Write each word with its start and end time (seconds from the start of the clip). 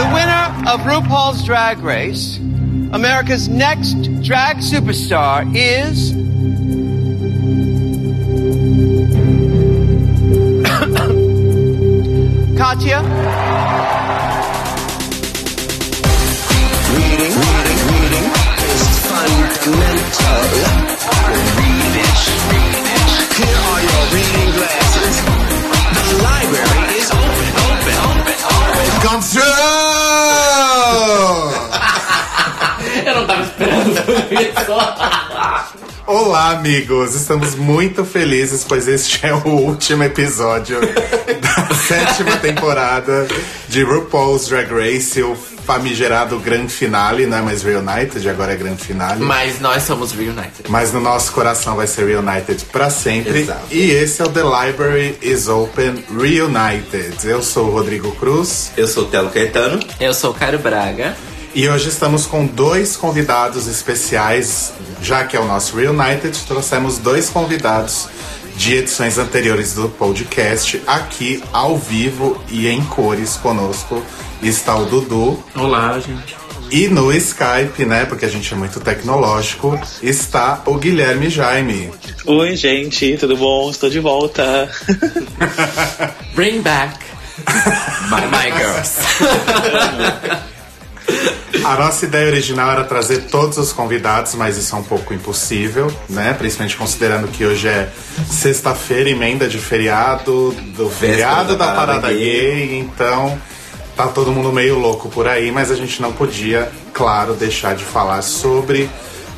The 0.00 0.06
winner 0.14 0.46
of 0.72 0.80
RuPaul's 0.80 1.44
Drag 1.44 1.78
Race, 1.80 2.38
America's 2.38 3.50
next 3.50 4.00
drag 4.22 4.56
superstar, 4.56 5.44
is. 5.54 6.12
Katya. 12.56 13.02
Reading, 16.96 17.34
reading, 17.36 17.80
reading 17.92 18.26
is 18.72 18.88
fundamental. 19.04 20.40
Read 21.60 21.96
it. 22.00 22.20
Here 23.36 23.60
are 23.68 23.82
your 23.84 24.04
reading 24.16 24.50
glasses. 24.56 25.16
The 25.92 26.24
library 26.24 26.88
is 26.96 27.10
open, 27.10 27.48
open, 27.68 27.96
open, 28.08 28.38
open. 28.48 29.02
Come 29.02 29.20
through! 29.20 29.49
Olá, 36.06 36.50
amigos! 36.50 37.14
Estamos 37.14 37.54
muito 37.54 38.04
felizes, 38.04 38.64
pois 38.64 38.88
este 38.88 39.26
é 39.26 39.34
o 39.34 39.46
último 39.46 40.02
episódio 40.02 40.80
da 40.80 41.74
sétima 41.76 42.36
temporada 42.38 43.28
de 43.68 43.82
RuPaul's 43.82 44.48
Drag 44.48 44.72
Race, 44.72 45.22
o 45.22 45.36
famigerado 45.36 46.38
Grand 46.40 46.68
Finale, 46.68 47.26
não 47.26 47.36
é 47.36 47.42
mais 47.42 47.62
Reunited, 47.62 48.26
agora 48.28 48.54
é 48.54 48.56
Grand 48.56 48.76
Finale. 48.76 49.22
Mas 49.22 49.60
nós 49.60 49.82
somos 49.82 50.12
Reunited. 50.12 50.64
Mas 50.68 50.92
no 50.92 51.00
nosso 51.00 51.32
coração 51.32 51.76
vai 51.76 51.86
ser 51.86 52.06
Reunited 52.06 52.64
pra 52.72 52.90
sempre. 52.90 53.40
Exato. 53.40 53.66
E 53.70 53.90
esse 53.90 54.22
é 54.22 54.24
o 54.24 54.28
The 54.28 54.42
Library 54.42 55.18
is 55.20 55.48
Open 55.48 56.02
Reunited. 56.18 57.16
Eu 57.24 57.42
sou 57.42 57.68
o 57.68 57.70
Rodrigo 57.70 58.10
Cruz 58.16 58.72
Eu 58.76 58.88
sou 58.88 59.04
o 59.04 59.06
Telo 59.06 59.30
Caetano. 59.30 59.78
Eu 60.00 60.14
sou 60.14 60.30
o 60.30 60.34
Caio 60.34 60.58
Braga. 60.58 61.14
E 61.54 61.68
hoje 61.68 61.88
estamos 61.88 62.26
com 62.26 62.46
dois 62.46 62.96
convidados 62.96 63.66
especiais, 63.66 64.72
já 65.02 65.24
que 65.24 65.36
é 65.36 65.40
o 65.40 65.46
nosso 65.46 65.76
Reunited, 65.76 66.36
trouxemos 66.46 66.98
dois 66.98 67.28
convidados 67.28 68.08
de 68.56 68.74
edições 68.76 69.18
anteriores 69.18 69.74
do 69.74 69.88
podcast 69.88 70.80
aqui 70.86 71.42
ao 71.52 71.76
vivo 71.76 72.40
e 72.48 72.68
em 72.68 72.84
cores 72.84 73.36
conosco. 73.36 74.02
Está 74.42 74.76
o 74.76 74.86
Dudu 74.86 75.42
Olá, 75.54 75.98
gente. 75.98 76.36
e 76.70 76.88
no 76.88 77.12
Skype, 77.12 77.84
né, 77.84 78.04
porque 78.04 78.24
a 78.24 78.28
gente 78.28 78.52
é 78.52 78.56
muito 78.56 78.80
tecnológico, 78.80 79.78
está 80.02 80.62
o 80.66 80.76
Guilherme 80.76 81.28
Jaime. 81.28 81.90
Oi, 82.24 82.56
gente, 82.56 83.16
tudo 83.18 83.36
bom? 83.36 83.70
Estou 83.70 83.90
de 83.90 83.98
volta. 84.00 84.70
Bring 86.34 86.62
back 86.62 86.96
my, 88.10 88.26
my 88.30 88.50
girls. 88.56 89.00
A 91.64 91.76
nossa 91.76 92.06
ideia 92.06 92.26
original 92.26 92.70
era 92.70 92.84
trazer 92.84 93.24
todos 93.24 93.58
os 93.58 93.72
convidados, 93.72 94.34
mas 94.34 94.56
isso 94.56 94.74
é 94.74 94.78
um 94.78 94.82
pouco 94.82 95.12
impossível, 95.12 95.92
né? 96.08 96.34
Principalmente 96.34 96.76
considerando 96.76 97.28
que 97.28 97.44
hoje 97.44 97.68
é 97.68 97.88
sexta-feira, 98.28 99.10
emenda 99.10 99.46
de 99.48 99.58
feriado, 99.58 100.52
do 100.76 100.88
feriado 100.88 101.56
da, 101.56 101.66
da 101.66 101.72
parada 101.72 101.92
parada 102.00 102.12
gay. 102.12 102.78
então 102.78 103.38
tá 103.96 104.06
todo 104.06 104.32
mundo 104.32 104.52
meio 104.52 104.78
louco 104.78 105.08
por 105.10 105.28
aí, 105.28 105.52
mas 105.52 105.70
a 105.70 105.74
gente 105.74 106.00
não 106.00 106.12
podia, 106.12 106.70
claro, 106.92 107.34
deixar 107.34 107.74
de 107.74 107.84
falar 107.84 108.22
sobre 108.22 108.88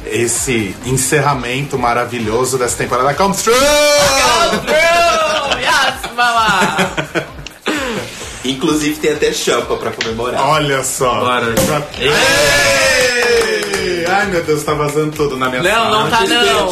esse 0.07 0.75
encerramento 0.85 1.79
maravilhoso 1.79 2.59
dessa 2.59 2.77
temporada 2.77 3.15
Come 3.15 3.35
Through! 3.35 3.55
yes, 5.59 6.13
mama! 6.15 7.33
Inclusive 8.45 8.97
tem 8.99 9.13
até 9.13 9.33
champa 9.33 9.77
pra 9.77 9.93
comemorar. 9.93 10.45
Olha 10.49 10.83
só! 10.83 11.21
Bora. 11.21 11.55
Ei! 11.99 12.11
Ai 14.07 14.27
meu 14.27 14.43
Deus, 14.43 14.63
tá 14.65 14.75
vazando 14.75 15.13
tudo 15.13 15.37
na 15.37 15.49
minha 15.49 15.63
Não, 15.63 15.71
sala. 15.71 16.03
não 16.03 16.11
tá 16.11 16.21
não. 16.27 16.69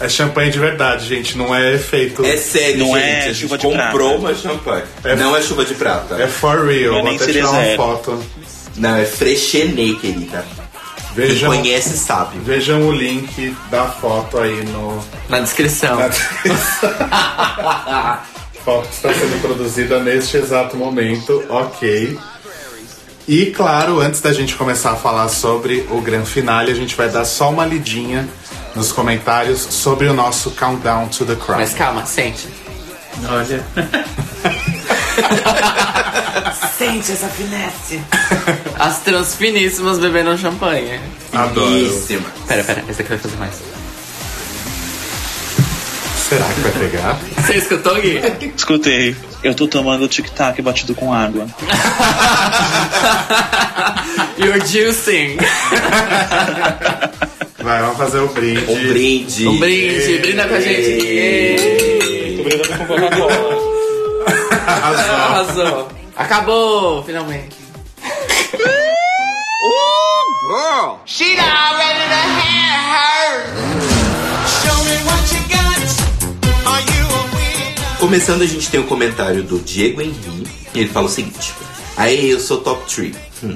É 0.00 0.08
champanhe 0.08 0.50
de 0.50 0.58
verdade, 0.58 1.06
gente, 1.06 1.36
não 1.36 1.54
é 1.54 1.74
efeito. 1.74 2.24
É 2.24 2.34
sério, 2.36 2.78
Não 2.78 2.94
gente. 2.94 3.04
é 3.06 3.28
a 3.28 3.32
gente 3.34 3.48
comprou 3.58 3.90
prata. 3.90 4.16
uma 4.18 4.34
champanhe. 4.34 4.82
É- 5.04 5.14
Não 5.14 5.36
é 5.36 5.42
chuva 5.42 5.62
de 5.64 5.74
prata. 5.74 6.14
É 6.14 6.26
for 6.26 6.66
real, 6.66 6.92
Não 6.92 6.98
é 7.00 7.02
vou 7.02 7.10
nem 7.10 7.16
até 7.16 7.26
tirar 7.32 7.50
uma 7.50 7.76
foto. 7.76 8.24
Não, 8.76 8.96
é 8.96 9.04
frechenê, 9.04 9.94
querida. 10.00 10.42
Quem 11.14 11.26
Vejam, 11.26 11.50
conhece 11.54 11.98
sabe. 11.98 12.38
vejam 12.38 12.82
o 12.86 12.92
link 12.92 13.54
da 13.70 13.84
foto 13.86 14.38
aí 14.38 14.64
no. 14.64 15.04
Na 15.28 15.40
descrição. 15.40 15.98
A 16.00 16.08
foto 18.64 18.88
está 18.90 19.12
sendo 19.12 19.40
produzida 19.40 20.00
neste 20.00 20.36
exato 20.36 20.76
momento, 20.76 21.44
ok. 21.48 22.18
E 23.28 23.46
claro, 23.46 24.00
antes 24.00 24.20
da 24.20 24.32
gente 24.32 24.56
começar 24.56 24.92
a 24.92 24.96
falar 24.96 25.28
sobre 25.28 25.86
o 25.90 26.00
grande 26.00 26.28
finale, 26.28 26.72
a 26.72 26.74
gente 26.74 26.96
vai 26.96 27.08
dar 27.08 27.24
só 27.24 27.50
uma 27.50 27.64
lidinha 27.64 28.28
nos 28.74 28.92
comentários 28.92 29.60
sobre 29.60 30.08
o 30.08 30.14
nosso 30.14 30.50
Countdown 30.52 31.08
to 31.08 31.24
the 31.24 31.36
Crown. 31.36 31.60
Mas 31.60 31.74
calma, 31.74 32.04
sente. 32.06 32.48
Olha. 33.28 33.64
Sente 36.78 37.12
essa 37.12 37.28
finesse. 37.28 38.00
As 38.78 39.00
transfiníssimas 39.00 39.98
bebendo 39.98 40.36
champanhe. 40.38 40.98
Adoro. 41.32 41.70
Finíssima. 41.70 42.26
Pera, 42.48 42.64
pera, 42.64 42.84
esse 42.88 43.02
aqui 43.02 43.10
vai 43.10 43.18
fazer 43.18 43.36
mais. 43.36 43.54
Será 46.30 46.46
que 46.54 46.60
vai 46.60 46.70
pegar? 46.70 47.18
Você 47.38 47.54
escutou, 47.54 48.00
Gui? 48.00 48.20
Escutei. 48.56 49.16
Eu 49.42 49.52
tô 49.52 49.66
tomando 49.66 50.06
tic-tac 50.06 50.62
batido 50.62 50.94
com 50.94 51.12
água. 51.12 51.44
You're 54.38 54.64
juicing. 54.64 55.38
Vai, 57.58 57.80
vamos 57.82 57.96
fazer 57.96 58.20
o 58.20 58.28
brinde. 58.28 58.64
Um 58.70 58.88
brinde. 58.90 59.48
Um 59.48 59.58
brinde, 59.58 60.18
brinda 60.18 60.46
com 60.46 60.54
a 60.54 60.60
gente. 60.60 61.04
Yay. 61.04 62.36
Tô 62.36 62.44
brindando 62.44 62.78
com 62.78 62.86
Coca-Cola. 62.86 63.34
Arrasou. 64.68 65.88
Acabou, 66.16 67.02
finalmente. 67.02 67.56
She 71.06 71.34
not 71.36 71.76
ready 71.76 72.06
to 72.06 72.22
hand 72.38 72.82
her. 72.94 73.30
Show 74.46 74.78
me 74.84 74.96
what 75.06 75.22
you 75.32 75.40
got. 75.48 75.59
Começando, 78.10 78.42
a 78.42 78.46
gente 78.46 78.68
tem 78.68 78.80
o 78.80 78.84
comentário 78.88 79.44
do 79.44 79.60
Diego 79.60 80.02
Henri. 80.02 80.44
Ele 80.74 80.88
fala 80.88 81.06
o 81.06 81.08
seguinte: 81.08 81.54
Aê, 81.96 82.26
eu 82.26 82.40
sou 82.40 82.58
top 82.58 82.92
3. 82.92 83.14
Hum. 83.44 83.54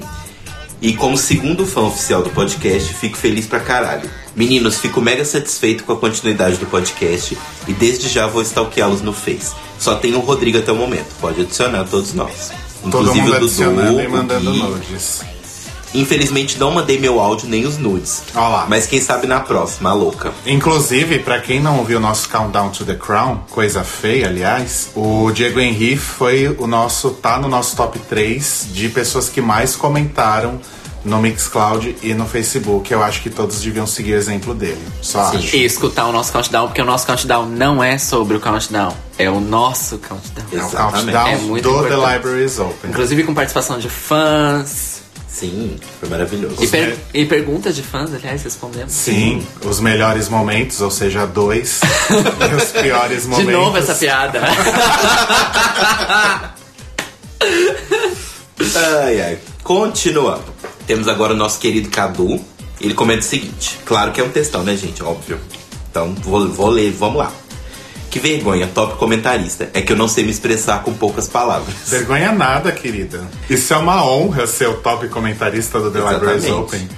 E 0.81 0.93
como 0.93 1.19
segundo 1.19 1.67
fã 1.67 1.81
oficial 1.81 2.23
do 2.23 2.31
podcast, 2.31 2.95
fico 2.95 3.17
feliz 3.17 3.47
pra 3.47 3.59
caralho. 3.59 4.09
Meninos, 4.37 4.79
fico 4.79 5.01
mega 5.01 5.25
satisfeito 5.25 5.83
com 5.83 5.95
a 5.95 5.97
continuidade 5.97 6.57
do 6.59 6.67
podcast 6.67 7.37
e 7.67 7.73
desde 7.73 8.09
já 8.09 8.29
vou 8.29 8.43
stalkeá-los 8.43 9.03
no 9.03 9.13
Face. 9.13 9.53
Só 9.77 9.97
tem 9.97 10.15
o 10.15 10.21
Rodrigo 10.21 10.57
até 10.57 10.71
o 10.71 10.77
momento, 10.77 11.09
pode 11.21 11.41
adicionar 11.41 11.83
todos 11.91 12.15
nós. 12.15 12.53
Todo 12.81 13.09
Inclusive 13.09 13.21
mundo 13.23 13.47
o 13.47 13.49
Dudu, 13.49 14.71
o 14.71 14.79
Gui. 14.79 15.44
Infelizmente 15.95 16.59
não 16.59 16.71
mandei 16.73 16.99
meu 16.99 17.21
áudio 17.21 17.49
nem 17.49 17.65
os 17.65 17.79
nudes. 17.79 18.23
Ó 18.35 18.49
lá. 18.49 18.67
Mas 18.69 18.87
quem 18.87 19.01
sabe 19.01 19.27
na 19.27 19.41
próxima, 19.41 19.93
louca. 19.93 20.33
Inclusive, 20.45 21.21
pra 21.21 21.41
quem 21.41 21.61
não 21.61 21.79
ouviu 21.79 21.99
o 21.99 22.01
nosso 22.01 22.29
Countdown 22.29 22.71
to 22.71 22.85
the 22.85 22.95
Crown, 22.95 23.39
coisa 23.51 23.85
feia, 23.85 24.27
aliás, 24.29 24.91
o 24.95 25.31
Diego 25.31 25.61
Henry 25.61 25.97
foi 25.97 26.49
o 26.59 26.67
nosso, 26.67 27.11
tá 27.11 27.39
no 27.39 27.49
nosso 27.49 27.77
top 27.77 27.99
3 27.99 28.69
de 28.73 28.89
pessoas 28.89 29.29
que 29.29 29.41
mais 29.41 29.77
comentaram 29.77 30.61
no 31.05 31.19
Mixcloud 31.21 31.97
e 32.03 32.15
no 32.15 32.25
Facebook. 32.27 32.91
Eu 32.91 33.03
acho 33.03 33.21
que 33.23 33.29
todos 33.29 33.61
deviam 33.61 33.87
seguir 33.87 34.15
o 34.15 34.17
exemplo 34.17 34.55
dele. 34.55 34.81
Só 35.03 35.21
acho. 35.21 35.55
E 35.55 35.63
escutar 35.65 36.07
o 36.07 36.13
nosso 36.13 36.33
countdown, 36.33 36.67
porque 36.69 36.81
o 36.81 36.85
nosso 36.85 37.07
countdown 37.07 37.45
não 37.47 37.85
é 37.85 37.99
sobre 37.99 38.37
o 38.37 38.41
countdown, 38.41 38.95
é 39.19 39.29
o 39.31 39.39
nosso 39.39 39.99
countdown. 39.99 40.47
É 40.51 40.57
o 40.57 40.59
Exatamente. 40.67 40.95
countdown 41.13 41.27
É 41.29 41.37
muito 41.37 41.63
do 41.63 41.73
The 41.83 41.89
importante. 41.89 42.15
Library 42.17 42.45
is 42.47 42.59
Open. 42.59 42.91
Inclusive 42.91 43.23
com 43.25 43.35
participação 43.35 43.79
de 43.79 43.89
fãs. 43.91 44.94
Sim, 45.35 45.77
foi 45.99 46.09
maravilhoso. 46.09 46.63
E, 46.63 46.69
per- 46.69 46.97
e 47.13 47.25
perguntas 47.27 47.75
de 47.75 47.83
fãs, 47.83 48.15
aliás, 48.15 48.45
respondemos. 48.45 48.93
Sim, 48.93 49.45
os 49.65 49.81
melhores 49.81 50.29
momentos, 50.29 50.81
ou 50.81 50.93
seja, 50.93 51.27
dois. 51.27 51.81
e 51.83 52.55
os 52.63 52.71
piores 52.71 53.23
De 53.23 53.29
momentos. 53.29 53.53
novo 53.53 53.77
essa 53.79 53.97
piada. 53.97 54.41
Ai, 59.05 59.21
ai. 59.21 59.39
Continuando. 59.63 60.45
Temos 60.87 61.09
agora 61.09 61.33
o 61.33 61.37
nosso 61.37 61.59
querido 61.59 61.89
Cadu. 61.91 62.41
Ele 62.81 62.95
comenta 62.95 63.21
o 63.21 63.25
seguinte: 63.25 63.79
claro 63.85 64.13
que 64.13 64.21
é 64.21 64.25
um 64.25 64.31
textão, 64.31 64.63
né, 64.63 64.77
gente? 64.77 65.03
Óbvio. 65.03 65.39
Então, 65.91 66.15
vou, 66.23 66.49
vou 66.49 66.69
ler, 66.71 66.91
vamos 66.93 67.19
lá. 67.19 67.33
Que 68.15 68.21
vergonha, 68.21 68.69
top 68.73 68.97
comentarista. 68.97 69.69
É 69.75 69.83
que 69.83 69.91
eu 69.91 69.97
não 69.97 70.07
sei 70.07 70.23
me 70.23 70.31
expressar 70.31 70.85
com 70.85 70.95
poucas 70.95 71.27
palavras. 71.27 71.75
Vergonha 71.89 72.31
nada, 72.31 72.71
querida. 72.71 73.21
Isso 73.51 73.75
é 73.75 73.77
uma 73.77 74.09
honra 74.09 74.47
ser 74.47 74.69
o 74.69 74.75
top 74.75 75.09
comentarista 75.09 75.81
do 75.81 75.91
The 75.91 75.99
Exatamente. 75.99 76.51
Open. 76.53 76.89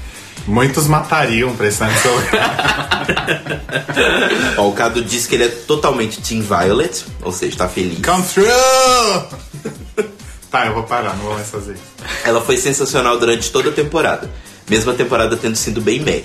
Muitos 0.47 0.87
matariam 0.87 1.57
pra 1.57 1.69
estar 1.69 1.91
no 1.91 1.99
seu 2.01 2.15
lugar. 2.15 3.07
Ó, 4.59 4.69
o 4.69 4.73
Cadu 4.75 5.03
diz 5.03 5.27
que 5.27 5.37
ele 5.37 5.45
é 5.45 5.49
totalmente 5.49 6.21
Team 6.21 6.43
Violet, 6.43 7.07
ou 7.23 7.33
seja, 7.33 7.57
tá 7.57 7.67
feliz. 7.67 7.99
Come 8.05 8.23
through! 8.23 10.07
Tá, 10.51 10.67
eu 10.67 10.75
vou 10.75 10.85
parar, 10.85 11.17
não 11.17 11.25
vou 11.25 11.35
mais 11.35 11.49
fazer 11.49 11.73
isso. 11.73 11.83
Ela 12.25 12.41
foi 12.41 12.57
sensacional 12.57 13.19
durante 13.19 13.51
toda 13.51 13.71
a 13.71 13.73
temporada, 13.73 14.31
mesmo 14.71 14.91
a 14.91 14.95
temporada 14.95 15.37
tendo 15.37 15.57
sido 15.57 15.81
bem 15.81 16.01
meh. 16.01 16.23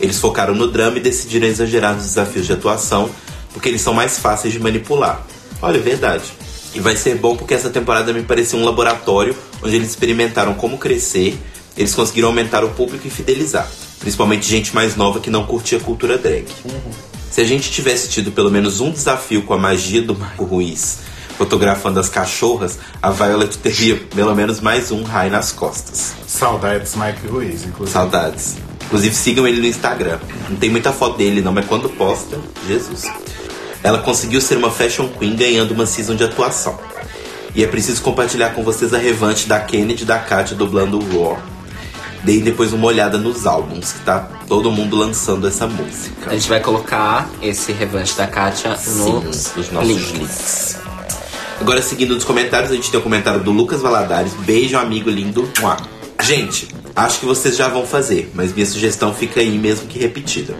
Eles 0.00 0.18
focaram 0.18 0.54
no 0.54 0.66
drama 0.66 0.96
e 0.96 1.00
decidiram 1.00 1.46
exagerar 1.46 1.94
nos 1.94 2.04
desafios 2.04 2.46
de 2.46 2.52
atuação, 2.52 3.08
porque 3.52 3.68
eles 3.68 3.80
são 3.80 3.94
mais 3.94 4.18
fáceis 4.18 4.52
de 4.52 4.60
manipular. 4.60 5.24
Olha, 5.62 5.76
é 5.76 5.80
verdade. 5.80 6.24
E 6.74 6.80
vai 6.80 6.96
ser 6.96 7.16
bom 7.16 7.36
porque 7.36 7.54
essa 7.54 7.70
temporada 7.70 8.12
me 8.12 8.22
pareceu 8.22 8.58
um 8.58 8.64
laboratório 8.64 9.34
onde 9.62 9.76
eles 9.76 9.90
experimentaram 9.90 10.54
como 10.54 10.78
crescer, 10.78 11.38
eles 11.76 11.94
conseguiram 11.94 12.28
aumentar 12.28 12.64
o 12.64 12.70
público 12.70 13.06
e 13.06 13.10
fidelizar, 13.10 13.68
principalmente 13.98 14.46
gente 14.46 14.74
mais 14.74 14.96
nova 14.96 15.20
que 15.20 15.30
não 15.30 15.44
curtia 15.44 15.78
a 15.78 15.80
cultura 15.80 16.16
drag. 16.16 16.46
Se 17.30 17.40
a 17.40 17.44
gente 17.44 17.70
tivesse 17.70 18.08
tido 18.08 18.32
pelo 18.32 18.50
menos 18.50 18.80
um 18.80 18.90
desafio 18.90 19.42
com 19.42 19.54
a 19.54 19.58
magia 19.58 20.02
do 20.02 20.16
Marco 20.16 20.44
Ruiz, 20.44 20.98
fotografando 21.38 21.98
as 21.98 22.08
cachorras, 22.08 22.78
a 23.00 23.10
Violet 23.10 23.56
teria 23.58 23.96
pelo 23.96 24.34
menos 24.34 24.60
mais 24.60 24.90
um 24.90 25.02
raio 25.02 25.30
nas 25.30 25.52
costas. 25.52 26.12
Saudades 26.26 26.94
Mike 26.94 27.26
Ruiz, 27.26 27.64
inclusive. 27.64 27.92
Saudades. 27.92 28.56
Inclusive 28.84 29.14
sigam 29.14 29.46
ele 29.46 29.60
no 29.60 29.66
Instagram. 29.66 30.18
Não 30.48 30.56
tem 30.56 30.68
muita 30.68 30.92
foto 30.92 31.16
dele 31.16 31.40
não, 31.40 31.52
mas 31.52 31.64
quando 31.64 31.88
posta, 31.88 32.38
Jesus. 32.66 33.04
Ela 33.82 33.98
conseguiu 33.98 34.40
ser 34.40 34.56
uma 34.56 34.70
fashion 34.70 35.08
queen 35.08 35.34
ganhando 35.34 35.72
uma 35.72 35.86
season 35.86 36.14
de 36.14 36.24
atuação. 36.24 36.78
E 37.54 37.64
é 37.64 37.66
preciso 37.66 38.02
compartilhar 38.02 38.50
com 38.50 38.62
vocês 38.62 38.94
a 38.94 38.98
revanche 38.98 39.48
da 39.48 39.58
Kennedy 39.58 40.02
e 40.02 40.06
da 40.06 40.18
Katia 40.18 40.56
dublando 40.56 40.98
o 40.98 41.22
Raw. 41.24 41.38
Deem 42.22 42.40
depois 42.40 42.72
uma 42.72 42.86
olhada 42.86 43.16
nos 43.16 43.46
álbuns, 43.46 43.92
que 43.92 44.00
tá 44.00 44.28
todo 44.46 44.70
mundo 44.70 44.96
lançando 44.96 45.48
essa 45.48 45.66
música. 45.66 46.30
A 46.30 46.34
gente 46.34 46.48
vai 46.48 46.60
colocar 46.60 47.28
esse 47.40 47.72
revanche 47.72 48.14
da 48.14 48.26
Katia 48.26 48.70
nos, 48.70 49.54
nos 49.56 49.70
nossos 49.70 49.88
links. 49.88 50.12
links. 50.12 50.76
Agora, 51.60 51.82
seguindo 51.82 52.14
nos 52.14 52.24
comentários, 52.24 52.70
a 52.70 52.74
gente 52.74 52.90
tem 52.90 53.00
o 53.00 53.02
comentário 53.02 53.40
do 53.40 53.50
Lucas 53.50 53.80
Valadares. 53.80 54.32
Beijo, 54.34 54.76
amigo 54.76 55.10
lindo. 55.10 55.50
Mua. 55.60 55.76
Gente, 56.22 56.68
acho 56.94 57.20
que 57.20 57.26
vocês 57.26 57.56
já 57.56 57.68
vão 57.68 57.86
fazer, 57.86 58.30
mas 58.34 58.52
minha 58.52 58.66
sugestão 58.66 59.14
fica 59.14 59.40
aí 59.40 59.58
mesmo 59.58 59.86
que 59.86 59.98
repetida. 59.98 60.54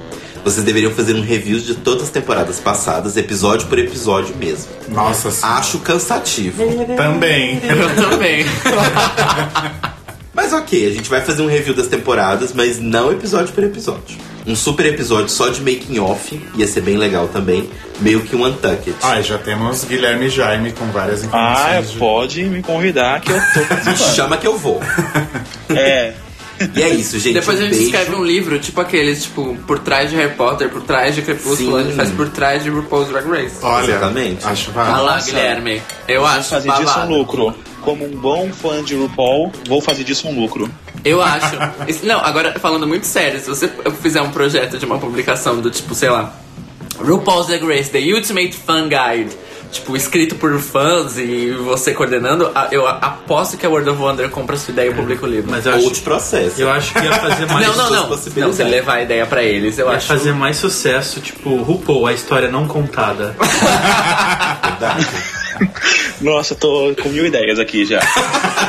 Vocês 0.44 0.64
deveriam 0.64 0.90
fazer 0.92 1.14
um 1.14 1.20
review 1.22 1.58
de 1.60 1.74
todas 1.74 2.04
as 2.04 2.08
temporadas 2.10 2.58
passadas, 2.58 3.16
episódio 3.16 3.66
por 3.68 3.78
episódio 3.78 4.34
mesmo. 4.36 4.66
Nossa, 4.88 5.30
sim. 5.30 5.40
Acho 5.44 5.78
cansativo. 5.80 6.62
Também. 6.96 7.60
Eu 7.62 8.10
também. 8.10 8.44
Mas 10.32 10.52
ok, 10.52 10.86
a 10.86 10.90
gente 10.94 11.10
vai 11.10 11.20
fazer 11.20 11.42
um 11.42 11.46
review 11.46 11.74
das 11.74 11.86
temporadas, 11.88 12.52
mas 12.54 12.78
não 12.78 13.10
episódio 13.12 13.52
por 13.52 13.62
episódio. 13.64 14.16
Um 14.46 14.56
super 14.56 14.86
episódio 14.86 15.28
só 15.28 15.48
de 15.50 15.60
making 15.60 15.98
off, 15.98 16.40
ia 16.56 16.66
ser 16.66 16.80
bem 16.80 16.96
legal 16.96 17.28
também, 17.28 17.68
meio 18.00 18.20
que 18.22 18.34
um 18.34 18.46
Untucked. 18.46 18.94
Ah, 19.02 19.20
e 19.20 19.22
já 19.22 19.36
temos 19.36 19.84
Guilherme 19.84 20.30
Jaime 20.30 20.72
com 20.72 20.86
várias 20.86 21.22
Ah, 21.24 21.26
informações. 21.26 21.90
de- 21.90 21.98
pode 21.98 22.44
me 22.44 22.62
convidar 22.62 23.20
que 23.20 23.30
eu 23.32 23.38
tô 23.52 23.60
participando. 23.68 24.14
Chama 24.14 24.36
que 24.38 24.46
eu 24.46 24.56
vou. 24.56 24.80
É, 25.68 26.14
E 26.74 26.82
é 26.82 26.88
isso, 26.90 27.18
gente. 27.18 27.34
Depois 27.34 27.58
a 27.58 27.62
um 27.62 27.64
gente 27.66 27.74
beijo. 27.76 27.84
escreve 27.86 28.14
um 28.14 28.24
livro, 28.24 28.58
tipo 28.58 28.80
aqueles, 28.80 29.22
tipo, 29.22 29.56
por 29.66 29.78
trás 29.78 30.10
de 30.10 30.16
Harry 30.16 30.34
Potter, 30.34 30.68
por 30.68 30.82
trás 30.82 31.14
de 31.14 31.22
Crepúsculo, 31.22 31.56
Sim. 31.72 31.78
a 31.78 31.82
gente 31.84 31.96
faz 31.96 32.10
por 32.10 32.28
trás 32.28 32.62
de 32.62 32.70
RuPaul's 32.70 33.08
Drag 33.08 33.26
Race. 33.28 33.56
Olha, 33.62 33.84
Exatamente. 33.92 34.46
acho 34.46 34.70
Vai 34.72 34.84
válido. 34.86 35.04
lá, 35.06 35.14
Nossa. 35.14 35.26
Guilherme. 35.30 35.82
Eu 36.06 36.20
vou 36.20 36.28
acho 36.30 36.48
fazer 36.50 36.70
disso 36.72 36.98
um 37.00 37.08
lucro. 37.18 37.54
Como 37.82 38.04
um 38.04 38.10
bom 38.10 38.50
fã 38.52 38.82
de 38.84 38.94
RuPaul, 38.94 39.50
vou 39.66 39.80
fazer 39.80 40.04
disso 40.04 40.28
um 40.28 40.38
lucro. 40.38 40.70
Eu 41.02 41.22
acho. 41.22 41.56
Isso- 41.88 42.04
Não, 42.04 42.20
agora 42.20 42.58
falando 42.60 42.86
muito 42.86 43.06
sério, 43.06 43.40
se 43.40 43.48
você 43.48 43.70
fizer 44.02 44.20
um 44.20 44.30
projeto 44.30 44.76
de 44.76 44.84
uma 44.84 44.98
publicação 44.98 45.58
do 45.62 45.70
tipo, 45.70 45.94
sei 45.94 46.10
lá, 46.10 46.34
RuPaul's 46.98 47.46
Drag 47.46 47.64
Race, 47.66 47.88
The 47.90 48.00
Ultimate 48.12 48.52
Fan 48.52 48.88
Guide, 48.88 49.34
tipo, 49.70 49.96
escrito 49.96 50.34
por 50.36 50.58
fãs 50.60 51.16
e 51.18 51.50
você 51.52 51.92
coordenando, 51.94 52.50
eu 52.72 52.86
aposto 52.86 53.56
que 53.56 53.64
a 53.64 53.68
World 53.68 53.88
of 53.90 54.00
Wonder 54.00 54.28
compra 54.30 54.56
sua 54.56 54.72
ideia 54.72 54.90
e 54.90 54.94
publica 54.94 55.24
o 55.24 55.28
livro. 55.28 55.50
Mas 55.50 55.64
eu 55.66 55.72
Ou 55.78 55.90
acho, 55.90 56.02
processo. 56.02 56.60
eu 56.60 56.70
acho 56.70 56.92
que 56.92 56.98
ia 57.04 57.12
fazer 57.12 57.46
mais. 57.52 57.66
não, 57.66 57.76
não, 57.76 57.90
não. 57.90 58.08
Não, 58.10 58.52
você 58.52 58.64
levar 58.64 58.94
a 58.94 59.02
ideia 59.02 59.26
pra 59.26 59.42
eles, 59.42 59.78
eu 59.78 59.88
Ia 59.88 59.96
acho. 59.96 60.06
fazer 60.06 60.32
mais 60.32 60.56
sucesso, 60.56 61.20
tipo, 61.20 61.56
RuPaul, 61.62 62.06
a 62.06 62.12
história 62.12 62.50
não 62.50 62.66
contada. 62.66 63.34
Nossa, 66.20 66.54
tô 66.54 66.94
com 67.02 67.08
mil 67.10 67.24
ideias 67.26 67.58
aqui 67.58 67.84
já. 67.84 68.00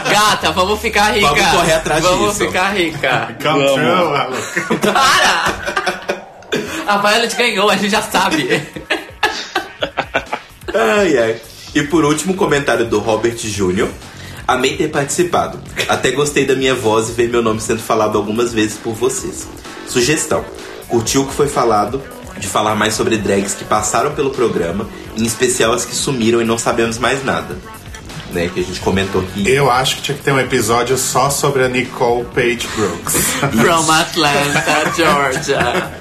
Gata, 0.09 0.51
vamos 0.51 0.79
ficar 0.79 1.11
rica. 1.11 1.27
Vamos 1.27 1.47
correr 1.51 1.73
atrás 1.73 2.03
Vamos 2.03 2.33
disso. 2.37 2.45
ficar 2.47 2.69
rica. 2.75 3.35
Vamos. 3.41 3.71
Alu. 3.71 4.35
Para! 4.93 5.61
A 6.87 6.97
Violet 6.97 7.35
ganhou, 7.35 7.69
a 7.69 7.75
gente 7.75 7.89
já 7.91 8.01
sabe. 8.01 8.61
Ai, 10.81 11.17
ai. 11.17 11.41
E 11.75 11.83
por 11.83 12.03
último, 12.03 12.33
comentário 12.33 12.85
do 12.85 12.97
Robert 12.97 13.37
Júnior. 13.37 13.87
Amei 14.47 14.75
ter 14.75 14.89
participado. 14.89 15.59
Até 15.87 16.09
gostei 16.11 16.43
da 16.43 16.55
minha 16.55 16.73
voz 16.73 17.09
e 17.09 17.11
ver 17.11 17.29
meu 17.29 17.43
nome 17.43 17.61
sendo 17.61 17.81
falado 17.81 18.17
algumas 18.17 18.51
vezes 18.51 18.77
por 18.77 18.93
vocês. 18.93 19.47
Sugestão: 19.87 20.43
curtiu 20.87 21.21
o 21.21 21.27
que 21.27 21.33
foi 21.33 21.47
falado 21.47 22.01
de 22.37 22.47
falar 22.47 22.75
mais 22.75 22.95
sobre 22.95 23.17
drags 23.17 23.53
que 23.53 23.63
passaram 23.63 24.15
pelo 24.15 24.31
programa, 24.31 24.89
em 25.15 25.23
especial 25.23 25.71
as 25.71 25.85
que 25.85 25.95
sumiram 25.95 26.41
e 26.41 26.45
não 26.45 26.57
sabemos 26.57 26.97
mais 26.97 27.23
nada. 27.23 27.55
Né, 28.31 28.49
que 28.53 28.61
a 28.61 28.63
gente 28.63 28.79
comentou 28.79 29.21
aqui. 29.21 29.49
Eu 29.49 29.69
acho 29.69 29.97
que 29.97 30.03
tinha 30.03 30.17
que 30.17 30.23
ter 30.23 30.31
um 30.31 30.39
episódio 30.39 30.97
só 30.97 31.29
sobre 31.29 31.63
a 31.63 31.67
Nicole 31.67 32.23
Page 32.33 32.65
Brooks. 32.75 33.13
From 33.61 33.91
Atlanta, 33.91 34.93
Georgia. 34.95 35.91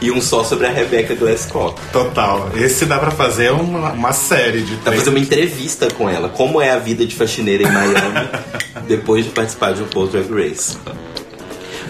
E 0.00 0.12
um 0.12 0.20
só 0.20 0.44
sobre 0.44 0.68
a 0.68 0.70
Rebecca 0.70 1.14
Glasscock. 1.16 1.80
Total. 1.92 2.50
Esse 2.54 2.86
dá 2.86 2.98
pra 3.00 3.10
fazer 3.10 3.50
uma, 3.50 3.90
uma 3.90 4.12
série 4.12 4.62
de 4.62 4.76
Dá 4.76 4.90
pra 4.90 4.92
fazer 4.92 5.10
uma 5.10 5.18
entrevista 5.18 5.88
com 5.90 6.08
ela. 6.08 6.28
Como 6.28 6.60
é 6.60 6.70
a 6.70 6.78
vida 6.78 7.04
de 7.04 7.16
faxineira 7.16 7.64
em 7.64 7.72
Miami 7.72 8.28
depois 8.86 9.24
de 9.24 9.32
participar 9.32 9.74
de 9.74 9.82
um 9.82 9.86
Paul 9.86 10.06
Drag 10.06 10.30
Race. 10.30 10.76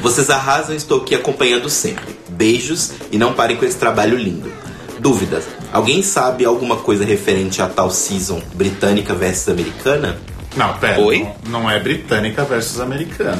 Vocês 0.00 0.30
arrasam 0.30 0.74
estou 0.74 1.02
aqui 1.02 1.14
acompanhando 1.14 1.68
sempre. 1.68 2.16
Beijos 2.28 2.92
e 3.10 3.18
não 3.18 3.32
parem 3.32 3.56
com 3.56 3.64
esse 3.64 3.76
trabalho 3.76 4.16
lindo. 4.16 4.50
Dúvidas. 4.98 5.44
Alguém 5.72 6.02
sabe 6.02 6.44
alguma 6.44 6.76
coisa 6.76 7.04
referente 7.04 7.60
a 7.62 7.66
tal 7.66 7.90
season 7.90 8.40
britânica 8.54 9.14
versus 9.14 9.48
americana? 9.48 10.16
Não, 10.56 10.72
pera. 10.78 11.00
Oi? 11.00 11.26
Não, 11.46 11.60
não 11.62 11.70
é 11.70 11.78
britânica 11.78 12.44
versus 12.44 12.80
americana. 12.80 13.36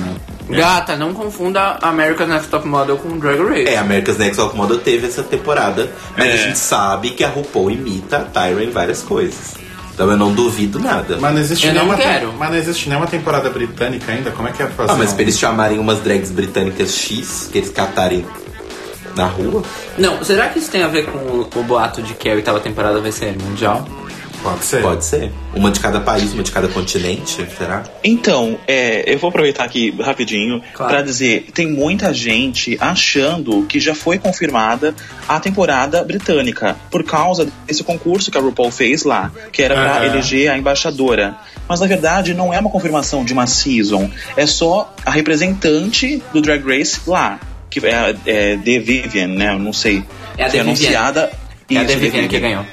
Gata, 0.49 0.97
não 0.97 1.13
confunda 1.15 1.77
American 1.83 2.27
Next 2.29 2.49
Top 2.51 2.67
Model 2.69 2.99
com 2.99 3.19
Drag 3.19 3.41
Race. 3.43 3.69
É, 3.69 3.79
America's 3.79 4.17
Next 4.19 4.37
Top 4.37 4.57
Model 4.57 4.79
teve 4.79 5.07
essa 5.07 5.23
temporada, 5.23 5.91
mas 6.17 6.27
a 6.27 6.29
É. 6.29 6.37
gente 6.37 6.59
sabe 6.59 7.11
que 7.11 7.25
a 7.25 7.29
RuPaul 7.29 7.71
imita 7.71 8.19
a 8.19 8.21
Tyra 8.21 8.63
em 8.63 8.71
várias 8.71 9.03
coisas. 9.03 9.55
Então 9.93 10.11
eu 10.11 10.17
não 10.17 10.33
duvido 10.35 10.79
nada. 10.79 11.17
Mas 11.19 11.33
não 11.35 11.41
existe 11.41 11.67
Eu 11.67 11.73
não 11.73 11.81
nenhuma 11.87 11.97
quero. 11.97 12.33
Mas 12.35 12.51
não 12.51 12.57
existe 12.59 12.87
nenhuma 12.89 13.07
temporada 13.07 13.49
britânica 13.49 14.13
ainda. 14.13 14.31
Como 14.31 14.47
é 14.47 14.53
que 14.53 14.63
é 14.63 14.67
fazer? 14.67 14.93
Ah, 14.93 14.95
mas 14.95 15.11
um- 15.11 15.15
pra 15.15 15.23
eles 15.23 15.39
chamarem 15.39 15.79
umas 15.79 16.01
drags 16.01 16.31
britânicas 16.31 16.95
X, 16.95 17.49
que 17.51 17.57
eles 17.59 17.71
catarem 17.71 18.25
na 19.17 19.27
rua? 19.27 19.63
Não, 19.99 20.23
será 20.23 20.49
que 20.49 20.59
isso 20.59 20.71
tem 20.71 20.83
a 20.83 20.89
ver 20.89 21.07
com 21.07 21.19
o, 21.19 21.49
o 21.57 21.63
boato 21.65 22.03
de 22.03 22.15
que 22.15 22.29
a 22.29 22.35
oitava 22.35 22.61
temporada 22.61 23.01
vai 23.01 23.11
ser 23.11 23.37
mundial? 23.43 23.87
Pode 24.43 24.65
ser. 24.65 24.83
Pode 24.83 25.05
ser. 25.05 25.33
Uma 25.55 25.73
de 25.73 25.81
cada 25.81 25.99
país, 25.99 26.33
uma 26.33 26.43
de 26.43 26.53
cada 26.53 26.69
continente, 26.69 27.45
será? 27.59 27.83
Então, 28.05 28.57
é, 28.69 29.13
eu 29.13 29.19
vou 29.19 29.31
aproveitar 29.31 29.65
aqui 29.65 29.93
rapidinho 30.01 30.63
Claro. 30.73 30.93
pra 30.93 31.03
dizer, 31.03 31.49
tem 31.53 31.67
muita 31.69 32.15
gente 32.15 32.77
achando 32.81 33.65
que 33.67 33.81
já 33.81 33.93
foi 33.93 34.19
confirmada 34.19 34.95
a 35.27 35.41
temporada 35.41 36.05
britânica 36.05 36.77
por 36.93 37.03
causa 37.03 37.49
desse 37.67 37.83
concurso 37.83 38.31
que 38.31 38.39
a 38.39 38.41
RuPaul 38.41 38.71
fez 38.71 39.03
lá, 39.03 39.33
que 39.51 39.63
era 39.63 39.75
pra 39.75 39.97
Aham. 39.97 40.05
eleger 40.07 40.51
a 40.53 40.57
embaixadora. 40.57 41.35
Mas 41.69 41.81
na 41.81 41.87
verdade 41.89 42.33
não 42.33 42.55
é 42.55 42.61
uma 42.61 42.71
confirmação 42.71 43.25
de 43.25 43.33
uma 43.33 43.49
season, 43.49 44.09
é 44.37 44.47
só 44.47 44.95
a 45.05 45.11
representante 45.11 46.23
do 46.33 46.41
Drag 46.41 46.63
Race 46.65 47.01
lá, 47.07 47.41
que 47.81 47.87
é 47.87 48.17
é, 48.27 48.57
The 48.57 48.79
Vivian, 48.79 49.29
né? 49.29 49.53
Eu 49.53 49.59
não 49.59 49.73
sei. 49.73 50.03
É 50.37 50.45
a 50.45 50.47
The 50.47 50.59
Vivian. 50.59 50.63
anunciada. 50.63 51.31
É 51.69 51.77
a 51.77 51.83
Isso, 51.83 51.93
The 51.93 51.97
Vivian 51.97 52.29
que 52.29 52.39
ganhou. 52.39 52.65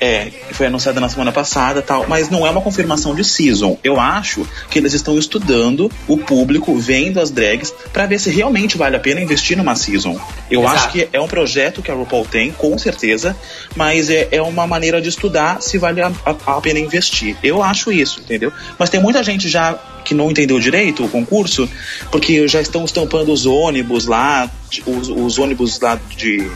É, 0.00 0.30
foi 0.52 0.66
anunciada 0.66 1.00
na 1.00 1.08
semana 1.08 1.32
passada 1.32 1.82
tal, 1.82 2.06
mas 2.08 2.28
não 2.30 2.46
é 2.46 2.50
uma 2.50 2.60
confirmação 2.60 3.14
de 3.14 3.24
season. 3.24 3.78
Eu 3.82 4.00
acho 4.00 4.46
que 4.70 4.78
eles 4.78 4.92
estão 4.92 5.18
estudando 5.18 5.90
o 6.08 6.16
público, 6.18 6.76
vendo 6.78 7.20
as 7.20 7.30
drags, 7.30 7.72
pra 7.92 8.06
ver 8.06 8.18
se 8.18 8.30
realmente 8.30 8.76
vale 8.76 8.96
a 8.96 9.00
pena 9.00 9.20
investir 9.20 9.56
numa 9.56 9.74
season. 9.76 10.18
Eu 10.50 10.60
Exato. 10.62 10.76
acho 10.76 10.88
que 10.92 11.08
é 11.12 11.20
um 11.20 11.28
projeto 11.28 11.82
que 11.82 11.90
a 11.90 11.94
RuPaul 11.94 12.26
tem, 12.26 12.50
com 12.52 12.76
certeza, 12.78 13.36
mas 13.76 14.10
é, 14.10 14.28
é 14.32 14.42
uma 14.42 14.66
maneira 14.66 15.00
de 15.00 15.08
estudar 15.08 15.60
se 15.62 15.78
vale 15.78 16.00
a, 16.02 16.12
a- 16.24 16.56
a 16.56 16.60
pena 16.60 16.78
investir. 16.78 17.36
Eu 17.42 17.62
acho 17.62 17.90
isso, 17.92 18.20
entendeu? 18.20 18.52
Mas 18.78 18.90
tem 18.90 19.00
muita 19.00 19.22
gente 19.22 19.48
já 19.48 19.78
que 20.04 20.12
não 20.14 20.30
entendeu 20.30 20.60
direito 20.60 21.02
o 21.04 21.08
concurso, 21.08 21.66
porque 22.10 22.46
já 22.46 22.60
estão 22.60 22.84
estampando 22.84 23.32
os 23.32 23.46
ônibus 23.46 24.04
lá, 24.06 24.50
os, 24.86 25.08
os 25.08 25.38
ônibus 25.38 25.80
lá 25.80 25.98
de 26.16 26.46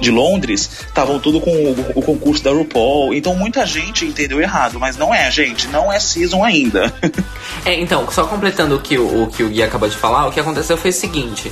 de 0.00 0.10
Londres 0.10 0.70
estavam 0.86 1.18
tudo 1.18 1.40
com 1.40 1.50
o, 1.50 1.92
o 1.96 2.02
concurso 2.02 2.42
da 2.42 2.50
RuPaul. 2.50 3.14
Então 3.14 3.34
muita 3.34 3.66
gente 3.66 4.04
entendeu 4.04 4.40
errado, 4.40 4.78
mas 4.78 4.96
não 4.96 5.14
é, 5.14 5.30
gente. 5.30 5.66
Não 5.68 5.92
é 5.92 5.98
season 5.98 6.44
ainda. 6.44 6.92
É, 7.64 7.74
então, 7.74 8.06
só 8.10 8.24
completando 8.24 8.76
o 8.76 8.80
que 8.80 8.96
o, 8.96 9.24
o 9.24 9.26
que 9.26 9.42
o 9.42 9.48
Gui 9.48 9.62
acabou 9.62 9.88
de 9.88 9.96
falar, 9.96 10.26
o 10.26 10.30
que 10.30 10.38
aconteceu 10.38 10.76
foi 10.76 10.90
o 10.90 10.92
seguinte: 10.92 11.50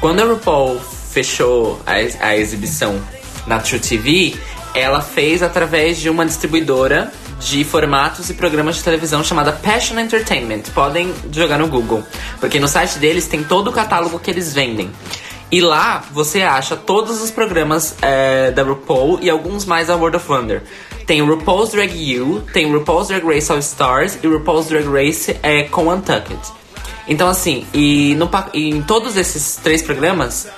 quando 0.00 0.20
a 0.20 0.24
RuPaul 0.24 0.78
fechou 1.10 1.80
a, 1.86 2.26
a 2.26 2.36
exibição 2.36 3.00
na 3.46 3.58
True 3.58 3.80
TV, 3.80 4.34
ela 4.74 5.00
fez 5.00 5.42
através 5.42 5.98
de 5.98 6.08
uma 6.08 6.24
distribuidora 6.24 7.12
de 7.40 7.64
formatos 7.64 8.28
e 8.30 8.34
programas 8.34 8.76
de 8.76 8.84
televisão 8.84 9.24
chamada 9.24 9.52
Passion 9.52 9.98
Entertainment. 9.98 10.62
Podem 10.74 11.12
jogar 11.32 11.58
no 11.58 11.66
Google, 11.66 12.04
porque 12.38 12.60
no 12.60 12.68
site 12.68 12.98
deles 12.98 13.26
tem 13.26 13.42
todo 13.42 13.68
o 13.68 13.72
catálogo 13.72 14.18
que 14.18 14.30
eles 14.30 14.52
vendem. 14.52 14.90
E 15.50 15.60
lá 15.60 16.04
você 16.12 16.42
acha 16.42 16.76
todos 16.76 17.20
os 17.20 17.30
programas 17.30 17.96
é, 18.00 18.50
da 18.52 18.62
RuPaul 18.62 19.18
e 19.20 19.28
alguns 19.28 19.64
mais 19.64 19.88
da 19.88 19.96
World 19.96 20.16
of 20.16 20.30
Wonder. 20.30 20.62
Tem 21.06 21.20
o 21.20 21.26
RuPaul's 21.26 21.70
Drag 21.70 22.20
U, 22.20 22.40
tem 22.52 22.66
o 22.66 22.78
RuPaul's 22.78 23.08
Drag 23.08 23.24
Race 23.24 23.50
All 23.50 23.58
Stars 23.58 24.18
e 24.22 24.28
o 24.28 24.38
RuPaul's 24.38 24.68
Drag 24.68 24.86
Race 24.86 25.36
é, 25.42 25.64
com 25.64 25.88
Untucked. 25.88 26.38
Então 27.08 27.28
assim, 27.28 27.66
e, 27.74 28.14
no, 28.14 28.30
e 28.54 28.70
em 28.70 28.82
todos 28.82 29.16
esses 29.16 29.56
três 29.56 29.82
programas 29.82 30.48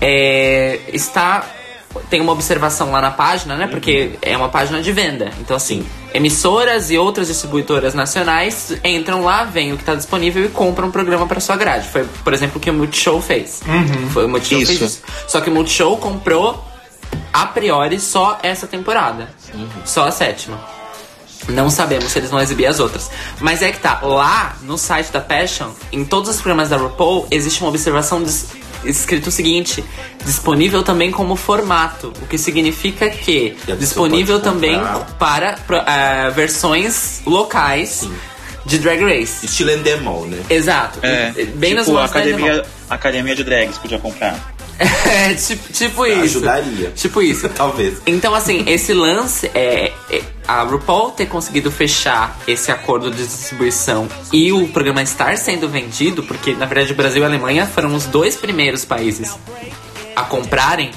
é, 0.00 0.78
está 0.92 1.44
tem 2.08 2.20
uma 2.20 2.32
observação 2.32 2.90
lá 2.92 3.00
na 3.00 3.10
página, 3.10 3.56
né? 3.56 3.66
Porque 3.66 4.12
é 4.22 4.36
uma 4.36 4.48
página 4.48 4.80
de 4.80 4.92
venda. 4.92 5.30
Então, 5.40 5.56
assim, 5.56 5.84
emissoras 6.14 6.90
e 6.90 6.98
outras 6.98 7.28
distribuidoras 7.28 7.94
nacionais 7.94 8.72
entram 8.84 9.22
lá, 9.24 9.44
veem 9.44 9.72
o 9.72 9.76
que 9.76 9.82
está 9.82 9.94
disponível 9.94 10.44
e 10.44 10.48
compram 10.48 10.88
um 10.88 10.90
programa 10.90 11.26
para 11.26 11.40
sua 11.40 11.56
grade. 11.56 11.88
Foi, 11.88 12.04
por 12.04 12.32
exemplo, 12.32 12.58
o 12.58 12.60
que 12.60 12.70
o 12.70 12.74
Multishow 12.74 13.20
fez. 13.20 13.60
Foi 14.12 14.24
o 14.24 14.28
Multishow 14.28 14.60
Isso. 14.60 14.78
fez 14.78 14.80
isso. 14.92 15.02
Só 15.26 15.40
que 15.40 15.50
o 15.50 15.52
Multishow 15.52 15.96
comprou 15.96 16.64
a 17.32 17.46
priori 17.46 17.98
só 17.98 18.38
essa 18.42 18.66
temporada. 18.66 19.28
Só 19.84 20.06
a 20.06 20.12
sétima. 20.12 20.60
Não 21.48 21.70
sabemos 21.70 22.12
se 22.12 22.18
eles 22.18 22.30
vão 22.30 22.40
exibir 22.40 22.66
as 22.66 22.78
outras. 22.78 23.10
Mas 23.40 23.62
é 23.62 23.72
que 23.72 23.78
tá, 23.80 23.98
lá 24.02 24.56
no 24.62 24.76
site 24.78 25.10
da 25.10 25.20
Passion, 25.20 25.70
em 25.90 26.04
todos 26.04 26.28
os 26.30 26.36
programas 26.36 26.68
da 26.68 26.76
RuPaul, 26.76 27.26
existe 27.30 27.60
uma 27.62 27.70
observação 27.70 28.22
dis- 28.22 28.46
escrito 28.84 29.28
o 29.28 29.30
seguinte: 29.30 29.84
disponível 30.24 30.82
também 30.82 31.10
como 31.10 31.36
formato. 31.36 32.12
O 32.22 32.26
que 32.26 32.38
significa 32.38 33.08
que 33.08 33.56
a 33.68 33.74
disponível 33.74 34.40
também 34.40 34.80
para 35.18 35.56
ah, 35.68 36.30
versões 36.30 37.22
locais 37.26 38.08
de 38.64 38.78
Drag 38.78 39.02
Race. 39.02 39.46
Estilo 39.46 39.70
Endemol, 39.70 40.26
né? 40.26 40.38
Exato. 40.48 40.98
É, 41.02 41.32
Bem 41.54 41.74
nas 41.74 41.86
tipo, 41.86 41.96
a 41.96 42.00
mãos 42.00 42.12
da 42.12 42.18
academia, 42.18 42.52
Endemol. 42.52 42.66
academia 42.88 43.34
de 43.34 43.44
drags 43.44 43.78
podia 43.78 43.98
comprar. 43.98 44.38
É, 45.10 45.34
tipo, 45.34 45.72
tipo 45.72 46.06
isso. 46.06 46.38
Ajudaria. 46.38 46.90
Tipo 46.94 47.20
isso. 47.22 47.48
Talvez. 47.54 48.00
Então, 48.06 48.34
assim, 48.34 48.64
esse 48.66 48.94
lance 48.94 49.50
é, 49.54 49.92
é 50.10 50.22
a 50.48 50.62
RuPaul 50.62 51.10
ter 51.10 51.26
conseguido 51.26 51.70
fechar 51.70 52.38
esse 52.48 52.72
acordo 52.72 53.10
de 53.10 53.18
distribuição 53.18 54.08
e 54.32 54.52
o 54.52 54.68
programa 54.68 55.02
estar 55.02 55.36
sendo 55.36 55.68
vendido, 55.68 56.22
porque 56.22 56.54
na 56.54 56.66
verdade 56.66 56.92
o 56.92 56.96
Brasil 56.96 57.22
e 57.22 57.24
a 57.24 57.28
Alemanha 57.28 57.66
foram 57.66 57.94
os 57.94 58.06
dois 58.06 58.36
primeiros 58.36 58.84
países 58.84 59.36
a 60.16 60.22
comprarem 60.22 60.90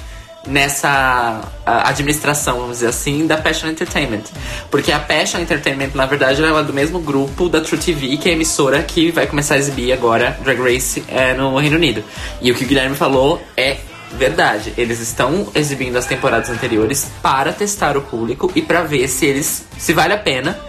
nessa 0.45 1.41
administração, 1.65 2.59
vamos 2.59 2.77
dizer 2.77 2.87
assim, 2.87 3.25
da 3.25 3.37
Passion 3.37 3.69
Entertainment. 3.69 4.23
Porque 4.69 4.91
a 4.91 4.99
Passion 4.99 5.39
Entertainment, 5.39 5.91
na 5.95 6.05
verdade, 6.05 6.43
ela 6.43 6.59
é 6.59 6.63
do 6.63 6.73
mesmo 6.73 6.99
grupo 6.99 7.47
da 7.47 7.61
True 7.61 7.79
TV, 7.79 8.17
que 8.17 8.29
é 8.29 8.31
a 8.31 8.35
emissora 8.35 8.83
que 8.83 9.11
vai 9.11 9.25
começar 9.27 9.55
a 9.55 9.57
exibir 9.57 9.93
agora 9.93 10.37
Drag 10.43 10.59
Race 10.59 11.03
é, 11.07 11.33
no 11.33 11.57
Reino 11.57 11.77
Unido. 11.77 12.03
E 12.41 12.51
o 12.51 12.55
que 12.55 12.65
o 12.65 12.67
Guilherme 12.67 12.95
falou 12.95 13.41
é 13.55 13.77
verdade. 14.17 14.73
Eles 14.77 14.99
estão 14.99 15.47
exibindo 15.55 15.97
as 15.97 16.05
temporadas 16.05 16.49
anteriores 16.49 17.09
para 17.21 17.51
testar 17.51 17.97
o 17.97 18.01
público 18.01 18.51
e 18.55 18.61
para 18.61 18.83
ver 18.83 19.07
se 19.07 19.25
eles 19.25 19.65
se 19.77 19.93
vale 19.93 20.13
a 20.13 20.17
pena 20.17 20.59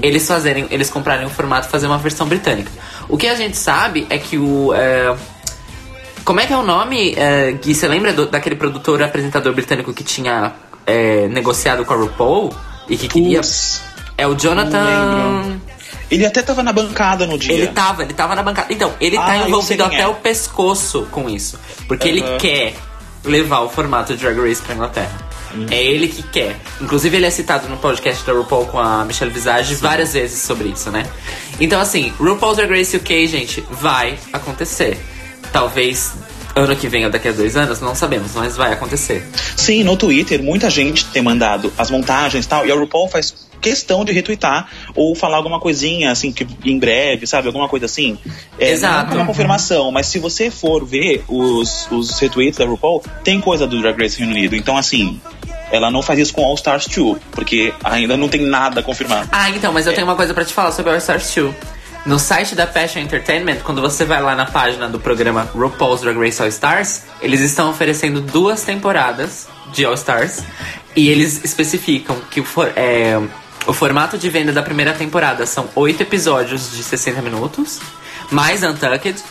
eles 0.00 0.26
fazerem, 0.26 0.66
eles 0.70 0.88
comprarem 0.88 1.26
o 1.26 1.30
formato 1.30 1.66
e 1.68 1.70
fazer 1.70 1.86
uma 1.86 1.98
versão 1.98 2.26
britânica. 2.26 2.70
O 3.08 3.16
que 3.16 3.26
a 3.26 3.34
gente 3.34 3.56
sabe 3.56 4.06
é 4.08 4.18
que 4.18 4.38
o 4.38 4.72
é, 4.74 5.14
como 6.24 6.40
é 6.40 6.46
que 6.46 6.52
é 6.52 6.56
o 6.56 6.62
nome, 6.62 7.14
é, 7.16 7.52
Gui? 7.52 7.74
Você 7.74 7.86
lembra 7.88 8.12
do- 8.12 8.26
daquele 8.26 8.56
produtor 8.56 9.02
apresentador 9.02 9.52
britânico 9.52 9.92
que 9.92 10.04
tinha 10.04 10.52
é, 10.86 11.28
negociado 11.28 11.84
com 11.84 11.92
a 11.94 11.96
RuPaul 11.96 12.54
e 12.88 12.96
que 12.96 13.08
queria. 13.08 13.38
Putz, 13.38 13.82
É 14.18 14.26
o 14.26 14.34
Jonathan. 14.34 15.58
Ele 16.10 16.26
até 16.26 16.42
tava 16.42 16.62
na 16.62 16.72
bancada 16.72 17.26
no 17.26 17.38
dia. 17.38 17.54
Ele 17.54 17.66
tava, 17.68 18.02
ele 18.02 18.12
tava 18.12 18.34
na 18.34 18.42
bancada. 18.42 18.72
Então, 18.72 18.92
ele 19.00 19.16
Ah, 19.16 19.22
tá 19.22 19.34
eu 19.36 19.40
sei 19.40 19.48
envolvido 19.48 19.84
até 19.84 20.00
é. 20.02 20.06
o 20.08 20.14
pescoço 20.14 21.06
com 21.10 21.28
isso. 21.30 21.58
Porque 21.88 22.06
ele 22.06 22.22
Aham. 22.22 22.36
quer 22.38 22.74
levar 23.24 23.60
o 23.60 23.68
formato 23.70 24.14
de 24.14 24.20
Drag 24.22 24.38
Race 24.38 24.60
pra 24.60 24.74
Inglaterra. 24.74 25.16
Uhum. 25.54 25.66
É 25.70 25.82
ele 25.82 26.08
que 26.08 26.22
quer. 26.22 26.56
Inclusive, 26.80 27.16
ele 27.16 27.26
é 27.26 27.30
citado 27.30 27.66
no 27.68 27.76
podcast 27.78 28.24
da 28.26 28.32
RuPaul 28.34 28.66
com 28.66 28.78
a 28.78 29.04
Michelle 29.04 29.30
Visage 29.32 29.74
várias 29.76 30.12
vezes 30.12 30.42
sobre 30.42 30.68
isso, 30.68 30.90
né? 30.90 31.04
Então, 31.60 31.80
assim, 31.80 32.12
RuPaul's 32.18 32.56
Drag 32.58 32.70
Race 32.70 32.94
UK, 32.96 33.26
gente, 33.26 33.64
vai 33.70 34.18
acontecer. 34.32 34.98
Talvez 35.52 36.14
ano 36.54 36.76
que 36.76 36.88
vem 36.88 37.04
ou 37.04 37.10
daqui 37.10 37.28
a 37.28 37.32
dois 37.32 37.56
anos, 37.56 37.80
não 37.80 37.94
sabemos, 37.94 38.32
mas 38.34 38.56
vai 38.56 38.72
acontecer. 38.72 39.26
Sim, 39.56 39.84
no 39.84 39.96
Twitter, 39.96 40.42
muita 40.42 40.68
gente 40.68 41.04
tem 41.06 41.22
mandado 41.22 41.72
as 41.78 41.90
montagens 41.90 42.44
e 42.44 42.48
tal, 42.48 42.66
e 42.66 42.70
a 42.70 42.74
RuPaul 42.74 43.08
faz 43.08 43.34
questão 43.60 44.04
de 44.04 44.12
retweetar 44.12 44.68
ou 44.94 45.14
falar 45.14 45.36
alguma 45.36 45.60
coisinha, 45.60 46.10
assim, 46.10 46.32
que 46.32 46.46
em 46.64 46.78
breve, 46.78 47.26
sabe? 47.26 47.46
Alguma 47.46 47.68
coisa 47.68 47.86
assim. 47.86 48.18
É, 48.58 48.72
Exato. 48.72 49.10
Não 49.10 49.12
é 49.12 49.20
uma 49.20 49.26
confirmação, 49.26 49.90
mas 49.92 50.06
se 50.08 50.18
você 50.18 50.50
for 50.50 50.84
ver 50.84 51.24
os, 51.28 51.86
os 51.90 52.18
retweets 52.18 52.58
da 52.58 52.66
RuPaul, 52.66 53.02
tem 53.22 53.40
coisa 53.40 53.66
do 53.66 53.80
Drag 53.80 53.96
Race 53.96 54.18
Reino 54.18 54.32
Unido. 54.32 54.56
Então, 54.56 54.76
assim, 54.76 55.20
ela 55.70 55.90
não 55.90 56.02
faz 56.02 56.18
isso 56.18 56.34
com 56.34 56.44
All 56.44 56.54
Stars 56.56 56.86
2, 56.88 57.18
porque 57.30 57.72
ainda 57.84 58.16
não 58.16 58.28
tem 58.28 58.42
nada 58.42 58.82
confirmado. 58.82 59.28
Ah, 59.30 59.48
então, 59.50 59.72
mas 59.72 59.86
eu 59.86 59.94
tenho 59.94 60.06
uma 60.06 60.16
coisa 60.16 60.34
pra 60.34 60.44
te 60.44 60.52
falar 60.52 60.72
sobre 60.72 60.90
All 60.90 60.98
Stars 60.98 61.32
2. 61.34 61.54
No 62.04 62.18
site 62.18 62.54
da 62.56 62.66
Passion 62.66 63.00
Entertainment, 63.00 63.58
quando 63.62 63.80
você 63.80 64.04
vai 64.04 64.20
lá 64.20 64.34
na 64.34 64.44
página 64.46 64.88
do 64.88 64.98
programa 64.98 65.48
RuPaul's 65.54 66.00
Drag 66.00 66.18
Race 66.18 66.42
All 66.42 66.48
Stars, 66.48 67.02
eles 67.20 67.40
estão 67.40 67.70
oferecendo 67.70 68.20
duas 68.20 68.62
temporadas 68.62 69.46
de 69.72 69.84
All 69.84 69.94
Stars 69.94 70.42
e 70.96 71.08
eles 71.08 71.44
especificam 71.44 72.16
que 72.30 72.40
o, 72.40 72.44
for- 72.44 72.72
é, 72.74 73.20
o 73.66 73.72
formato 73.72 74.18
de 74.18 74.28
venda 74.28 74.52
da 74.52 74.62
primeira 74.62 74.92
temporada 74.92 75.46
são 75.46 75.68
oito 75.76 76.02
episódios 76.02 76.72
de 76.72 76.82
60 76.82 77.22
minutos, 77.22 77.80
mais 78.32 78.64
Untucked, 78.64 79.22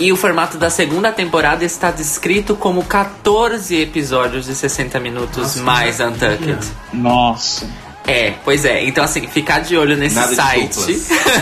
e 0.00 0.12
o 0.12 0.16
formato 0.16 0.58
da 0.58 0.68
segunda 0.68 1.12
temporada 1.12 1.64
está 1.64 1.90
descrito 1.92 2.56
como 2.56 2.84
14 2.84 3.76
episódios 3.80 4.46
de 4.46 4.54
60 4.54 4.98
minutos 4.98 5.54
mais 5.56 6.00
Untucked. 6.00 6.58
Nossa. 6.92 7.66
É, 8.06 8.34
pois 8.44 8.64
é. 8.64 8.84
Então, 8.84 9.02
assim, 9.02 9.26
ficar 9.26 9.60
de 9.60 9.76
olho 9.76 9.96
nesse 9.96 10.14
Nada 10.14 10.34
site. 10.34 10.94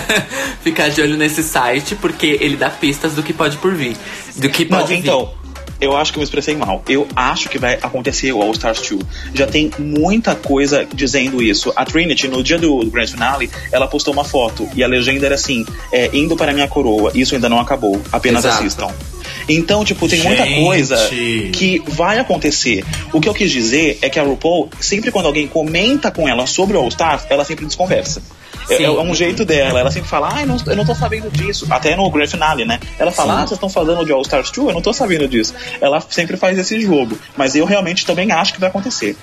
ficar 0.63 0.89
de 0.89 1.01
olho 1.03 1.17
nesse 1.17 1.43
site, 1.43 1.95
porque 1.95 2.39
ele 2.41 2.57
dá 2.57 2.71
pistas 2.71 3.13
do 3.13 3.23
que 3.23 3.33
pode 3.33 3.57
por 3.59 3.75
vir. 3.75 3.97
Do 4.37 4.49
que 4.49 4.65
Não, 4.65 4.79
pode 4.79 4.95
vir. 4.95 5.01
então, 5.01 5.31
eu 5.81 5.97
acho 5.97 6.13
que 6.13 6.19
eu 6.19 6.21
me 6.21 6.25
expressei 6.25 6.57
mal. 6.57 6.83
Eu 6.89 7.07
acho 7.15 7.49
que 7.49 7.59
vai 7.59 7.75
acontecer 7.75 8.33
o 8.33 8.41
All 8.41 8.53
Stars 8.53 8.81
2. 8.89 9.03
Já 9.35 9.47
tem 9.47 9.71
muita 9.79 10.35
coisa 10.35 10.87
dizendo 10.93 11.43
isso. 11.43 11.73
A 11.77 11.85
Trinity, 11.85 12.29
no 12.29 12.43
dia 12.43 12.59
do 12.59 12.85
Grand 12.87 13.07
Finale, 13.07 13.51
ela 13.71 13.87
postou 13.87 14.15
uma 14.15 14.25
foto 14.25 14.69
e 14.75 14.83
a 14.83 14.89
legenda 14.89 15.27
era 15.27 15.35
assim: 15.35 15.67
é, 15.93 16.11
indo 16.13 16.37
para 16.37 16.53
minha 16.53 16.69
coroa, 16.69 17.11
isso 17.15 17.35
ainda 17.35 17.49
não 17.49 17.61
acabou, 17.61 18.01
apenas 18.11 18.45
Exato. 18.45 18.61
assistam. 18.63 18.89
Então, 19.49 19.85
tipo, 19.85 20.09
tem 20.09 20.23
muita 20.23 20.45
Gente. 20.45 20.65
coisa 20.65 21.09
que 21.53 21.83
vai 21.87 22.19
acontecer. 22.19 22.85
O 23.13 23.21
que 23.21 23.29
eu 23.29 23.35
quis 23.35 23.51
dizer 23.51 23.99
é 24.01 24.09
que 24.09 24.19
a 24.19 24.23
RuPaul, 24.23 24.71
sempre 24.81 25.11
quando 25.11 25.27
alguém 25.27 25.47
comenta 25.47 26.11
com 26.11 26.29
ela 26.29 26.47
sobre 26.47 26.77
o 26.77 26.81
All 26.81 26.89
Stars, 26.89 27.25
ela 27.29 27.45
sempre 27.45 27.67
desconversa. 27.67 28.23
É, 28.69 28.83
é 28.83 28.91
um 28.91 29.15
jeito 29.15 29.45
dela, 29.45 29.81
ela 29.81 29.91
sempre 29.91 30.09
fala, 30.09 30.31
ai, 30.33 30.47
não, 30.47 30.57
eu 30.67 30.77
não 30.77 30.87
tô 30.87 30.95
sabendo 30.95 31.31
disso. 31.31 31.67
Até 31.69 31.95
no 31.95 32.11
Grand 32.11 32.27
Finale, 32.27 32.65
né? 32.65 32.81
Ela 32.99 33.11
fala, 33.11 33.35
Sim. 33.35 33.39
ah, 33.39 33.41
vocês 33.43 33.53
estão 33.53 33.69
falando 33.69 34.05
de 34.05 34.13
All 34.13 34.23
Stars 34.23 34.51
2? 34.51 34.69
Eu 34.69 34.75
não 34.75 34.81
tô 34.81 34.93
sabendo 34.93 35.29
disso. 35.29 35.55
Ela 35.81 36.01
sempre 36.09 36.37
faz 36.37 36.59
esse 36.59 36.81
jogo. 36.81 37.19
Mas 37.37 37.55
eu 37.55 37.67
realmente 37.67 38.07
também 38.07 38.33
acho 38.33 38.55
que 38.55 38.61
vai 38.61 38.71
acontecer. 38.71 39.17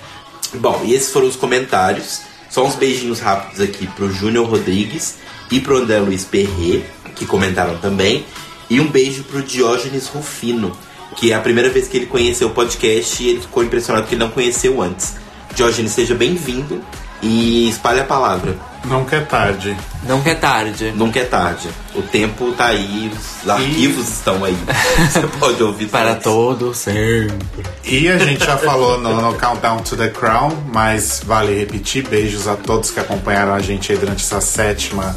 Bom, 0.54 0.82
e 0.84 0.94
esses 0.94 1.12
foram 1.12 1.26
os 1.26 1.36
comentários. 1.36 2.20
Só 2.48 2.64
uns 2.64 2.74
beijinhos 2.74 3.18
rápidos 3.18 3.60
aqui 3.60 3.86
pro 3.86 4.12
Júnior 4.12 4.46
Rodrigues 4.48 5.16
e 5.50 5.58
pro 5.58 5.78
André 5.78 5.98
Luiz 5.98 6.24
Perret, 6.24 6.84
que 7.16 7.24
comentaram 7.24 7.78
também. 7.78 8.24
E 8.72 8.80
um 8.80 8.86
beijo 8.86 9.24
pro 9.24 9.42
Diógenes 9.42 10.08
Rufino, 10.08 10.72
que 11.14 11.30
é 11.30 11.34
a 11.34 11.40
primeira 11.40 11.68
vez 11.68 11.88
que 11.88 11.98
ele 11.98 12.06
conheceu 12.06 12.48
o 12.48 12.52
podcast 12.52 13.22
e 13.22 13.28
ele 13.28 13.42
ficou 13.42 13.62
impressionado 13.62 14.06
que 14.06 14.14
ele 14.14 14.24
não 14.24 14.30
conheceu 14.30 14.80
antes. 14.80 15.14
Diógenes, 15.54 15.92
seja 15.92 16.14
bem-vindo 16.14 16.82
e 17.20 17.68
espalhe 17.68 18.00
a 18.00 18.04
palavra. 18.04 18.56
Nunca 18.86 19.16
é 19.16 19.20
tarde. 19.20 19.76
Nunca 20.04 20.30
é 20.30 20.34
tarde. 20.34 20.90
Nunca 20.96 21.20
é 21.20 21.24
tarde. 21.24 21.68
O 21.94 22.00
tempo 22.00 22.50
tá 22.52 22.68
aí, 22.68 23.12
os 23.44 23.46
arquivos 23.50 24.08
estão 24.08 24.42
aí. 24.42 24.56
Você 25.06 25.26
pode 25.38 25.62
ouvir 25.62 25.88
Para 25.88 26.14
todos. 26.14 26.58
todo 26.58 26.74
sempre. 26.74 27.36
E 27.84 28.08
a 28.08 28.16
gente 28.16 28.42
já 28.42 28.56
falou 28.56 28.98
no, 28.98 29.20
no 29.20 29.34
Countdown 29.34 29.82
to 29.82 29.98
the 29.98 30.08
Crown, 30.08 30.50
mas 30.72 31.20
vale 31.22 31.54
repetir. 31.58 32.08
Beijos 32.08 32.48
a 32.48 32.56
todos 32.56 32.90
que 32.90 32.98
acompanharam 32.98 33.52
a 33.52 33.60
gente 33.60 33.92
aí 33.92 33.98
durante 33.98 34.24
essa 34.24 34.40
sétima 34.40 35.14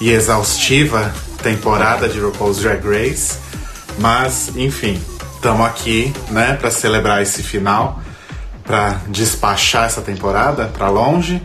e 0.00 0.10
exaustiva 0.10 1.12
temporada 1.44 2.08
de 2.08 2.18
RuPaul's 2.18 2.58
Drag 2.58 2.82
Race. 2.82 3.38
Mas, 3.98 4.50
enfim, 4.56 4.98
estamos 5.34 5.66
aqui, 5.66 6.10
né, 6.30 6.54
para 6.54 6.70
celebrar 6.70 7.22
esse 7.22 7.42
final, 7.42 8.00
para 8.64 9.02
despachar 9.08 9.84
essa 9.84 10.00
temporada 10.00 10.64
para 10.66 10.88
longe. 10.88 11.42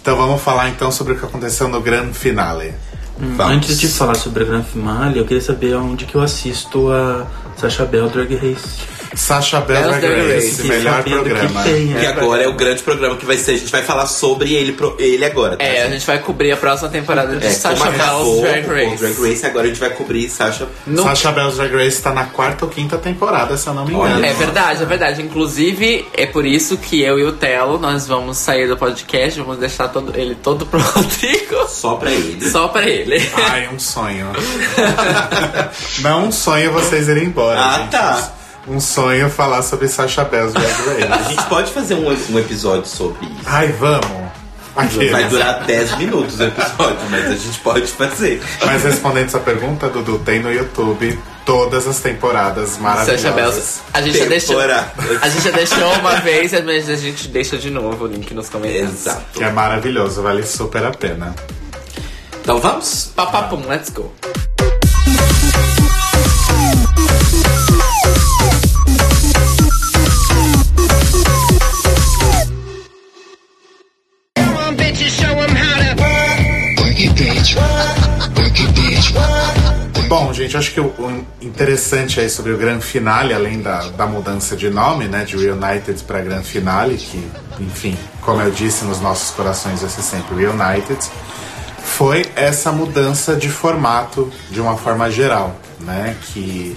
Então 0.00 0.14
vamos 0.16 0.42
falar 0.42 0.68
então 0.68 0.92
sobre 0.92 1.14
o 1.14 1.18
que 1.18 1.24
aconteceu 1.24 1.68
no 1.68 1.80
grande 1.80 2.12
finale. 2.12 2.74
Vamos. 3.18 3.40
Antes 3.40 3.80
de 3.80 3.88
falar 3.88 4.14
sobre 4.14 4.44
a 4.44 4.46
Grand 4.46 4.62
Finale, 4.62 5.18
eu 5.18 5.26
queria 5.26 5.42
saber 5.42 5.74
onde 5.74 6.06
que 6.06 6.14
eu 6.14 6.22
assisto 6.22 6.90
a 6.90 7.26
Sacha 7.56 7.84
Bell 7.84 8.08
Drag 8.08 8.34
Race. 8.34 8.99
Sasha 9.14 9.60
Bell 9.60 9.82
Drag 9.82 10.04
Race, 10.04 10.32
Race. 10.62 10.62
melhor 10.68 11.02
programa. 11.02 11.62
Que 11.62 11.68
tem, 11.70 11.88
Que 11.88 12.06
é, 12.06 12.06
agora 12.08 12.42
é 12.42 12.48
o 12.48 12.52
grande 12.54 12.82
programa 12.82 13.16
que 13.16 13.26
vai 13.26 13.36
ser. 13.36 13.52
A 13.52 13.56
gente 13.58 13.72
vai 13.72 13.82
falar 13.82 14.06
sobre 14.06 14.52
ele, 14.54 14.72
pro- 14.72 14.94
ele 14.98 15.24
agora. 15.24 15.56
tá, 15.56 15.64
É, 15.64 15.82
a 15.84 15.88
gente? 15.90 16.06
vai 16.06 16.18
cobrir 16.20 16.52
a 16.52 16.56
próxima 16.56 16.88
temporada 16.88 17.36
de 17.36 17.46
É, 17.46 17.50
acabou 17.50 18.40
Bell's 18.40 18.40
Drag 18.42 18.66
Race. 18.68 18.96
Drag 18.96 19.28
Race, 19.30 19.46
agora 19.46 19.64
a 19.64 19.68
gente 19.68 19.80
vai 19.80 19.90
cobrir 19.90 20.28
Sasha. 20.28 20.68
No- 20.86 21.02
Sasha 21.02 21.32
Bell's 21.32 21.56
Drag 21.56 21.72
Race 21.74 22.00
tá 22.00 22.12
na 22.12 22.24
quarta 22.26 22.64
ou 22.64 22.70
quinta 22.70 22.98
temporada, 22.98 23.56
se 23.56 23.66
eu 23.66 23.74
não 23.74 23.84
me 23.84 23.92
engano. 23.94 24.16
Olha. 24.16 24.26
É 24.26 24.32
verdade, 24.32 24.82
é 24.82 24.86
verdade. 24.86 25.22
Inclusive, 25.22 26.06
é 26.14 26.26
por 26.26 26.46
isso 26.46 26.76
que 26.76 27.00
eu 27.02 27.18
e 27.18 27.24
o 27.24 27.32
Telo, 27.32 27.78
nós 27.78 28.06
vamos 28.06 28.36
sair 28.38 28.68
do 28.68 28.76
podcast, 28.76 29.40
vamos 29.40 29.58
deixar 29.58 29.88
todo, 29.88 30.16
ele 30.16 30.34
todo 30.34 30.64
pro 30.66 30.78
Rodrigo, 30.80 31.66
Só 31.68 31.94
pra 31.96 32.10
ele. 32.10 32.48
só 32.50 32.68
pra 32.68 32.88
ele. 32.88 33.28
Ai, 33.34 33.68
um 33.72 33.78
sonho. 33.78 34.26
não 36.00 36.26
um 36.28 36.32
sonho 36.32 36.72
vocês 36.72 37.08
irem 37.08 37.24
embora. 37.24 37.58
Ah, 37.60 37.78
gente. 37.78 37.90
tá. 37.90 38.32
Um 38.70 38.78
sonho 38.78 39.28
falar 39.28 39.62
sobre 39.62 39.88
Sasha 39.88 40.22
Bell's 40.24 40.52
Drag 40.52 40.64
A 41.10 41.16
Race. 41.16 41.30
gente 41.30 41.42
pode 41.46 41.72
fazer 41.72 41.94
um, 41.94 42.06
um 42.08 42.38
episódio 42.38 42.86
sobre 42.86 43.26
isso. 43.26 43.42
Ai, 43.44 43.66
vamos. 43.72 44.30
Aqueles. 44.76 45.10
Vai 45.10 45.24
durar 45.28 45.64
10 45.64 45.98
minutos 45.98 46.38
o 46.38 46.44
episódio, 46.44 47.10
mas 47.10 47.26
a 47.26 47.34
gente 47.34 47.58
pode 47.58 47.86
fazer. 47.88 48.40
Mas 48.64 48.84
respondendo 48.84 49.26
essa 49.26 49.40
pergunta, 49.40 49.88
Dudu, 49.88 50.20
tem 50.20 50.40
no 50.40 50.52
YouTube 50.52 51.18
todas 51.44 51.88
as 51.88 51.98
temporadas 51.98 52.78
maravilhosas. 52.78 53.20
Sasha 53.20 53.34
Bell's. 53.34 53.80
A 53.92 54.00
gente 54.02 54.18
já 54.18 54.26
deixou. 54.26 54.60
A 54.60 55.28
gente 55.28 55.44
já 55.44 55.50
deixou 55.50 55.92
uma 55.94 56.14
vez, 56.20 56.52
mas 56.64 56.88
a 56.88 56.94
gente 56.94 57.26
deixa 57.26 57.58
de 57.58 57.70
novo 57.70 58.04
o 58.04 58.06
link 58.06 58.32
nos 58.32 58.48
comentários. 58.48 59.00
Exato. 59.00 59.24
Que 59.32 59.42
é 59.42 59.50
maravilhoso, 59.50 60.22
vale 60.22 60.46
super 60.46 60.84
a 60.84 60.92
pena. 60.92 61.34
Então 62.40 62.60
vamos? 62.60 63.10
Papapum, 63.16 63.66
let's 63.68 63.90
go. 63.90 64.14
Bom, 80.10 80.32
gente, 80.32 80.56
acho 80.56 80.72
que 80.72 80.80
o, 80.80 80.86
o 80.86 81.24
interessante 81.40 82.18
aí 82.18 82.28
sobre 82.28 82.50
o 82.50 82.58
grande 82.58 82.84
finale, 82.84 83.32
além 83.32 83.62
da, 83.62 83.90
da 83.90 84.06
mudança 84.08 84.56
de 84.56 84.68
nome, 84.68 85.06
né, 85.06 85.24
de 85.24 85.36
Reunited 85.36 86.02
para 86.02 86.20
grande 86.20 86.48
finale, 86.48 86.96
que, 86.96 87.30
enfim, 87.60 87.96
como 88.20 88.42
eu 88.42 88.50
disse, 88.50 88.84
nos 88.84 89.00
nossos 89.00 89.30
corações 89.30 89.82
vai 89.82 89.88
ser 89.88 90.02
sempre 90.02 90.34
Reunited, 90.34 90.98
foi 91.84 92.26
essa 92.34 92.72
mudança 92.72 93.36
de 93.36 93.48
formato 93.48 94.28
de 94.50 94.60
uma 94.60 94.76
forma 94.76 95.08
geral, 95.12 95.54
né, 95.78 96.16
que 96.32 96.74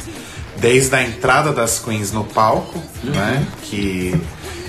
desde 0.57 0.95
a 0.95 1.01
entrada 1.01 1.51
das 1.51 1.79
queens 1.79 2.11
no 2.11 2.25
palco, 2.25 2.79
né, 3.03 3.47
que 3.63 4.15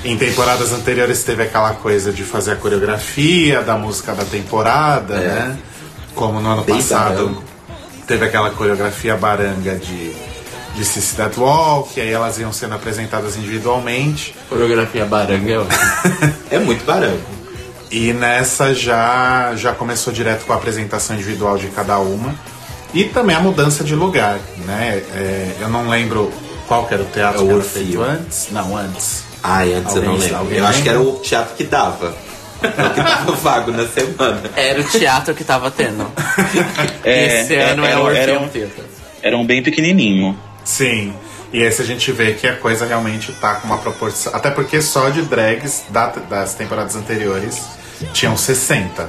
em 0.06 0.16
temporadas 0.16 0.72
anteriores 0.72 1.22
teve 1.22 1.42
aquela 1.42 1.74
coisa 1.74 2.10
de 2.10 2.22
fazer 2.22 2.52
a 2.52 2.56
coreografia 2.56 3.60
da 3.60 3.76
música 3.76 4.14
da 4.14 4.24
temporada, 4.24 5.16
né, 5.16 5.58
como 6.14 6.40
no 6.40 6.48
ano 6.48 6.64
Bem 6.64 6.76
passado. 6.76 7.44
Teve 8.06 8.24
aquela 8.24 8.50
coreografia 8.50 9.16
baranga 9.16 9.76
de, 9.76 10.12
de 10.74 10.84
Sissy 10.84 11.16
That 11.16 11.38
Walk, 11.38 12.00
aí 12.00 12.10
elas 12.10 12.38
iam 12.38 12.52
sendo 12.52 12.74
apresentadas 12.74 13.36
individualmente. 13.36 14.34
Coreografia 14.48 15.04
baranga. 15.04 15.66
É 16.50 16.58
muito 16.60 16.84
barulho. 16.84 17.20
E 17.90 18.12
nessa 18.12 18.74
já, 18.74 19.52
já 19.56 19.72
começou 19.72 20.12
direto 20.12 20.44
com 20.46 20.52
a 20.52 20.56
apresentação 20.56 21.14
individual 21.16 21.56
de 21.56 21.68
cada 21.68 21.98
uma. 21.98 22.34
E 22.92 23.04
também 23.04 23.34
a 23.36 23.40
mudança 23.40 23.82
de 23.84 23.94
lugar, 23.94 24.38
né? 24.66 25.02
É, 25.14 25.56
eu 25.60 25.68
não 25.68 25.88
lembro 25.88 26.32
qual 26.68 26.86
que 26.86 26.94
era 26.94 27.02
o 27.02 27.06
teatro 27.06 27.40
É 27.40 27.44
o 27.44 27.46
que 27.48 27.52
era 27.54 27.62
feito 27.62 28.02
antes. 28.02 28.48
Não, 28.50 28.76
antes. 28.76 29.24
Ai, 29.42 29.74
antes 29.74 29.94
eu 29.94 30.02
não 30.02 30.12
Alguém- 30.12 30.24
lembro. 30.26 30.38
alguém 30.40 30.58
Eu 30.58 30.66
acho 30.66 30.82
que 30.82 30.88
lembra? 30.88 31.02
era 31.08 31.16
o 31.16 31.20
teatro 31.20 31.54
que 31.56 31.64
dava. 31.64 32.14
É 32.64 32.86
o 32.86 32.90
que 32.90 33.02
tava 33.02 33.32
vago 33.32 33.70
na 33.72 33.86
semana. 33.86 34.40
Era 34.56 34.80
o 34.80 34.84
teatro 34.84 35.34
que 35.34 35.44
tava 35.44 35.70
tendo. 35.70 36.10
É, 37.04 37.40
Esse 37.42 37.54
ano 37.56 37.84
é, 37.84 37.90
era- 37.90 38.02
o 38.02 38.10
era 38.10 38.40
um-. 38.40 38.48
Era 39.22 39.36
um 39.36 39.44
bem 39.46 39.62
pequenininho. 39.62 40.38
Sim. 40.64 41.12
E 41.52 41.62
aí 41.62 41.70
se 41.70 41.82
a 41.82 41.84
gente 41.84 42.10
vê 42.10 42.32
que 42.32 42.46
a 42.46 42.56
coisa 42.56 42.86
realmente 42.86 43.30
tá 43.32 43.56
com 43.56 43.66
uma 43.66 43.78
proporção. 43.78 44.34
Até 44.34 44.50
porque 44.50 44.80
só 44.82 45.10
de 45.10 45.22
drags 45.22 45.84
da- 45.90 46.06
das 46.28 46.54
temporadas 46.54 46.96
anteriores 46.96 47.62
tinham 48.12 48.36
60. 48.36 49.08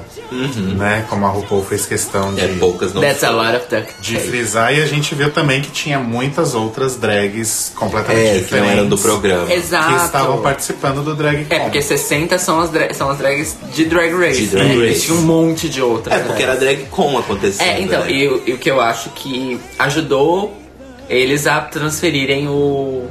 Né? 0.77 1.05
Como 1.09 1.25
a 1.25 1.29
RuPaul 1.29 1.63
fez 1.63 1.85
questão 1.85 2.33
de. 2.33 2.41
É 2.41 2.47
poucas 2.59 2.93
não 2.93 3.01
That's 3.01 3.23
a 3.23 3.29
lot 3.29 3.55
of 3.55 3.65
duck. 3.69 3.93
de 4.01 4.19
frisar 4.19 4.73
e 4.73 4.81
a 4.81 4.87
gente 4.87 5.13
viu 5.15 5.31
também 5.31 5.61
que 5.61 5.69
tinha 5.71 5.99
muitas 5.99 6.55
outras 6.55 6.95
drags 6.97 7.71
completamente 7.75 8.21
É, 8.21 8.29
que 8.31 8.35
não 8.37 8.41
diferentes 8.43 8.71
eram 8.71 8.89
do 8.89 8.97
programa. 8.97 9.53
Exato. 9.53 9.93
que 9.95 10.05
estavam 10.05 10.41
participando 10.41 11.03
do 11.03 11.15
drag 11.15 11.45
É, 11.49 11.59
porque 11.59 11.81
60 11.81 12.37
são 12.39 12.59
as, 12.59 12.69
dra- 12.69 12.93
são 12.93 13.09
as 13.09 13.17
drags 13.17 13.55
de 13.73 13.85
Drag 13.85 14.11
Race. 14.13 14.41
De 14.41 14.47
Drag 14.47 14.67
né? 14.75 14.87
Race. 14.87 14.97
E 14.97 15.01
tinha 15.05 15.17
um 15.17 15.21
monte 15.21 15.69
de 15.69 15.81
outras. 15.81 16.15
É, 16.15 16.23
porque 16.23 16.43
era 16.43 16.55
drag 16.55 16.85
com 16.89 17.17
acontecendo. 17.17 17.67
É, 17.67 17.79
então, 17.81 18.01
né? 18.01 18.11
e, 18.11 18.27
o- 18.27 18.43
e 18.47 18.53
o 18.53 18.57
que 18.57 18.69
eu 18.69 18.81
acho 18.81 19.09
que 19.11 19.59
ajudou 19.79 20.57
eles 21.07 21.45
a 21.45 21.61
transferirem 21.61 22.47
o, 22.47 23.07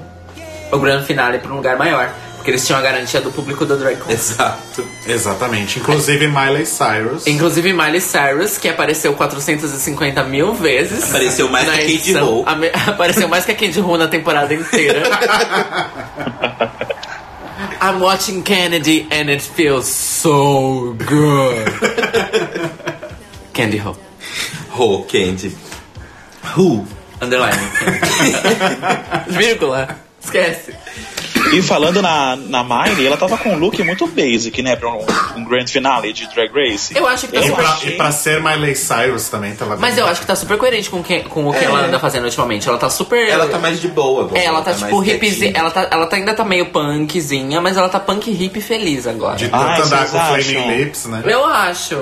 o 0.73 0.79
grande 0.79 1.07
finale 1.07 1.39
para 1.39 1.53
um 1.53 1.57
lugar 1.57 1.79
maior. 1.79 2.13
Porque 2.45 2.51
eles 2.51 2.67
tinham 2.67 2.79
a 2.79 2.83
garantia 2.83 3.23
do 3.23 3.33
público 3.33 3.65
do 3.65 3.79
DragCon. 3.79 4.13
Exato. 4.13 4.87
exatamente 5.07 5.79
inclusive 5.79 6.29
Miley 6.29 6.67
Cyrus 6.67 7.27
Inclusive 7.27 7.73
Miley 7.73 8.03
Cyrus, 8.03 8.59
que 8.59 8.69
apareceu 8.69 9.15
450 9.15 10.23
mil 10.25 10.53
vezes. 10.53 11.05
Apareceu 11.05 11.49
mais 11.49 11.65
que 11.65 11.71
a 11.71 11.79
Candy. 11.79 12.17
Ho. 12.19 12.45
Apareceu 12.87 13.29
mais 13.29 13.47
que 13.47 13.53
a 13.53 13.55
Candy 13.55 13.81
Ho 13.81 13.97
na 13.97 14.09
temporada 14.09 14.53
inteira. 14.53 15.05
I'm 17.81 18.01
watching 18.03 18.43
Kennedy 18.43 19.09
and 19.11 19.31
it 19.31 19.41
feels 19.41 19.87
so 19.87 20.95
good. 20.99 21.65
Candy 23.55 23.79
Ho. 23.79 23.97
Ho, 24.73 25.03
Candy. 25.05 25.57
Who? 26.55 26.85
Underline. 27.23 27.59
Vírgula. 29.29 29.97
Esquece. 30.23 30.75
E 31.53 31.63
falando 31.63 32.03
na, 32.03 32.35
na 32.37 32.65
Miley, 32.65 33.07
ela 33.07 33.17
tava 33.17 33.37
com 33.39 33.51
um 33.51 33.59
look 33.59 33.81
muito 33.85 34.07
basic, 34.09 34.61
né? 34.63 34.75
Pra 34.75 34.91
um, 34.93 35.05
um 35.37 35.45
grand 35.45 35.67
finale 35.67 36.13
de 36.13 36.27
Drag 36.29 36.51
Race. 36.53 36.97
Eu 36.97 37.07
acho 37.07 37.29
que 37.29 37.35
tá 37.35 37.41
e, 37.41 37.49
Eu 37.49 37.55
pra, 37.55 37.69
achei- 37.69 37.91
e 37.91 37.97
pra 37.97 38.11
ser 38.11 38.43
Miley 38.43 38.75
Cyrus 38.75 39.29
também 39.29 39.55
tava 39.55 39.77
Mas 39.77 39.97
eu 39.97 40.07
acho 40.07 40.21
que 40.21 40.27
tá 40.27 40.35
super 40.35 40.59
coerente 40.59 40.91
com, 40.91 41.03
que, 41.03 41.21
com 41.21 41.47
o 41.47 41.53
que 41.53 41.59
É. 41.61 41.65
ela 41.65 41.81
anda 41.87 41.99
fazendo 42.01 42.25
ultimamente. 42.25 42.69
Ela 42.69 42.79
tá 42.79 42.91
super. 42.91 43.29
Ela 43.29 43.47
tá 43.47 43.59
mais 43.59 43.81
de 43.81 43.89
boa 43.89 44.23
agora. 44.25 44.39
É, 44.41 44.45
ela 44.47 44.63
tá, 44.63 44.73
tipo 44.75 44.97
mais 44.97 45.09
hipzinha. 45.09 45.19
quietinha. 45.53 45.53
Ela, 45.61 45.71
tá, 45.71 45.89
ela 45.91 46.07
tá, 46.07 46.17
ainda 46.17 46.35
tá 46.35 46.45
meio 46.45 46.67
punkzinha, 46.67 47.61
mas 47.61 47.77
ela 47.77 47.89
tá 47.89 48.01
punk 48.01 48.31
hip 48.31 48.61
feliz 48.61 49.07
agora. 49.07 49.37
de 49.37 49.49
Ai, 49.53 49.77
tanto 49.77 49.87
andar 49.87 50.09
com 50.11 50.19
Flaming? 50.19 50.77
Lips 50.77 51.05
né 51.07 51.23
Eu 51.25 51.45
acho. 51.45 51.95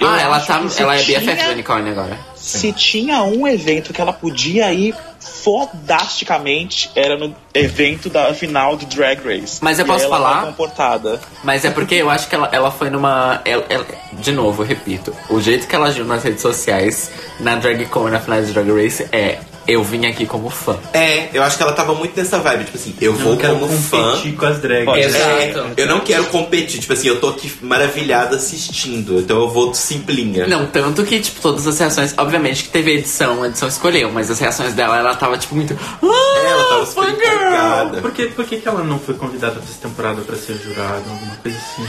Eu 0.00 0.08
ah, 0.08 0.20
ela 0.20 0.36
acho 0.36 0.46
tá. 0.46 0.58
que 0.60 0.68
se 0.70 0.82
Ela 0.82 0.96
é 0.96 1.02
BFF 1.02 1.44
do 1.46 1.50
Unicorn 1.52 1.90
agora. 1.90 2.18
Se 2.44 2.72
tinha 2.72 3.22
um 3.22 3.46
evento 3.48 3.92
que 3.92 4.00
ela 4.00 4.12
podia 4.12 4.72
ir 4.72 4.94
fodasticamente, 5.18 6.90
era 6.94 7.16
no 7.16 7.34
evento 7.54 8.08
da 8.10 8.32
final 8.34 8.76
de 8.76 8.86
Drag 8.86 9.18
Race. 9.24 9.58
Mas 9.62 9.78
eu 9.78 9.86
posso 9.86 10.08
falar? 10.08 10.44
comportada. 10.46 11.20
Mas 11.42 11.64
é 11.64 11.70
porque 11.70 11.94
eu 11.94 12.10
acho 12.10 12.28
que 12.28 12.34
ela, 12.34 12.48
ela 12.52 12.70
foi 12.70 12.90
numa. 12.90 13.40
ela- 13.44 13.64
ela- 13.68 13.86
de 14.12 14.32
novo, 14.32 14.62
eu 14.62 14.66
repito. 14.66 15.14
O 15.30 15.40
jeito 15.40 15.66
que 15.66 15.74
ela 15.74 15.88
agiu 15.88 16.04
nas 16.04 16.22
redes 16.22 16.42
sociais, 16.42 17.10
na 17.40 17.56
DragCon 17.56 18.08
e 18.08 18.10
na 18.10 18.20
final 18.20 18.42
de 18.42 18.52
Drag 18.52 18.70
Race, 18.70 19.06
é. 19.12 19.38
Eu 19.66 19.82
vim 19.82 20.04
aqui 20.06 20.26
como 20.26 20.50
fã. 20.50 20.76
É, 20.92 21.28
eu 21.32 21.42
acho 21.42 21.56
que 21.56 21.62
ela 21.62 21.72
tava 21.72 21.94
muito 21.94 22.16
nessa 22.16 22.38
vibe, 22.38 22.64
tipo 22.64 22.76
assim, 22.76 22.94
eu 23.00 23.14
vou 23.14 23.32
Não 23.32 23.38
quero 23.38 23.58
como 23.58 23.72
fã. 23.72 24.10
competir 24.10 24.34
com 24.34 24.46
as 24.46 24.58
drags. 24.58 24.84
Pode 24.84 25.00
Exato. 25.00 25.24
É, 25.28 25.64
eu 25.76 25.86
não 25.86 26.00
quero 26.00 26.24
competir, 26.26 26.80
tipo 26.80 26.92
assim, 26.92 27.08
eu 27.08 27.18
tô 27.20 27.28
aqui 27.28 27.50
maravilhada 27.62 28.36
assistindo, 28.36 29.18
então 29.20 29.38
eu 29.40 29.48
vou 29.48 29.72
simplinha. 29.74 30.46
Não, 30.46 30.66
tanto 30.66 31.02
que, 31.04 31.18
tipo, 31.20 31.40
todas 31.40 31.66
as 31.66 31.78
reações. 31.78 32.14
Obviamente 32.16 32.64
que 32.64 32.68
teve 32.68 32.92
edição, 32.92 33.42
a 33.42 33.46
edição 33.48 33.68
escolheu, 33.68 34.10
mas 34.12 34.30
as 34.30 34.38
reações 34.38 34.74
dela, 34.74 34.98
ela 34.98 35.14
tava, 35.14 35.38
tipo, 35.38 35.54
muito. 35.54 35.76
Ah, 36.02 36.06
É, 36.44 36.50
ela 36.50 36.64
tava 36.64 36.86
super 36.86 37.08
empolgada. 37.08 38.00
Por 38.02 38.10
que, 38.12 38.26
por 38.26 38.44
que, 38.44 38.56
que 38.58 38.68
ela 38.68 38.84
não 38.84 38.98
foi 38.98 39.14
convidada 39.14 39.54
pra 39.54 39.62
essa 39.64 39.80
temporada 39.80 40.20
pra 40.22 40.36
ser 40.36 40.54
jurada? 40.62 41.02
Alguma 41.08 41.36
coisa 41.42 41.56
assim. 41.58 41.86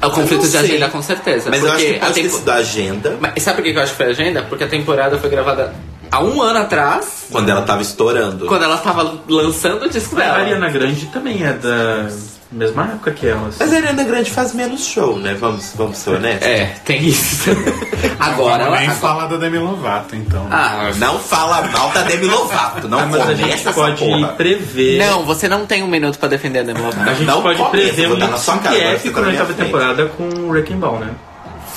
É 0.00 0.06
o 0.06 0.10
conflito 0.10 0.46
de 0.48 0.56
agenda, 0.56 0.88
com 0.90 1.02
certeza. 1.02 1.48
Mas 1.50 1.64
eu 1.64 1.72
acho 1.72 1.84
que 1.84 1.94
pode 1.94 2.04
a 2.04 2.12
ter 2.14 2.22
tempo- 2.22 2.36
sido 2.36 2.48
a 2.50 2.54
agenda 2.56 3.16
Mas 3.18 3.42
sabe 3.42 3.56
por 3.62 3.64
que 3.72 3.76
eu 3.78 3.82
acho 3.82 3.92
que 3.92 3.96
foi 3.96 4.06
a 4.06 4.10
agenda? 4.10 4.42
Porque 4.42 4.62
a 4.64 4.68
temporada 4.68 5.18
foi 5.18 5.30
gravada 5.30 5.74
há 6.10 6.20
um 6.22 6.40
ano 6.42 6.60
atrás, 6.60 7.26
quando 7.30 7.48
ela 7.48 7.62
tava 7.62 7.82
estourando. 7.82 8.46
quando 8.46 8.62
ela 8.64 8.76
tava 8.78 9.18
lançando 9.28 9.84
o 9.84 9.88
disco 9.88 10.14
Mas 10.14 10.24
a 10.24 10.26
dela. 10.32 10.38
Ariana 10.44 10.68
Grande 10.70 11.06
também 11.06 11.44
é 11.44 11.52
da 11.52 12.08
mesma 12.52 12.84
época 12.84 13.10
que 13.10 13.26
ela. 13.26 13.48
assim. 13.48 13.56
Mas 13.60 13.72
a 13.72 13.76
Ariana 13.76 14.04
Grande 14.04 14.30
faz 14.30 14.54
menos 14.54 14.84
show, 14.86 15.18
né? 15.18 15.34
Vamos, 15.34 15.72
vamos 15.74 15.98
ser 15.98 16.10
honestos. 16.10 16.46
É, 16.46 16.66
tem 16.84 17.04
isso. 17.04 17.50
agora 18.20 18.64
ela. 18.64 18.76
nem 18.78 18.88
agora- 18.88 19.00
falar 19.00 19.26
da 19.26 19.36
Demi 19.36 19.58
Lovato 19.58 20.14
então 20.16 20.46
Ah, 20.50 20.90
Não 20.96 21.18
fala 21.18 21.62
mal 21.68 21.90
da 21.90 22.02
Demi 22.02 22.26
Lovato, 22.26 22.88
não 22.88 23.00
Ah, 23.00 23.06
mas 23.06 23.28
a 23.28 23.34
gente 23.34 23.62
pode 23.72 23.98
porra. 24.04 24.28
prever. 24.28 24.98
não, 24.98 25.24
você 25.24 25.48
não 25.48 25.66
tem 25.66 25.82
um 25.82 25.88
minuto 25.88 26.18
pra 26.18 26.28
defender 26.28 26.60
a 26.60 26.62
Demi 26.62 26.80
Lovato. 26.80 27.08
A 27.10 27.14
gente 27.14 27.26
Não 27.26 27.42
pode 27.42 27.62
prever 27.70 28.08
cara, 28.08 28.70
que 28.70 28.82
é 28.82 28.94
que 28.98 29.10
tá 29.10 29.20
na 29.20 29.26
minha 29.28 29.38
começava 29.38 29.42
a 29.42 29.46
frente. 29.54 29.56
temporada 29.66 30.06
com 30.06 30.22
o 30.24 30.48
Wrecking 30.50 30.78
Ball, 30.78 30.98
né? 31.00 31.10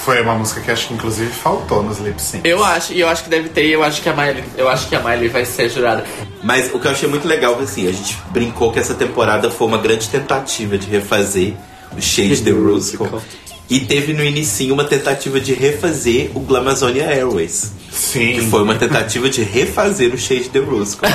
Foi 0.03 0.21
uma 0.21 0.33
música 0.33 0.62
que 0.62 0.71
acho 0.71 0.88
que 0.88 0.93
inclusive 0.93 1.29
faltou 1.29 1.83
nos 1.83 1.99
lip 1.99 2.21
syncs. 2.21 2.45
Eu 2.45 2.63
acho, 2.63 2.93
e 2.93 3.01
eu 3.01 3.09
acho 3.09 3.23
que 3.23 3.29
deve 3.29 3.49
ter, 3.49 3.65
e 3.65 3.73
eu 3.73 3.83
acho 3.83 4.01
que 4.01 4.07
a 4.07 4.13
Miley, 4.13 4.43
eu 4.57 4.69
acho 4.69 4.88
que 4.88 4.95
a 4.95 4.99
Miley 5.01 5.27
vai 5.27 5.43
ser 5.43 5.69
jurada. 5.69 6.05
Mas 6.41 6.73
o 6.73 6.79
que 6.79 6.88
eu 6.88 6.91
achei 6.91 7.07
muito 7.09 7.27
legal 7.27 7.55
foi 7.55 7.65
assim, 7.65 7.88
a 7.88 7.91
gente 7.91 8.17
brincou 8.31 8.71
que 8.71 8.79
essa 8.79 8.93
temporada 8.93 9.51
foi 9.51 9.67
uma 9.67 9.77
grande 9.77 10.07
tentativa 10.07 10.77
de 10.77 10.88
refazer 10.89 11.53
o 11.95 12.01
Shade 12.01 12.41
the 12.43 12.51
Rusical. 12.51 13.21
E 13.69 13.81
teve 13.81 14.13
no 14.13 14.23
início 14.23 14.73
uma 14.73 14.85
tentativa 14.85 15.39
de 15.39 15.53
refazer 15.53 16.31
o 16.33 16.39
Glamazonia 16.39 17.05
Airways. 17.05 17.71
Sim. 17.91 18.33
Que 18.33 18.41
foi 18.41 18.63
uma 18.63 18.75
tentativa 18.75 19.29
de 19.29 19.43
refazer 19.43 20.13
o 20.13 20.17
Shade 20.17 20.49
the 20.49 20.59
Rusical. 20.59 21.09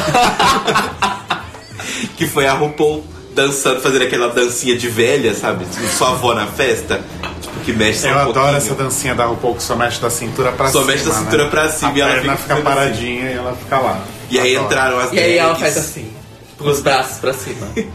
que 2.17 2.27
foi 2.29 2.47
a 2.47 2.53
RuPaul 2.53 3.03
dançando, 3.35 3.81
fazendo 3.81 4.03
aquela 4.03 4.29
dancinha 4.29 4.77
de 4.77 4.89
velha, 4.89 5.35
sabe? 5.35 5.65
Sua 5.97 6.11
avó 6.11 6.35
na 6.35 6.47
festa. 6.47 7.03
Que 7.65 7.73
mexe 7.73 8.01
só 8.01 8.09
Eu 8.09 8.15
um 8.15 8.19
adoro 8.19 8.35
pouquinho. 8.35 8.57
essa 8.57 8.75
dancinha 8.75 9.15
da 9.15 9.25
RuPaul 9.27 9.55
que 9.55 9.63
só 9.63 9.75
mexe 9.77 10.01
da 10.01 10.11
cintura 10.11 10.53
pra 10.53 10.67
Só 10.71 10.81
cima. 10.81 10.93
mexe 10.93 11.05
da 11.05 11.15
cintura 11.15 11.45
né? 11.45 11.51
pra 11.51 11.69
cima 11.71 11.91
a 11.91 11.95
e 11.97 12.01
ela 12.01 12.11
perna 12.13 12.37
fica 12.37 12.39
fica 12.43 12.55
assim. 12.55 12.63
paradinha 12.63 13.31
e 13.31 13.33
ela 13.35 13.57
fica 13.57 13.79
lá. 13.79 14.01
E 14.31 14.39
aí 14.39 14.53
Adoro. 14.57 14.67
entraram 14.67 14.99
as 15.01 15.13
E 15.13 15.19
aí 15.19 15.39
ela 15.39 15.55
faz 15.57 15.77
assim, 15.77 16.11
com 16.59 16.69
os 16.69 16.81
braços 16.81 17.19
pra 17.19 17.33
cima. 17.33 17.67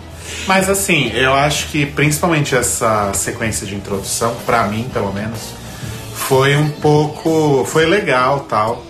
Mas 0.47 0.69
assim, 0.69 1.11
eu 1.13 1.33
acho 1.33 1.67
que 1.67 1.85
principalmente 1.85 2.55
essa 2.55 3.11
sequência 3.13 3.65
de 3.65 3.75
introdução, 3.75 4.35
pra 4.45 4.63
mim 4.63 4.89
pelo 4.93 5.11
menos, 5.13 5.39
foi 6.15 6.55
um 6.55 6.69
pouco. 6.69 7.65
Foi 7.67 7.85
legal 7.85 8.41
tal. 8.49 8.83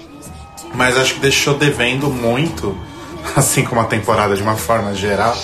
Mas 0.73 0.97
acho 0.97 1.15
que 1.15 1.19
deixou 1.19 1.55
devendo 1.55 2.09
muito, 2.09 2.77
assim 3.35 3.63
como 3.63 3.81
a 3.81 3.85
temporada 3.85 4.35
de 4.35 4.41
uma 4.43 4.55
forma 4.55 4.93
geral, 4.93 5.35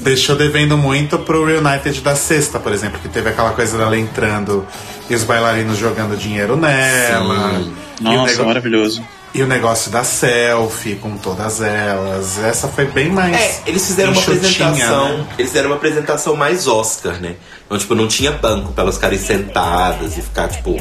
deixou 0.00 0.36
devendo 0.36 0.76
muito 0.76 1.18
pro 1.18 1.44
Reunited 1.44 2.00
da 2.00 2.14
sexta, 2.16 2.58
por 2.58 2.72
exemplo, 2.72 2.98
que 3.00 3.08
teve 3.08 3.28
aquela 3.30 3.50
coisa 3.50 3.76
dela 3.78 3.96
entrando 3.96 4.66
e 5.08 5.14
os 5.14 5.24
bailarinos 5.24 5.78
jogando 5.78 6.16
dinheiro 6.16 6.56
nela. 6.56 7.58
Sim. 7.58 7.72
E 8.00 8.04
o 8.04 8.12
Nossa, 8.12 8.32
nego- 8.32 8.44
maravilhoso. 8.46 9.02
E 9.32 9.42
o 9.44 9.46
negócio 9.46 9.92
da 9.92 10.02
selfie 10.02 10.96
com 10.96 11.16
todas 11.16 11.60
elas. 11.62 12.36
Essa 12.42 12.66
foi 12.66 12.86
bem 12.86 13.10
mais. 13.10 13.36
É, 13.36 13.60
eles 13.66 13.86
fizeram 13.86 14.10
uma 14.10 14.20
apresentação. 14.20 15.18
né? 15.18 15.26
Eles 15.38 15.50
fizeram 15.52 15.70
uma 15.70 15.76
apresentação 15.76 16.34
mais 16.34 16.66
Oscar, 16.66 17.20
né? 17.20 17.36
Então, 17.64 17.78
tipo, 17.78 17.94
não 17.94 18.08
tinha 18.08 18.32
banco 18.32 18.72
pra 18.72 18.82
elas 18.82 18.96
ficarem 18.96 19.18
sentadas 19.20 20.18
e 20.18 20.22
ficar, 20.22 20.48
tipo, 20.48 20.76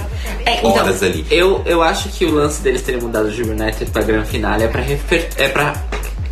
É, 0.48 0.62
horas 0.66 0.96
então, 0.96 1.10
ali. 1.10 1.28
Eu, 1.30 1.62
eu 1.64 1.84
acho 1.84 2.10
que 2.10 2.26
o 2.26 2.34
lance 2.34 2.60
deles 2.64 2.82
terem 2.82 3.00
mudado 3.00 3.30
de 3.30 3.44
United 3.44 3.92
pra 3.92 4.02
Grand 4.02 4.26
Finale 4.26 4.64
é 4.64 4.68
pra, 4.68 4.82
refer- 4.82 5.30
é 5.38 5.48
pra 5.50 5.76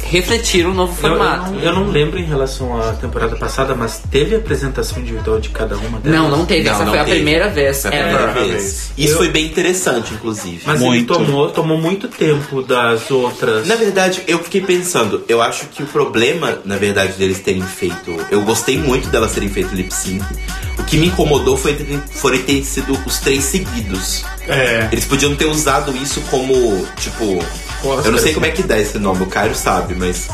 refletir 0.10 0.66
um 0.66 0.74
novo 0.74 0.94
Eu, 1.02 1.10
eu 1.12 1.18
formato. 1.18 1.52
não, 1.52 1.60
eu 1.60 1.74
não 1.74 1.88
lembro 1.90 2.18
em 2.20 2.24
relação 2.26 2.80
à 2.82 2.94
temporada 2.94 3.36
passada, 3.36 3.76
mas 3.76 4.02
teve 4.10 4.36
apresentação 4.36 5.00
individual 5.00 5.40
de 5.40 5.50
cada 5.50 5.76
uma 5.78 6.00
delas? 6.00 6.20
Não, 6.20 6.30
não 6.30 6.46
teve. 6.46 6.64
Não, 6.64 6.72
Essa 6.74 6.84
não 6.86 6.92
foi 6.92 7.00
a 7.00 7.04
teve. 7.06 7.16
primeira 7.18 7.50
vez 7.50 7.82
Foi 7.82 7.92
a 7.92 7.96
ever. 7.96 8.18
primeira 8.30 8.34
vez. 8.54 8.92
Isso 8.98 9.14
Eu- 9.14 9.18
foi 9.18 9.30
bem 9.30 9.46
interessante, 9.46 10.14
inclusive. 10.14 10.62
Mas 10.66 10.80
Muito. 10.80 11.14
ele 11.14 11.26
tomou, 11.26 11.50
tomou 11.50 11.78
muito 11.78 12.08
tempo 12.08 12.62
das 12.62 13.12
outras. 13.12 13.68
Na 13.68 13.76
verdade, 13.76 14.24
eu 14.28 14.40
fiquei 14.40 14.62
pensando, 14.62 15.24
eu 15.28 15.42
acho 15.42 15.66
que 15.68 15.84
o 15.84 15.86
problema, 15.88 16.60
na 16.66 16.78
verdade, 16.78 17.14
deles 17.14 17.40
terem 17.40 17.62
feito. 17.62 18.16
Eu 18.32 18.42
gostei 18.42 18.78
muito 18.78 19.10
delas 19.10 19.34
terem 19.34 19.50
feito 19.50 19.74
lip 19.76 19.94
sync. 19.94 20.24
O 20.80 20.84
que 20.84 20.98
me 20.98 21.08
incomodou 21.08 21.58
foi 21.58 21.74
terem, 21.74 22.02
foram 22.12 22.38
ter 22.40 22.64
sido 22.64 22.98
os 23.06 23.20
três 23.20 23.44
seguidos. 23.44 24.24
É. 24.48 24.90
Eles 24.92 25.06
podiam 25.06 25.36
ter 25.36 25.46
usado 25.46 25.96
isso 25.96 26.22
como, 26.30 26.86
tipo. 26.98 27.40
Eu 28.04 28.12
não 28.12 28.18
sei 28.18 28.34
como 28.34 28.46
é 28.46 28.52
que 28.52 28.64
dá 28.64 28.80
esse 28.80 28.98
nome, 28.98 29.24
o 29.24 29.28
Caio 29.28 29.56
sabe, 29.56 29.96
mas. 29.96 30.28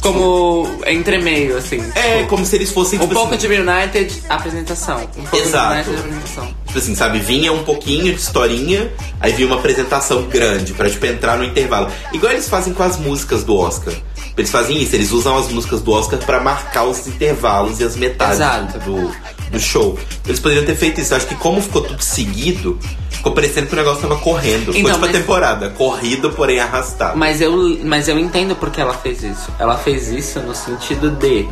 Como 0.00 0.68
entremeio, 0.86 1.56
assim. 1.56 1.82
É, 1.94 2.22
como 2.24 2.44
se 2.46 2.54
eles 2.54 2.70
fossem, 2.70 2.98
Um 2.98 3.02
tipo 3.02 3.14
pouco 3.14 3.34
assim, 3.34 3.48
de 3.48 3.54
United, 3.54 4.22
apresentação. 4.28 4.98
Um 5.16 5.22
pouco 5.24 5.36
Exato. 5.36 5.68
de 5.68 5.90
United, 5.90 5.98
apresentação. 5.98 6.54
Tipo 6.66 6.78
assim, 6.78 6.94
sabe? 6.94 7.18
Vinha 7.18 7.52
um 7.52 7.64
pouquinho 7.64 8.14
de 8.14 8.20
historinha, 8.20 8.92
aí 9.20 9.32
vinha 9.32 9.48
uma 9.48 9.56
apresentação 9.56 10.22
grande 10.24 10.74
pra, 10.74 10.88
tipo, 10.88 11.04
entrar 11.06 11.38
no 11.38 11.44
intervalo. 11.44 11.90
Igual 12.12 12.32
eles 12.32 12.48
fazem 12.48 12.72
com 12.72 12.82
as 12.84 12.98
músicas 12.98 13.42
do 13.42 13.56
Oscar. 13.56 13.94
Eles 14.36 14.50
fazem 14.50 14.80
isso, 14.80 14.94
eles 14.94 15.10
usam 15.12 15.36
as 15.36 15.48
músicas 15.48 15.80
do 15.80 15.90
Oscar 15.92 16.18
pra 16.20 16.38
marcar 16.40 16.84
os 16.84 17.06
intervalos 17.06 17.80
e 17.80 17.84
as 17.84 17.96
metades 17.96 18.34
Exato. 18.34 18.78
do, 18.80 19.10
do 19.50 19.58
show. 19.58 19.98
Eles 20.26 20.38
poderiam 20.38 20.64
ter 20.64 20.76
feito 20.76 21.00
isso. 21.00 21.14
Eu 21.14 21.16
acho 21.16 21.26
que 21.26 21.34
como 21.36 21.60
ficou 21.60 21.80
tudo 21.80 22.02
seguido, 22.02 22.78
ficou 23.26 23.32
parecendo 23.32 23.66
que 23.66 23.72
o 23.72 23.76
negócio 23.76 24.02
tava 24.02 24.16
correndo. 24.20 24.66
Foi 24.72 24.80
Então, 24.80 24.92
tipo 24.92 25.04
a 25.04 25.08
mas- 25.08 25.16
temporada, 25.16 25.70
corrido, 25.70 26.30
porém 26.30 26.60
arrastado. 26.60 27.16
Mas 27.18 27.40
eu, 27.40 27.78
mas 27.84 28.06
eu 28.08 28.18
entendo 28.18 28.54
porque 28.54 28.80
ela 28.80 28.94
fez 28.94 29.22
isso. 29.24 29.50
Ela 29.58 29.76
fez 29.76 30.08
isso 30.08 30.38
no 30.40 30.54
sentido 30.54 31.10
de. 31.10 31.48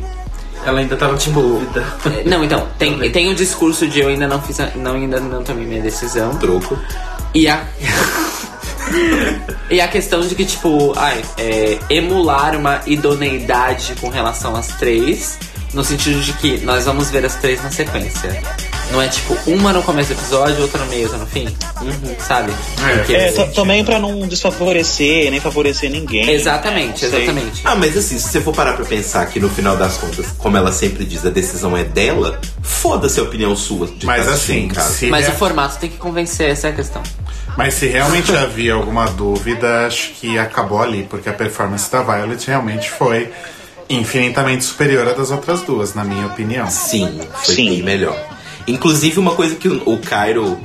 Ela 0.64 0.78
ainda 0.80 0.96
tava 0.96 1.16
tipo. 1.16 1.40
dúvida. 1.40 1.84
Não, 2.24 2.44
então, 2.44 2.68
tem, 2.78 3.10
tem 3.10 3.28
o 3.30 3.34
discurso 3.34 3.86
de 3.88 4.00
eu 4.00 4.08
ainda 4.08 4.26
não 4.28 4.40
fiz. 4.40 4.60
a- 4.60 4.70
Não, 4.76 4.94
ainda 4.94 5.18
não 5.20 5.42
tomei 5.42 5.66
minha 5.66 5.82
decisão. 5.82 6.36
Troco. 6.36 6.78
E 7.34 7.48
a. 7.48 7.64
e 9.70 9.80
a 9.80 9.88
questão 9.88 10.20
de 10.20 10.34
que, 10.34 10.44
tipo, 10.44 10.92
ai, 10.96 11.22
é, 11.38 11.78
emular 11.90 12.56
uma 12.56 12.80
idoneidade 12.86 13.94
com 14.00 14.08
relação 14.08 14.54
às 14.54 14.68
três, 14.68 15.38
no 15.72 15.82
sentido 15.82 16.20
de 16.20 16.32
que 16.34 16.58
nós 16.64 16.84
vamos 16.84 17.10
ver 17.10 17.24
as 17.26 17.34
três 17.34 17.62
na 17.62 17.70
sequência. 17.70 18.40
Não 18.94 19.02
é 19.02 19.08
tipo 19.08 19.36
uma 19.50 19.72
no 19.72 19.82
começo 19.82 20.14
do 20.14 20.20
episódio, 20.20 20.62
outra 20.62 20.78
no 20.84 20.86
meio, 20.86 21.02
outra 21.02 21.18
no 21.18 21.26
fim. 21.26 21.48
Sabe? 22.20 22.52
Porque- 22.96 23.12
É, 23.14 23.32
t- 23.32 23.46
também 23.52 23.84
pra 23.84 23.98
não 23.98 24.20
desfavorecer, 24.28 25.30
nem 25.32 25.40
favorecer 25.40 25.90
ninguém. 25.90 26.30
Exatamente, 26.30 27.04
exatamente. 27.04 27.60
Ah, 27.64 27.74
mas 27.74 27.96
assim, 27.96 28.16
se 28.18 28.28
você 28.28 28.40
for 28.40 28.54
parar 28.54 28.74
pra 28.74 28.84
pensar 28.84 29.26
que 29.26 29.40
no 29.40 29.48
final 29.50 29.76
das 29.76 29.96
contas, 29.96 30.26
como 30.38 30.56
ela 30.56 30.70
sempre 30.70 31.04
diz, 31.04 31.26
a 31.26 31.30
decisão 31.30 31.76
é 31.76 31.82
dela, 31.82 32.40
foda-se 32.62 33.18
a 33.18 33.24
opinião 33.24 33.56
sua. 33.56 33.88
De 33.88 34.06
Mas 34.06 34.28
assim, 34.28 34.66
em 34.66 34.68
casa. 34.68 34.94
se 34.94 35.06
Mas 35.06 35.26
rea- 35.26 35.34
o 35.34 35.38
formato 35.38 35.76
tem 35.78 35.90
que 35.90 35.96
convencer, 35.96 36.50
essa 36.50 36.68
é 36.68 36.70
a 36.70 36.74
questão. 36.74 37.02
Mas 37.56 37.74
se 37.74 37.86
realmente 37.88 38.30
havia 38.36 38.74
alguma 38.74 39.06
dúvida, 39.06 39.86
acho 39.88 40.10
que 40.20 40.38
acabou 40.38 40.80
ali, 40.80 41.04
porque 41.10 41.28
a 41.28 41.32
performance 41.32 41.90
da 41.90 42.00
Violet 42.00 42.46
realmente 42.46 42.88
foi 42.90 43.28
infinitamente 43.88 44.64
superior 44.64 45.08
à 45.08 45.12
das 45.12 45.30
outras 45.30 45.60
duas, 45.62 45.94
na 45.94 46.04
minha 46.04 46.26
opinião. 46.26 46.68
Sim, 46.70 47.20
foi 47.42 47.54
Sim. 47.56 47.68
bem 47.70 47.82
melhor. 47.82 48.16
Inclusive, 48.66 49.18
uma 49.18 49.34
coisa 49.34 49.54
que 49.54 49.68
o, 49.68 49.98
Cairo 49.98 50.58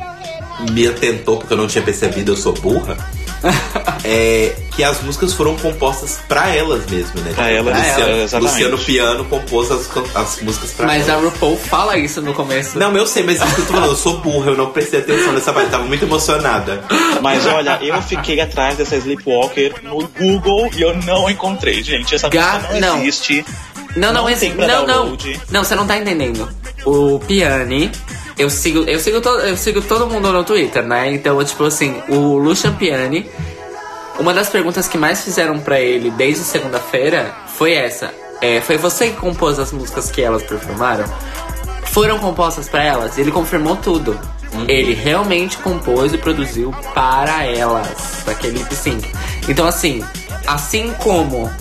me 0.71 0.87
atentou, 0.87 1.37
porque 1.37 1.53
eu 1.53 1.57
não 1.57 1.67
tinha 1.67 1.83
percebido, 1.83 2.31
eu 2.33 2.37
sou 2.37 2.53
burra, 2.53 2.97
é 4.03 4.53
que 4.75 4.83
as 4.83 5.01
músicas 5.01 5.33
foram 5.33 5.55
compostas 5.57 6.19
pra 6.27 6.53
elas 6.53 6.85
mesmo, 6.89 7.19
né? 7.21 7.31
Pra 7.33 7.49
elas, 7.49 7.77
Luciano, 7.77 8.11
é, 8.11 8.23
exatamente. 8.23 8.51
Luciano 8.53 8.77
Piano 8.77 9.25
compôs 9.25 9.71
as, 9.71 9.89
as 10.15 10.41
músicas 10.41 10.71
pra 10.71 10.87
Mas 10.87 11.09
a 11.09 11.13
elas. 11.13 11.25
RuPaul 11.25 11.57
fala 11.57 11.97
isso 11.97 12.21
no 12.21 12.33
começo. 12.33 12.77
Não, 12.77 12.95
eu 12.95 13.05
sei, 13.05 13.23
mas 13.23 13.41
isso 13.41 13.55
que 13.55 13.61
eu 13.61 13.65
tô 13.67 13.73
falando, 13.73 13.89
eu 13.91 13.95
sou 13.97 14.17
burra, 14.19 14.51
eu 14.51 14.57
não 14.57 14.67
prestei 14.71 14.99
atenção 14.99 15.31
nessa 15.33 15.51
parte, 15.53 15.69
tava 15.69 15.83
muito 15.85 16.03
emocionada. 16.03 16.83
Mas 17.21 17.45
olha, 17.45 17.79
eu 17.81 18.01
fiquei 18.01 18.39
atrás 18.41 18.77
dessa 18.77 18.95
Sleepwalker 18.97 19.75
no 19.83 20.07
Google 20.19 20.69
e 20.75 20.81
eu 20.81 20.95
não 20.97 21.29
encontrei, 21.29 21.81
gente. 21.83 22.15
Essa 22.15 22.29
Ga- 22.29 22.55
música 22.55 22.79
não. 22.79 22.95
não 22.95 23.01
existe. 23.03 23.45
Não, 23.95 24.13
não, 24.13 24.23
Não 24.29 24.67
não, 24.67 24.85
não. 24.85 25.17
Não, 25.49 25.63
você 25.63 25.75
não 25.75 25.87
tá 25.87 25.97
entendendo. 25.97 26.47
O 26.85 27.19
Piani, 27.19 27.91
eu 28.37 28.49
sigo, 28.49 28.79
eu 28.79 28.99
sigo 28.99 29.21
todo, 29.21 29.41
eu 29.41 29.57
sigo 29.57 29.81
todo 29.81 30.07
mundo 30.07 30.31
no 30.31 30.43
Twitter, 30.43 30.83
né? 30.83 31.11
Então, 31.13 31.43
tipo 31.43 31.63
assim, 31.65 32.01
o 32.07 32.37
Lucian 32.37 32.73
Piani, 32.73 33.29
uma 34.19 34.33
das 34.33 34.49
perguntas 34.49 34.87
que 34.87 34.97
mais 34.97 35.23
fizeram 35.23 35.59
pra 35.59 35.79
ele 35.79 36.09
desde 36.11 36.43
segunda-feira 36.43 37.33
foi 37.57 37.73
essa. 37.73 38.13
É, 38.41 38.61
foi 38.61 38.77
você 38.77 39.09
que 39.09 39.17
compôs 39.17 39.59
as 39.59 39.71
músicas 39.71 40.09
que 40.09 40.21
elas 40.21 40.43
performaram? 40.43 41.05
Foram 41.85 42.17
compostas 42.19 42.69
pra 42.69 42.83
elas? 42.83 43.17
Ele 43.17 43.31
confirmou 43.31 43.75
tudo. 43.75 44.17
Ele 44.67 44.93
realmente 44.93 45.57
compôs 45.57 46.13
e 46.13 46.17
produziu 46.17 46.73
para 46.93 47.45
elas, 47.45 48.23
daquele 48.25 48.59
lip 48.59 48.73
sync. 48.75 49.09
Então, 49.47 49.65
assim, 49.65 50.03
assim 50.47 50.93
como 50.99 51.51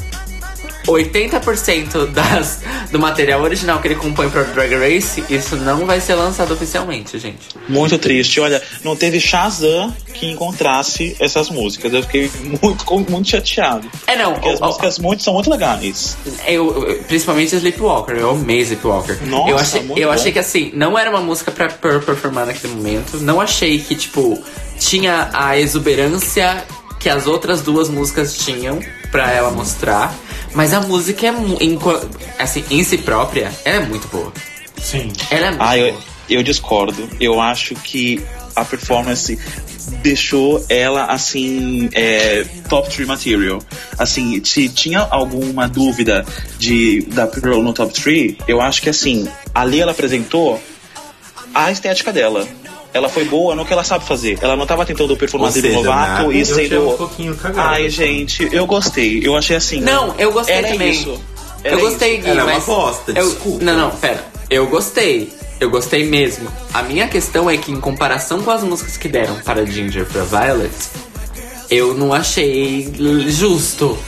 80% 0.92 2.06
das, 2.12 2.60
do 2.90 2.98
material 2.98 3.42
original 3.42 3.80
que 3.80 3.88
ele 3.88 3.94
compõe 3.94 4.28
para 4.30 4.42
Drag 4.44 4.74
Race, 4.74 5.22
isso 5.30 5.56
não 5.56 5.86
vai 5.86 6.00
ser 6.00 6.14
lançado 6.14 6.52
oficialmente, 6.54 7.18
gente. 7.18 7.48
Muito 7.68 7.98
triste. 7.98 8.40
Olha, 8.40 8.62
não 8.82 8.96
teve 8.96 9.20
Shazam 9.20 9.94
que 10.14 10.26
encontrasse 10.30 11.16
essas 11.20 11.50
músicas. 11.50 11.92
Eu 11.92 12.02
fiquei 12.02 12.30
muito, 12.62 12.84
muito 13.10 13.28
chateado. 13.28 13.88
É, 14.06 14.16
não. 14.16 14.32
Porque 14.34 14.48
as 14.48 14.60
músicas 14.60 14.98
muito, 14.98 15.22
são 15.22 15.34
muito 15.34 15.50
legais. 15.50 16.16
Eu, 16.46 16.88
eu- 16.88 16.98
principalmente 17.04 17.54
Sleepwalker, 17.54 18.16
eu 18.16 18.30
amei 18.30 18.60
Sleepwalker. 18.60 19.18
Nossa, 19.26 19.50
eu 19.50 19.56
achei, 19.58 19.80
eu 19.96 20.08
bom. 20.08 20.14
achei 20.14 20.32
que 20.32 20.38
assim, 20.38 20.70
não 20.74 20.98
era 20.98 21.10
uma 21.10 21.20
música 21.20 21.50
pra 21.50 21.68
per- 21.68 22.00
performar 22.02 22.46
naquele 22.46 22.74
momento. 22.74 23.18
Não 23.18 23.40
achei 23.40 23.78
que, 23.78 23.94
tipo, 23.94 24.42
tinha 24.78 25.28
a 25.32 25.58
exuberância 25.58 26.64
que 26.98 27.08
as 27.08 27.26
outras 27.26 27.62
duas 27.62 27.88
músicas 27.88 28.36
tinham 28.36 28.80
pra 29.12 29.30
ela 29.32 29.50
mostrar. 29.50 30.12
Mas 30.54 30.72
a 30.72 30.80
música 30.80 31.26
é, 31.26 31.30
em, 31.60 31.78
assim, 32.38 32.64
em 32.70 32.82
si 32.84 32.98
própria, 32.98 33.52
ela 33.64 33.76
é 33.84 33.86
muito 33.86 34.08
boa. 34.08 34.32
Sim. 34.80 35.12
Ela 35.30 35.46
é 35.46 35.50
muito 35.50 35.62
Ah, 35.62 35.78
eu, 35.78 35.92
boa. 35.92 36.04
eu 36.30 36.42
discordo. 36.42 37.08
Eu 37.20 37.40
acho 37.40 37.74
que 37.76 38.22
a 38.56 38.64
performance 38.64 39.38
deixou 40.02 40.64
ela 40.68 41.04
assim 41.04 41.88
é, 41.92 42.44
top 42.68 42.90
3 42.90 43.06
material. 43.08 43.60
Assim, 43.98 44.42
se 44.44 44.68
tinha 44.68 45.00
alguma 45.00 45.68
dúvida 45.68 46.24
de 46.58 47.02
da 47.02 47.26
Pearl 47.26 47.62
no 47.62 47.72
top 47.72 47.92
3, 47.92 48.36
eu 48.46 48.60
acho 48.60 48.82
que 48.82 48.88
assim, 48.90 49.28
ali 49.54 49.80
ela 49.80 49.92
apresentou 49.92 50.60
a 51.54 51.70
estética 51.70 52.12
dela. 52.12 52.46
Ela 52.92 53.08
foi 53.08 53.24
boa 53.24 53.54
no 53.54 53.64
que 53.66 53.72
ela 53.72 53.84
sabe 53.84 54.06
fazer. 54.06 54.38
Ela 54.40 54.56
não 54.56 54.66
tava 54.66 54.84
tentando 54.86 55.16
performar 55.16 55.52
seja, 55.52 55.68
novato 55.70 56.32
e 56.32 56.40
Eu 56.40 56.44
sendo. 56.46 56.88
um 56.90 56.96
pouquinho 56.96 57.36
cagado. 57.36 57.68
Ai, 57.68 57.88
gente, 57.90 58.48
eu 58.50 58.66
gostei. 58.66 59.20
Eu 59.22 59.36
achei 59.36 59.56
assim. 59.56 59.80
Não, 59.80 60.14
eu 60.18 60.32
gostei 60.32 60.54
ela 60.56 60.68
também. 60.68 60.90
Isso. 60.90 61.08
eu 61.10 61.20
Ela 61.72 61.80
é 61.80 61.84
gostei, 61.84 62.12
isso. 62.14 62.22
Gui, 62.22 62.30
Ela 62.30 62.40
é 62.40 62.44
uma 62.44 62.52
mas 62.54 62.64
bosta, 62.64 63.12
eu- 63.14 63.28
desculpa. 63.28 63.64
Não, 63.64 63.76
não, 63.76 63.90
pera. 63.90 64.24
Eu 64.48 64.66
gostei. 64.68 65.30
Eu 65.60 65.70
gostei 65.70 66.04
mesmo. 66.04 66.48
A 66.72 66.82
minha 66.82 67.08
questão 67.08 67.50
é 67.50 67.56
que, 67.56 67.70
em 67.72 67.80
comparação 67.80 68.40
com 68.42 68.50
as 68.50 68.62
músicas 68.62 68.96
que 68.96 69.08
deram 69.08 69.34
para 69.40 69.66
Ginger 69.66 70.06
pra 70.06 70.22
Violet, 70.22 70.70
eu 71.70 71.94
não 71.94 72.14
achei 72.14 72.90
justo. 73.28 73.98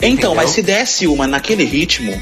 Então, 0.00 0.08
Entendeu? 0.10 0.34
mas 0.36 0.50
se 0.50 0.62
desse 0.62 1.06
uma 1.08 1.26
naquele 1.26 1.64
ritmo, 1.64 2.18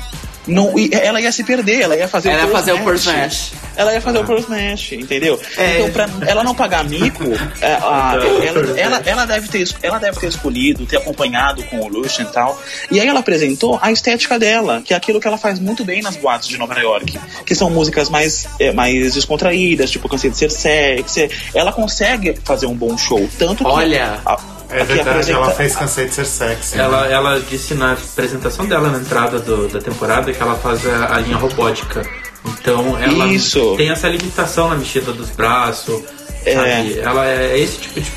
não, 0.50 0.74
ela 0.92 1.20
ia 1.20 1.32
se 1.32 1.42
perder, 1.44 1.80
ela 1.82 1.96
ia 1.96 2.08
fazer 2.08 2.30
Ela 2.30 2.42
o 2.44 2.46
ia 2.46 2.52
fazer 2.52 2.72
o 2.72 2.78
Pearl 2.78 2.94
Smash. 2.96 3.16
Smash. 3.16 3.52
Ela 3.76 3.92
ia 3.94 4.00
fazer 4.00 4.18
o 4.18 4.24
Pearl 4.24 4.40
Smash, 4.40 4.92
entendeu? 4.92 5.40
É. 5.56 5.78
Então, 5.78 5.90
pra 5.90 6.08
ela 6.26 6.44
não 6.44 6.54
pagar 6.54 6.84
mico, 6.84 7.24
é, 7.60 7.72
a- 7.74 8.16
ela, 8.46 8.78
ela, 8.78 9.02
ela 9.06 9.24
deve 9.26 9.48
ter, 9.48 9.68
ela 9.82 9.98
deve 9.98 10.18
ter 10.18 10.26
escolhido, 10.28 10.84
ter 10.86 10.96
acompanhado 10.98 11.62
com 11.64 11.78
o 11.80 11.88
Lucian 11.88 12.24
e 12.24 12.32
tal. 12.32 12.60
E 12.90 13.00
aí 13.00 13.06
ela 13.08 13.20
apresentou 13.20 13.78
a 13.80 13.90
estética 13.92 14.38
dela, 14.38 14.82
que 14.84 14.92
é 14.92 14.96
aquilo 14.96 15.20
que 15.20 15.26
ela 15.26 15.38
faz 15.38 15.58
muito 15.58 15.84
bem 15.84 16.02
nas 16.02 16.16
boates 16.16 16.48
de 16.48 16.58
Nova 16.58 16.78
York, 16.78 17.18
que 17.46 17.54
são 17.54 17.70
músicas 17.70 18.08
mais, 18.10 18.46
é, 18.58 18.72
mais 18.72 19.14
descontraídas, 19.14 19.90
tipo 19.90 20.08
Cansei 20.08 20.30
de 20.30 20.36
Ser 20.36 20.50
Sexy. 20.50 21.30
Ela 21.54 21.72
consegue 21.72 22.36
fazer 22.44 22.66
um 22.66 22.74
bom 22.74 22.96
show, 22.98 23.28
tanto 23.38 23.64
que... 23.64 23.70
Olha, 23.70 24.20
a- 24.26 24.38
É 24.72 24.84
verdade, 24.84 25.08
apresenta- 25.10 25.38
ela 25.38 25.50
fez 25.52 25.76
Cansei 25.76 26.06
de 26.06 26.14
Ser 26.14 26.26
Sexy. 26.26 26.76
né? 26.76 26.84
Ela, 26.84 27.06
ela 27.08 27.40
disse 27.40 27.74
na 27.74 27.92
apresentação 27.92 28.66
dela, 28.66 28.88
na 28.90 28.98
entrada 28.98 29.38
do- 29.38 29.68
da 29.68 29.80
temporada, 29.80 30.32
que 30.32 30.40
ela 30.42 30.54
faz 30.56 30.86
a, 30.86 31.14
a 31.16 31.20
linha 31.20 31.36
robótica. 31.36 32.02
Então 32.60 32.96
ela 32.98 33.26
Isso. 33.26 33.74
tem 33.76 33.90
essa 33.90 34.08
limitação 34.08 34.68
na 34.68 34.76
mexida 34.76 35.12
dos 35.12 35.30
braços. 35.30 36.02
É. 36.44 36.54
Sabe? 36.54 36.98
Ela 37.00 37.28
é 37.28 37.58
esse 37.58 37.78
tipo 37.78 38.00
de 38.00 38.10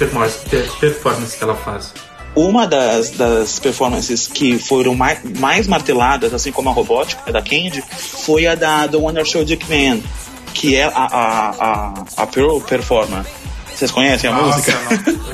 performance, 0.79 1.37
que 1.37 1.43
ela 1.43 1.55
faz. 1.55 1.91
Uma 2.35 2.65
das, 2.65 3.11
das 3.11 3.59
performances 3.59 4.27
que 4.27 4.57
foram 4.57 4.95
mais, 4.95 5.19
mais 5.39 5.67
marteladas, 5.67 6.33
assim 6.33 6.51
como 6.51 6.69
a 6.69 6.73
robótica 6.73 7.31
da 7.31 7.41
Candy, 7.41 7.83
foi 8.25 8.47
a 8.47 8.55
da 8.55 8.87
The 8.87 8.97
Wonder 8.97 9.25
Show 9.25 9.43
Dick 9.43 9.65
Man, 9.69 9.99
que 10.53 10.75
é 10.75 10.85
a, 10.85 10.89
a, 10.89 11.49
a, 11.49 11.93
a 12.23 12.27
Pearl 12.27 12.59
Performer. 12.61 13.23
Vocês 13.83 13.91
conhecem 13.91 14.29
a 14.29 14.33
Nossa, 14.33 14.57
música? 14.57 14.79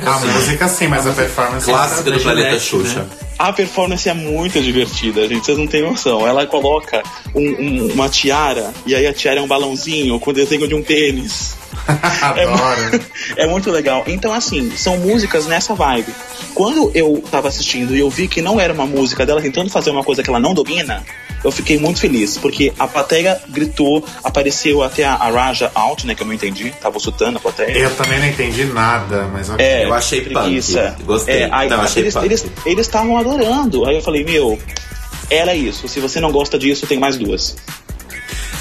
não. 0.02 0.12
A 0.12 0.20
música 0.20 0.68
sim, 0.68 0.88
mas 0.88 1.06
a 1.06 1.12
performance 1.14 1.66
Clássica 1.70 2.02
do 2.04 2.12
da 2.14 2.20
Planeta 2.20 2.48
Gillette, 2.60 2.66
Xuxa. 2.66 3.00
né? 3.02 3.06
A 3.38 3.54
performance 3.54 4.10
é 4.10 4.14
muito 4.16 4.60
divertida, 4.60 5.28
gente. 5.28 5.46
Vocês 5.46 5.56
não 5.58 5.68
têm 5.68 5.84
noção. 5.84 6.28
Ela 6.28 6.48
coloca 6.48 7.04
um- 7.36 7.42
um- 7.88 7.92
uma 7.94 8.10
tiara, 8.10 8.74
e 8.88 8.96
aí 8.96 9.06
a 9.06 9.14
tiara 9.14 9.40
é 9.40 9.44
um 9.44 9.48
balãozinho 9.48 10.20
com 10.20 10.32
o 10.32 10.34
desenho 10.34 10.68
de 10.68 10.74
um 10.74 10.82
pênis. 10.82 11.56
É, 12.36 12.44
Adoro. 12.44 13.04
é 13.38 13.48
muito 13.48 13.70
legal. 13.72 14.04
Então, 14.08 14.34
assim, 14.34 14.72
são 14.76 14.98
músicas 14.98 15.46
nessa 15.46 15.74
vibe. 15.76 16.14
Quando 16.56 16.92
eu 16.96 17.24
tava 17.32 17.48
assistindo 17.48 17.96
e 17.96 18.00
eu 18.00 18.10
vi 18.10 18.28
que 18.28 18.42
não 18.42 18.60
era 18.60 18.74
uma 18.74 18.86
música 18.86 19.26
dela 19.26 19.42
tentando 19.42 19.70
fazer 19.70 19.90
uma 19.92 20.04
coisa 20.04 20.22
que 20.24 20.30
ela 20.30 20.40
não 20.40 20.54
domina, 20.54 21.04
eu 21.44 21.52
fiquei 21.52 21.78
muito 21.80 22.00
feliz, 22.00 22.38
porque 22.38 22.74
a 22.78 22.88
plateia 22.88 23.40
gritou, 23.50 24.04
apareceu 24.24 24.84
até 24.84 25.04
a, 25.06 25.14
a 25.14 25.30
Raja 25.30 25.72
Out, 25.74 26.06
né, 26.06 26.14
que 26.16 26.22
eu 26.22 26.28
não 26.28 26.34
entendi, 26.34 26.72
tava 26.82 27.00
chutando 27.00 27.38
a 27.38 27.42
plateia. 27.42 27.78
Eu 27.78 27.96
também 27.96 28.20
não 28.20 28.28
entendi 28.28 28.66
nada, 28.66 29.28
mas 29.32 29.50
ok. 29.50 29.66
É, 29.66 29.86
Eu 29.86 29.94
achei 29.94 30.22
preguiça. 30.22 30.94
punk. 30.98 31.04
Gostei. 31.04 31.44
É, 31.44 31.50
aí, 31.52 31.70
Não, 31.70 31.82
achei 31.82 32.04
eles 32.04 32.14
punk. 32.14 32.26
eles 32.26 32.46
eles 32.66 32.86
estavam 32.88 33.18
adorando. 33.18 33.86
Aí 33.86 33.96
eu 33.96 34.02
falei, 34.02 34.24
meu, 34.24 34.60
era 35.30 35.56
isso. 35.56 35.88
Se 35.88 36.00
você 36.00 36.20
não 36.20 36.32
gosta 36.32 36.58
disso, 36.60 36.86
tem 36.88 37.00
mais 37.00 37.18
duas. 37.18 37.56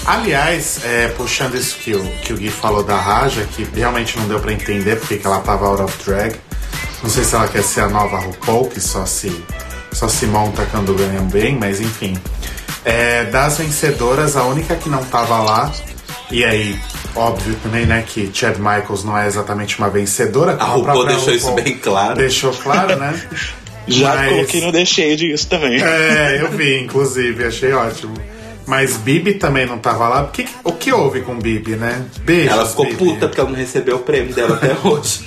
Aliás, 0.07 0.81
é, 0.85 1.09
puxando 1.09 1.55
isso 1.57 1.77
que 1.77 1.95
o, 1.95 2.03
que 2.23 2.33
o 2.33 2.37
Gui 2.37 2.49
falou 2.49 2.83
da 2.83 2.97
Raja, 2.97 3.47
que 3.55 3.63
realmente 3.75 4.17
não 4.19 4.27
deu 4.27 4.41
pra 4.41 4.53
entender 4.53 4.97
porque 4.97 5.19
que 5.19 5.27
ela 5.27 5.41
tava 5.41 5.67
out 5.67 5.83
of 5.83 5.95
drag. 6.05 6.35
Não 7.03 7.11
sei 7.11 7.25
se 7.25 7.35
ela 7.35 7.47
quer 7.47 7.63
ser 7.63 7.83
a 7.83 7.89
nova 7.89 8.19
RuPaul, 8.19 8.69
que 8.69 8.81
só 8.81 9.05
se, 9.05 9.31
só 9.93 10.09
se 10.09 10.27
monta 10.27 10.67
quando 10.71 10.95
ganham 10.95 11.27
bem, 11.27 11.57
mas 11.57 11.81
enfim. 11.81 12.17
É, 12.85 13.25
das 13.25 13.59
vencedoras, 13.59 14.37
a 14.37 14.45
única 14.45 14.75
que 14.77 14.89
não 14.89 15.03
tava 15.05 15.39
lá, 15.41 15.71
e 16.31 16.45
aí, 16.45 16.79
óbvio 17.15 17.55
também, 17.63 17.85
né, 17.87 18.05
que 18.07 18.31
Chad 18.33 18.57
Michaels 18.59 19.05
não 19.05 19.17
é 19.19 19.27
exatamente 19.27 19.79
uma 19.79 19.91
vencedora. 19.91 20.57
como 20.57 20.73
RuPaul 20.79 20.85
própria 21.05 21.17
deixou 21.17 21.35
isso 21.35 21.53
bem 21.53 21.77
claro. 21.79 22.17
Deixou 22.17 22.53
claro, 22.53 22.97
né? 22.97 23.21
Já 23.89 24.15
Mas- 24.15 24.29
coloquei 24.33 24.61
no 24.61 24.71
The 24.73 24.85
Shade 24.85 25.33
isso 25.33 25.47
também. 25.49 25.83
é, 25.83 26.39
eu 26.43 26.51
vi, 26.51 26.79
inclusive, 26.79 27.45
achei 27.45 27.73
ótimo. 27.73 28.15
Mas 28.67 28.99
Bibi 28.99 29.35
também 29.35 29.65
não 29.65 29.79
tava 29.79 30.07
lá. 30.09 30.23
O 30.25 30.29
que, 30.29 30.47
o 30.63 30.73
que 30.73 30.93
houve 30.93 31.23
com 31.23 31.39
Bibi, 31.39 31.71
né? 31.77 32.05
Beijos, 32.21 32.53
Ela 32.53 32.67
ficou 32.67 32.85
Bibi. 32.85 32.97
puta 32.99 33.27
porque 33.27 33.41
ela 33.41 33.49
não 33.49 33.57
recebeu 33.57 33.97
o 33.97 34.01
prêmio 34.01 34.35
dela 34.35 34.57
até 34.57 34.77
hoje. 34.87 35.21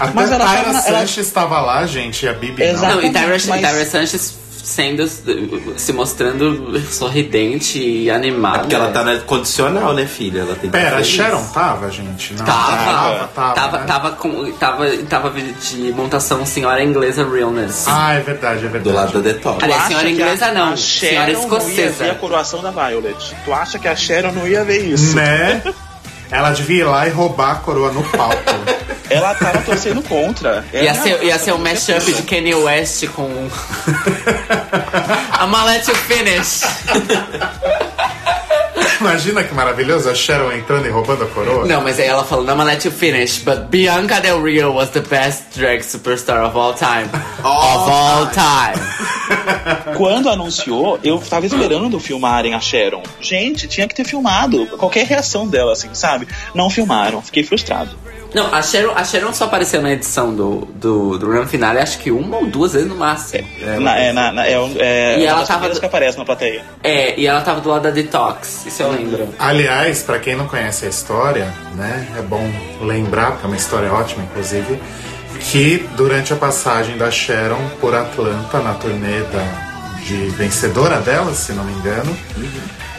Até 0.00 0.12
Mas 0.14 0.32
ela 0.32 0.44
Tyra 0.44 0.72
na- 0.72 0.84
ela- 0.88 0.98
Sanches 0.98 1.26
estava 1.28 1.60
lá, 1.60 1.86
gente, 1.86 2.26
e 2.26 2.28
a 2.28 2.32
Bibi 2.32 2.60
Exato. 2.60 2.82
não. 2.86 2.94
Não, 2.96 3.02
e 3.04 3.12
Tyra, 3.12 3.28
mas- 3.28 3.44
Tyra 3.60 3.86
Sanchez 3.86 4.36
sendo 4.62 5.06
se 5.76 5.92
mostrando 5.92 6.80
sorridente 6.90 7.78
e 7.78 8.10
animada. 8.10 8.60
Porque 8.60 8.74
ela 8.74 8.90
tá 8.90 9.02
na 9.02 9.18
condicional, 9.20 9.92
né, 9.94 10.06
filha? 10.06 10.40
Ela 10.40 10.54
tem 10.54 10.70
que 10.70 10.76
Pera, 10.76 10.98
a. 10.98 11.04
Sharon 11.04 11.44
tava, 11.48 11.90
gente? 11.90 12.34
Não, 12.34 12.44
Tava, 12.44 12.76
tava, 12.76 13.28
tava, 13.28 13.54
tava, 13.54 13.78
né? 13.78 13.84
tava, 13.86 14.10
com, 14.12 14.52
tava, 14.52 14.86
tava 15.08 15.30
de 15.40 15.92
montação 15.92 16.44
senhora 16.46 16.82
inglesa 16.82 17.24
realness. 17.28 17.86
Ah, 17.88 18.14
é 18.14 18.20
verdade, 18.20 18.58
é 18.64 18.68
verdade. 18.68 18.84
Do 18.84 18.92
lado 18.94 19.12
da 19.14 19.20
Detox. 19.20 19.62
Aliás, 19.62 19.82
senhora 19.84 20.10
inglesa 20.10 20.46
a- 20.46 20.52
não, 20.52 20.72
a 20.72 20.76
senhora 20.76 21.32
Sharon 21.32 21.32
Não 21.32 21.52
ia 21.52 21.58
escocesa. 21.58 22.04
ver 22.04 22.10
a 22.10 22.14
coroação 22.14 22.62
da 22.62 22.70
Violet. 22.70 23.34
Tu 23.44 23.52
acha 23.52 23.78
que 23.78 23.88
a 23.88 23.96
Sharon 23.96 24.32
não 24.32 24.46
ia 24.46 24.64
ver 24.64 24.84
isso? 24.84 25.16
Né? 25.16 25.62
Ela 26.32 26.50
devia 26.52 26.80
ir 26.80 26.84
lá 26.84 27.06
e 27.06 27.10
roubar 27.10 27.52
a 27.52 27.54
coroa 27.56 27.92
no 27.92 28.02
palco. 28.04 28.36
Ela 29.10 29.34
tava 29.34 29.58
torcendo 29.60 30.02
contra. 30.02 30.64
Ia 30.72 30.88
Ela- 30.88 31.02
ser, 31.02 31.22
ia 31.22 31.38
ser 31.38 31.52
um 31.52 31.58
mashup 31.58 32.00
de 32.10 32.22
Kanye 32.22 32.54
West 32.54 33.06
com. 33.08 33.28
Let 35.66 35.86
you 35.86 35.94
finish. 35.94 36.62
Imagina 39.02 39.42
que 39.42 39.52
maravilhoso 39.52 40.08
a 40.08 40.14
Sharon 40.14 40.52
entrando 40.52 40.86
e 40.86 40.88
roubando 40.90 41.24
a 41.24 41.26
coroa. 41.26 41.66
Não, 41.66 41.82
mas 41.82 41.98
aí 41.98 42.06
ela 42.06 42.22
falou, 42.22 42.48
I'ma 42.48 42.62
let 42.62 42.84
you 42.84 42.92
finish, 42.92 43.40
but 43.40 43.68
Bianca 43.68 44.20
Del 44.20 44.40
Rio 44.40 44.72
was 44.72 44.90
the 44.90 45.00
best 45.00 45.58
drag 45.58 45.82
superstar 45.82 46.44
of 46.44 46.56
all 46.56 46.72
time. 46.72 47.10
of 47.42 47.90
all 47.90 48.26
time. 48.30 48.80
Quando 49.98 50.28
anunciou, 50.28 51.00
eu 51.02 51.18
tava 51.18 51.46
esperando 51.46 51.98
filmarem 51.98 52.54
a 52.54 52.60
Sharon. 52.60 53.02
Gente, 53.20 53.66
tinha 53.66 53.88
que 53.88 53.94
ter 53.96 54.04
filmado. 54.04 54.66
Qualquer 54.78 55.04
reação 55.04 55.48
dela, 55.48 55.72
assim, 55.72 55.92
sabe? 55.94 56.28
Não 56.54 56.70
filmaram. 56.70 57.20
Fiquei 57.20 57.42
frustrado. 57.42 57.90
Não, 58.34 58.52
a 58.54 58.62
Sharon, 58.62 58.92
a 58.96 59.04
Sharon 59.04 59.32
só 59.32 59.44
apareceu 59.44 59.82
na 59.82 59.92
edição 59.92 60.34
do, 60.34 60.66
do, 60.74 61.18
do 61.18 61.26
Run 61.30 61.46
Finale, 61.46 61.78
acho 61.80 61.98
que 61.98 62.10
uma 62.10 62.38
ou 62.38 62.46
duas 62.46 62.72
vezes 62.72 62.88
no 62.88 62.94
máximo. 62.96 63.46
Na- 63.80 63.98
é, 63.98 64.12
na- 64.12 64.32
na- 64.32 64.46
é, 64.46 64.58
um- 64.58 64.74
é 64.78 65.14
E 65.14 65.20
uma 65.22 65.26
ela 65.28 65.38
das 65.40 65.48
tava- 65.48 65.68
que 65.70 65.84
aparece 65.86 66.16
na 66.18 66.24
plateia. 66.24 66.64
É, 66.82 67.18
e 67.20 67.26
ela 67.26 67.40
tava 67.42 67.60
do 67.60 67.68
lado 67.68 67.82
da 67.82 67.90
Detox, 67.90 68.64
isso 68.66 68.82
eu 68.82 68.90
lembro. 68.90 69.28
Aliás, 69.38 70.02
pra 70.02 70.18
quem 70.18 70.34
não 70.34 70.46
conhece 70.48 70.86
a 70.86 70.88
história, 70.88 71.52
né, 71.74 72.08
é 72.18 72.22
bom 72.22 72.50
lembrar, 72.80 73.32
porque 73.32 73.44
é 73.46 73.48
uma 73.48 73.56
história 73.56 73.92
ótima, 73.92 74.24
inclusive, 74.24 74.80
que 75.50 75.86
durante 75.96 76.32
a 76.32 76.36
passagem 76.36 76.96
da 76.96 77.10
Sharon 77.10 77.60
por 77.80 77.94
Atlanta, 77.94 78.60
na 78.60 78.74
turnê 78.74 79.20
da, 79.24 79.98
de 80.06 80.28
vencedora 80.30 81.00
dela, 81.00 81.34
se 81.34 81.52
não 81.52 81.64
me 81.64 81.72
engano, 81.72 82.16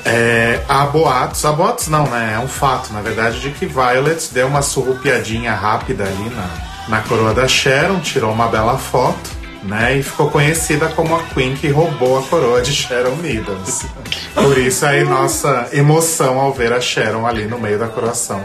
é, 0.05 0.61
há 0.67 0.85
boatos, 0.85 1.45
há 1.45 1.51
boatos 1.51 1.87
não, 1.87 2.05
né, 2.07 2.33
é 2.35 2.39
um 2.39 2.47
fato, 2.47 2.91
na 2.91 3.01
verdade, 3.01 3.39
de 3.39 3.51
que 3.51 3.65
Violet 3.65 4.29
deu 4.33 4.47
uma 4.47 4.61
surrupiadinha 4.61 5.53
rápida 5.53 6.03
ali 6.03 6.29
na, 6.29 6.49
na 6.89 7.01
coroa 7.01 7.33
da 7.33 7.47
Sharon, 7.47 7.99
tirou 7.99 8.31
uma 8.31 8.47
bela 8.47 8.77
foto, 8.77 9.31
né, 9.63 9.97
e 9.97 10.03
ficou 10.03 10.29
conhecida 10.29 10.89
como 10.89 11.15
a 11.15 11.23
Queen 11.23 11.55
que 11.55 11.69
roubou 11.69 12.19
a 12.19 12.23
coroa 12.23 12.61
de 12.61 12.73
Sharon 12.73 13.15
Needles. 13.15 13.85
Por 14.33 14.57
isso 14.57 14.85
aí 14.85 15.05
nossa 15.05 15.69
emoção 15.71 16.39
ao 16.39 16.51
ver 16.51 16.73
a 16.73 16.81
Sharon 16.81 17.25
ali 17.25 17.45
no 17.45 17.57
meio 17.57 17.79
da 17.79 17.87
coroação 17.87 18.41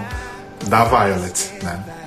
da 0.66 0.84
Violet, 0.84 1.52
né? 1.62 1.97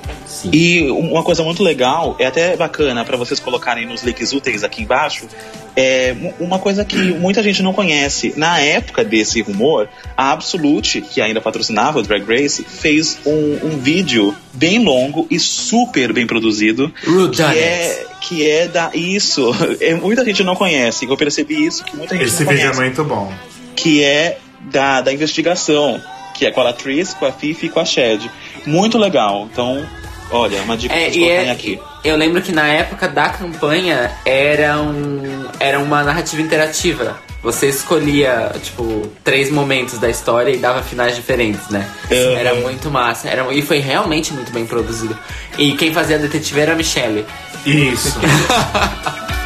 E 0.52 0.90
uma 0.90 1.24
coisa 1.24 1.44
muito 1.44 1.62
legal, 1.62 2.16
é 2.18 2.26
até 2.26 2.56
bacana 2.56 3.04
pra 3.06 3.18
vocês 3.18 3.40
colocarem 3.40 3.86
nos 3.86 4.02
links 4.04 4.32
úteis 4.34 4.64
aqui 4.64 4.82
embaixo, 4.82 5.28
é 5.76 6.16
uma 6.40 6.58
coisa 6.60 6.84
que 6.84 6.96
muita 7.14 7.44
gente 7.44 7.62
não 7.62 7.74
conhece. 7.74 8.34
Na 8.36 8.60
época 8.60 9.04
desse 9.04 9.42
rumor, 9.42 9.88
a 10.18 10.32
Absolute, 10.32 11.02
que 11.02 11.22
ainda 11.22 11.40
patrocinava 11.40 12.00
o 12.00 12.02
Drag 12.04 12.24
Race, 12.26 12.64
fez 12.64 13.20
um, 13.26 13.60
um 13.68 13.78
vídeo 13.78 14.36
bem 14.54 14.84
longo 14.84 15.28
e 15.30 15.40
super 15.40 16.12
bem 16.12 16.26
produzido. 16.26 16.92
Rude 17.06 17.38
que 17.38 17.44
é, 17.44 18.06
que 18.22 18.50
é 18.50 18.68
da. 18.68 18.92
Isso. 18.94 19.52
É, 19.80 19.94
muita 19.96 20.24
gente 20.26 20.44
não 20.44 20.56
conhece. 20.56 21.06
Eu 21.06 21.18
percebi 21.18 21.66
isso, 21.66 21.84
que 21.84 21.96
muita 21.96 22.16
gente 22.16 22.28
Esse 22.28 22.44
não 22.44 22.52
vídeo 22.52 22.62
é 22.62 22.70
conhece. 22.74 22.80
muito 22.82 23.04
bom. 23.04 23.34
que 23.76 24.04
é 24.04 24.38
da, 24.72 25.02
da 25.02 25.12
investigação, 25.14 26.00
que 26.36 26.46
é 26.46 26.52
com 26.52 26.62
a 26.62 26.66
Latrice, 26.66 27.16
com 27.16 27.26
a 27.26 27.32
Fifi 27.32 27.66
e 27.68 27.70
com 27.70 27.80
a 27.80 27.86
Shed. 27.86 28.30
Muito 28.66 28.98
legal. 28.98 29.48
Então, 29.52 29.84
olha, 30.32 30.62
uma 30.64 30.76
dica 30.78 30.94
É, 30.94 30.98
pra 30.98 31.06
vocês 31.06 31.16
e 31.16 31.20
colocarem 31.20 31.50
é, 31.50 31.52
aqui. 31.52 31.80
eu 32.04 32.16
lembro 32.18 32.42
que 32.42 32.52
na 32.52 32.68
época 32.68 33.08
da 33.08 33.30
campanha 33.30 34.12
era, 34.26 34.80
um, 34.82 35.46
era 35.60 35.80
uma 35.80 36.04
narrativa 36.04 36.42
interativa. 36.42 37.18
você 37.44 37.68
escolhia, 37.70 38.52
tipo, 38.62 39.10
três 39.24 39.50
momentos 39.52 39.98
da 39.98 40.10
história 40.10 40.52
e 40.52 40.58
dava 40.58 40.84
finais 40.84 41.16
diferentes, 41.16 41.68
né? 41.70 41.88
Uhum. 42.12 42.38
Era 42.38 42.54
muito 42.56 42.90
massa. 42.92 43.28
Era, 43.30 43.52
e 43.54 43.62
foi 43.64 43.80
realmente 43.80 44.32
muito 44.34 44.52
bem 44.52 44.66
produzido. 44.66 45.18
E 45.58 45.74
quem 45.74 45.92
fazia 45.94 46.18
a 46.18 46.20
detetive 46.20 46.60
era 46.60 46.74
a 46.74 46.76
Michelle. 46.76 47.26
Isso. 47.66 48.16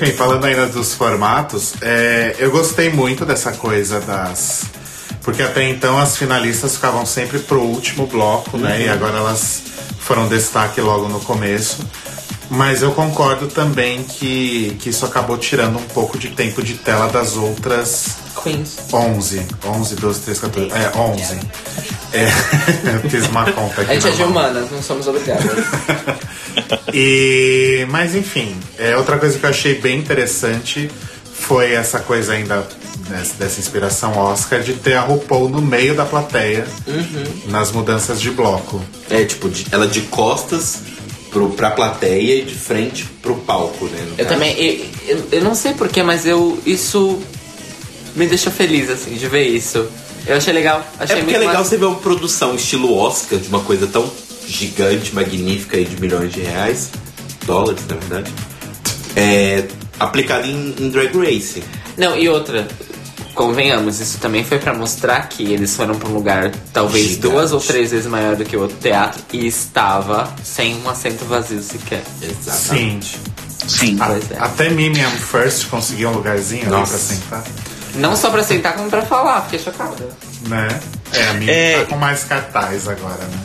enfim, 0.00 0.12
falando 0.12 0.44
ainda 0.44 0.66
dos 0.66 0.94
formatos, 0.94 1.74
é, 1.82 2.36
eu 2.38 2.50
gostei 2.50 2.88
muito 2.88 3.26
dessa 3.26 3.52
coisa 3.52 4.00
das. 4.00 4.64
Porque 5.22 5.42
até 5.42 5.68
então 5.68 5.98
as 5.98 6.16
finalistas 6.16 6.76
ficavam 6.76 7.04
sempre 7.04 7.40
pro 7.40 7.60
último 7.60 8.06
bloco, 8.06 8.56
né? 8.56 8.82
E 8.82 8.88
agora 8.88 9.18
elas 9.18 9.62
foram 9.98 10.28
destaque 10.28 10.80
logo 10.80 11.08
no 11.08 11.20
começo. 11.20 11.78
Mas 12.48 12.80
eu 12.80 12.92
concordo 12.92 13.48
também 13.48 14.02
que, 14.04 14.74
que 14.80 14.88
isso 14.88 15.04
acabou 15.04 15.36
tirando 15.36 15.78
um 15.78 15.84
pouco 15.88 16.16
de 16.16 16.28
tempo 16.28 16.62
de 16.62 16.74
tela 16.74 17.08
das 17.08 17.36
outras 17.36 18.16
Queens. 18.42 18.78
11. 18.92 19.46
11, 19.66 19.96
12, 19.96 20.20
13, 20.20 20.40
14. 20.40 20.70
É, 20.72 20.96
11. 20.96 21.40
É, 22.12 22.24
eu 23.04 23.10
fiz 23.10 23.26
uma 23.26 23.50
conta 23.52 23.82
aqui. 23.82 23.90
A 23.90 23.94
gente 23.94 24.08
é 24.08 24.10
de 24.12 24.22
humanas, 24.22 24.70
não 24.70 24.82
somos 24.82 25.08
obrigados. 25.08 25.44
E, 26.92 27.86
mas 27.90 28.14
enfim, 28.14 28.54
é, 28.78 28.96
outra 28.96 29.18
coisa 29.18 29.38
que 29.38 29.44
eu 29.44 29.50
achei 29.50 29.74
bem 29.76 29.98
interessante 29.98 30.90
foi 31.32 31.72
essa 31.72 32.00
coisa 32.00 32.32
ainda 32.32 32.66
dessa, 33.08 33.34
dessa 33.34 33.60
inspiração 33.60 34.16
Oscar 34.18 34.60
de 34.60 34.74
ter 34.74 34.94
a 34.94 35.00
RuPaul 35.02 35.48
no 35.48 35.62
meio 35.62 35.94
da 35.94 36.04
plateia 36.04 36.66
nas 37.46 37.70
mudanças 37.72 38.20
de 38.20 38.30
bloco. 38.30 38.82
É, 39.08 39.24
tipo, 39.24 39.48
de- 39.48 39.66
ela 39.70 39.86
de 39.86 40.00
costas 40.02 40.78
pro, 41.30 41.50
pra 41.50 41.70
plateia 41.70 42.40
e 42.40 42.44
de 42.44 42.54
frente 42.54 43.04
pro 43.22 43.36
palco, 43.36 43.84
né? 43.86 43.98
Eu 44.18 44.24
caso. 44.26 44.28
também, 44.28 44.56
eu, 44.58 44.86
eu, 45.16 45.28
eu 45.32 45.42
não 45.42 45.54
sei 45.54 45.74
porquê, 45.74 46.02
mas 46.02 46.26
eu 46.26 46.58
isso 46.66 47.20
me 48.16 48.26
deixou 48.26 48.52
feliz, 48.52 48.90
assim, 48.90 49.14
de 49.14 49.28
ver 49.28 49.46
isso. 49.46 49.86
Eu 50.26 50.36
achei 50.36 50.52
legal, 50.52 50.84
achei 50.98 51.16
É 51.16 51.20
porque 51.20 51.22
muito 51.32 51.36
é 51.36 51.38
legal 51.38 51.54
massa. 51.58 51.70
você 51.70 51.76
ver 51.76 51.86
uma 51.86 51.96
produção 51.98 52.54
estilo 52.54 52.94
Oscar 52.94 53.38
de 53.38 53.48
uma 53.48 53.60
coisa 53.60 53.86
tão 53.86 54.10
gigante, 54.50 55.14
magnífica 55.14 55.76
e 55.76 55.84
de 55.84 56.00
milhões 56.00 56.32
de 56.32 56.40
reais, 56.40 56.90
dólares 57.46 57.82
na 57.88 57.96
verdade, 57.96 58.32
é, 59.16 59.66
aplicada 59.98 60.46
em, 60.46 60.74
em 60.78 60.88
Drag 60.90 61.16
Race. 61.16 61.62
Não, 61.96 62.16
e 62.16 62.28
outra, 62.28 62.66
convenhamos, 63.34 64.00
isso 64.00 64.18
também 64.18 64.44
foi 64.44 64.58
pra 64.58 64.72
mostrar 64.74 65.28
que 65.28 65.52
eles 65.52 65.74
foram 65.74 65.94
pra 65.96 66.08
um 66.08 66.12
lugar 66.14 66.52
talvez 66.72 67.06
Gigante. 67.08 67.20
duas 67.34 67.52
ou 67.52 67.60
três 67.60 67.90
vezes 67.90 68.06
maior 68.06 68.36
do 68.36 68.44
que 68.44 68.56
o 68.56 68.60
outro 68.62 68.76
teatro 68.78 69.20
e 69.32 69.46
estava 69.46 70.32
sem 70.44 70.76
um 70.82 70.88
assento 70.88 71.24
vazio 71.24 71.60
sequer. 71.62 72.02
Exatamente. 72.22 73.18
Sim. 73.66 73.96
A- 74.00 74.06
Pois 74.06 74.30
é. 74.30 74.36
Até 74.38 74.70
Mimiam 74.70 75.10
First 75.10 75.66
conseguiu 75.68 76.08
um 76.10 76.12
lugarzinho 76.14 76.62
ali 76.62 76.70
Nossa. 76.70 76.92
pra 76.92 76.98
sentar. 77.00 77.44
Não 77.96 78.16
só 78.16 78.30
pra 78.30 78.42
sentar, 78.42 78.74
como 78.76 78.88
pra 78.88 79.02
falar, 79.02 79.42
fiquei 79.42 79.58
chocada. 79.58 80.08
Né? 80.46 80.68
É, 81.12 81.28
a 81.28 81.32
Mimiam 81.34 81.54
É. 81.54 81.78
tá 81.80 81.86
com 81.86 81.96
mais 81.96 82.24
cartaz 82.24 82.86
agora, 82.88 83.24
né? 83.24 83.38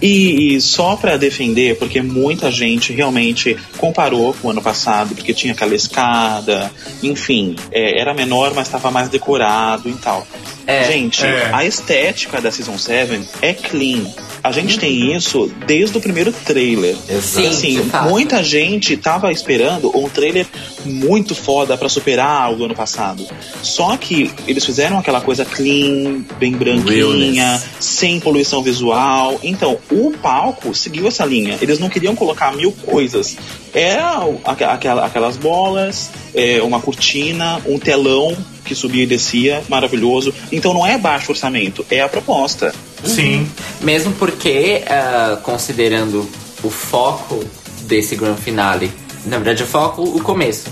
E, 0.00 0.54
e 0.54 0.60
só 0.60 0.96
pra 0.96 1.16
defender, 1.16 1.76
porque 1.78 2.00
muita 2.00 2.50
gente 2.50 2.92
realmente 2.92 3.56
comparou 3.76 4.32
com 4.34 4.48
o 4.48 4.50
ano 4.50 4.62
passado, 4.62 5.14
porque 5.14 5.34
tinha 5.34 5.52
aquela 5.52 5.74
escada, 5.74 6.70
enfim, 7.02 7.56
é, 7.72 8.00
era 8.00 8.14
menor, 8.14 8.54
mas 8.54 8.68
estava 8.68 8.90
mais 8.90 9.08
decorado 9.08 9.88
e 9.88 9.94
tal. 9.94 10.26
É, 10.70 10.84
gente, 10.84 11.24
é. 11.24 11.48
a 11.52 11.64
estética 11.64 12.42
da 12.42 12.52
Season 12.52 12.76
7 12.76 13.22
é 13.40 13.54
clean. 13.54 14.04
A 14.44 14.52
gente 14.52 14.78
tem 14.78 15.16
isso 15.16 15.50
desde 15.66 15.96
o 15.96 16.00
primeiro 16.00 16.30
trailer. 16.30 16.94
Exato. 17.08 17.22
Sim, 17.22 17.46
Assim, 17.48 17.82
de 17.82 17.88
fato. 17.90 18.08
muita 18.10 18.42
gente 18.44 18.96
tava 18.98 19.32
esperando 19.32 19.90
um 19.96 20.08
trailer 20.10 20.46
muito 20.84 21.34
foda 21.34 21.76
pra 21.78 21.88
superar 21.88 22.52
o 22.52 22.56
do 22.56 22.64
ano 22.66 22.74
passado. 22.74 23.26
Só 23.62 23.96
que 23.96 24.30
eles 24.46 24.64
fizeram 24.64 24.98
aquela 24.98 25.20
coisa 25.22 25.44
clean, 25.44 26.22
bem 26.38 26.52
branquinha, 26.52 26.84
Realness. 26.94 27.64
sem 27.80 28.20
poluição 28.20 28.62
visual. 28.62 29.40
Então, 29.42 29.78
o 29.90 30.12
palco 30.22 30.74
seguiu 30.74 31.08
essa 31.08 31.24
linha. 31.24 31.56
Eles 31.62 31.78
não 31.78 31.88
queriam 31.88 32.14
colocar 32.14 32.52
mil 32.54 32.72
coisas. 32.72 33.36
Era 33.74 34.20
aque- 34.44 34.64
aquela- 34.64 35.06
aquelas 35.06 35.36
bolas, 35.38 36.10
é, 36.34 36.60
uma 36.62 36.78
cortina, 36.80 37.60
um 37.66 37.78
telão 37.78 38.36
que 38.68 38.74
subia 38.74 39.02
e 39.02 39.06
descia, 39.06 39.62
maravilhoso. 39.68 40.32
Então 40.52 40.72
não 40.74 40.86
é 40.86 40.98
baixo 40.98 41.32
orçamento, 41.32 41.84
é 41.90 42.00
a 42.00 42.08
proposta. 42.08 42.74
Sim. 43.02 43.48
Mesmo 43.80 44.12
porque, 44.12 44.84
ah, 44.86 45.38
considerando 45.42 46.28
o 46.62 46.70
foco 46.70 47.42
desse 47.82 48.14
Grand 48.14 48.36
Finale, 48.36 48.92
na 49.24 49.38
verdade 49.38 49.62
o 49.62 49.66
foco, 49.66 50.02
o 50.02 50.20
começo, 50.22 50.70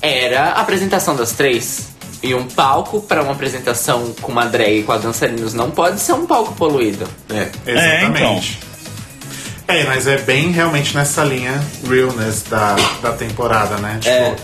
era 0.00 0.50
a 0.50 0.60
apresentação 0.60 1.14
das 1.14 1.32
três. 1.32 1.88
E 2.20 2.34
um 2.34 2.48
palco 2.48 3.00
para 3.00 3.22
uma 3.22 3.30
apresentação 3.32 4.12
com 4.20 4.32
uma 4.32 4.44
drag 4.44 4.80
e 4.80 4.82
com 4.82 4.90
a 4.90 4.98
dançarinos 4.98 5.54
não 5.54 5.70
pode 5.70 6.00
ser 6.00 6.14
um 6.14 6.26
palco 6.26 6.52
poluído. 6.54 7.06
É. 7.30 7.48
Exatamente. 7.64 8.58
É, 9.68 9.84
mas 9.84 10.06
é 10.06 10.16
bem 10.16 10.50
realmente 10.50 10.96
nessa 10.96 11.22
linha 11.22 11.62
realness 11.86 12.42
da, 12.42 12.74
da 13.02 13.12
temporada, 13.12 13.76
né? 13.76 13.98
Tipo, 14.00 14.14
É. 14.14 14.36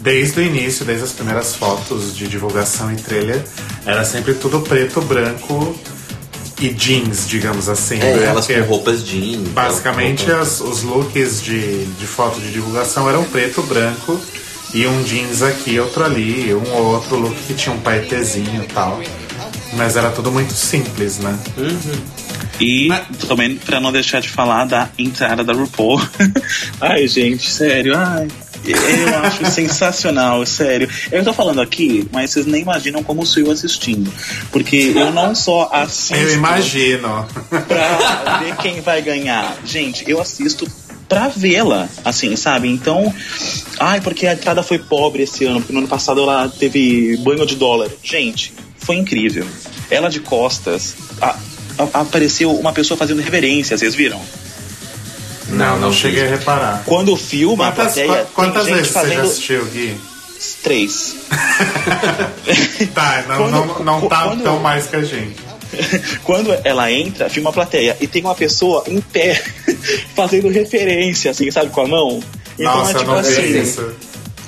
desde 0.00 0.40
o 0.40 0.42
início, 0.42 0.84
desde 0.84 1.04
as 1.04 1.12
primeiras 1.12 1.54
fotos 1.54 2.16
de 2.16 2.26
divulgação 2.28 2.92
e 2.92 2.96
trailer, 2.96 3.42
era 3.86 4.04
sempre 4.04 4.34
tudo 4.34 4.60
preto, 4.60 5.00
branco 5.02 5.74
e 6.60 6.68
jeans, 6.70 7.26
digamos 7.28 7.68
assim. 7.68 7.96
É, 8.00 8.16
né? 8.16 8.24
elas 8.26 8.46
Porque 8.46 8.60
com 8.60 8.68
roupas 8.68 9.04
jeans. 9.06 9.48
Basicamente, 9.48 10.24
roupa- 10.26 10.42
as- 10.42 10.60
os 10.60 10.82
looks 10.82 11.42
de, 11.42 11.84
de 11.86 12.06
foto 12.06 12.38
de 12.40 12.50
divulgação 12.52 13.08
eram 13.08 13.24
preto, 13.24 13.62
branco 13.62 14.20
e 14.74 14.86
um 14.86 15.02
jeans 15.02 15.42
aqui, 15.42 15.78
outro 15.80 16.04
ali, 16.04 16.54
um 16.54 16.72
ou 16.74 16.94
outro 16.94 17.16
look 17.16 17.34
que 17.46 17.54
tinha 17.54 17.74
um 17.74 17.80
paetezinho 17.80 18.62
e 18.62 18.66
tal. 18.66 19.00
Mas 19.74 19.96
era 19.96 20.10
tudo 20.10 20.30
muito 20.32 20.52
simples, 20.52 21.18
né? 21.18 21.38
E 22.60 22.88
também 23.26 23.56
pra 23.56 23.80
não 23.80 23.90
deixar 23.92 24.20
de 24.20 24.28
falar 24.28 24.64
da 24.66 24.88
entrada 24.98 25.42
da 25.42 25.52
RuPaul. 25.52 26.00
ai, 26.80 27.06
gente, 27.08 27.48
sério, 27.50 27.96
ai. 27.96 28.28
Eu 28.64 29.18
acho 29.20 29.44
sensacional, 29.50 30.44
sério. 30.46 30.88
Eu 31.10 31.24
tô 31.24 31.32
falando 31.32 31.60
aqui, 31.60 32.06
mas 32.12 32.30
vocês 32.30 32.46
nem 32.46 32.62
imaginam 32.62 33.02
como 33.02 33.24
sou 33.24 33.42
eu 33.44 33.50
assistindo. 33.50 34.12
Porque 34.52 34.92
eu 34.94 35.12
não 35.12 35.34
só 35.34 35.68
assisto 35.72 36.14
Eu 36.14 36.34
imagino. 36.34 37.26
pra 37.66 38.38
ver 38.42 38.56
quem 38.56 38.80
vai 38.80 39.00
ganhar. 39.02 39.56
Gente, 39.64 40.04
eu 40.08 40.20
assisto 40.20 40.66
pra 41.08 41.28
vê-la, 41.28 41.88
assim, 42.04 42.36
sabe? 42.36 42.68
Então, 42.68 43.12
ai, 43.80 44.00
porque 44.00 44.26
a 44.26 44.32
entrada 44.34 44.62
foi 44.62 44.78
pobre 44.78 45.24
esse 45.24 45.44
ano, 45.44 45.60
porque 45.60 45.72
no 45.72 45.80
ano 45.80 45.88
passado 45.88 46.20
ela 46.20 46.48
teve 46.48 47.16
banho 47.18 47.44
de 47.44 47.56
dólar. 47.56 47.88
Gente, 48.02 48.52
foi 48.78 48.96
incrível. 48.96 49.44
Ela 49.90 50.08
de 50.08 50.20
costas, 50.20 50.94
a- 51.20 51.36
a- 51.78 52.00
apareceu 52.00 52.52
uma 52.52 52.72
pessoa 52.72 52.96
fazendo 52.96 53.20
reverência, 53.22 53.76
vocês 53.76 53.94
viram? 53.94 54.20
Não, 55.50 55.78
não 55.78 55.90
vi. 55.90 55.96
cheguei 55.96 56.24
a 56.26 56.28
reparar. 56.30 56.82
Quando 56.86 57.16
filma 57.16 57.68
a 57.68 57.72
Quantas, 57.72 57.94
plateia, 57.94 58.06
qua- 58.08 58.26
quantas 58.34 58.66
vezes 58.66 58.86
você 58.88 58.92
já 58.94 59.00
fazendo 59.00 59.22
assistiu, 59.22 59.64
Gui? 59.66 59.96
três. 60.62 61.16
Tá, 62.94 63.24
não, 63.28 63.36
Quando- 63.36 63.50
não, 63.84 64.00
não 64.00 64.08
tá 64.08 64.24
quando- 64.24 64.42
tão 64.42 64.58
mais 64.58 64.86
que 64.86 64.96
a 64.96 65.02
gente. 65.02 65.36
Quando 66.24 66.52
ela 66.64 66.90
entra, 66.90 67.28
filma 67.30 67.50
a 67.50 67.52
plateia 67.52 67.96
e 68.00 68.06
tem 68.06 68.22
uma 68.22 68.34
pessoa 68.34 68.82
em 68.88 69.00
pé 69.00 69.40
fazendo 70.16 70.48
referência, 70.48 71.30
assim, 71.30 71.50
sabe, 71.50 71.70
com 71.70 71.82
a 71.82 71.86
mão. 71.86 72.20
Então 72.58 72.76
Nossa, 72.78 72.90
é 72.90 72.94
tipo 72.94 73.10
não 73.12 73.22
vi 73.22 73.28
assim. 73.28 73.60
isso. 73.62 73.92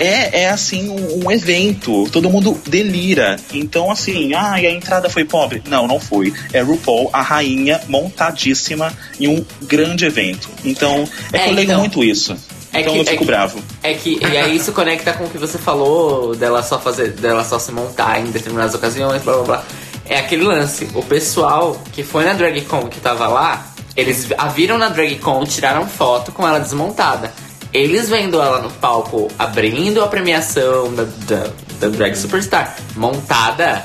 É, 0.04 0.42
é 0.42 0.48
assim 0.50 0.88
um, 0.88 1.26
um 1.26 1.30
evento, 1.32 2.08
todo 2.10 2.28
mundo 2.30 2.60
delira. 2.66 3.36
Então, 3.52 3.90
assim, 3.90 4.34
ah, 4.34 4.60
e 4.60 4.66
a 4.66 4.70
entrada 4.70 5.08
foi 5.08 5.24
pobre? 5.24 5.62
Não, 5.68 5.86
não 5.86 6.00
foi. 6.00 6.32
É 6.52 6.60
RuPaul, 6.60 7.10
a 7.12 7.22
rainha, 7.22 7.80
montadíssima 7.88 8.92
em 9.18 9.28
um 9.28 9.44
grande 9.62 10.04
evento. 10.04 10.48
Então, 10.64 11.04
é, 11.32 11.36
É, 11.36 11.40
que 11.44 11.48
eu 11.50 11.54
leio 11.54 11.64
então, 11.66 11.78
muito 11.80 12.02
isso. 12.04 12.36
é 12.72 12.80
então 12.80 12.92
que- 12.92 12.98
eu 12.98 13.02
é 13.02 13.06
fico 13.06 13.18
que- 13.18 13.24
bravo. 13.24 13.62
É 13.82 13.94
que 13.94 14.18
e 14.20 14.36
aí 14.36 14.56
isso 14.56 14.72
conecta 14.72 15.12
com 15.12 15.24
o 15.24 15.30
que 15.30 15.38
você 15.38 15.58
falou 15.58 16.34
dela 16.34 16.62
só 16.62 16.78
fazer, 16.78 17.10
dela 17.12 17.44
só 17.44 17.58
se 17.58 17.70
montar 17.72 18.20
em 18.20 18.24
determinadas 18.30 18.74
ocasiões, 18.74 19.22
blá 19.22 19.34
blá 19.34 19.42
blá. 19.44 19.64
É 20.08 20.18
aquele 20.18 20.42
lance. 20.44 20.88
O 20.94 21.02
pessoal 21.02 21.80
que 21.92 22.02
foi 22.02 22.24
na 22.24 22.32
DragCon 22.32 22.88
que 22.88 23.00
tava 23.00 23.28
lá, 23.28 23.66
eles 23.96 24.26
a 24.36 24.48
viram 24.48 24.76
na 24.78 24.88
DragCon, 24.88 25.44
tiraram 25.44 25.86
foto 25.86 26.32
com 26.32 26.46
ela 26.46 26.58
desmontada. 26.58 27.32
Eles 27.72 28.08
vendo 28.08 28.40
ela 28.40 28.60
no 28.60 28.70
palco 28.70 29.28
abrindo 29.38 30.02
a 30.02 30.08
premiação 30.08 30.92
da, 30.94 31.04
da, 31.04 31.50
da 31.80 31.88
Drag 31.88 32.14
Superstar 32.14 32.76
montada, 32.96 33.82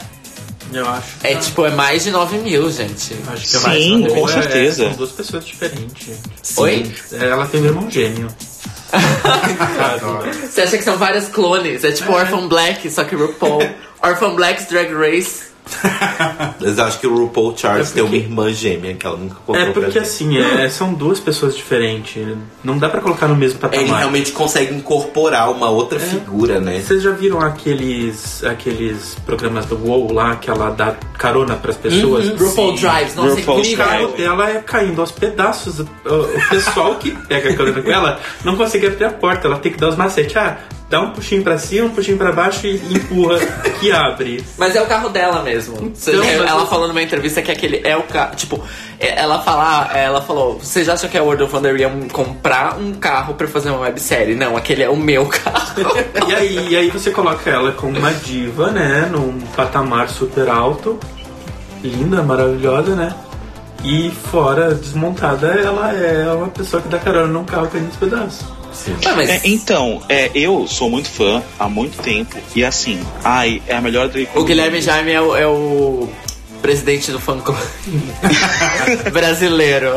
Eu 0.74 0.88
acho. 0.88 1.08
É 1.24 1.36
tipo, 1.36 1.66
é 1.66 1.72
mais 1.72 2.04
de 2.04 2.12
9 2.12 2.40
mil, 2.40 2.70
gente. 2.70 3.16
Acho 3.28 3.48
que 3.50 3.56
é 3.56 3.60
Sim, 3.60 4.00
mais 4.02 4.12
com 4.12 4.16
boa, 4.20 4.30
é, 4.30 4.34
certeza. 4.42 4.84
são 4.84 4.94
duas 4.94 5.12
pessoas 5.12 5.46
diferentes. 5.46 6.20
Oi? 6.58 6.92
É, 7.14 7.26
Ela 7.30 7.46
tem 7.48 7.62
um 7.62 7.66
irmão 7.66 7.90
gêmeo. 7.90 8.28
Você 10.50 10.62
acha 10.62 10.78
que 10.78 10.84
são 10.84 10.98
vários 10.98 11.28
clones? 11.28 11.84
É 11.84 11.92
tipo 11.92 12.12
Orphan 12.12 12.48
Black, 12.48 12.90
só 12.90 13.04
que 13.04 13.16
RuPaul. 13.16 13.62
Orphan 14.04 14.36
Black's 14.36 14.66
Drag 14.68 14.94
Race. 14.94 15.47
Mas 16.59 16.80
acho 16.80 16.99
que 16.99 17.07
o 17.07 17.15
RuPaul 17.15 17.55
Charles 17.57 17.91
É 17.91 17.93
tem 17.95 18.03
uma 18.03 18.09
porque- 18.09 18.24
irmã 18.26 18.51
gêmea 18.51 18.93
que 18.95 19.05
ela 19.05 19.18
nunca 19.18 19.36
contou 19.45 19.61
É 19.61 19.72
porque 19.72 19.99
assim, 19.99 20.38
é, 20.38 20.68
são 20.70 20.93
duas 20.93 21.20
pessoas 21.20 21.55
diferentes. 21.55 22.26
Não 22.63 22.78
dá 22.78 22.89
pra 22.89 23.01
colocar 23.01 23.28
no 23.28 23.36
mesmo 23.36 23.59
Ele 23.59 23.70
patamar. 23.70 23.99
realmente 23.99 24.32
consegue 24.32 24.74
incorporar 24.74 25.51
uma 25.51 25.70
outra 25.70 25.99
figura, 25.99 26.59
né? 26.59 26.80
Vocês 26.80 27.01
já 27.03 27.11
viram 27.11 27.39
aqueles 27.39 28.43
aqueles 28.43 29.15
programas 29.26 29.65
do 29.65 29.78
WoW 29.78 30.11
lá 30.13 30.36
que 30.36 30.49
ela 30.49 30.70
dá 30.72 30.95
carona 31.18 31.55
pras 31.55 31.78
pessoas? 31.78 32.28
RuPaul 32.30 32.74
Drives, 32.76 33.15
nossa, 33.15 33.36
RuPaul 33.36 33.57
O 33.57 33.61
incrível. 33.61 33.86
carro 33.86 34.07
dela 34.13 34.49
é 34.49 34.55
caindo 34.59 35.01
aos 35.01 35.11
pedaços. 35.11 35.80
O, 35.80 35.84
o 35.84 36.49
pessoal 36.49 36.95
que 36.95 37.11
pega 37.28 37.49
a 37.49 37.55
carona 37.55 37.82
com 37.82 37.91
ela 37.91 38.20
não 38.43 38.55
consegue 38.55 38.88
abrir 38.88 39.05
a 39.05 39.09
porta. 39.11 39.47
Ela 39.47 39.57
tem 39.59 39.72
que 39.72 39.78
dar 39.78 39.89
os 39.89 39.95
macetes. 39.95 40.36
Ah, 40.38 40.57
dá 40.90 41.02
um 41.02 41.12
puxinho 41.12 41.44
pra 41.44 41.58
cima, 41.58 41.88
um 41.88 41.90
puxinho 41.90 42.18
pra 42.18 42.32
baixo 42.32 42.66
e 42.66 42.76
empurra 42.94 43.40
que 43.80 43.92
abre. 43.92 44.44
Mas 44.58 44.76
é 44.76 44.82
o 44.82 44.86
carro 44.86 45.10
dela 45.10 45.42
mesmo. 45.44 45.92
Você- 45.94 46.12
Então, 46.12 46.26
mas 46.26 46.50
ela 46.50 46.62
eu- 46.62 46.68
falou 46.68 46.88
numa 46.88 47.02
entrevista 47.02 47.42
que 47.42 47.52
aquele 47.52 47.82
é 47.84 47.96
o 47.98 48.04
carro. 48.04 48.36
Tipo, 48.36 48.64
é- 49.00 49.20
ela 49.20 49.42
fala, 49.42 49.90
ela 49.98 50.22
falou: 50.22 50.58
vocês 50.60 50.88
acham 50.88 51.10
que 51.10 51.18
a 51.18 51.24
World 51.24 51.44
of 51.44 51.54
Wonder 51.56 51.76
ia 51.76 51.90
comprar 52.12 52.78
um 52.80 52.94
carro 52.94 53.34
pra 53.34 53.48
fazer 53.48 53.70
uma 53.70 53.80
websérie? 53.82 54.34
Não, 54.36 54.56
aquele 54.56 54.84
é 54.84 54.90
o 54.90 54.96
meu 54.96 55.26
carro. 55.30 55.76
E 56.28 56.34
aí, 56.36 56.68
e 56.70 56.76
aí 56.78 56.90
você 56.90 57.12
coloca 57.12 57.50
ela 57.50 57.72
como 57.74 57.98
uma 57.98 58.14
diva, 58.14 58.72
né? 58.72 59.10
Num 59.12 59.40
patamar 59.56 60.10
super 60.10 60.50
alto. 60.50 60.98
Linda, 61.84 62.24
maravilhosa, 62.24 62.96
né? 62.96 63.14
E 63.84 64.10
fora, 64.32 64.74
desmontada, 64.74 65.48
ela 65.50 65.94
é 65.94 66.34
uma 66.34 66.48
pessoa 66.48 66.82
que 66.82 66.90
dá 66.90 66.98
carona 66.98 67.28
num 67.28 67.46
carro 67.46 67.68
caindo 67.68 67.86
aos 67.88 67.96
pedaços. 67.96 68.57
Ué, 69.05 69.13
mas 69.15 69.30
É, 69.30 69.41
então, 69.45 70.01
é, 70.09 70.30
eu 70.36 70.67
sou 70.67 70.89
muito 70.89 71.09
fã 71.09 71.41
há 71.59 71.67
muito 71.69 71.97
tempo 72.01 72.36
e 72.55 72.63
assim, 72.63 72.99
ai, 73.23 73.61
é 73.67 73.75
a 73.75 73.82
melhor 73.82 74.07
drag 74.09 74.28
o 74.36 74.43
Guilherme. 74.43 74.82
Jaime 74.82 75.11
é 75.11 75.21
o, 75.21 75.36
é 75.36 75.47
o 75.47 76.09
presidente 76.61 77.11
do 77.11 77.19
fã 77.19 77.39
clube 77.39 77.61
brasileiro. 79.11 79.91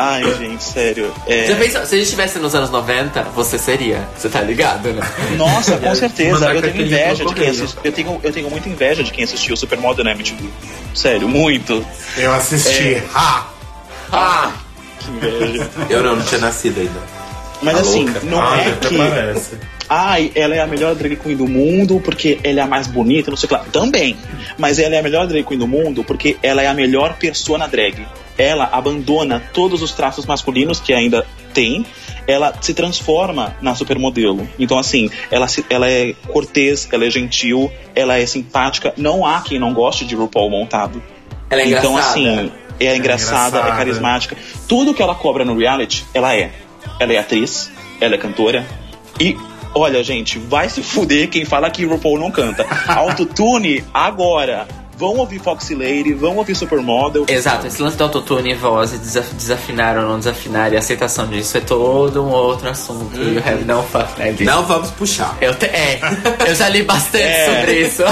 Ai, 0.00 0.22
gente, 0.38 0.62
sério. 0.62 1.12
é- 1.26 1.46
Já 1.48 1.56
pensou, 1.56 1.84
se 1.84 1.94
a 1.94 1.98
gente 1.98 2.04
estivesse 2.04 2.38
nos 2.38 2.54
anos 2.54 2.70
90, 2.70 3.22
você 3.34 3.58
seria. 3.58 4.06
Você 4.16 4.28
tá 4.28 4.40
ligado, 4.40 4.90
né? 4.92 5.02
Nossa, 5.36 5.76
com 5.76 5.92
certeza. 5.94 6.52
Eu 6.52 6.62
tenho 6.62 6.82
inveja 6.86 7.24
de 7.24 7.34
quem 7.34 7.48
assistiu. 7.48 7.80
Eu 7.82 7.92
tenho, 7.92 8.20
eu 8.22 8.32
tenho 8.32 8.48
muita 8.50 8.68
inveja 8.68 9.02
de 9.02 9.10
quem 9.10 9.24
assistiu 9.24 9.56
Supermodel 9.56 10.04
na 10.04 10.12
MTV. 10.12 10.48
Sério, 10.94 11.28
muito. 11.28 11.84
Eu 12.16 12.32
assisti. 12.32 12.94
É. 12.94 13.02
Ha! 13.12 13.46
Ah! 14.12 14.52
Que 15.00 15.10
inveja. 15.10 15.68
Eu 15.90 16.02
não, 16.04 16.14
não 16.16 16.24
tinha 16.24 16.40
nascido 16.40 16.78
ainda. 16.80 17.17
Mas 17.62 17.74
Tá 17.74 17.80
assim, 17.80 18.04
louca? 18.04 18.20
não 18.24 18.40
Ah, 18.40 18.56
é 18.60 18.86
que. 18.88 18.96
parece. 18.96 19.56
Ai, 19.90 20.30
ela 20.34 20.54
é 20.54 20.60
a 20.60 20.66
melhor 20.66 20.94
drag 20.94 21.16
queen 21.16 21.36
do 21.36 21.46
mundo 21.48 22.00
porque 22.04 22.38
ela 22.44 22.60
é 22.60 22.62
a 22.62 22.66
mais 22.66 22.86
bonita, 22.86 23.30
não 23.30 23.36
sei 23.38 23.46
o 23.46 23.48
que 23.48 23.54
lá. 23.54 23.64
Também. 23.72 24.16
Mas 24.58 24.78
ela 24.78 24.94
é 24.94 24.98
a 24.98 25.02
melhor 25.02 25.26
drag 25.26 25.42
queen 25.44 25.58
do 25.58 25.66
mundo 25.66 26.04
porque 26.04 26.36
ela 26.42 26.62
é 26.62 26.66
a 26.66 26.74
melhor 26.74 27.14
persona 27.14 27.66
drag. 27.66 28.06
Ela 28.36 28.68
abandona 28.70 29.42
todos 29.52 29.82
os 29.82 29.92
traços 29.92 30.26
masculinos 30.26 30.78
que 30.78 30.92
ainda 30.92 31.26
tem. 31.54 31.84
Ela 32.26 32.54
se 32.60 32.74
transforma 32.74 33.56
na 33.62 33.74
supermodelo. 33.74 34.46
Então, 34.58 34.78
assim, 34.78 35.10
ela, 35.30 35.48
se- 35.48 35.64
ela 35.70 35.90
é 35.90 36.12
cortês, 36.28 36.86
ela 36.92 37.06
é 37.06 37.10
gentil, 37.10 37.72
ela 37.96 38.18
é 38.18 38.26
simpática. 38.26 38.92
Não 38.96 39.24
há 39.26 39.40
quem 39.40 39.58
não 39.58 39.72
goste 39.72 40.04
de 40.04 40.14
RuPaul 40.14 40.50
montado. 40.50 41.02
Ela 41.48 41.62
é 41.62 41.68
então, 41.68 41.92
engraçada. 41.92 42.10
assim, 42.10 42.26
é 42.28 42.32
engraçada, 42.32 42.86
é 42.86 42.96
engraçada. 42.98 43.76
carismática. 43.78 44.36
Tudo 44.68 44.92
que 44.92 45.02
ela 45.02 45.14
cobra 45.14 45.44
no 45.46 45.56
reality, 45.56 46.04
ela 46.12 46.36
é. 46.36 46.50
Ela 46.98 47.12
é 47.12 47.18
atriz, 47.18 47.70
ela 48.00 48.14
é 48.14 48.18
cantora. 48.18 48.66
E, 49.20 49.36
olha, 49.74 50.02
gente, 50.02 50.38
vai 50.38 50.68
se 50.68 50.82
fuder 50.82 51.28
quem 51.28 51.44
fala 51.44 51.70
que 51.70 51.84
RuPaul 51.84 52.18
não 52.18 52.30
canta. 52.30 52.66
Autotune 52.86 53.84
agora. 53.92 54.66
Vão 54.98 55.16
ouvir 55.16 55.38
Foxy 55.38 55.76
Lady, 55.76 56.12
vão 56.12 56.36
ouvir 56.36 56.56
Supermodel. 56.56 57.24
Exato, 57.28 57.68
esse 57.68 57.80
lance 57.80 57.96
do 57.96 58.02
autotune 58.02 58.50
e 58.50 58.54
voz 58.54 58.92
e 58.92 58.98
desaf 58.98 59.32
desafinar 59.32 59.96
ou 59.96 60.02
não 60.02 60.18
desafinar 60.18 60.72
e 60.72 60.76
a 60.76 60.80
aceitação 60.80 61.28
disso 61.28 61.56
é 61.56 61.60
todo 61.60 62.24
um 62.24 62.30
outro 62.30 62.68
assunto. 62.68 63.16
You 63.16 63.38
have 63.46 63.64
no 63.64 63.80
fuck. 63.84 64.42
Não 64.44 64.64
vamos 64.64 64.90
puxar. 64.90 65.36
Eu 65.40 65.54
te- 65.54 65.66
é, 65.66 66.00
eu 66.48 66.54
já 66.54 66.68
li 66.68 66.82
bastante 66.82 67.22
É. 67.24 67.46
sobre 67.60 67.80
isso. 67.80 68.02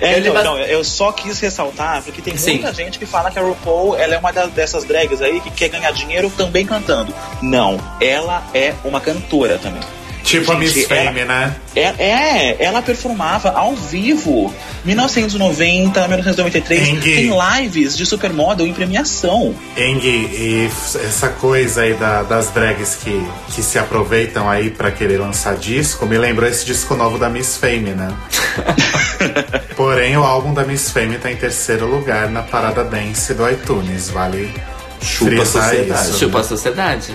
É, 0.00 0.18
eu 0.26 0.32
bas- 0.32 0.44
não, 0.44 0.58
eu 0.58 0.82
só 0.82 1.12
quis 1.12 1.38
ressaltar, 1.40 2.02
porque 2.02 2.22
tem 2.22 2.38
Sim. 2.38 2.52
muita 2.54 2.72
gente 2.72 2.98
que 2.98 3.04
fala 3.04 3.30
que 3.30 3.38
a 3.38 3.42
RuPaul 3.42 3.94
ela 3.96 4.14
é 4.14 4.18
uma 4.18 4.32
da- 4.32 4.46
dessas 4.46 4.84
drags 4.84 5.20
aí 5.20 5.40
que 5.40 5.50
quer 5.50 5.68
ganhar 5.68 5.92
dinheiro 5.92 6.32
também 6.34 6.64
cantando. 6.64 7.12
Não, 7.42 7.78
ela 8.00 8.42
é 8.54 8.72
uma 8.82 8.98
cantora 9.00 9.58
também. 9.58 9.82
Tipo 10.22 10.52
a 10.52 10.56
Miss 10.56 10.72
Gente, 10.72 10.92
ela- 10.92 11.04
Fame, 11.12 11.24
né? 11.24 11.56
É, 11.74 11.80
é, 11.98 12.56
ela 12.64 12.80
performava 12.80 13.50
ao 13.50 13.74
vivo. 13.74 14.54
1990, 14.84 16.00
1993, 16.08 16.88
Engue. 16.88 17.14
tem 17.14 17.30
lives 17.62 17.96
de 17.96 18.06
supermodel 18.06 18.66
em 18.66 18.72
premiação. 18.72 19.54
Eng, 19.76 20.00
e 20.04 20.70
essa 21.04 21.28
coisa 21.28 21.82
aí 21.82 21.94
da- 21.94 22.22
das 22.22 22.50
drags 22.50 22.96
que, 23.02 23.24
que 23.54 23.62
se 23.62 23.78
aproveitam 23.78 24.48
aí 24.48 24.70
pra 24.70 24.90
querer 24.90 25.18
lançar 25.18 25.56
disco, 25.56 26.06
me 26.06 26.16
lembrou 26.18 26.48
esse 26.48 26.64
disco 26.64 26.94
novo 26.94 27.18
da 27.18 27.28
Miss 27.28 27.56
Fame, 27.56 27.90
né? 27.90 28.12
Porém, 29.76 30.16
o 30.16 30.22
álbum 30.24 30.52
da 30.54 30.64
Miss 30.64 30.90
Fame 30.90 31.18
tá 31.18 31.30
em 31.30 31.36
terceiro 31.36 31.86
lugar 31.86 32.28
na 32.30 32.42
parada 32.42 32.84
dance 32.84 33.32
do 33.34 33.48
iTunes, 33.48 34.10
vale 34.10 34.52
Chupa 35.00 35.42
a 35.42 35.46
sociedade. 35.46 36.08
isso. 36.10 36.18
Chupa 36.18 36.40
a 36.40 36.44
sociedade. 36.44 37.14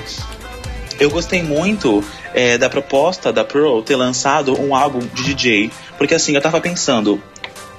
Eu 1.00 1.10
gostei 1.10 1.44
muito 1.44 2.04
é, 2.34 2.58
da 2.58 2.70
proposta 2.70 3.32
da 3.32 3.44
Pearl 3.44 3.82
ter 3.82 3.96
lançado 3.96 4.60
um 4.60 4.76
álbum 4.76 5.00
de 5.14 5.24
DJ, 5.34 5.72
porque 5.98 6.16
assim, 6.16 6.34
eu 6.36 6.42
tava 6.42 6.60
pensando, 6.60 7.22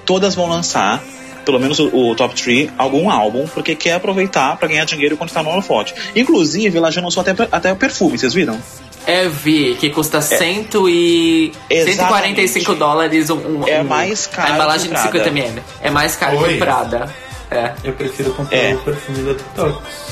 todas 0.04 0.34
vão 0.34 0.48
lançar, 0.48 1.02
pelo 1.44 1.58
menos 1.58 1.78
o, 1.78 1.88
o 1.94 2.14
Top 2.14 2.34
3, 2.40 2.70
algum 2.78 3.10
álbum, 3.10 3.46
porque 3.48 3.74
quer 3.74 3.94
aproveitar 3.94 4.56
pra 4.56 4.68
ganhar 4.68 4.84
dinheiro 4.84 5.16
quando 5.16 5.30
tá 5.30 5.42
no 5.42 5.50
holofote. 5.50 5.94
Inclusive, 6.14 6.76
ela 6.78 6.90
já 6.92 7.00
lançou 7.00 7.20
até, 7.22 7.34
até 7.50 7.72
o 7.72 7.76
perfume, 7.76 8.18
vocês 8.18 8.34
viram? 8.34 8.58
É, 9.06 9.26
vi, 9.28 9.74
que 9.80 9.88
custa 9.88 10.20
cento 10.20 10.86
e... 10.88 11.50
Exatamente. 11.70 11.96
145 11.96 12.74
dólares 12.74 13.30
um, 13.30 13.36
um- 13.62 13.66
É 13.66 13.80
um- 13.80 13.84
mais 13.84 14.26
caro 14.26 14.52
A 14.52 14.54
embalagem 14.54 14.90
que 14.90 14.94
de 14.94 15.00
o 15.00 15.10
Prada. 15.10 15.24
50 15.24 15.28
ml. 15.30 15.62
É 15.80 15.90
mais 15.90 16.14
caro 16.14 16.36
que 16.36 16.44
Oi. 16.44 16.54
o 16.56 16.58
Prada. 16.58 17.14
É. 17.50 17.72
Eu 17.82 17.94
prefiro 17.94 18.30
comprar 18.34 18.54
É. 18.58 18.74
o 18.74 18.78
perfume 18.80 19.22
da 19.22 19.32
Detox. 19.32 20.07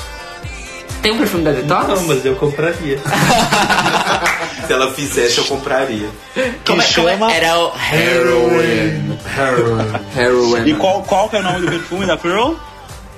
Tem 1.07 1.13
um 1.15 1.19
perfume 1.19 1.43
da 1.45 1.53
Detox? 1.53 1.87
Não, 1.87 2.03
mas 2.03 2.25
eu 2.25 2.35
compraria. 2.35 2.99
Se 4.67 4.73
ela 4.73 4.93
fizesse, 4.93 5.37
eu 5.37 5.45
compraria. 5.45 6.09
Como, 6.33 6.45
é, 6.45 6.49
Que 6.51 6.65
como 6.65 6.81
é? 6.81 6.85
chama 6.85 7.31
Era 7.31 7.57
o 7.57 7.71
Heroin. 7.93 9.17
Heroin. 9.37 10.01
Heroin. 10.17 10.67
E 10.67 10.73
qual, 10.73 11.01
qual 11.03 11.29
que 11.29 11.37
é 11.37 11.39
o 11.39 11.43
nome 11.43 11.61
do 11.61 11.67
perfume 11.69 12.05
da 12.05 12.17
Pearl? 12.17 12.55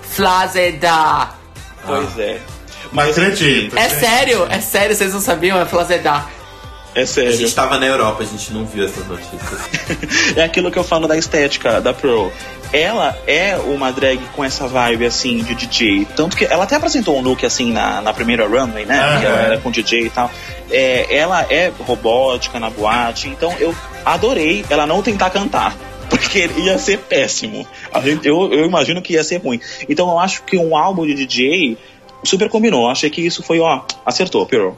Flazeda. 0.03 1.29
Pois 1.83 2.19
é. 2.19 2.39
Mas 2.91 3.17
acredito. 3.17 3.75
É 3.75 3.89
sério, 3.89 4.45
é 4.51 4.61
sério, 4.61 4.95
vocês 4.95 5.11
não 5.11 5.19
sabiam? 5.19 5.59
É 5.59 5.65
Flazeda. 5.65 6.25
É 7.00 7.04
A 7.04 7.08
sério. 7.08 7.34
gente 7.34 7.54
tava 7.56 7.78
na 7.78 7.86
Europa, 7.86 8.24
a 8.24 8.26
gente 8.26 8.52
não 8.54 8.66
viu 8.66 8.86
essas 8.86 9.06
notícias. 9.08 9.60
é 10.38 10.43
aquilo 10.43 10.72
que 10.72 10.78
eu 10.78 10.84
falo 10.84 11.08
da 11.08 11.18
estética 11.18 11.80
da 11.82 11.93
Pearl. 11.93 12.28
Ela 12.72 13.18
é 13.26 13.56
uma 13.58 13.91
drag 13.91 14.20
com 14.36 14.43
essa 14.43 14.68
vibe 14.68 15.06
assim 15.06 15.38
de 15.43 15.56
DJ. 15.56 16.06
Tanto 16.16 16.38
que 16.38 16.45
ela 16.45 16.66
até 16.66 16.76
apresentou 16.76 17.18
um 17.18 17.22
look 17.22 17.43
assim 17.45 17.72
na, 17.72 18.00
na 18.02 18.14
primeira 18.14 18.47
runway, 18.47 18.86
né? 18.86 19.18
Que 19.20 19.26
ela 19.26 19.38
era 19.39 19.58
com 19.58 19.72
DJ 19.72 20.06
e 20.06 20.10
tal. 20.12 20.30
É, 20.70 21.08
ela 21.16 21.41
é 21.50 21.72
robótica 21.80 22.60
na 22.60 22.70
boate, 22.70 23.28
então 23.28 23.52
eu 23.60 23.74
adorei 24.06 24.64
ela 24.70 24.86
não 24.86 25.02
tentar 25.02 25.30
cantar. 25.32 25.76
Porque 26.10 26.50
ia 26.58 26.78
ser 26.80 26.97
péssimo. 27.00 27.68
A 27.93 28.02
gente- 28.02 28.28
eu, 28.28 28.52
eu 28.52 28.66
imagino 28.66 29.00
que 29.02 29.14
ia 29.14 29.24
ser 29.24 29.38
ruim. 29.38 29.60
Então 29.88 30.10
eu 30.10 30.20
acho 30.20 30.43
que 30.43 30.58
um 30.58 30.76
álbum 30.76 31.06
de 31.06 31.14
DJ 31.14 31.78
super 32.24 32.49
combinou. 32.49 32.89
Achei 32.89 33.09
que 33.09 33.22
isso 33.26 33.41
foi, 33.43 33.59
ó, 33.59 33.82
acertou, 34.05 34.45
Pearl. 34.45 34.72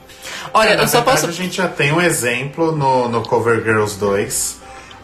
Olha, 0.54 0.70
É, 0.70 0.74
eu 0.76 0.88
só 0.88 0.98
verdade, 1.00 1.06
posso. 1.06 1.26
A 1.28 1.32
gente 1.32 1.56
já 1.58 1.68
tem 1.68 1.92
um 1.92 2.02
exemplo 2.02 2.72
no, 2.72 3.08
no 3.10 3.22
Cover 3.24 3.64
Girls 3.64 3.98
2, 4.00 4.60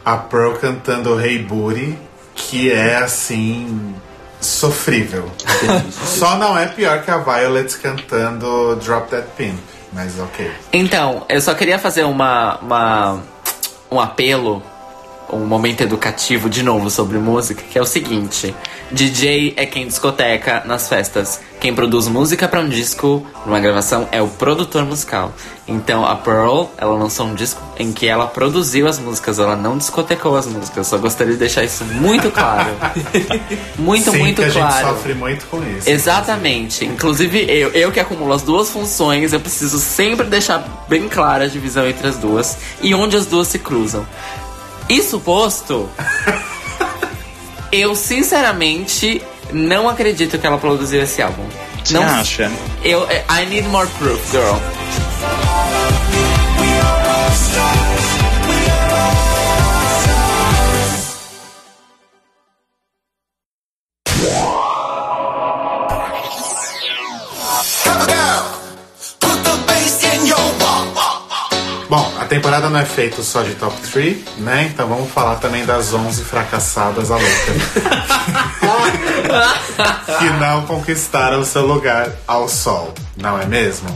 a 0.05 0.17
Pearl 0.17 0.53
cantando 0.53 1.19
Hey 1.19 1.39
Booty, 1.39 1.97
que 2.35 2.71
é 2.71 2.97
assim. 2.97 3.95
sofrível. 4.39 5.29
Só 5.91 6.38
não 6.38 6.57
é 6.57 6.67
pior 6.67 7.01
que 7.03 7.09
a 7.09 7.17
Violet 7.17 7.75
cantando 7.79 8.75
Drop 8.77 9.09
That 9.09 9.27
Pimp, 9.35 9.57
mas 9.91 10.19
ok. 10.19 10.51
Então, 10.71 11.25
eu 11.27 11.41
só 11.41 11.55
queria 11.55 11.79
fazer 11.79 12.03
uma, 12.03 12.57
uma- 12.59 13.23
um 13.91 13.99
apelo 13.99 14.61
um 15.32 15.45
momento 15.45 15.82
educativo 15.82 16.49
de 16.49 16.63
novo 16.63 16.89
sobre 16.89 17.17
música, 17.17 17.63
que 17.69 17.78
é 17.78 17.82
o 17.82 17.86
seguinte: 17.86 18.53
DJ 18.91 19.53
é 19.57 19.65
quem 19.65 19.88
discoteca 19.88 20.63
nas 20.65 20.88
festas. 20.88 21.41
Quem 21.59 21.73
produz 21.73 22.07
música 22.07 22.47
para 22.47 22.59
um 22.59 22.69
disco, 22.69 23.25
numa 23.43 23.59
gravação, 23.59 24.07
é 24.11 24.21
o 24.21 24.28
produtor 24.28 24.86
musical. 24.86 25.34
Então 25.67 26.05
a 26.05 26.15
Pearl, 26.15 26.65
ela 26.78 26.93
lançou 26.93 27.25
um 27.25 27.34
disco 27.34 27.59
em 27.80 27.91
que 27.91 28.07
ela 28.07 28.28
produziu 28.28 28.88
as 28.88 28.99
músicas, 28.99 29.39
ela 29.39 29.55
não 29.55 29.75
discotecou 29.75 30.38
as 30.38 30.45
músicas. 30.45 30.86
Só 30.86 30.99
gostaria 30.99 31.34
de 31.34 31.39
deixar 31.39 31.63
isso 31.63 31.84
muito 31.84 32.30
claro. 32.30 32.69
muito, 33.78 34.11
Sim, 34.11 34.19
muito 34.19 34.36
que 34.36 34.47
a 34.47 34.49
gente 34.49 34.61
claro. 34.61 34.88
sofre 34.89 35.15
muito 35.15 35.47
com 35.47 35.61
isso. 35.63 35.89
Exatamente. 35.89 36.86
Inclusive, 36.86 37.45
eu, 37.49 37.71
eu 37.71 37.91
que 37.91 37.99
acumulo 37.99 38.34
as 38.34 38.43
duas 38.43 38.69
funções, 38.69 39.34
eu 39.34 39.39
preciso 39.39 39.80
sempre 39.80 40.28
deixar 40.28 40.63
bem 40.88 41.09
clara 41.09 41.45
a 41.45 41.47
divisão 41.47 41.88
entre 41.88 42.07
as 42.07 42.17
duas 42.17 42.57
e 42.82 42.93
onde 42.93 43.17
as 43.17 43.25
duas 43.25 43.47
se 43.47 43.57
cruzam. 43.57 44.05
Isso 44.89 45.19
posto, 45.19 45.89
eu 47.71 47.95
sinceramente 47.95 49.21
não 49.51 49.89
acredito 49.89 50.38
que 50.38 50.47
ela 50.47 50.57
produziu 50.57 51.03
esse 51.03 51.21
álbum. 51.21 51.45
Você 51.83 51.93
não, 51.93 52.03
acha? 52.03 52.51
Eu, 52.83 53.07
I 53.29 53.45
need 53.45 53.67
more 53.67 53.88
proof, 53.99 54.31
girl. 54.31 54.55
Temporada 72.38 72.69
não 72.69 72.79
é 72.79 72.85
feita 72.85 73.23
só 73.23 73.41
de 73.41 73.55
top 73.55 73.75
3, 73.91 74.17
né? 74.38 74.69
Então 74.71 74.88
vamos 74.88 75.11
falar 75.11 75.35
também 75.35 75.65
das 75.65 75.91
11 75.93 76.23
fracassadas 76.23 77.09
a 77.09 77.15
louca. 77.15 77.27
que 80.19 80.29
não 80.39 80.65
conquistaram 80.65 81.43
seu 81.43 81.65
lugar 81.65 82.09
ao 82.27 82.47
sol, 82.47 82.93
não 83.15 83.39
é 83.39 83.45
mesmo? 83.45 83.89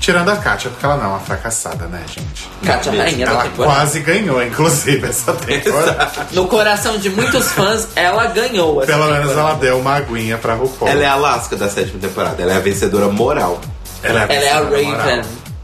Tirando 0.00 0.30
a 0.30 0.36
Kátia, 0.36 0.68
porque 0.70 0.84
ela 0.84 0.96
não 0.96 1.04
é 1.04 1.08
uma 1.08 1.20
fracassada, 1.20 1.86
né, 1.86 2.02
gente? 2.08 2.48
Kátia, 2.64 2.90
rainha 2.92 3.24
da 3.26 3.32
Ela 3.32 3.42
temporada. 3.44 3.74
quase 3.76 4.00
ganhou, 4.00 4.42
inclusive, 4.42 5.06
essa 5.06 5.32
temporada. 5.34 6.26
No 6.32 6.46
coração 6.48 6.96
de 6.98 7.08
muitos 7.10 7.52
fãs, 7.52 7.86
ela 7.94 8.26
ganhou. 8.26 8.82
essa 8.82 8.90
Pelo 8.90 9.04
menos 9.04 9.28
temporada. 9.28 9.48
ela 9.50 9.58
deu 9.58 9.78
uma 9.78 9.94
aguinha 9.94 10.38
pra 10.38 10.54
RuPaul. 10.54 10.90
Ela 10.90 11.02
é 11.04 11.06
a 11.06 11.12
Alaska 11.12 11.54
da 11.56 11.68
sétima 11.68 12.00
temporada. 12.00 12.42
Ela 12.42 12.54
é 12.54 12.56
a 12.56 12.60
vencedora 12.60 13.06
moral. 13.08 13.60
Ela 14.02 14.22
Ela 14.22 14.32
é 14.32 14.50
a 14.50 14.60
vencedora 14.62 14.82
moral. 14.82 15.22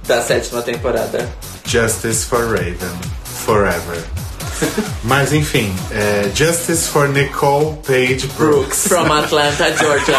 Da 0.08 0.22
sétima 0.22 0.62
temporada. 0.62 1.28
Justice 1.66 2.24
for 2.24 2.46
Raven. 2.50 2.98
Forever. 3.44 4.02
Mas 5.04 5.32
enfim, 5.32 5.72
é 5.92 6.28
Justice 6.34 6.88
for 6.88 7.08
Nicole 7.08 7.76
Page 7.86 8.26
Brooks. 8.36 8.88
From 8.88 9.12
Atlanta, 9.12 9.72
Georgia. 9.76 10.16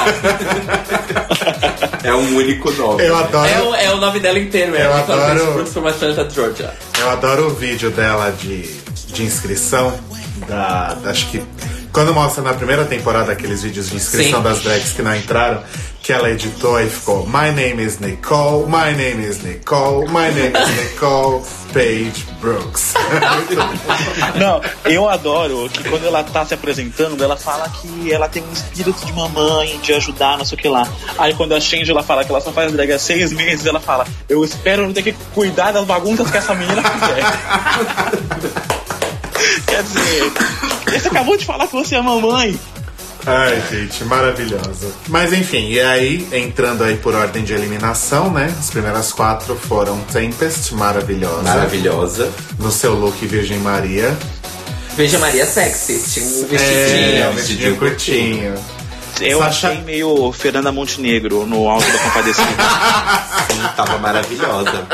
É 2.03 2.13
um 2.13 2.35
único 2.37 2.71
nome. 2.71 3.03
Eu 3.03 3.15
adoro, 3.17 3.49
É 3.49 3.61
o, 3.61 3.75
é 3.75 3.91
o 3.93 3.97
nome 3.97 4.19
dela 4.19 4.39
inteiro, 4.39 4.75
é 4.75 4.85
Eu 4.85 4.95
Nicole 4.95 5.19
adoro- 5.21 5.39
Page 5.39 5.51
Brooks 5.53 5.73
from 5.73 5.87
Atlanta, 5.87 6.29
Georgia. 6.29 6.73
eu 6.99 7.09
adoro 7.09 7.47
o 7.47 7.55
vídeo 7.55 7.89
dela 7.91 8.31
de, 8.31 8.61
de 9.07 9.23
inscrição. 9.23 9.99
Da, 10.47 10.93
da- 10.93 11.09
acho 11.11 11.27
que 11.31 11.43
quando 11.91 12.13
mostra 12.13 12.43
na 12.43 12.53
primeira 12.53 12.85
temporada 12.85 13.31
aqueles 13.31 13.63
vídeos 13.63 13.89
de 13.89 13.95
inscrição 13.95 14.39
Sim. 14.39 14.43
das 14.43 14.61
drags 14.61 14.91
que 14.93 15.01
não 15.01 15.15
entraram, 15.15 15.63
que 16.01 16.13
ela 16.13 16.29
editou 16.29 16.79
e 16.79 16.89
ficou 16.89 17.25
My 17.27 17.51
name 17.51 17.83
is 17.83 17.99
Nicole, 17.99 18.65
my 18.65 18.95
name 18.95 19.23
is 19.23 19.43
Nicole, 19.43 20.07
my 20.07 20.31
name 20.33 20.53
is 20.57 20.91
Nicole 20.91 21.43
Page 21.73 22.25
Brooks. 22.41 22.93
Não, 24.35 24.61
eu 24.85 25.07
adoro 25.07 25.69
que 25.69 25.87
quando 25.87 26.05
ela 26.05 26.23
tá 26.23 26.45
se 26.45 26.53
apresentando, 26.53 27.23
ela 27.23 27.37
fala 27.37 27.69
que 27.69 28.11
ela 28.11 28.27
tem 28.27 28.43
um 28.43 28.51
espírito 28.51 29.05
de 29.05 29.13
mamãe, 29.13 29.79
de 29.79 29.93
ajudar, 29.93 30.37
não 30.37 30.45
sei 30.45 30.57
o 30.57 30.61
que 30.61 30.67
lá. 30.67 30.87
Aí 31.17 31.33
quando 31.35 31.53
a 31.53 31.59
Change 31.59 31.91
ela 31.91 32.01
fala 32.01 32.23
que 32.23 32.31
ela 32.31 32.41
só 32.41 32.51
faz 32.51 32.71
drag 32.71 32.91
há 32.91 32.99
seis 32.99 33.31
meses, 33.31 33.65
ela 33.65 33.79
fala, 33.79 34.07
eu 34.27 34.43
espero 34.43 34.83
não 34.83 34.93
ter 34.93 35.03
que 35.03 35.13
cuidar 35.33 35.71
das 35.71 35.85
bagunças 35.85 36.31
que 36.31 36.37
essa 36.37 36.55
menina 36.55 36.81
fizer. 36.81 37.23
Quer 39.83 39.83
dizer, 39.83 40.99
você 41.01 41.07
acabou 41.07 41.37
de 41.37 41.45
falar 41.45 41.67
que 41.67 41.73
você 41.73 41.95
é 41.95 42.01
mamãe. 42.01 42.59
Ai, 43.25 43.61
gente, 43.69 44.03
maravilhosa. 44.05 44.91
Mas 45.07 45.33
enfim, 45.33 45.69
e 45.69 45.79
aí, 45.79 46.27
entrando 46.31 46.83
aí 46.83 46.95
por 46.97 47.13
ordem 47.15 47.43
de 47.43 47.53
eliminação, 47.53 48.31
né? 48.31 48.53
As 48.57 48.69
primeiras 48.69 49.11
quatro 49.11 49.55
foram 49.55 49.99
Tempest, 50.11 50.73
maravilhosa. 50.73 51.43
Maravilhosa. 51.43 52.31
No 52.57 52.71
seu 52.71 52.93
look 52.93 53.25
Virgem 53.25 53.59
Maria. 53.59 54.17
Veja 54.95 55.19
Maria 55.19 55.45
Sexy. 55.45 56.01
Tinha 56.09 56.25
um 56.25 56.43
É, 56.43 56.45
vestidinho. 56.47 57.29
um 57.29 57.33
vestidinho 57.35 57.75
curtinho. 57.77 58.55
Eu 59.21 59.39
Sasha- 59.39 59.69
achei 59.69 59.81
meio 59.83 60.31
Fernanda 60.31 60.71
Montenegro 60.71 61.45
no 61.45 61.67
alto 61.69 61.91
da 61.91 61.97
compadecida. 61.99 62.47
Sim, 63.51 63.69
tava 63.75 63.97
maravilhosa. 63.97 64.87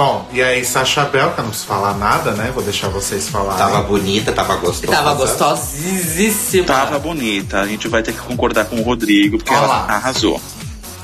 Bom, 0.00 0.26
e 0.32 0.42
aí 0.42 0.64
Sasha 0.64 1.04
Bel, 1.04 1.32
que 1.32 1.40
eu 1.40 1.42
não 1.42 1.50
preciso 1.50 1.68
falar 1.68 1.92
nada, 1.92 2.30
né? 2.30 2.50
Vou 2.54 2.64
deixar 2.64 2.88
vocês 2.88 3.28
falarem. 3.28 3.58
Tava 3.58 3.82
bonita, 3.82 4.32
tava 4.32 4.56
gostosa. 4.56 4.96
Tava 4.96 5.12
gostosíssima. 5.12 6.64
Tava 6.64 6.98
bonita, 6.98 7.60
a 7.60 7.66
gente 7.66 7.86
vai 7.86 8.02
ter 8.02 8.14
que 8.14 8.20
concordar 8.20 8.64
com 8.64 8.76
o 8.76 8.82
Rodrigo, 8.82 9.36
porque 9.36 9.52
Olha 9.52 9.64
ela 9.64 9.74
arrasou. 9.84 10.40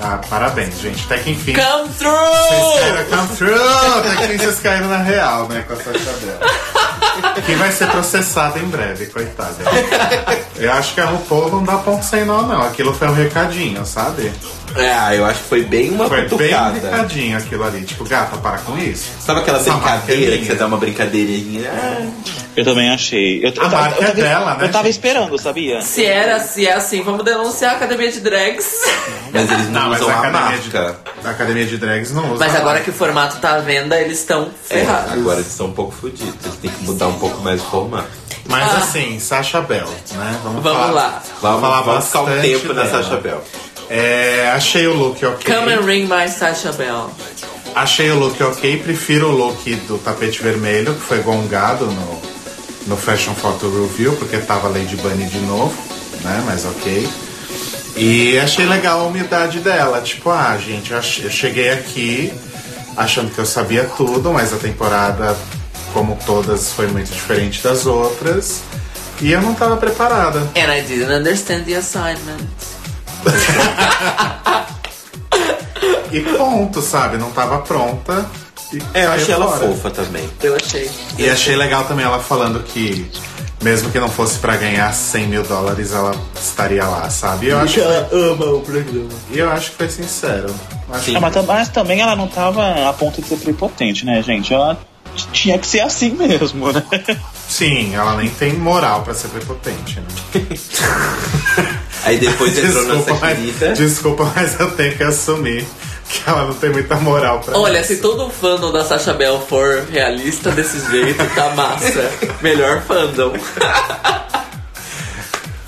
Ah, 0.01 0.21
parabéns, 0.29 0.79
gente. 0.81 1.05
Até 1.07 1.19
que 1.19 1.31
enfim. 1.31 1.55
Come 1.55 1.89
Vocês 1.89 1.99
through! 1.99 2.81
caíram 2.81 3.05
come 3.07 3.37
through! 3.37 3.99
Até 3.99 4.17
que 4.17 4.25
enfim 4.35 4.39
vocês 4.39 4.61
caíram 4.61 4.89
na 4.89 4.99
real, 4.99 5.49
né? 5.49 5.65
Com 5.67 5.73
a 5.73 5.77
Sasha 5.77 6.13
Bel. 6.23 7.43
Que 7.45 7.55
vai 7.55 7.73
ser 7.73 7.89
processada 7.89 8.59
em 8.59 8.65
breve, 8.65 9.07
coitada. 9.07 9.55
Eu 10.57 10.73
acho 10.73 10.95
que 10.95 11.01
a 11.01 11.07
RuPaul 11.07 11.51
não 11.51 11.65
dá 11.65 11.77
ponto 11.79 12.05
sem 12.05 12.25
nó, 12.25 12.43
não. 12.43 12.63
Aquilo 12.63 12.93
foi 12.93 13.09
um 13.09 13.15
recadinho, 13.15 13.87
sabe? 13.87 14.33
É, 14.75 15.17
eu 15.19 15.25
acho 15.25 15.41
que 15.41 15.49
foi 15.49 15.63
bem 15.65 15.91
uma 15.91 16.07
Foi 16.09 16.19
bem 16.19 16.27
um 16.27 16.31
cutucada. 16.31 16.73
recadinho 16.75 17.39
aquilo 17.39 17.65
ali. 17.65 17.83
Tipo, 17.85 18.05
gata, 18.05 18.37
para 18.37 18.59
com 18.59 18.77
isso. 18.77 19.11
Sabe 19.25 19.41
aquela 19.41 19.59
Essa 19.59 19.71
brincadeira 19.73 20.35
é 20.35 20.39
que 20.39 20.45
você 20.47 20.55
dá 20.55 20.67
uma 20.67 20.77
brincadeirinha? 20.77 21.71
Ah, 21.73 22.07
Eu 22.57 22.65
também 22.65 22.89
achei. 22.91 23.39
Eu, 23.45 23.51
eu 23.55 23.63
A 23.63 23.69
tava- 23.69 23.77
marca 23.83 24.03
eu 24.05 24.09
é 24.09 24.15
dela, 24.15 24.55
né, 24.55 24.65
Eu 24.65 24.71
tava 24.73 24.85
gente? 24.85 24.95
esperando, 24.95 25.39
sabia? 25.39 25.81
Se 25.83 26.05
era, 26.05 26.41
se 26.41 26.67
é 26.67 26.73
assim, 26.73 27.03
vamos 27.03 27.23
denunciar 27.25 27.73
a 27.73 27.77
academia 27.77 28.11
de 28.11 28.21
drags. 28.21 28.67
mas 29.33 29.51
eles 29.51 29.67
não, 29.69 29.81
Não, 29.83 29.89
mas 29.91 30.01
usam 30.01 30.11
a 30.11 30.17
a, 30.17 30.19
academia 30.21 30.59
de, 30.59 30.73
marca. 30.75 31.01
a 31.25 31.31
academia 31.31 31.67
de 31.67 31.77
drags 31.77 32.13
não 32.13 32.33
usa. 32.33 32.39
Mas 32.45 32.55
agora 32.55 32.65
marca. 32.71 32.85
que 32.85 32.91
o 32.91 32.93
formato 32.95 33.37
tá 33.39 33.55
à 33.57 33.59
venda, 33.59 34.01
eles 34.01 34.19
estão 34.21 34.51
É, 34.71 34.79
ferrados. 34.79 35.13
agora 35.13 35.37
eles 35.41 35.51
estão 35.51 35.67
um 35.67 35.73
pouco 35.73 35.93
fodidos. 35.93 36.35
Eles 36.45 36.57
têm 36.59 36.71
que 36.71 36.85
mudar 36.85 37.09
um 37.09 37.19
pouco 37.19 37.41
mais 37.43 37.61
o 37.61 37.65
formato. 37.67 38.09
Mas 38.49 38.73
Ah. 38.73 38.77
assim, 38.79 39.19
Sasha 39.19 39.61
Bell, 39.61 39.89
né? 40.13 40.39
Vamos, 40.45 40.63
Vamos 40.63 40.79
falar, 40.81 40.93
lá. 40.93 41.23
Vamos, 41.43 41.61
falar 41.61 41.81
vamos 41.83 42.05
ficar 42.07 42.21
um 42.21 42.25
bastante 42.27 42.49
tempo 42.49 42.73
na 42.73 42.83
dela. 42.85 43.03
Sasha 43.03 43.17
Bell. 43.19 43.45
É, 43.91 44.51
achei 44.55 44.87
o 44.87 44.95
look 44.95 45.25
ok. 45.25 45.55
Come 45.55 45.73
and 45.75 45.81
ring 45.83 46.07
my 46.07 46.29
Sasha 46.29 46.73
Bell. 46.73 47.11
Achei 47.75 48.11
o 48.11 48.19
look 48.19 48.41
ok. 48.43 48.79
Prefiro 48.79 49.29
o 49.31 49.37
look 49.37 49.75
do 49.87 49.99
tapete 49.99 50.43
vermelho, 50.43 50.95
que 50.95 51.01
foi 51.03 51.19
gongado 51.19 51.87
no, 51.87 52.23
no 52.87 52.97
Fashion 52.97 53.35
Photo 53.35 53.69
Review, 53.69 54.15
porque 54.17 54.39
tava 54.39 54.69
Lady 54.69 54.97
Bunny 54.97 55.27
de 55.27 55.39
novo, 55.41 55.75
né? 56.23 56.43
Mas 56.47 56.65
ok. 56.65 57.09
E 57.97 58.39
achei 58.39 58.67
legal 58.67 59.01
a 59.01 59.05
humildade 59.05 59.61
dela. 59.61 60.01
Tipo, 60.01 60.31
ah, 60.31 60.57
gente, 60.59 60.93
eu, 60.93 61.03
cheguei 61.03 61.71
aqui 61.71 62.33
achando 62.97 63.31
que 63.33 63.39
eu 63.39 63.47
sabia 63.47 63.85
tudo, 63.97 64.33
mas 64.33 64.53
a 64.53 64.57
temporada, 64.57 65.37
como 65.93 66.19
todas, 66.27 66.73
foi 66.73 66.87
muito 66.87 67.11
diferente 67.13 67.63
das 67.63 67.87
outras. 67.87 68.61
E 69.21 69.33
eu 69.33 69.41
não 69.41 69.55
tava 69.55 69.77
preparada. 69.77 70.41
And 70.55 70.73
I 70.73 70.83
didn't 70.83 71.13
understand 71.13 71.65
the 71.65 71.77
assignment. 71.77 72.47
E 76.13 76.21
ponto, 76.21 76.81
sabe? 76.81 77.19
Não 77.19 77.31
tava 77.31 77.59
pronta. 77.59 78.25
E 78.73 78.83
É, 78.95 79.05
eu 79.05 79.13
achei 79.13 79.35
ela 79.35 79.47
fora. 79.49 79.69
fofa 79.69 79.91
também. 79.91 80.29
Eu 80.43 80.57
achei. 80.57 80.91
E 81.19 81.29
achei 81.29 81.57
legal 81.57 81.85
também 81.85 82.05
ela 82.05 82.19
falando 82.19 82.61
que, 82.65 83.11
mesmo 83.63 83.91
que 83.91 83.99
não 83.99 84.09
fosse 84.09 84.39
pra 84.39 84.57
ganhar 84.57 84.93
100 84.93 85.27
mil 85.29 85.43
dólares, 85.43 85.93
ela 85.93 86.15
estaria 86.41 86.85
lá, 86.85 87.09
sabe? 87.11 87.47
E 87.47 87.49
eu 87.51 87.59
acho 87.59 87.75
que, 87.75 87.81
ama 87.81 88.45
o 88.53 88.61
programa. 88.61 89.09
e 89.31 89.39
eu 89.39 89.51
acho 89.51 89.71
que 89.71 89.77
foi 89.77 89.89
sincero. 89.89 90.53
Acho 90.91 91.17
Ah, 91.17 91.21
mas, 91.21 91.45
mas 91.47 91.69
também 91.69 92.01
ela 92.01 92.15
não 92.17 92.29
tava 92.29 92.89
a 92.89 92.93
ponto 92.93 93.21
de 93.23 93.29
ser 93.29 93.37
prepotente, 93.37 94.05
né, 94.05 94.23
gente? 94.23 94.53
Ela 94.53 94.79
tinha 95.33 95.59
que 95.59 95.67
ser 95.67 95.81
assim 95.81 96.11
mesmo, 96.11 96.71
né? 96.73 96.83
Sim, 97.49 97.95
ela 97.95 98.17
nem 98.17 98.29
tem 98.29 98.53
moral 98.55 99.03
pra 99.03 99.15
ser 99.15 99.29
prepotente, 99.29 100.01
né? 100.01 100.47
Aí 102.05 102.19
depois 102.19 102.57
entrou 102.59 102.85
Desculpa 102.85 102.95
nessa 102.95 103.15
mas, 103.21 103.37
querida. 103.39 103.73
desculpa, 103.73 104.33
mas 104.37 104.61
eu 104.61 104.71
tenho 104.73 104.97
que 104.97 105.03
assumir 105.03 105.67
que 106.09 106.23
ela 106.29 106.45
não 106.47 106.55
tem 106.55 106.71
muita 106.71 106.97
moral 106.97 107.41
pra 107.41 107.59
Olha, 107.59 107.81
isso. 107.81 107.89
se 107.95 107.97
todo 108.01 108.31
fandom 108.31 108.71
da 108.73 108.85
Sasha 108.85 109.13
Bell 109.13 109.41
for 109.49 109.85
realista 109.91 110.51
desse 110.51 110.79
jeito, 110.91 111.25
tá 111.35 111.51
massa. 111.51 112.11
Melhor 112.43 112.81
fandom. 112.83 113.33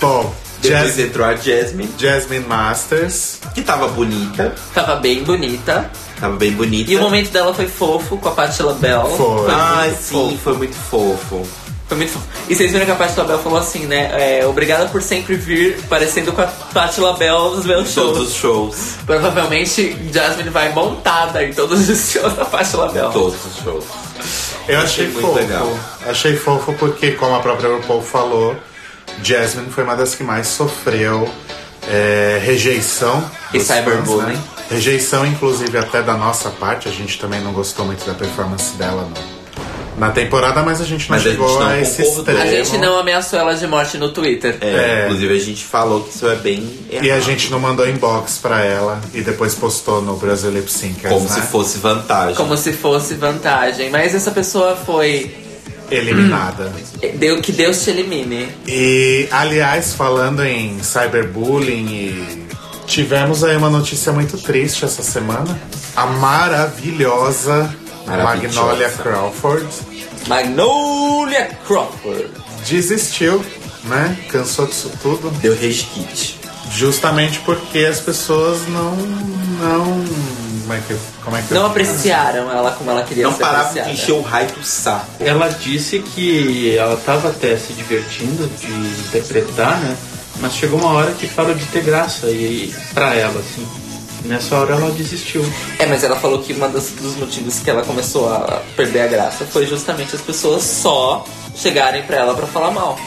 Bom, 0.01 0.32
Depois 0.61 0.86
Jas- 0.95 0.99
entrou 0.99 1.26
a 1.26 1.34
Jasmine, 1.36 1.91
Jasmine 1.99 2.45
Masters. 2.47 3.39
que 3.55 3.62
tava 3.62 3.89
bonita. 3.89 4.55
Tava 4.74 4.97
bem 4.97 5.22
bonita. 5.24 5.91
Tava 6.20 6.36
bem 6.36 6.53
bonita. 6.53 6.91
E 6.91 6.97
o 6.97 7.01
momento 7.01 7.30
dela 7.30 7.53
foi 7.53 7.66
fofo 7.68 8.16
com 8.16 8.28
a 8.28 8.32
Patti 8.32 8.62
LaBelle. 8.62 9.16
Foi. 9.16 9.51
Ai, 9.51 9.89
muito 9.89 10.03
sim, 10.03 10.14
fofo. 10.14 10.39
foi 10.39 10.53
muito 10.57 10.74
fofo. 10.76 11.49
Foi 11.89 11.97
muito 11.97 12.12
fofo. 12.12 12.26
E 12.49 12.55
vocês 12.55 12.70
viram 12.70 12.84
que 12.84 12.91
a 12.93 12.95
Patti 12.95 13.18
LaBelle 13.18 13.43
falou 13.43 13.59
assim, 13.59 13.86
né? 13.86 14.11
É, 14.41 14.47
obrigada 14.47 14.86
por 14.89 15.01
sempre 15.03 15.36
vir 15.36 15.80
parecendo 15.89 16.32
com 16.32 16.43
a 16.43 16.47
Patti 16.47 17.01
LaBelle 17.01 17.57
nos 17.57 17.64
meus 17.64 17.91
shows. 17.91 18.12
Todos 18.12 18.28
os 18.28 18.34
shows. 18.34 18.76
Provavelmente 19.07 19.97
Jasmine 20.12 20.51
vai 20.51 20.70
montada 20.72 21.43
em 21.43 21.53
todos 21.55 21.89
os 21.89 21.99
shows 22.12 22.34
da 22.34 22.45
Patti 22.45 22.76
LaBelle. 22.76 23.12
Todos 23.12 23.39
os 23.47 23.57
shows. 23.64 23.84
Eu 24.68 24.80
achei, 24.80 25.05
Achei 25.05 25.09
muito 25.09 25.20
fofo. 25.22 25.39
legal. 25.39 25.78
Achei 26.07 26.36
fofo 26.36 26.72
porque, 26.74 27.12
como 27.12 27.34
a 27.34 27.41
própria 27.41 27.70
RuPaul 27.70 28.03
falou, 28.03 28.55
Jasmine 29.22 29.70
foi 29.70 29.82
uma 29.84 29.97
das 29.97 30.14
que 30.14 30.22
mais 30.22 30.47
sofreu 30.49 31.26
é, 31.89 32.39
rejeição. 32.45 33.24
E 33.55 33.59
dos 33.59 33.66
fãs, 33.66 33.78
cyberbullying. 33.78 34.34
né? 34.36 34.43
Rejeição, 34.70 35.24
inclusive, 35.24 35.78
até 35.78 36.03
da 36.03 36.14
nossa 36.14 36.51
parte. 36.51 36.86
A 36.86 36.93
gente 36.93 37.18
também 37.18 37.41
não 37.41 37.53
gostou 37.53 37.86
muito 37.86 38.05
da 38.05 38.12
performance 38.12 38.76
dela 38.76 39.03
no- 39.09 39.38
na 39.99 40.11
temporada, 40.11 40.62
mas 40.62 40.80
a 40.80 40.84
gente 40.84 41.09
não 41.11 41.16
Mas 41.16 41.26
a 41.26 41.30
chegou 41.30 41.49
gente 41.49 41.59
não 41.61 41.66
a 41.68 41.78
esse 41.80 42.03
extremo. 42.03 42.40
A 42.40 42.46
gente 42.46 42.78
não 42.78 42.99
ameaçou 42.99 43.38
ela 43.38 43.55
de 43.55 43.66
morte 43.66 43.99
no 43.99 44.11
Twitter. 44.11 44.57
É, 44.61 44.66
É. 44.66 45.05
Inclusive 45.07 45.34
a 45.34 45.38
gente 45.40 45.64
falou 45.64 46.03
que 46.05 46.11
isso 46.14 46.26
é 46.28 46.36
bem 46.36 46.68
errado. 46.90 47.05
E 47.05 47.11
a 47.11 47.20
gente 47.20 47.51
não 47.51 47.59
mandou 47.61 47.88
inbox 47.88 48.38
pra 48.38 48.64
ela 48.64 49.01
e 49.12 49.20
depois 49.20 49.55
postou 49.55 50.01
no 50.01 50.16
Brasil 50.16 50.51
Lip 50.51 50.70
Syncers, 50.70 51.12
Como 51.12 51.28
né? 51.28 51.34
se 51.34 51.40
fosse 51.42 51.78
vantagem. 51.78 52.34
Como 52.34 52.57
se 52.57 52.72
fosse 52.72 53.14
vantagem. 53.14 53.90
Mas 53.90 54.14
essa 54.14 54.30
pessoa 54.30 54.76
foi. 54.76 55.34
eliminada. 55.90 56.72
Deu, 57.14 57.40
que 57.40 57.51
Deus 57.53 57.82
te 57.82 57.90
elimine. 57.90 58.49
E, 58.66 59.26
aliás, 59.30 59.94
falando 59.94 60.44
em 60.44 60.78
cyberbullying, 60.82 61.86
e 61.88 62.46
tivemos 62.86 63.42
aí 63.42 63.57
uma 63.57 63.70
notícia 63.70 64.12
muito 64.12 64.36
triste 64.38 64.84
essa 64.84 65.03
semana. 65.03 65.59
A 65.96 66.07
Maravilhosa. 66.07 67.74
Magnolia 68.17 68.89
Crawford 68.91 69.67
Magnolia 70.27 71.51
Crawford. 71.67 72.29
desistiu, 72.67 73.45
né? 73.85 74.17
Cansou 74.31 74.67
disso 74.67 74.91
tudo. 75.03 75.31
Deu 75.41 75.55
rage 75.55 75.85
kit. 75.95 76.39
Justamente 76.73 77.39
porque 77.41 77.79
as 77.81 78.01
pessoas 78.01 78.61
não. 78.69 78.95
não. 78.97 80.05
Como 80.63 80.75
é 80.75 80.81
que. 80.87 80.97
Como 81.25 81.37
é 81.37 81.43
que 81.43 81.55
Não 81.55 81.67
apreciaram 81.67 82.51
ela 82.51 82.73
como 82.73 82.91
ela 82.91 83.03
queria 83.03 83.25
Não 83.25 83.33
ser 83.33 83.41
parava 83.41 83.73
de 83.73 83.81
apreciada. 83.81 83.91
encher 83.93 84.13
o 84.13 84.21
raio 84.21 84.51
do 84.53 84.63
saco. 84.65 85.07
Ela 85.21 85.49
disse 85.49 86.01
que 86.01 86.77
ela 86.77 86.97
tava 86.99 87.29
até 87.31 87.57
se 87.57 87.73
divertindo 87.73 88.47
de 88.61 88.71
interpretar, 89.07 89.79
né? 89.81 89.97
Mas 90.41 90.53
chegou 90.53 90.79
uma 90.79 90.93
hora 90.93 91.11
que 91.13 91.27
parou 91.29 91.55
de 91.55 91.65
ter 91.67 91.83
graça 91.83 92.27
e 92.29 92.73
pra 92.93 93.15
ela, 93.15 93.41
assim. 93.41 93.67
Nessa 94.25 94.57
hora 94.57 94.75
ela 94.75 94.91
desistiu. 94.91 95.45
É, 95.79 95.87
mas 95.87 96.03
ela 96.03 96.16
falou 96.16 96.43
que 96.43 96.53
um 96.53 96.71
dos 96.71 97.16
motivos 97.16 97.61
que 97.61 97.71
ela 97.71 97.83
começou 97.83 98.29
a 98.33 98.62
perder 98.77 99.03
a 99.03 99.07
graça 99.07 99.45
foi 99.45 99.66
justamente 99.66 100.14
as 100.14 100.23
pessoas 100.23 100.62
só 100.62 101.25
chegarem 101.55 102.03
pra 102.03 102.16
ela 102.16 102.35
pra 102.35 102.47
falar 102.47 102.71
mal. 102.71 102.99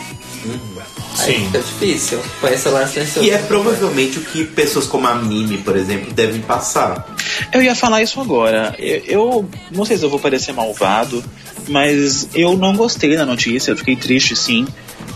Aí 1.19 1.33
Sim. 1.33 1.45
fica 1.45 1.59
difícil. 1.59 2.19
Conhecer 2.39 2.69
o 2.69 2.71
Lance. 2.71 3.19
E 3.19 3.29
é 3.29 3.37
provavelmente 3.37 4.17
o 4.17 4.21
que 4.21 4.45
pessoas 4.45 4.87
como 4.87 5.07
a 5.07 5.15
Mimi, 5.15 5.57
por 5.57 5.75
exemplo, 5.75 6.11
devem 6.13 6.41
passar. 6.41 7.05
Eu 7.53 7.61
ia 7.61 7.75
falar 7.75 8.01
isso 8.01 8.19
agora. 8.19 8.73
Eu, 8.79 9.01
eu 9.05 9.49
não 9.71 9.85
sei 9.85 9.97
se 9.97 10.03
eu 10.03 10.09
vou 10.09 10.19
parecer 10.19 10.53
malvado, 10.53 11.23
mas 11.67 12.29
eu 12.33 12.57
não 12.57 12.75
gostei 12.75 13.15
da 13.15 13.25
notícia, 13.25 13.71
eu 13.71 13.77
fiquei 13.77 13.95
triste 13.95 14.35
sim. 14.35 14.65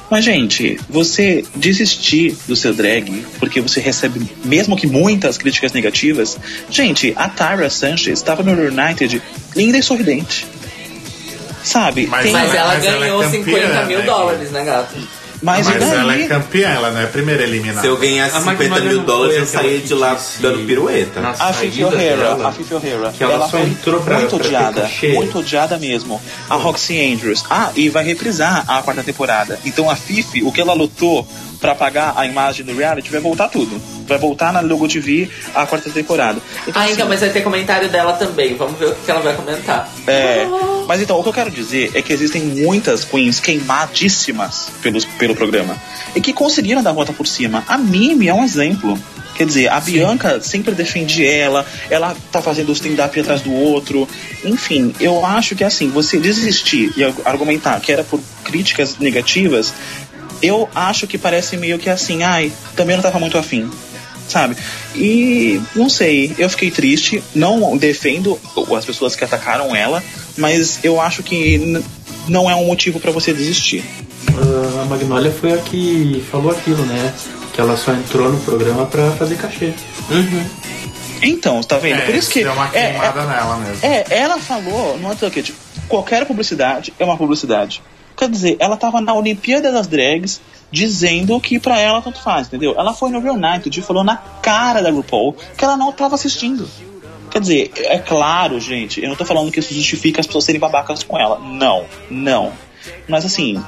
Mas, 0.09 0.23
gente, 0.23 0.79
você 0.89 1.43
desistir 1.55 2.37
do 2.47 2.55
seu 2.55 2.73
drag 2.73 3.25
porque 3.39 3.59
você 3.59 3.79
recebe, 3.79 4.21
mesmo 4.43 4.75
que 4.77 4.85
muitas 4.85 5.37
críticas 5.37 5.73
negativas. 5.73 6.37
Gente, 6.69 7.11
a 7.15 7.27
Tyra 7.27 7.69
Sanchez 7.69 8.19
estava 8.19 8.43
no 8.43 8.51
United 8.51 9.21
linda 9.55 9.77
e 9.77 9.83
sorridente. 9.83 10.45
Sabe? 11.63 12.05
Mas 12.05 12.23
Tem- 12.25 12.31
Mas 12.31 12.53
ela 12.53 12.73
Mas 12.75 12.85
ela 12.85 12.95
é 12.97 12.99
ganhou 12.99 13.23
campeã, 13.23 13.43
50 13.43 13.85
mil 13.85 13.99
né? 13.99 14.05
dólares, 14.05 14.51
né, 14.51 14.63
gato? 14.63 14.95
Mas, 15.41 15.67
Mas 15.67 15.79
daí? 15.79 15.93
ela 15.99 16.15
é 16.15 16.27
campeã, 16.27 16.69
ela 16.69 16.91
não 16.91 16.99
é 17.01 17.03
a 17.03 17.07
primeira 17.07 17.43
eliminada. 17.43 17.81
Se 17.81 17.87
eu 17.87 17.97
ganhasse 17.97 18.35
A 18.37 18.39
50 18.41 18.63
Magnolia 18.63 18.89
mil 18.89 19.03
dólares, 19.03 19.37
eu 19.37 19.45
saía 19.45 19.79
de 19.79 19.93
lá 19.93 20.13
disse 20.15 20.41
dando 20.41 20.65
pirueta. 20.65 21.19
na 21.21 21.29
A 21.31 21.53
Fifi 21.53 21.83
O'Hara, 21.83 22.47
a 22.47 22.51
Fifi 22.51 22.73
O'Hara, 22.73 23.11
que 23.15 23.23
ela 23.23 23.39
só 23.39 23.49
foi 23.49 23.61
entrou 23.63 24.01
pra- 24.01 24.17
muito 24.19 24.37
pra 24.37 24.45
odiada, 24.45 24.89
muito 25.13 25.39
odiada 25.39 25.77
mesmo. 25.77 26.21
A 26.49 26.55
Roxy 26.55 27.13
Andrews, 27.13 27.43
ah, 27.49 27.69
e 27.75 27.89
vai 27.89 28.03
reprisar 28.03 28.63
a 28.67 28.81
quarta 28.81 29.03
temporada. 29.03 29.59
Então 29.65 29.89
a 29.89 29.95
Fifi, 29.95 30.43
o 30.43 30.51
que 30.51 30.61
ela 30.61 30.73
lutou 30.73 31.27
pra 31.59 31.73
pagar 31.73 32.13
a 32.15 32.25
imagem 32.25 32.65
do 32.65 32.75
reality, 32.75 33.09
vai 33.09 33.19
voltar 33.21 33.47
tudo. 33.47 33.81
Vai 34.07 34.17
voltar 34.19 34.53
na 34.53 34.59
Logo 34.61 34.87
TV 34.87 35.27
a 35.55 35.65
quarta 35.65 35.89
temporada. 35.89 36.39
Então, 36.67 36.79
Ah, 36.81 36.85
assim, 36.85 36.93
então, 36.93 37.07
mas 37.09 37.21
vai 37.21 37.29
ter 37.29 37.41
comentário 37.41 37.89
dela 37.89 38.13
também. 38.13 38.55
Vamos 38.55 38.77
ver 38.77 38.89
o 38.89 38.95
que 38.95 39.09
ela 39.09 39.19
vai 39.21 39.33
comentar. 39.35 39.89
é, 40.05 40.45
mas 40.87 41.01
então, 41.01 41.19
o 41.19 41.23
que 41.23 41.29
eu 41.29 41.33
quero 41.33 41.51
dizer 41.51 41.91
é 41.93 42.01
que 42.01 42.13
existem 42.13 42.41
muitas 42.43 43.03
queens 43.03 43.39
queimadíssimas 43.39 44.69
pelos, 44.81 45.05
pelo 45.05 45.35
programa 45.35 45.75
e 46.15 46.21
que 46.21 46.33
conseguiram 46.33 46.81
dar 46.81 46.91
a 46.91 46.93
volta 46.93 47.13
por 47.13 47.27
cima. 47.27 47.63
A 47.67 47.77
Mimi 47.77 48.27
é 48.27 48.33
um 48.33 48.43
exemplo. 48.43 48.97
Quer 49.35 49.45
dizer, 49.45 49.69
a 49.69 49.81
Bianca 49.81 50.41
sempre 50.41 50.73
defende 50.73 51.25
ela, 51.25 51.65
ela 51.89 52.15
tá 52.31 52.41
fazendo 52.41 52.69
o 52.69 52.71
stand-up 52.71 53.19
atrás 53.19 53.41
do 53.41 53.51
outro. 53.51 54.07
Enfim, 54.45 54.95
eu 54.99 55.25
acho 55.25 55.55
que 55.55 55.63
assim, 55.63 55.89
você 55.89 56.17
desistir 56.17 56.93
e 56.95 57.03
argumentar 57.25 57.79
que 57.81 57.91
era 57.91 58.03
por 58.03 58.21
críticas 58.45 58.97
negativas, 58.97 59.73
eu 60.41 60.69
acho 60.73 61.05
que 61.05 61.17
parece 61.17 61.57
meio 61.57 61.77
que 61.77 61.89
assim, 61.89 62.23
ai, 62.23 62.51
também 62.77 62.95
não 62.95 63.03
tava 63.03 63.19
muito 63.19 63.37
afim 63.37 63.69
sabe? 64.27 64.55
E 64.95 65.61
não 65.75 65.89
sei, 65.89 66.33
eu 66.37 66.49
fiquei 66.49 66.71
triste, 66.71 67.23
não 67.33 67.77
defendo 67.77 68.39
as 68.75 68.85
pessoas 68.85 69.15
que 69.15 69.23
atacaram 69.23 69.75
ela, 69.75 70.03
mas 70.37 70.79
eu 70.83 70.99
acho 70.99 71.23
que 71.23 71.81
não 72.27 72.49
é 72.49 72.55
um 72.55 72.65
motivo 72.65 72.99
pra 72.99 73.11
você 73.11 73.33
desistir. 73.33 73.83
A 74.81 74.85
Magnolia 74.85 75.31
foi 75.31 75.53
a 75.53 75.57
que 75.57 76.23
falou 76.31 76.51
aquilo, 76.51 76.85
né? 76.85 77.13
Que 77.53 77.61
ela 77.61 77.77
só 77.77 77.93
entrou 77.93 78.31
no 78.31 78.39
programa 78.41 78.85
pra 78.85 79.11
fazer 79.11 79.35
cachê. 79.37 79.73
Então, 81.21 81.61
tá 81.61 81.77
vendo? 81.77 81.99
É, 81.99 82.05
Por 82.05 82.15
isso 82.15 82.29
que 82.29 82.43
deu 82.43 82.53
uma 82.53 82.67
é, 82.73 82.91
queimada 82.91 83.21
é, 83.21 83.25
nela 83.25 83.57
mesmo. 83.57 83.79
é, 83.81 84.05
ela 84.09 84.37
falou, 84.37 84.97
não 84.99 85.11
é 85.11 85.15
tipo, 85.15 85.57
qualquer 85.87 86.25
publicidade 86.25 86.93
é 86.99 87.05
uma 87.05 87.17
publicidade. 87.17 87.81
Quer 88.17 88.29
dizer, 88.29 88.57
ela 88.59 88.77
tava 88.77 89.01
na 89.01 89.13
Olimpíada 89.13 89.71
das 89.71 89.87
Drags 89.87 90.41
dizendo 90.71 91.39
que 91.39 91.59
pra 91.59 91.79
ela 91.79 92.01
tanto 92.01 92.21
faz, 92.21 92.47
entendeu? 92.47 92.75
Ela 92.77 92.93
foi 92.93 93.09
no 93.09 93.19
Real 93.19 93.37
Night 93.37 93.69
e 93.69 93.81
falou 93.81 94.03
na 94.03 94.17
cara 94.17 94.81
da 94.81 94.91
RuPaul 94.91 95.35
que 95.57 95.63
ela 95.63 95.77
não 95.77 95.91
tava 95.91 96.15
assistindo. 96.15 96.67
Quer 97.31 97.39
dizer, 97.39 97.71
é 97.75 97.99
claro, 97.99 98.59
gente, 98.59 99.01
eu 99.01 99.09
não 99.09 99.15
tô 99.15 99.25
falando 99.25 99.51
que 99.51 99.59
isso 99.59 99.73
justifica 99.73 100.21
as 100.21 100.27
pessoas 100.27 100.45
serem 100.45 100.59
babacas 100.59 101.03
com 101.03 101.19
ela. 101.19 101.39
Não, 101.39 101.85
não. 102.09 102.53
Mas 103.07 103.25
assim, 103.25 103.61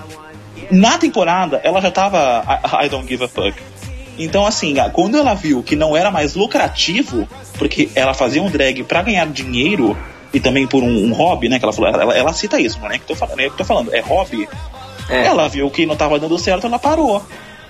na 0.72 0.98
temporada 0.98 1.60
ela 1.64 1.82
já 1.82 1.92
tava 1.92 2.44
I, 2.48 2.86
I 2.86 2.90
don't 2.90 3.08
give 3.08 3.24
a 3.24 3.28
fuck. 3.28 3.58
Então, 4.20 4.46
assim, 4.46 4.76
quando 4.94 5.18
ela 5.18 5.36
viu 5.36 5.62
que 5.62 5.76
não 5.76 5.96
era 5.96 6.10
mais 6.10 6.34
lucrativo, 6.34 7.28
porque 7.58 7.90
ela 7.94 8.14
fazia 8.14 8.42
um 8.42 8.50
drag 8.50 8.84
pra 8.84 9.04
ganhar 9.04 9.28
dinheiro 9.28 9.96
e 10.34 10.40
também 10.40 10.66
por 10.66 10.84
um, 10.84 11.06
um 11.06 11.14
hobby, 11.14 11.48
né? 11.50 11.60
Que 11.60 11.66
ela 11.66 11.74
falou, 11.74 11.90
ela, 11.90 12.18
ela 12.18 12.34
cita 12.34 12.60
isso, 12.60 12.80
não 12.80 12.90
é 12.90 12.98
que 12.98 13.06
tô 13.06 13.16
falando, 13.16 13.52
tô 13.56 13.64
falando, 13.64 13.94
é 13.94 14.00
hobby. 14.00 14.48
É. 15.10 15.26
Ela 15.26 15.48
viu 15.48 15.70
que 15.70 15.86
não 15.86 15.96
tava 15.96 16.20
dando 16.20 16.38
certo, 16.38 16.68
ela 16.68 16.80
parou. 16.80 17.24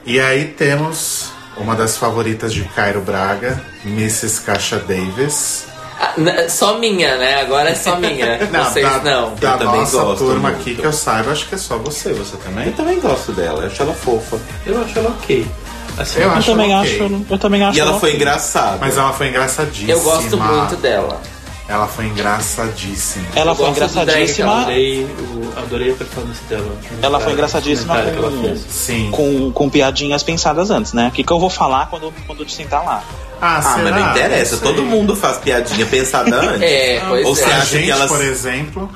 E 0.05 0.19
aí 0.19 0.45
temos 0.45 1.31
uma 1.57 1.75
das 1.75 1.97
favoritas 1.97 2.53
de 2.53 2.63
Cairo 2.63 3.01
Braga, 3.01 3.61
Mrs. 3.85 4.41
Caixa 4.41 4.77
Davis. 4.79 5.65
Ah, 5.99 6.13
só 6.47 6.77
minha, 6.77 7.17
né? 7.17 7.41
Agora 7.41 7.69
é 7.71 7.75
só 7.75 7.95
minha. 7.95 8.38
Vocês 8.65 8.85
da, 8.85 8.99
não. 8.99 9.33
Da 9.35 9.53
Eu 9.53 9.57
também 9.57 9.79
nossa 9.81 9.97
gosto 10.01 10.17
turma 10.25 10.49
muito. 10.49 10.61
aqui 10.61 10.75
que 10.75 10.83
eu 10.83 10.93
saiba, 10.93 11.31
acho 11.31 11.47
que 11.49 11.55
é 11.55 11.57
só 11.57 11.77
você, 11.77 12.13
você 12.13 12.38
também? 12.38 12.67
Eu 12.67 12.73
também 12.73 12.99
gosto 12.99 13.31
dela, 13.31 13.61
eu 13.63 13.67
acho 13.67 13.81
ela 13.81 13.93
fofa. 13.95 14.38
Eu 14.65 14.79
acho 14.81 14.99
ela 14.99 15.09
ok. 15.09 15.47
Assim, 15.97 16.19
Eu 16.19 16.25
Eu 16.25 16.31
acho 16.33 16.51
também 16.51 16.75
ok. 16.75 17.01
acho, 17.01 17.25
eu 17.31 17.38
também 17.39 17.63
acho. 17.63 17.77
E 17.77 17.81
ela 17.81 17.89
ela- 17.91 17.99
foi 17.99 18.13
engraçada. 18.15 18.77
Mas 18.79 18.95
ela 18.97 19.11
foi 19.13 19.29
engraçadíssima. 19.29 19.91
Eu 19.91 19.99
gosto 20.01 20.38
muito 20.38 20.75
dela. 20.75 21.19
Ela 21.70 21.88
foi 21.88 22.05
engraçadíssima. 22.05 23.26
Ela 23.36 23.53
foi 23.53 23.70
engraçadíssima. 23.70 24.61
adorei, 24.61 25.07
adorei 25.57 25.91
a 25.91 25.95
performance 25.95 26.41
dela. 26.45 26.72
Ela 27.01 27.20
foi 27.20 27.34
engraçadíssima 27.34 27.95
comentário 27.95 28.20
que 28.20 28.26
ela 28.26 28.36
com- 28.38 28.41
fez. 28.47 28.65
Sim. 28.70 29.09
Com, 29.11 29.51
com 29.51 29.70
piadinhas 29.70 30.24
pensadas 30.24 30.72
antes, 30.72 30.93
né? 30.93 31.09
O 31.09 31.11
que, 31.11 31.24
que 31.24 31.32
eu 31.32 31.39
vou 31.39 31.49
falar 31.49 31.89
quando, 31.89 32.13
quando 32.26 32.43
eu 32.43 32.49
sentar 32.49 32.84
lá? 32.86 33.03
Ah, 33.41 33.59
Ah, 33.63 33.78
mas 33.84 33.91
não 33.93 34.11
interessa, 34.11 34.55
Não 34.55 34.63
todo 34.63 34.82
mundo 34.82 35.15
faz 35.15 35.38
piadinha 35.38 35.86
pensada 35.86 36.36
antes. 36.41 36.61
É, 36.61 37.01
pois 37.07 37.26
Ou 37.26 37.34
é. 37.34 37.36
você 37.36 37.43
A 37.43 37.57
acha 37.57 37.65
gente, 37.65 37.84
que 37.86 37.91
elas- 37.91 38.09
por 38.11 38.22
exemplo, 38.24 38.89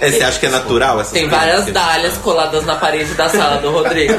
É, 0.00 0.10
você 0.10 0.22
acha 0.22 0.38
que 0.38 0.46
é 0.46 0.50
natural 0.50 1.00
essas 1.00 1.12
Tem 1.12 1.28
várias 1.28 1.66
dálias 1.66 2.16
coladas 2.18 2.64
na 2.64 2.76
parede 2.76 3.12
da 3.14 3.28
sala 3.28 3.58
do 3.58 3.70
Rodrigo. 3.70 4.14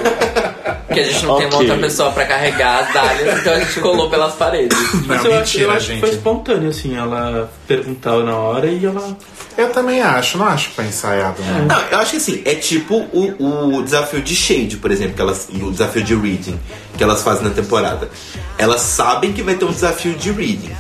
Que 0.94 1.00
a 1.00 1.04
gente 1.04 1.26
não 1.26 1.38
tem 1.38 1.48
uma 1.48 1.58
outra 1.58 1.78
pessoa 1.78 2.12
pra 2.12 2.26
carregar 2.26 2.84
as 2.84 2.94
dálias, 2.94 3.40
então 3.40 3.54
a 3.54 3.60
gente 3.60 3.80
colou 3.80 4.10
pelas 4.10 4.34
paredes. 4.36 4.78
Mas 5.06 5.24
Não, 5.24 5.32
eu, 5.32 5.40
acho, 5.40 5.54
mentira, 5.54 5.64
eu 5.64 5.72
acho 5.72 5.86
que 5.86 5.92
gente. 5.94 6.00
foi 6.02 6.10
espontâneo, 6.10 6.70
assim. 6.70 6.98
Ela 6.98 7.50
perguntava 7.66 8.24
na 8.24 8.36
hora 8.36 8.68
e 8.68 8.86
ela. 8.86 9.18
eu 9.58 9.70
também 9.70 10.02
acho, 10.02 10.38
não 10.38 10.46
acho 10.46 10.70
que 10.70 10.76
foi 10.76 10.86
ensaiado, 10.86 11.42
não. 11.44 11.66
Não, 11.66 11.82
eu 11.90 11.98
acho 11.98 12.12
que 12.12 12.18
assim, 12.18 12.42
é 12.44 12.56
tipo 12.56 13.08
o, 13.14 13.78
o 13.78 13.84
desafio 13.84 14.22
de 14.22 14.36
Shade, 14.36 14.78
por 14.78 14.92
exemplo, 14.92 15.16
que 15.16 15.22
elas, 15.22 15.48
e 15.50 15.64
o 15.64 15.72
desafio 15.72 16.04
de 16.04 16.14
Reading, 16.14 16.60
que 16.98 17.04
elas 17.04 17.24
fazem 17.24 17.44
na 17.46 17.52
temporada. 17.52 18.10
Elas 18.58 18.82
sabem 18.82 19.32
que 19.32 19.42
vai 19.42 19.56
ter 19.56 19.66
um 19.66 19.72
desafio 19.72 20.14
de 20.14 20.30
Reading. 20.32 20.76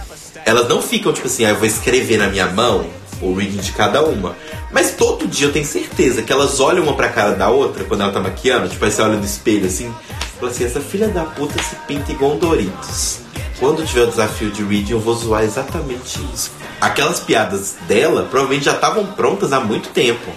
Elas 0.45 0.67
não 0.67 0.81
ficam 0.81 1.13
tipo 1.13 1.27
assim, 1.27 1.45
ah, 1.45 1.49
eu 1.51 1.55
vou 1.55 1.65
escrever 1.65 2.17
na 2.17 2.27
minha 2.27 2.47
mão 2.47 2.85
o 3.27 3.35
reading 3.35 3.57
de 3.59 3.71
cada 3.71 4.03
uma. 4.03 4.35
Mas 4.71 4.91
todo 4.91 5.27
dia 5.27 5.47
eu 5.47 5.51
tenho 5.53 5.65
certeza 5.65 6.21
que 6.21 6.31
elas 6.31 6.59
olham 6.59 6.83
uma 6.83 6.93
pra 6.93 7.09
cara 7.09 7.31
da 7.35 7.49
outra 7.49 7.83
quando 7.83 8.01
ela 8.01 8.11
tá 8.11 8.19
maquiando, 8.19 8.69
tipo, 8.69 8.83
aí 8.85 8.91
você 8.91 9.01
olha 9.01 9.17
no 9.17 9.25
espelho 9.25 9.65
assim, 9.67 9.93
fala 10.39 10.51
assim, 10.51 10.63
essa 10.65 10.79
filha 10.79 11.07
da 11.09 11.23
puta 11.23 11.61
se 11.61 11.75
pinta 11.87 12.11
igual 12.11 12.33
um 12.33 12.37
Doritos. 12.39 13.19
Quando 13.59 13.85
tiver 13.85 14.03
o 14.03 14.07
desafio 14.07 14.49
de 14.49 14.63
reading, 14.63 14.93
eu 14.93 14.99
vou 14.99 15.13
zoar 15.13 15.43
exatamente 15.43 16.19
isso. 16.33 16.51
Aquelas 16.79 17.19
piadas 17.19 17.75
dela 17.87 18.23
provavelmente 18.29 18.65
já 18.65 18.71
estavam 18.73 19.05
prontas 19.05 19.53
há 19.53 19.59
muito 19.59 19.89
tempo. 19.89 20.31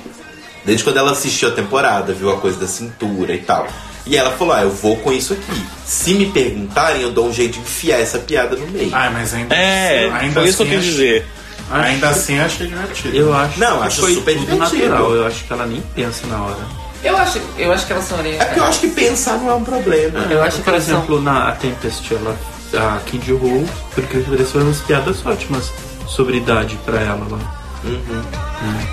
Desde 0.64 0.84
quando 0.84 0.98
ela 0.98 1.12
assistiu 1.12 1.48
a 1.48 1.52
temporada, 1.52 2.12
viu 2.12 2.30
a 2.30 2.36
coisa 2.38 2.58
da 2.58 2.66
cintura 2.66 3.34
e 3.34 3.38
tal. 3.38 3.66
E 4.06 4.16
ela 4.16 4.30
falou: 4.32 4.52
Ah, 4.54 4.62
eu 4.62 4.70
vou 4.70 4.96
com 4.98 5.10
isso 5.10 5.32
aqui. 5.32 5.64
Se 5.86 6.12
me 6.14 6.26
perguntarem, 6.26 7.00
eu 7.00 7.10
dou 7.10 7.26
um 7.28 7.32
jeito 7.32 7.54
de 7.54 7.60
enfiar 7.60 7.98
essa 8.00 8.18
piada 8.18 8.56
no 8.56 8.66
meio. 8.66 8.90
Ai, 8.94 9.10
mas 9.10 9.32
ainda 9.32 9.54
É, 9.54 10.10
ainda 10.10 10.40
foi 10.40 10.48
isso 10.50 10.64
que 10.64 10.72
eu 10.74 10.78
assim 10.78 10.88
quis 10.90 10.94
ach- 11.00 11.24
dizer. 11.70 11.80
Ainda 11.86 12.08
assim 12.08 12.36
eu 12.36 12.44
achei 12.44 12.66
divertido. 12.66 13.16
Eu 13.16 13.34
acho 13.34 13.58
Não, 13.60 13.78
que 13.80 13.86
acho 13.86 14.00
foi 14.00 14.14
super 14.14 14.34
tudo 14.36 14.50
divertido. 14.52 14.88
natural. 14.88 15.12
Eu 15.14 15.26
acho 15.26 15.44
que 15.44 15.52
ela 15.52 15.66
nem 15.66 15.80
pensa 15.94 16.26
na 16.26 16.42
hora. 16.42 16.84
Eu 17.02 17.16
acho, 17.18 17.38
eu 17.58 17.72
acho 17.72 17.86
que 17.86 17.92
elas 17.92 18.04
são 18.06 18.18
ali. 18.18 18.34
É 18.36 18.44
porque 18.44 18.60
eu 18.60 18.64
acho 18.64 18.80
que 18.80 18.88
pensar 18.88 19.36
não 19.38 19.50
é 19.50 19.54
um 19.54 19.64
problema. 19.64 20.20
Eu 20.30 20.42
acho 20.42 20.56
que 20.58 20.62
Por 20.62 20.70
elas 20.72 20.84
são- 20.84 20.96
exemplo, 20.96 21.20
na 21.20 21.52
Tempest, 21.52 22.14
ela, 22.14 22.34
a 22.74 22.98
Candy 23.10 23.32
Who, 23.32 23.66
por 23.94 24.04
que 24.04 24.20
foram 24.44 24.66
umas 24.66 24.80
piadas 24.80 25.24
ótimas 25.26 25.70
sobre 26.08 26.38
idade 26.38 26.78
pra 26.84 26.98
ela 27.00 27.26
lá. 27.30 27.38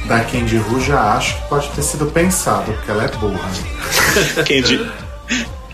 Da 0.08 0.20
Candy 0.26 0.58
Ru 0.58 0.82
já 0.82 1.14
acho 1.14 1.36
que 1.36 1.48
pode 1.48 1.70
ter 1.70 1.82
sido 1.82 2.06
pensado, 2.08 2.74
porque 2.74 2.92
ela 2.92 3.06
é 3.06 3.08
burra. 3.08 3.50
Candy. 4.46 4.92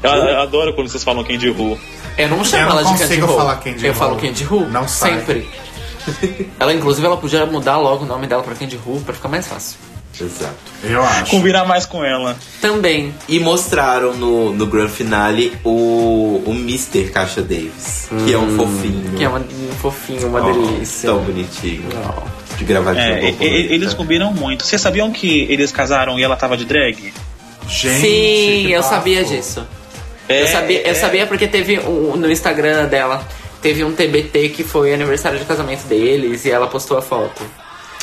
Eu, 0.03 0.11
eu 0.11 0.41
adoro 0.41 0.73
quando 0.75 0.87
vocês 0.89 1.03
falam 1.03 1.23
Candy 1.23 1.49
Who. 1.49 1.79
Eu 2.17 2.29
não 2.29 2.43
chamo 2.43 2.63
Eu 2.63 2.69
não 2.69 2.79
ela 2.79 2.83
de 2.83 2.89
Candy 2.99 3.17
Candy 3.63 3.85
Eu 3.87 3.93
falo 3.95 4.15
Candy 4.17 4.45
Who. 4.45 4.65
Não 4.69 4.87
sai. 4.87 5.19
Sempre. 5.19 5.49
ela, 6.59 6.73
inclusive, 6.73 7.05
ela 7.05 7.17
podia 7.17 7.45
mudar 7.45 7.77
logo 7.77 8.03
o 8.05 8.07
nome 8.07 8.27
dela 8.27 8.43
pra 8.43 8.55
Candy 8.55 8.79
Who 8.85 9.01
pra 9.01 9.13
ficar 9.13 9.27
mais 9.29 9.47
fácil. 9.47 9.77
Exato. 10.19 10.55
Eu 10.83 11.03
acho. 11.03 11.29
Combinar 11.29 11.65
mais 11.65 11.85
com 11.85 12.03
ela. 12.03 12.35
Também. 12.59 13.13
E 13.29 13.39
mostraram 13.39 14.13
no, 14.15 14.51
no 14.51 14.65
Grand 14.65 14.87
Finale 14.89 15.55
o, 15.63 16.41
o 16.43 16.51
Mr. 16.53 17.11
Caixa 17.11 17.41
Davis, 17.41 18.09
que 18.25 18.33
é 18.33 18.37
um 18.37 18.55
fofinho. 18.57 19.11
Que 19.15 19.23
é 19.23 19.29
uma, 19.29 19.37
um 19.39 19.75
fofinho, 19.79 20.27
uma 20.27 20.41
Oh, 20.41 20.51
delícia. 20.51 21.09
Tão 21.11 21.19
bonitinho. 21.23 21.83
Oh. 21.93 22.55
De 22.57 22.63
gravadinha 22.63 23.05
É, 23.19 23.29
e- 23.39 23.73
eles 23.73 23.93
combinam 23.93 24.33
muito. 24.33 24.65
Vocês 24.65 24.81
sabiam 24.81 25.11
que 25.11 25.45
eles 25.51 25.71
casaram 25.71 26.17
e 26.17 26.23
ela 26.23 26.35
tava 26.35 26.57
de 26.57 26.65
drag? 26.65 27.13
Gente, 27.69 27.99
Sim, 28.01 28.67
eu 28.69 28.81
bafo. 28.81 28.95
sabia 28.95 29.23
disso. 29.23 29.67
É, 30.27 30.41
eu, 30.41 30.47
sabia, 30.47 30.81
eu 30.81 30.91
é. 30.91 30.93
sabia 30.95 31.27
porque 31.27 31.47
teve 31.47 31.79
um, 31.79 32.15
no 32.15 32.31
Instagram 32.31 32.87
dela, 32.87 33.23
teve 33.61 33.83
um 33.83 33.91
TBT 33.93 34.49
que 34.49 34.63
foi 34.63 34.93
aniversário 34.93 35.39
de 35.39 35.45
casamento 35.45 35.85
deles 35.87 36.45
e 36.45 36.51
ela 36.51 36.67
postou 36.67 36.97
a 36.97 37.01
foto. 37.01 37.43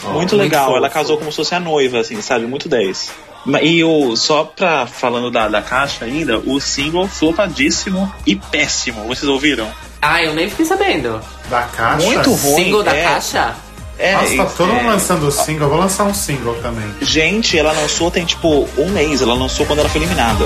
Muito 0.03 0.15
muito 0.17 0.37
legal. 0.37 0.67
fofo. 0.67 0.77
Ela 0.77 0.91
casou 0.91 1.17
como 1.17 1.31
se 1.31 1.37
fosse 1.37 1.55
a 1.55 1.61
noiva, 1.61 2.01
assim, 2.01 2.21
sabe? 2.21 2.47
Muito 2.47 2.69
10. 2.69 3.11
Ma- 3.47 3.63
E 3.63 3.83
o, 3.85 4.15
só 4.17 4.45
pra 4.45 4.87
falando 4.87 5.31
da, 5.31 5.49
da 5.49 5.63
caixa 5.63 6.05
ainda, 6.05 6.39
o 6.39 6.61
single 6.61 7.07
flopadíssimo 7.09 8.13
e 8.27 8.37
péssimo. 8.37 9.05
Vocês 9.07 9.29
ouviram? 9.29 9.67
Ah, 10.03 10.23
eu 10.23 10.35
nem 10.35 10.49
fiquei 10.51 10.65
sabendo. 10.67 11.21
Da 11.49 11.63
caixa. 11.63 12.05
Muito 12.07 12.33
ruim. 12.35 12.65
Single 12.65 12.83
da 12.83 12.95
é. 12.95 13.05
caixa? 13.05 13.55
É, 13.97 14.13
Nossa, 14.15 14.37
tá 14.37 14.45
todo 14.57 14.71
é. 14.73 14.75
mundo 14.75 14.87
lançando 14.89 15.31
single. 15.31 15.63
Eu 15.67 15.71
vou 15.71 15.79
lançar 15.79 16.05
um 16.05 16.13
single 16.15 16.55
também. 16.61 16.85
Gente, 17.01 17.57
ela 17.59 17.73
lançou 17.73 18.11
tem 18.11 18.25
tipo 18.27 18.69
um 18.77 18.89
mês. 18.91 19.23
Ela 19.23 19.35
lançou 19.35 19.65
quando 19.65 19.79
ela 19.79 19.89
foi 19.89 20.01
eliminada. 20.03 20.45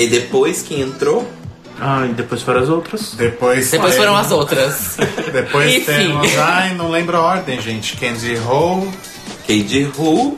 Aí 0.00 0.08
depois 0.08 0.62
que 0.62 0.80
entrou, 0.80 1.28
Ah, 1.82 2.04
e 2.04 2.12
depois 2.12 2.42
foram 2.42 2.60
as 2.62 2.68
outras. 2.68 3.14
Depois, 3.14 3.70
Depois 3.70 3.92
tem- 3.94 4.00
foram 4.02 4.14
as 4.16 4.30
outras. 4.30 4.96
Depois 5.32 5.76
Enfim. 5.76 5.84
temos. 5.86 6.38
Ai, 6.38 6.74
não 6.74 6.90
lembro 6.90 7.16
a 7.16 7.20
ordem, 7.20 7.58
gente. 7.60 7.96
Candy 7.96 8.36
Ho, 8.36 8.86
Cade 9.46 9.90
Who, 9.96 10.36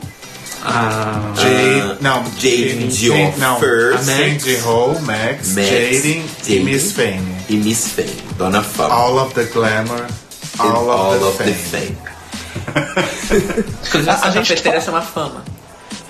Ah, 0.63 1.33
Jade. 1.35 1.97
não, 2.01 2.23
Jaden 2.39 2.89
Jade- 2.89 2.97
Dior 2.97 3.37
Não, 3.37 3.59
first. 3.59 4.05
Candy 4.05 4.55
Ho, 4.65 4.97
Max, 5.01 5.49
Max, 5.55 5.67
Jaden 5.69 6.23
e. 6.47 6.59
Miss 6.61 6.91
Fame. 6.93 7.35
e 7.49 7.57
Miss 7.57 7.87
Fame, 7.89 8.15
Dona 8.37 8.61
Fama. 8.63 8.93
All 8.95 9.17
of 9.19 9.33
the 9.33 9.43
glamour, 9.43 10.05
and 10.59 10.63
all, 10.63 10.89
of, 10.89 11.37
the, 11.43 11.51
fame. 11.51 11.55
fame. 11.55 11.97
Inclusive, 13.85 14.09
A- 14.09 14.27
a 14.27 14.29
gente 14.31 14.47
cafeteira 14.47 14.79
chama 14.79 15.01
Fama. 15.01 15.43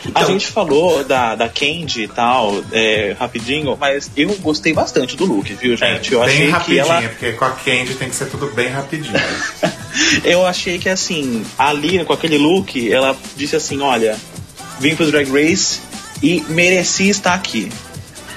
A 0.06 0.10
Então- 0.22 0.28
gente 0.28 0.48
falou 0.48 1.04
da, 1.04 1.36
da 1.36 1.48
Candy 1.48 2.04
e 2.04 2.08
tal, 2.08 2.64
é, 2.72 3.16
rapidinho, 3.20 3.78
mas 3.80 4.10
eu 4.18 4.30
gostei 4.40 4.74
bastante 4.74 5.16
do 5.16 5.26
look, 5.26 5.54
viu, 5.54 5.76
gente? 5.78 6.12
eu 6.14 6.22
É, 6.24 6.26
bem 6.28 6.34
achei 6.36 6.46
que 6.48 6.52
rapidinho, 6.52 6.80
ela. 6.82 7.02
porque 7.10 7.32
com 7.34 7.46
a 7.46 7.52
Candy 7.52 7.94
tem 7.96 8.10
que 8.10 8.16
ser 8.16 8.26
tudo 8.26 8.48
bem 8.54 8.68
rapidinho. 8.70 9.14
Eu 10.24 10.46
achei 10.46 10.80
que 10.80 10.90
assim, 10.90 11.46
ali 11.58 12.04
com 12.04 12.14
aquele 12.14 12.38
look, 12.38 12.92
ela 12.92 13.16
disse 13.36 13.56
assim: 13.56 13.80
olha, 13.82 14.18
vim 14.80 14.96
pro 14.96 15.06
Drag 15.12 15.30
Race 15.30 15.80
e 16.22 16.44
mereci 16.50 17.10
estar 17.10 17.34
aqui. 17.36 17.72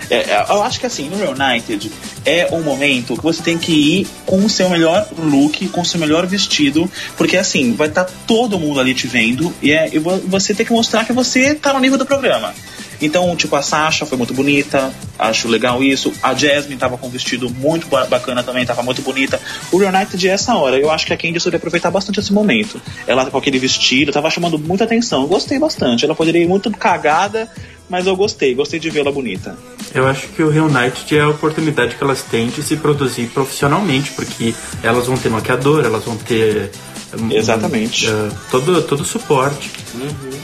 É, 0.09 0.14
é, 0.16 0.46
eu 0.48 0.62
acho 0.62 0.78
que 0.78 0.86
assim, 0.86 1.09
no 1.09 1.16
Reunited 1.16 1.90
é 2.24 2.48
um 2.52 2.62
momento 2.62 3.16
que 3.16 3.22
você 3.22 3.42
tem 3.42 3.59
que 3.59 3.72
ir 3.72 4.07
com 4.24 4.44
o 4.44 4.48
seu 4.48 4.68
melhor 4.68 5.09
look, 5.18 5.68
com 5.68 5.80
o 5.80 5.84
seu 5.84 5.98
melhor 5.98 6.26
vestido, 6.26 6.90
porque 7.16 7.36
assim, 7.36 7.72
vai 7.74 7.88
estar 7.88 8.04
todo 8.26 8.59
mundo 8.59 8.78
ali 8.78 8.94
te 8.94 9.07
vendo 9.07 9.52
e, 9.61 9.72
é, 9.72 9.88
e 9.92 9.98
vo- 9.98 10.20
você 10.26 10.54
tem 10.54 10.64
que 10.64 10.72
mostrar 10.72 11.04
que 11.04 11.12
você 11.12 11.54
tá 11.54 11.72
no 11.72 11.80
nível 11.80 11.98
do 11.98 12.07
programa. 12.07 12.54
Então, 13.02 13.36
tipo, 13.36 13.54
a 13.54 13.61
Sasha 13.61 14.07
foi 14.07 14.16
muito 14.16 14.32
bonita, 14.32 14.90
acho 15.18 15.48
legal 15.48 15.82
isso. 15.82 16.11
A 16.22 16.32
Jasmine 16.32 16.78
tava 16.78 16.96
com 16.96 17.09
um 17.09 17.11
vestido 17.11 17.50
muito 17.50 17.86
ba- 17.88 18.07
bacana 18.07 18.42
também, 18.42 18.64
tava 18.64 18.82
muito 18.82 19.02
bonita. 19.02 19.38
O 19.70 19.76
Reunited 19.76 20.26
é 20.26 20.32
essa 20.32 20.54
hora. 20.54 20.78
Eu 20.78 20.90
acho 20.90 21.04
que 21.04 21.12
a 21.12 21.16
Candy 21.16 21.38
soube 21.38 21.59
aproveitar 21.59 21.90
bastante 21.90 22.20
esse 22.20 22.32
momento. 22.32 22.80
Ela 23.07 23.30
com 23.30 23.36
aquele 23.36 23.59
vestido, 23.59 24.12
tava 24.12 24.30
chamando 24.30 24.59
muita 24.59 24.84
atenção. 24.84 25.26
Gostei 25.26 25.59
bastante. 25.59 26.07
Ela 26.07 26.14
poderia 26.14 26.42
ir 26.42 26.48
muito 26.48 26.70
cagada, 26.70 27.50
mas 27.89 28.07
eu 28.07 28.16
gostei. 28.16 28.55
Gostei 28.55 28.78
de 28.80 28.91
vê-la 28.91 29.11
bonita. 29.12 29.57
eu 29.95 30.07
acho 30.07 30.28
que 30.28 30.43
o 30.43 30.49
Reunited 30.51 31.16
é 31.16 31.20
a 31.22 31.28
oportunidade 31.28 31.95
que 31.97 32.03
elas 32.03 32.22
têm 32.22 32.49
de 32.49 32.62
se 32.62 32.76
produzir 32.76 33.26
profissionalmente, 33.28 34.11
porque 34.12 34.55
elas 34.82 35.07
vão 35.07 35.16
ter 35.16 35.28
maquiador, 35.28 35.84
elas 35.84 36.05
vão 36.05 36.16
ter. 36.16 36.70
hum, 37.18 37.28
Exatamente. 37.30 38.09
eh, 38.09 38.28
todo, 38.51 38.82
todo 38.82 39.01
o 39.01 39.05
suporte. 39.05 39.70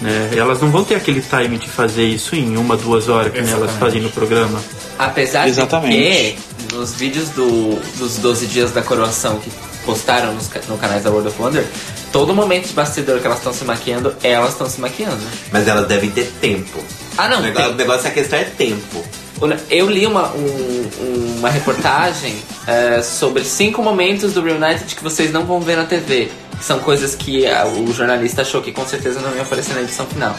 Né? 0.00 0.30
E 0.34 0.38
Elas 0.38 0.60
não 0.60 0.70
vão 0.70 0.82
ter 0.84 0.94
aquele 0.94 1.20
time 1.20 1.58
de 1.58 1.68
fazer 1.68 2.04
isso 2.04 2.34
em 2.34 2.56
uma, 2.56 2.76
duas 2.76 3.08
horas, 3.08 3.32
que 3.32 3.38
elas 3.38 3.70
fazem 3.76 4.00
no 4.00 4.10
programa. 4.10 4.60
Apesar 4.98 5.46
Exatamente. 5.48 5.96
de 5.96 6.32
que 6.68 6.74
nos 6.74 6.94
vídeos 6.94 7.28
do, 7.30 7.78
dos 7.98 8.16
12 8.18 8.46
dias 8.46 8.72
da 8.72 8.82
coroação 8.82 9.38
que 9.40 9.50
postaram 9.84 10.32
nos, 10.32 10.48
no 10.68 10.78
canais 10.78 11.02
da 11.02 11.10
World 11.10 11.28
of 11.28 11.42
Wonder, 11.42 11.66
todo 12.12 12.32
momento 12.34 12.68
de 12.68 12.72
bastidor 12.72 13.18
que 13.20 13.26
elas 13.26 13.38
estão 13.38 13.52
se 13.52 13.64
maquiando, 13.64 14.14
elas 14.22 14.50
estão 14.52 14.68
se 14.70 14.80
maquiando. 14.80 15.20
Mas 15.52 15.66
elas 15.68 15.86
devem 15.86 16.10
ter 16.10 16.30
tempo. 16.40 16.78
Ah, 17.16 17.28
não, 17.28 17.38
O 17.38 17.42
negócio, 17.42 17.66
tem. 17.66 17.74
o 17.74 17.76
negócio, 17.78 18.08
a 18.08 18.10
questão 18.10 18.38
é 18.38 18.44
tempo. 18.44 19.04
Eu 19.68 19.90
li 19.90 20.06
uma, 20.06 20.30
um- 20.32 21.34
uma 21.38 21.50
reportagem 21.50 22.36
é, 22.66 23.02
sobre 23.02 23.44
cinco 23.44 23.82
momentos 23.82 24.32
do 24.32 24.40
Reunited 24.42 24.94
que 24.94 25.02
vocês 25.02 25.32
não 25.32 25.44
vão 25.44 25.60
ver 25.60 25.76
na 25.76 25.84
TV. 25.84 26.30
Que 26.58 26.64
são 26.64 26.78
coisas 26.78 27.14
que 27.16 27.44
ah, 27.46 27.66
o 27.66 27.92
jornalista 27.92 28.42
achou 28.42 28.62
que 28.62 28.70
com 28.70 28.86
certeza 28.86 29.20
não 29.20 29.34
ia 29.34 29.42
aparecer 29.42 29.74
na 29.74 29.82
edição 29.82 30.06
final. 30.06 30.36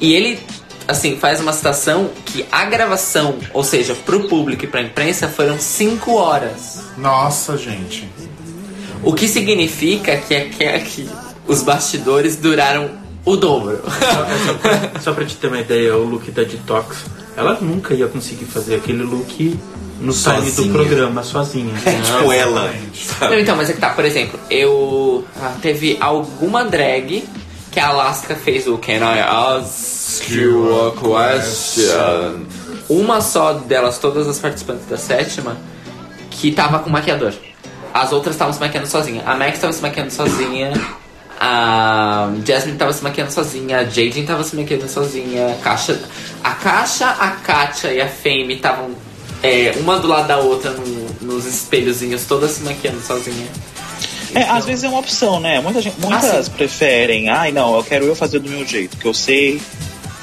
E 0.00 0.14
ele, 0.14 0.38
assim, 0.86 1.16
faz 1.18 1.40
uma 1.40 1.52
citação 1.52 2.10
que 2.24 2.46
a 2.52 2.64
gravação, 2.66 3.36
ou 3.52 3.64
seja, 3.64 3.94
pro 3.94 4.28
público 4.28 4.64
e 4.64 4.68
pra 4.68 4.80
imprensa, 4.80 5.26
foram 5.26 5.58
cinco 5.58 6.14
horas. 6.14 6.80
Nossa, 6.96 7.56
gente. 7.58 8.08
O 9.02 9.12
que 9.12 9.26
significa 9.26 10.16
que, 10.18 10.34
é, 10.34 10.40
que, 10.42 10.64
é 10.64 10.78
que 10.78 11.08
os 11.48 11.62
bastidores 11.62 12.36
duraram 12.36 12.90
o 13.26 13.36
dobro. 13.36 13.82
Só 15.02 15.12
pra 15.12 15.24
te 15.26 15.36
ter 15.36 15.48
uma 15.48 15.60
ideia, 15.60 15.96
o 15.96 16.04
look 16.04 16.30
da 16.30 16.44
Detox, 16.44 17.04
ela 17.36 17.58
nunca 17.60 17.92
ia 17.92 18.06
conseguir 18.06 18.46
fazer 18.46 18.76
aquele 18.76 19.02
look 19.02 19.58
no 20.00 20.12
time 20.12 20.50
do 20.52 20.72
programa 20.72 21.22
sozinha. 21.22 21.74
É 21.84 22.00
tipo 22.00 22.32
ela. 22.32 22.72
Não, 23.20 23.38
então, 23.38 23.56
mas 23.56 23.68
é 23.68 23.72
que 23.72 23.80
tá, 23.80 23.90
por 23.90 24.04
exemplo, 24.04 24.38
eu. 24.48 25.24
ah, 25.42 25.54
teve 25.60 25.96
alguma 26.00 26.64
drag 26.64 27.28
que 27.72 27.80
a 27.80 27.88
Alaska 27.88 28.36
fez 28.36 28.66
o 28.66 28.78
Can 28.78 29.00
I 29.00 29.20
ask 29.20 30.30
you 30.30 30.86
a 30.86 30.92
question? 30.92 32.46
Uma 32.88 33.20
só 33.20 33.54
delas, 33.54 33.98
todas 33.98 34.28
as 34.28 34.38
participantes 34.38 34.86
da 34.86 34.96
sétima, 34.96 35.56
que 36.30 36.52
tava 36.52 36.78
com 36.78 36.88
maquiador. 36.88 37.34
As 37.92 38.12
outras 38.12 38.34
estavam 38.34 38.52
se 38.52 38.60
maquiando 38.60 38.86
sozinha. 38.86 39.22
A 39.26 39.34
Max 39.34 39.58
tava 39.58 39.72
se 39.72 39.82
maquiando 39.82 40.12
sozinha. 40.12 40.72
A 41.38 42.30
Jasmine 42.44 42.78
tava 42.78 42.92
se 42.92 43.02
maquiando 43.02 43.32
sozinha. 43.32 43.78
A 43.78 43.84
Jaden 43.84 44.24
tava 44.24 44.42
se 44.42 44.56
maquiando 44.56 44.88
sozinha. 44.88 45.48
A 45.52 45.54
Caixa, 45.62 46.00
a 46.42 46.50
Caixa, 46.52 47.06
a 47.10 47.30
Katia 47.30 47.92
e 47.92 48.00
a 48.00 48.08
Fame 48.08 48.54
estavam 48.54 48.90
é, 49.42 49.74
uma 49.78 49.98
do 49.98 50.08
lado 50.08 50.26
da 50.28 50.38
outra 50.38 50.70
no- 50.72 51.08
nos 51.20 51.44
espelhozinhos, 51.46 52.24
todas 52.24 52.52
se 52.52 52.62
maquiando 52.62 53.00
sozinha. 53.02 53.46
É, 54.34 54.40
Então- 54.40 54.56
às 54.56 54.64
vezes 54.64 54.84
é 54.84 54.88
uma 54.88 54.98
opção, 54.98 55.38
né? 55.38 55.60
Muita 55.60 55.80
gente, 55.80 56.00
muitas 56.00 56.48
Ah, 56.48 56.50
preferem, 56.50 57.28
ai 57.28 57.52
não, 57.52 57.76
eu 57.76 57.84
quero 57.84 58.06
eu 58.06 58.16
fazer 58.16 58.38
do 58.38 58.48
meu 58.50 58.66
jeito, 58.66 58.96
que 58.96 59.06
eu 59.06 59.14
sei. 59.14 59.60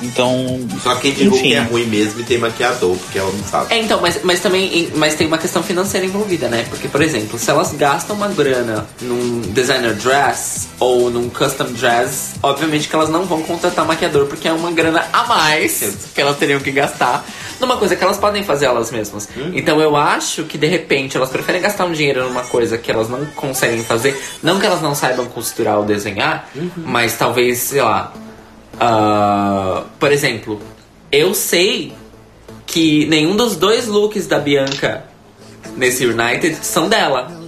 Então. 0.04 0.60
Só 0.82 0.96
quem 0.96 1.14
divulga 1.14 1.38
enfim. 1.38 1.50
que 1.50 1.56
é 1.56 1.62
ruim 1.62 1.86
mesmo 1.86 2.22
e 2.22 2.24
tem 2.24 2.38
maquiador, 2.38 2.96
porque 2.98 3.18
ela 3.18 3.32
não 3.32 3.44
sabe. 3.44 3.74
É, 3.74 3.80
então, 3.80 4.00
mas, 4.02 4.20
mas 4.24 4.40
também 4.40 4.92
mas 4.96 5.16
tem 5.16 5.28
uma 5.28 5.38
questão 5.38 5.64
financeira 5.64 6.06
envolvida, 6.06 6.48
né? 6.48 6.66
Porque, 6.70 6.88
por 6.88 7.02
exemplo, 7.02 7.40
se 7.40 7.50
elas 7.50 7.74
gastam 7.74 8.16
uma 8.16 8.28
grana 8.28 8.86
num 9.02 9.42
designer 9.42 9.94
dress 9.94 10.68
ou 10.80 11.10
num 11.10 11.30
custom 11.30 11.72
dress, 11.74 12.36
obviamente 12.42 12.88
que 12.88 12.96
elas 12.96 13.10
não 13.10 13.26
vão 13.26 13.42
contratar 13.44 13.86
maquiador 13.86 14.26
porque 14.28 14.48
é 14.48 14.54
uma 14.54 14.72
grana 14.72 15.06
a 15.12 15.26
mais 15.26 16.08
que 16.14 16.22
elas 16.22 16.38
teriam 16.38 16.60
que 16.60 16.72
gastar 16.72 17.26
numa 17.60 17.78
coisa 17.78 17.96
que 17.96 18.04
elas 18.04 18.18
podem 18.18 18.44
fazer 18.44 18.66
elas 18.66 18.92
mesmas. 18.92 19.30
Então 19.54 19.80
eu 19.80 19.96
acho 19.96 20.44
que 20.44 20.58
de 20.58 20.68
repente 20.68 21.16
elas 21.18 21.30
preferem 21.30 21.62
gastar 21.62 21.86
um 21.86 21.92
dinheiro 21.92 22.24
numa 22.24 22.44
coisa 22.44 22.78
que 22.78 22.92
elas 22.92 23.10
não 23.10 23.26
conseguem 23.28 23.84
fazer, 23.84 24.20
não 24.42 24.60
que 24.60 24.66
elas 24.66 24.82
não 24.82 24.94
saibam 24.94 25.26
costurar 25.26 25.78
ou 25.78 25.86
desenhar, 25.86 26.50
mas 26.78 27.18
talvez, 27.18 27.60
sei 27.60 27.82
lá, 27.82 28.14
ah, 28.80 29.84
por 30.00 30.12
exemplo, 30.12 30.62
eu 31.12 31.34
sei 31.34 31.94
que 32.66 33.06
nenhum 33.06 33.36
dos 33.36 33.56
dois 33.56 33.88
looks 33.88 34.28
da 34.28 34.40
Bianca 34.40 35.06
nesse 35.78 36.06
United 36.06 36.58
são 36.62 36.90
dela. 36.90 37.44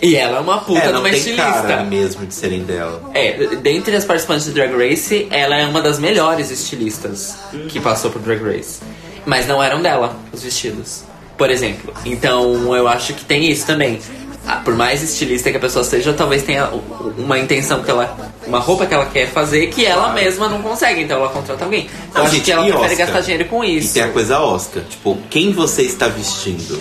E 0.00 0.14
ela 0.14 0.38
é 0.38 0.40
uma 0.40 0.58
puta 0.58 0.80
é, 0.80 0.86
não 0.86 0.94
numa 0.94 1.08
tem 1.08 1.18
estilista. 1.18 1.62
cara 1.62 1.84
mesmo 1.84 2.26
de 2.26 2.34
serem 2.34 2.62
dela. 2.62 3.10
É, 3.14 3.56
dentre 3.56 3.96
as 3.96 4.04
participantes 4.04 4.44
de 4.44 4.52
Drag 4.52 4.72
Race, 4.76 5.26
ela 5.30 5.56
é 5.56 5.66
uma 5.66 5.80
das 5.80 5.98
melhores 5.98 6.50
estilistas 6.50 7.36
que 7.68 7.80
passou 7.80 8.10
por 8.10 8.20
Drag 8.20 8.42
Race. 8.42 8.80
Mas 9.24 9.46
não 9.46 9.62
eram 9.62 9.80
dela 9.82 10.14
os 10.32 10.42
vestidos, 10.42 11.02
por 11.36 11.50
exemplo. 11.50 11.92
Então 12.04 12.76
eu 12.76 12.86
acho 12.86 13.14
que 13.14 13.24
tem 13.24 13.50
isso 13.50 13.66
também. 13.66 13.98
Ah, 14.46 14.60
Por 14.64 14.74
mais 14.76 15.02
estilista 15.02 15.50
que 15.50 15.56
a 15.56 15.60
pessoa 15.60 15.82
seja, 15.84 16.12
talvez 16.12 16.42
tenha 16.44 16.70
uma 17.18 17.38
intenção 17.38 17.82
que 17.82 17.90
ela. 17.90 18.16
Uma 18.46 18.60
roupa 18.60 18.86
que 18.86 18.94
ela 18.94 19.06
quer 19.06 19.28
fazer 19.28 19.66
que 19.68 19.84
ela 19.84 20.12
mesma 20.12 20.48
não 20.48 20.62
consegue, 20.62 21.02
então 21.02 21.16
ela 21.18 21.28
contrata 21.30 21.64
alguém. 21.64 21.88
Eu 22.14 22.14
Não, 22.14 22.22
acho 22.22 22.34
gente, 22.36 22.44
que 22.44 22.52
ela 22.52 22.62
e 22.62 22.70
prefere 22.70 22.92
Oscar? 22.92 23.06
gastar 23.06 23.20
dinheiro 23.22 23.44
com 23.46 23.64
E 23.64 23.78
isso. 23.78 23.92
tem 23.94 24.04
a 24.04 24.08
coisa 24.10 24.38
Oscar. 24.38 24.84
Tipo, 24.84 25.18
quem 25.28 25.52
você 25.52 25.82
está 25.82 26.06
vestindo? 26.06 26.80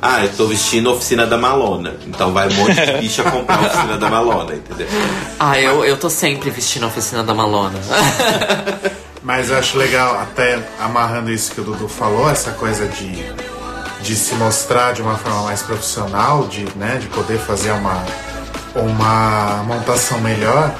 Ah, 0.00 0.22
eu 0.24 0.30
tô 0.34 0.46
vestindo 0.46 0.88
a 0.88 0.92
oficina 0.94 1.26
da 1.26 1.36
Malona. 1.36 1.94
Então 2.06 2.32
vai 2.32 2.48
um 2.48 2.54
monte 2.54 2.74
de 2.74 2.92
bicha 3.00 3.22
comprar 3.24 3.58
a 3.58 3.66
oficina 3.66 3.96
da 3.98 4.08
Malona, 4.08 4.54
entendeu? 4.54 4.86
Ah, 5.38 5.58
eu, 5.60 5.84
eu 5.84 5.96
tô 5.98 6.08
sempre 6.08 6.48
vestindo 6.50 6.84
a 6.84 6.86
oficina 6.86 7.22
da 7.22 7.34
Malona. 7.34 7.78
Mas 9.22 9.50
eu 9.50 9.56
acho 9.58 9.78
legal, 9.78 10.18
até 10.20 10.58
amarrando 10.78 11.30
isso 11.30 11.52
que 11.52 11.60
o 11.60 11.64
Dudu 11.64 11.88
falou, 11.88 12.28
essa 12.30 12.50
coisa 12.52 12.86
de, 12.86 13.24
de 14.04 14.14
se 14.14 14.34
mostrar 14.34 14.92
de 14.92 15.00
uma 15.00 15.16
forma 15.16 15.42
mais 15.44 15.62
profissional, 15.62 16.46
de, 16.46 16.64
né, 16.76 16.98
de 17.00 17.06
poder 17.08 17.38
fazer 17.38 17.72
uma, 17.72 18.04
uma 18.76 19.62
montação 19.64 20.20
melhor. 20.20 20.74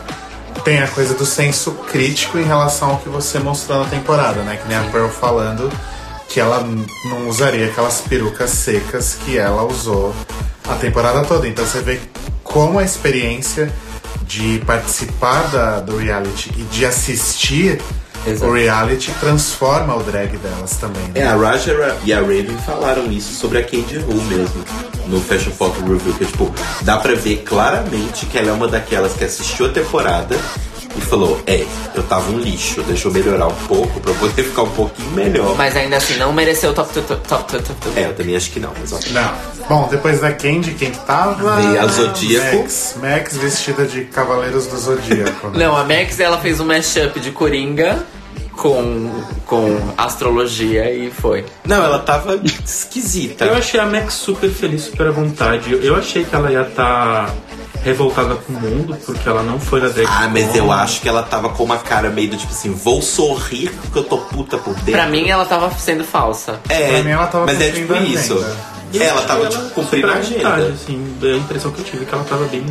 Tem 0.63 0.83
a 0.83 0.89
coisa 0.89 1.15
do 1.15 1.25
senso 1.25 1.73
crítico 1.73 2.39
em 2.39 2.45
relação 2.45 2.91
ao 2.91 2.99
que 2.99 3.09
você 3.09 3.39
mostrou 3.39 3.83
na 3.83 3.87
temporada, 3.87 4.43
né? 4.43 4.57
Que 4.57 4.69
nem 4.69 4.77
a 4.77 4.83
Pearl 4.85 5.09
falando 5.09 5.71
que 6.29 6.39
ela 6.39 6.67
não 7.05 7.29
usaria 7.29 7.67
aquelas 7.67 8.01
perucas 8.03 8.51
secas 8.51 9.15
que 9.25 9.39
ela 9.39 9.65
usou 9.65 10.15
a 10.69 10.75
temporada 10.75 11.25
toda. 11.25 11.49
Então 11.49 11.67
você 11.67 11.81
vê 11.81 12.01
como 12.43 12.79
a 12.79 12.85
experiência 12.85 13.73
de 14.27 14.63
participar 14.67 15.49
da, 15.49 15.81
do 15.81 15.97
reality 15.97 16.51
e 16.57 16.63
de 16.63 16.87
assistir 16.87 17.81
Exato. 18.27 18.51
o 18.51 18.55
reality 18.55 19.13
transforma 19.21 19.95
o 19.95 20.03
drag 20.03 20.37
delas 20.39 20.77
também. 20.77 21.03
né? 21.15 21.21
É, 21.21 21.27
a 21.27 21.37
Raja 21.37 21.97
e 22.05 22.13
a 22.13 22.21
Raven 22.21 22.57
falaram 22.65 23.11
isso 23.11 23.35
sobre 23.35 23.59
a 23.59 23.63
Candy 23.65 23.99
Ru 23.99 24.15
mesmo. 24.23 24.65
No 25.07 25.21
Fashion 25.21 25.51
Photo 25.53 25.81
Review, 25.83 26.15
que 26.15 26.25
tipo, 26.25 26.53
dá 26.83 26.97
pra 26.97 27.15
ver 27.15 27.43
claramente 27.45 28.25
que 28.27 28.39
ela 28.39 28.49
é 28.49 28.53
uma 28.53 28.67
daquelas 28.69 29.13
que 29.13 29.25
assistiu 29.25 29.67
a 29.67 29.69
temporada 29.69 30.35
e 30.97 31.01
falou, 31.01 31.43
é, 31.47 31.67
eu 31.95 32.03
tava 32.05 32.31
um 32.31 32.39
lixo, 32.39 32.81
deixa 32.85 33.09
eu 33.09 33.13
melhorar 33.13 33.49
um 33.49 33.55
pouco 33.67 34.01
pra 34.01 34.13
eu 34.13 34.15
poder 34.17 34.43
ficar 34.45 34.63
um 34.63 34.71
pouquinho 34.71 35.11
melhor. 35.11 35.57
Mas 35.57 35.77
ainda 35.77 35.97
assim, 35.97 36.17
não 36.17 36.33
mereceu 36.33 36.71
o 36.71 36.73
top, 36.75 36.93
top, 36.95 37.07
top, 37.09 37.29
top, 37.29 37.53
top, 37.53 37.65
top. 37.81 37.99
É, 38.01 38.07
eu 38.07 38.15
também 38.15 38.35
acho 38.37 38.51
que 38.51 38.61
não, 38.61 38.73
mas 38.81 38.93
ó. 38.93 38.99
Não. 39.11 39.35
Bom, 39.69 39.89
depois 39.91 40.21
da 40.21 40.33
Candy, 40.33 40.73
quem 40.73 40.91
que 40.91 40.99
tava? 41.01 41.57
Veio 41.57 41.81
a 41.81 41.87
Zodíaco. 41.87 42.57
Max, 42.59 42.95
Max 43.03 43.37
vestida 43.37 43.85
de 43.87 44.05
Cavaleiros 44.05 44.67
do 44.69 44.77
Zodíaco. 44.79 45.49
né? 45.49 45.65
Não, 45.67 45.77
a 45.77 45.85
Max 45.85 46.19
ela 46.21 46.39
fez 46.39 46.61
um 46.61 46.65
mashup 46.65 47.19
de 47.21 47.31
Coringa 47.31 48.05
com, 48.57 49.11
com 49.47 49.79
astrologia 49.97 50.91
e 50.93 51.11
foi. 51.11 51.45
Não, 51.67 51.83
ela 51.85 51.99
tava 51.99 52.41
esquisita. 52.45 53.45
Eu 53.45 53.55
achei 53.55 53.79
a 53.81 53.87
Max 53.87 54.15
super 54.15 54.51
feliz, 54.51 54.83
super 54.83 55.09
à 55.09 55.11
vontade. 55.11 55.73
Eu- 55.73 55.95
achei 55.97 56.25
que 56.25 56.35
ela 56.35 56.51
ia 56.51 56.63
estar 56.63 57.33
revoltada 57.83 58.35
com 58.37 58.53
o 58.53 58.61
mundo, 58.61 58.97
porque 59.05 59.29
ela 59.29 59.43
não 59.43 59.61
foi 59.61 59.81
na 59.81 59.89
drag 59.89 60.07
Ah, 60.11 60.29
mas 60.33 60.47
con. 60.49 60.57
eu 60.57 60.73
acho 60.73 61.01
que 61.01 61.09
ela 61.09 61.23
tava 61.23 61.51
com 61.51 61.63
uma 61.65 61.79
cara 61.79 62.09
meio 62.11 62.31
do 62.31 62.37
tipo 62.37 62.53
assim, 62.53 62.73
vou 62.73 63.01
sorrir 63.03 63.71
porque 63.71 63.99
eu 63.99 64.05
tô 64.05 64.19
puta 64.19 64.57
por 64.59 64.75
dentro. 64.77 64.93
Pra 64.93 65.07
mim, 65.07 65.29
ela 65.29 65.45
tava 65.45 65.71
sendo 65.79 66.03
falsa. 66.05 66.59
é, 66.69 66.89
Pra 66.89 67.03
mim, 67.03 67.11
ela 67.11 67.27
tava 67.27 67.47
mas 67.47 67.61
é 67.61 67.71
tipo 67.71 67.95
isso. 67.95 68.45
Ela 68.95 69.23
tava 69.23 69.47
tipo 69.49 69.71
cumprindo 69.71 70.07
a 70.09 70.15
agenda. 70.15 70.55
assim, 70.69 71.05
a 71.23 71.37
impressão 71.37 71.71
que 71.73 71.81
eu 71.81 71.85
tive 71.85 72.05
é 72.05 72.07
que 72.07 72.15
ela 72.15 72.25
tava 72.25 72.45
bem. 72.47 72.65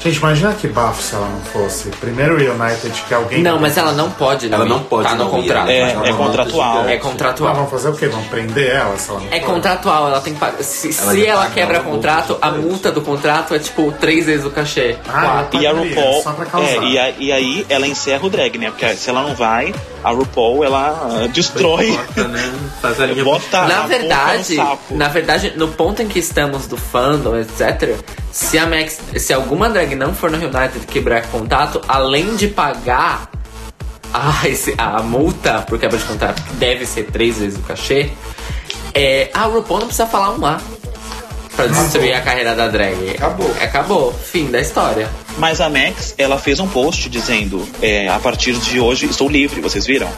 Gente, 0.00 0.16
imagina 0.18 0.52
que 0.54 0.68
bafo 0.68 1.02
se 1.02 1.14
ela 1.14 1.28
não 1.28 1.40
fosse. 1.40 1.88
Primeiro 1.88 2.34
United 2.36 3.02
que 3.08 3.12
alguém. 3.12 3.42
Não, 3.42 3.58
mas 3.58 3.76
ela 3.76 3.90
não 3.92 4.08
pode, 4.10 4.52
Ela 4.52 4.64
ir. 4.64 4.68
não 4.68 4.82
pode 4.84 5.08
Tá 5.08 5.14
no 5.16 5.24
não 5.24 5.38
ir, 5.38 5.42
contrato. 5.42 5.68
É, 5.68 5.80
mas 5.82 5.92
ela 5.92 6.06
é 6.06 6.12
uma 6.12 6.16
contratual. 6.26 6.88
É 6.88 6.96
contratual. 6.98 7.54
vão 7.56 7.66
fazer 7.66 7.88
o 7.88 7.92
quê? 7.94 8.06
Vão 8.06 8.22
prender 8.24 8.70
ela 8.70 8.96
se 8.96 9.10
ela 9.10 9.20
não 9.20 9.26
É 9.32 9.40
for? 9.40 9.46
contratual, 9.46 10.06
ela 10.08 10.20
tem 10.20 10.34
que 10.34 10.38
pagar. 10.40 10.62
Se, 10.62 10.96
Ela 11.02 11.12
se 11.12 11.26
ela 11.26 11.42
pagar 11.42 11.54
quebra 11.54 11.80
contrato, 11.80 12.28
multa 12.30 12.46
a 12.46 12.50
multa 12.52 12.92
do 12.92 13.00
contrato 13.00 13.54
é 13.54 13.58
tipo 13.58 13.90
três 13.92 14.26
vezes 14.26 14.46
o 14.46 14.50
cachê. 14.50 14.96
Ah, 15.08 15.20
Quatro. 15.48 15.60
E 15.62 15.66
a 15.66 15.72
RuPaul, 15.72 16.22
só 16.22 16.32
pra 16.32 16.46
causar. 16.46 16.68
é, 16.68 16.78
e, 16.84 16.98
a- 16.98 17.10
e 17.18 17.32
aí 17.32 17.66
ela 17.68 17.86
encerra 17.86 18.24
o 18.24 18.30
drag, 18.30 18.56
né? 18.56 18.70
Porque 18.70 18.94
se 18.94 19.10
ela 19.10 19.22
não 19.22 19.34
vai, 19.34 19.74
a 20.04 20.10
RuPaul 20.10 20.64
ela 20.64 21.22
ah, 21.24 21.26
destrói. 21.26 21.90
Bota, 21.90 22.28
né? 22.28 22.52
Faz 22.80 23.00
a 23.00 23.06
linha 23.06 23.24
Bota 23.24 23.62
Na 23.66 23.80
verdade, 23.86 24.56
na 24.92 25.08
verdade, 25.08 25.52
no 25.56 25.66
ponto 25.68 26.00
em 26.00 26.06
que 26.06 26.20
estamos 26.20 26.68
do 26.68 26.76
fandom, 26.76 27.36
etc., 27.36 27.96
se 28.38 28.56
a 28.56 28.66
Max, 28.66 29.00
se 29.16 29.32
alguma 29.32 29.68
drag 29.68 29.96
não 29.96 30.14
for 30.14 30.30
no 30.30 30.36
United 30.38 30.86
quebrar 30.86 31.26
contato, 31.26 31.82
além 31.88 32.36
de 32.36 32.46
pagar 32.46 33.28
a, 34.14 34.32
a 34.78 35.02
multa 35.02 35.62
por 35.62 35.76
quebra 35.76 35.98
de 35.98 36.04
contrato, 36.04 36.40
que 36.44 36.52
deve 36.54 36.86
ser 36.86 37.10
três 37.10 37.36
vezes 37.38 37.58
o 37.58 37.62
cachê, 37.62 38.12
é, 38.94 39.28
a 39.34 39.42
RuPaul 39.42 39.80
não 39.80 39.86
precisa 39.88 40.06
falar 40.06 40.38
um 40.38 40.46
A 40.46 40.60
pra 41.58 41.66
destruir 41.66 42.14
a 42.14 42.20
carreira 42.20 42.54
da 42.54 42.68
drag. 42.68 43.10
Acabou. 43.16 43.50
Acabou. 43.60 44.12
Fim 44.12 44.46
da 44.46 44.60
história. 44.60 45.08
Mas 45.38 45.60
a 45.60 45.68
Max, 45.68 46.14
ela 46.16 46.38
fez 46.38 46.60
um 46.60 46.68
post 46.68 47.08
dizendo: 47.08 47.68
é, 47.82 48.08
a 48.08 48.18
partir 48.20 48.52
de 48.54 48.78
hoje 48.78 49.06
estou 49.06 49.28
livre, 49.28 49.60
vocês 49.60 49.84
viram? 49.84 50.08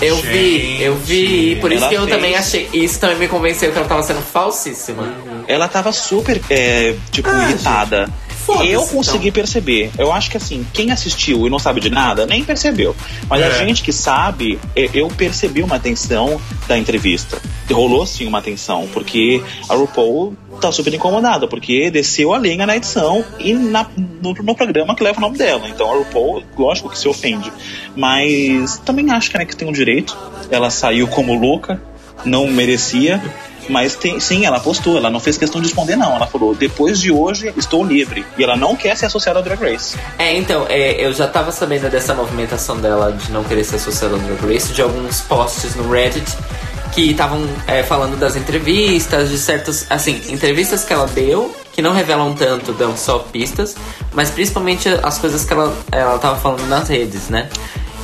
Eu 0.00 0.16
vi, 0.16 0.76
eu 0.82 0.94
vi. 0.96 1.56
Por 1.60 1.72
isso 1.72 1.80
Ela 1.84 1.88
que 1.88 1.94
eu 1.96 2.02
fez. 2.02 2.14
também 2.14 2.34
achei. 2.36 2.68
Isso 2.74 3.00
também 3.00 3.16
me 3.16 3.28
convenceu 3.28 3.72
que 3.72 3.78
ela 3.78 3.88
tava 3.88 4.02
sendo 4.02 4.20
falsíssima. 4.20 5.10
Ela 5.48 5.68
tava 5.68 5.90
super, 5.90 6.38
é, 6.50 6.94
tipo, 7.10 7.28
Ah, 7.30 7.48
irritada. 7.48 7.98
foda-se, 8.06 8.29
Eu 8.64 8.86
consegui 8.86 9.30
perceber. 9.30 9.90
Eu 9.98 10.12
acho 10.12 10.30
que 10.30 10.36
assim, 10.36 10.66
quem 10.72 10.90
assistiu 10.90 11.46
e 11.46 11.50
não 11.50 11.58
sabe 11.58 11.80
de 11.80 11.90
nada, 11.90 12.26
nem 12.26 12.42
percebeu. 12.44 12.94
Mas 13.28 13.42
a 13.42 13.46
É. 13.46 13.58
gente 13.66 13.82
que 13.82 13.92
sabe, 13.92 14.58
é, 14.74 14.88
eu 14.94 15.08
percebi 15.08 15.62
uma 15.62 15.78
tensão 15.78 16.40
da 16.66 16.76
entrevista. 16.76 17.40
Rolou 17.70 18.04
sim 18.04 18.26
uma 18.26 18.42
tensão, 18.42 18.88
porque 18.92 19.42
a 19.68 19.74
RuPaul 19.74 20.34
tá 20.60 20.72
super 20.72 20.92
incomodada, 20.92 21.46
porque 21.46 21.90
desceu 21.90 22.34
a 22.34 22.38
lenha 22.38 22.66
na 22.66 22.76
edição 22.76 23.24
e 23.38 23.52
na- 23.54 23.86
no, 23.96 24.34
no 24.34 24.54
programa 24.54 24.94
que 24.94 25.02
leva 25.04 25.18
o 25.18 25.20
nome 25.20 25.38
dela. 25.38 25.68
Então 25.68 25.90
a 25.90 25.96
RuPaul, 25.98 26.42
lógico 26.58 26.88
que 26.90 26.98
se 26.98 27.08
ofende. 27.08 27.50
Mas 27.96 28.78
também 28.84 29.10
acho 29.10 29.30
que 29.30 29.36
a 29.36 29.40
Max 29.40 29.54
tem 29.54 29.68
um 29.68 29.72
direito. 29.72 30.16
Ela 30.50 30.70
saiu 30.70 31.06
como 31.06 31.32
louca, 31.38 31.80
não 32.24 32.46
merecia. 32.48 33.22
Mas 33.70 33.94
tem, 33.94 34.18
sim, 34.18 34.44
ela 34.44 34.60
postou, 34.60 34.96
ela 34.96 35.10
não 35.10 35.20
fez 35.20 35.38
questão 35.38 35.60
de 35.60 35.68
responder, 35.68 35.96
não. 35.96 36.14
Ela 36.14 36.26
falou, 36.26 36.54
depois 36.54 37.00
de 37.00 37.12
hoje 37.12 37.52
estou 37.56 37.84
livre. 37.84 38.26
E 38.36 38.44
ela 38.44 38.56
não 38.56 38.74
quer 38.76 38.96
ser 38.96 39.06
associada 39.06 39.38
ao 39.38 39.44
Drag 39.44 39.60
Race. 39.60 39.96
É, 40.18 40.36
então, 40.36 40.66
é, 40.68 41.04
eu 41.04 41.12
já 41.14 41.26
tava 41.26 41.52
sabendo 41.52 41.88
dessa 41.88 42.14
movimentação 42.14 42.76
dela 42.78 43.12
de 43.12 43.30
não 43.30 43.44
querer 43.44 43.64
ser 43.64 43.76
associada 43.76 44.14
ao 44.14 44.20
Drag 44.20 44.52
Race, 44.52 44.72
de 44.72 44.82
alguns 44.82 45.20
posts 45.22 45.74
no 45.76 45.90
Reddit 45.90 46.36
que 46.92 47.12
estavam 47.12 47.48
é, 47.66 47.82
falando 47.82 48.18
das 48.18 48.36
entrevistas, 48.36 49.30
de 49.30 49.38
certas, 49.38 49.86
assim, 49.88 50.20
entrevistas 50.28 50.84
que 50.84 50.92
ela 50.92 51.06
deu, 51.06 51.54
que 51.72 51.80
não 51.80 51.92
revelam 51.92 52.34
tanto, 52.34 52.72
dão 52.72 52.96
só 52.96 53.20
pistas, 53.20 53.76
mas 54.12 54.30
principalmente 54.30 54.88
as 54.88 55.18
coisas 55.18 55.44
que 55.44 55.52
ela, 55.52 55.72
ela 55.92 56.18
tava 56.18 56.36
falando 56.40 56.66
nas 56.66 56.88
redes, 56.88 57.28
né? 57.28 57.48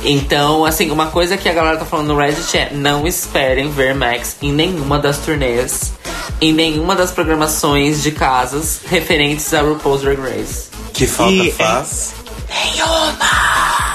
Então, 0.03 0.63
assim, 0.63 0.91
uma 0.91 1.07
coisa 1.07 1.37
que 1.37 1.49
a 1.49 1.53
galera 1.53 1.77
tá 1.77 1.85
falando 1.85 2.07
no 2.07 2.17
Reddit 2.17 2.55
é 2.57 2.69
não 2.71 3.07
esperem 3.07 3.69
ver 3.71 3.95
Max 3.95 4.37
em 4.41 4.51
nenhuma 4.51 4.99
das 4.99 5.17
turnês, 5.17 5.91
em 6.39 6.53
nenhuma 6.53 6.95
das 6.95 7.11
programações 7.11 8.03
de 8.03 8.11
casas 8.11 8.81
referentes 8.87 9.53
a 9.53 9.61
RuPaul's 9.61 10.01
Drag 10.01 10.19
Race. 10.19 10.67
Que 10.93 11.07
falta 11.07 11.33
E, 11.33 11.49
é- 11.49 11.51
faz. 11.51 12.13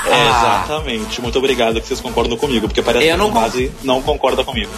Exatamente. 0.07 1.21
Muito 1.23 1.39
obrigado 1.39 1.81
que 1.81 1.87
vocês 1.87 2.01
concordam 2.01 2.37
comigo, 2.37 2.67
porque 2.69 2.83
parece 2.83 3.07
Eu 3.07 3.13
que 3.13 3.19
não 3.19 3.29
a 3.29 3.33
base 3.33 3.73
não 3.83 4.03
concorda 4.03 4.45
comigo. 4.45 4.71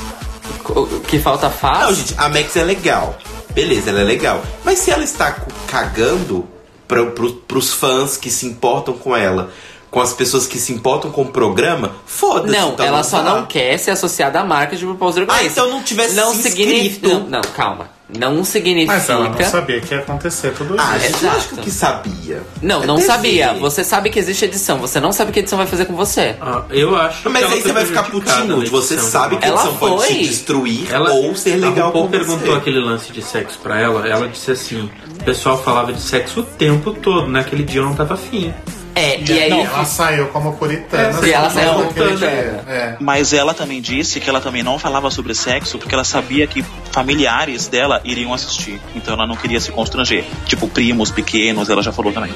Que 1.09 1.19
falta 1.19 1.51
faz? 1.51 1.81
Não, 1.81 1.95
gente, 1.95 2.15
a 2.17 2.29
Max 2.29 2.57
é 2.57 2.65
legal. 2.65 3.19
Beleza, 3.51 3.91
ela 3.91 4.01
é 4.01 4.05
legal. 4.05 4.43
Mas 4.65 4.79
se 4.79 4.91
ela 4.91 5.05
está 5.05 5.37
cagando, 5.67 6.47
pra, 6.87 7.05
pro, 7.07 7.33
pros 7.35 7.73
fãs 7.73 8.17
que 8.17 8.31
se 8.31 8.47
importam 8.47 8.95
com 8.95 9.17
ela, 9.17 9.51
com 9.95 10.01
as 10.01 10.13
pessoas 10.13 10.45
que 10.45 10.59
se 10.59 10.73
importam 10.73 11.09
com 11.13 11.23
o 11.23 11.27
programa, 11.27 11.93
foda-se. 12.05 12.53
Não, 12.59 12.73
então 12.73 12.85
ela 12.85 13.05
só 13.05 13.23
tá. 13.23 13.23
não 13.33 13.47
quer 13.47 13.79
ser 13.79 13.93
associada 13.93 14.41
à 14.41 14.45
marca 14.45 14.75
de 14.75 14.85
RuPaul's 14.85 15.15
Drag 15.15 15.29
Ah, 15.31 15.45
então 15.45 15.71
não 15.71 15.85
tivesse 15.85 16.17
não 16.17 16.35
se 16.35 16.43
significa. 16.43 17.07
inscrito. 17.07 17.09
Não, 17.21 17.29
não, 17.29 17.41
calma. 17.43 17.95
Não 18.19 18.45
significa. 18.45 18.93
Mas 18.93 19.09
ela 19.09 19.29
não 19.31 19.45
sabia 19.45 19.81
que 19.81 19.95
ia 19.95 20.01
acontecer 20.01 20.53
tudo 20.53 20.75
Ah, 20.79 20.97
isso. 20.97 21.07
gente, 21.07 21.17
Exato. 21.17 21.35
lógico 21.37 21.57
que 21.59 21.71
sabia. 21.71 22.43
Não, 22.61 22.83
É 22.83 22.87
não 22.87 22.97
TV. 22.97 23.07
sabia. 23.07 23.55
Você 23.55 23.83
sabe 23.85 24.11
que 24.11 24.19
existe 24.19 24.45
edição. 24.45 24.79
Você 24.79 24.99
não 25.01 25.11
sabe 25.13 25.31
o 25.31 25.33
que 25.33 25.39
a 25.39 25.43
edição 25.43 25.57
vai 25.57 25.67
fazer 25.67 25.85
com 25.87 25.95
você. 25.95 26.37
Ah, 26.41 26.63
eu 26.71 26.95
acho 26.97 27.31
Mas 27.31 27.45
aí 27.45 27.51
foi 27.51 27.61
você 27.63 27.73
vai 27.73 27.87
ficar 27.87 28.03
putinho. 28.05 28.67
Você 28.71 28.99
sabe 28.99 29.37
que 29.39 29.45
a 29.45 29.49
Ela 29.49 29.61
edição 29.63 29.77
pode 29.79 30.07
te 30.09 30.13
foi. 30.15 30.23
destruir 30.25 30.87
Ela, 30.93 31.13
ou 31.13 31.35
ser 31.37 31.57
legal 31.57 31.93
com 31.93 32.09
perguntou 32.09 32.53
você. 32.53 32.59
aquele 32.59 32.79
lance 32.81 33.11
de 33.13 33.23
sexo 33.23 33.59
pra 33.63 33.81
ela. 33.81 34.07
Ela 34.07 34.29
disse 34.29 34.51
assim: 34.51 34.91
o 35.21 35.25
pessoal 35.25 35.61
falava 35.63 35.93
de 35.93 36.01
sexo 36.03 36.41
o 36.41 36.43
tempo 36.43 36.93
todo. 36.93 37.27
Naquele 37.29 37.63
dia 37.63 37.81
eu 37.81 37.85
não 37.87 37.95
tava 37.95 38.15
afim. 38.15 38.53
É, 38.95 39.21
e 39.21 39.33
aí. 39.33 39.51
Ela 39.51 39.85
saiu 39.85 40.29
como 40.29 40.53
puritana. 40.57 41.19
É, 41.23 41.27
e 41.27 41.33
ela 41.33 41.51
saiu 41.51 41.75
como 41.75 41.93
puritana. 41.93 42.17
dia. 42.17 42.65
É. 42.69 42.97
Mas 43.01 43.33
ela 43.33 43.53
também 43.53 43.81
disse 43.81 44.21
que 44.21 44.29
ela 44.31 44.41
também 44.41 44.63
não 44.63 44.79
falava 44.79 45.11
sobre 45.11 45.35
sexo 45.35 45.79
porque 45.79 45.95
ela 45.95 46.05
sabia 46.05 46.47
que 46.47 46.65
familiares 46.93 47.67
dela 47.67 48.01
iriam 48.05 48.33
assistir. 48.33 48.81
Então 48.95 49.15
ela 49.15 49.27
não 49.27 49.37
queria 49.37 49.61
se 49.61 49.73
constranger. 49.73 50.25
Tipo, 50.47 50.69
primos 50.69 51.11
pequenos, 51.11 51.69
ela 51.69 51.83
já 51.83 51.93
falou 51.93 52.13
também. 52.13 52.33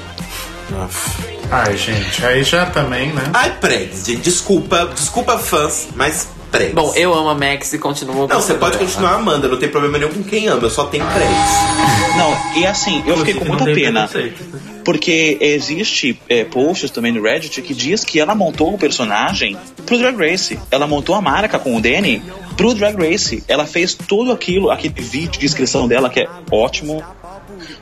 Ai, 1.51 1.77
gente, 1.77 2.25
aí 2.27 2.43
já 2.45 2.67
também, 2.67 3.13
né? 3.13 3.23
Ai, 3.33 3.57
pregs, 3.59 4.05
gente. 4.05 4.21
Desculpa, 4.21 4.91
desculpa 4.95 5.39
fãs, 5.39 5.89
mas 5.95 6.29
pregs. 6.51 6.75
Bom, 6.75 6.93
eu 6.95 7.15
amo 7.15 7.31
a 7.31 7.35
Max 7.35 7.73
e 7.73 7.79
continuo 7.79 8.27
Não, 8.29 8.41
você 8.41 8.55
pode 8.55 8.77
dela. 8.77 8.85
continuar 8.85 9.15
amando, 9.15 9.49
não 9.49 9.57
tem 9.57 9.69
problema 9.69 9.97
nenhum 9.97 10.13
com 10.13 10.23
quem 10.23 10.47
ama, 10.49 10.63
eu 10.63 10.71
só 10.71 10.85
tenho 10.85 11.07
pregs. 11.07 12.17
Não, 12.19 12.61
e 12.61 12.67
assim, 12.67 13.03
eu 13.07 13.17
fiquei 13.19 13.35
com 13.35 13.47
muita 13.47 13.65
pena. 13.65 14.07
preconceito, 14.07 14.45
né? 14.53 14.78
Porque 14.89 15.37
existe 15.43 16.19
é, 16.31 16.45
posts 16.45 16.91
também 16.91 17.13
no 17.13 17.23
Reddit 17.23 17.61
que 17.61 17.75
diz 17.75 18.05
que 18.05 18.19
ela 18.19 18.35
montou 18.35 18.73
o 18.73 18.79
personagem 18.79 19.55
pro 19.85 19.99
Drag 19.99 20.17
Race. 20.17 20.59
Ela 20.71 20.87
montou 20.87 21.15
a 21.15 21.21
marca 21.21 21.59
com 21.59 21.77
o 21.77 21.81
Danny 21.83 22.23
pro 22.57 22.73
Drag 22.73 22.97
Race. 22.97 23.45
Ela 23.47 23.67
fez 23.67 23.93
tudo 23.93 24.33
aquilo, 24.33 24.71
aquele 24.71 24.95
vídeo 24.99 25.41
de 25.41 25.45
inscrição 25.45 25.87
dela 25.87 26.09
que 26.09 26.21
é 26.21 26.29
ótimo. 26.51 27.05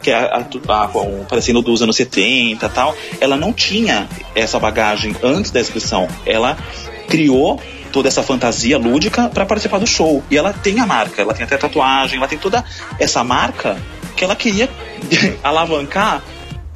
Que 0.03 0.11
é 0.11 0.17
a, 0.17 0.45
a, 0.67 0.83
a, 0.83 0.89
parecendo 1.29 1.63
dos 1.63 1.81
anos 1.81 1.95
70 1.95 2.67
e 2.67 2.69
tal. 2.71 2.93
Ela 3.21 3.37
não 3.37 3.53
tinha 3.53 4.09
essa 4.35 4.59
bagagem 4.59 5.15
antes 5.23 5.53
da 5.53 5.61
inscrição. 5.61 6.09
Ela 6.27 6.59
criou 7.07 7.63
toda 7.93 8.09
essa 8.09 8.25
fantasia 8.25 8.77
lúdica 8.79 9.29
para 9.29 9.47
participar 9.47 9.79
do 9.79 9.87
show. 9.87 10.25
E 10.29 10.37
ela 10.37 10.53
tem 10.53 10.81
a 10.81 10.87
marca, 10.87 11.23
ela 11.23 11.33
tem 11.33 11.45
até 11.45 11.57
tatuagem, 11.57 12.19
ela 12.19 12.27
tem 12.27 12.37
toda 12.37 12.65
essa 12.99 13.23
marca 13.23 13.81
que 14.17 14.25
ela 14.25 14.35
queria 14.35 14.69
alavancar 15.45 16.21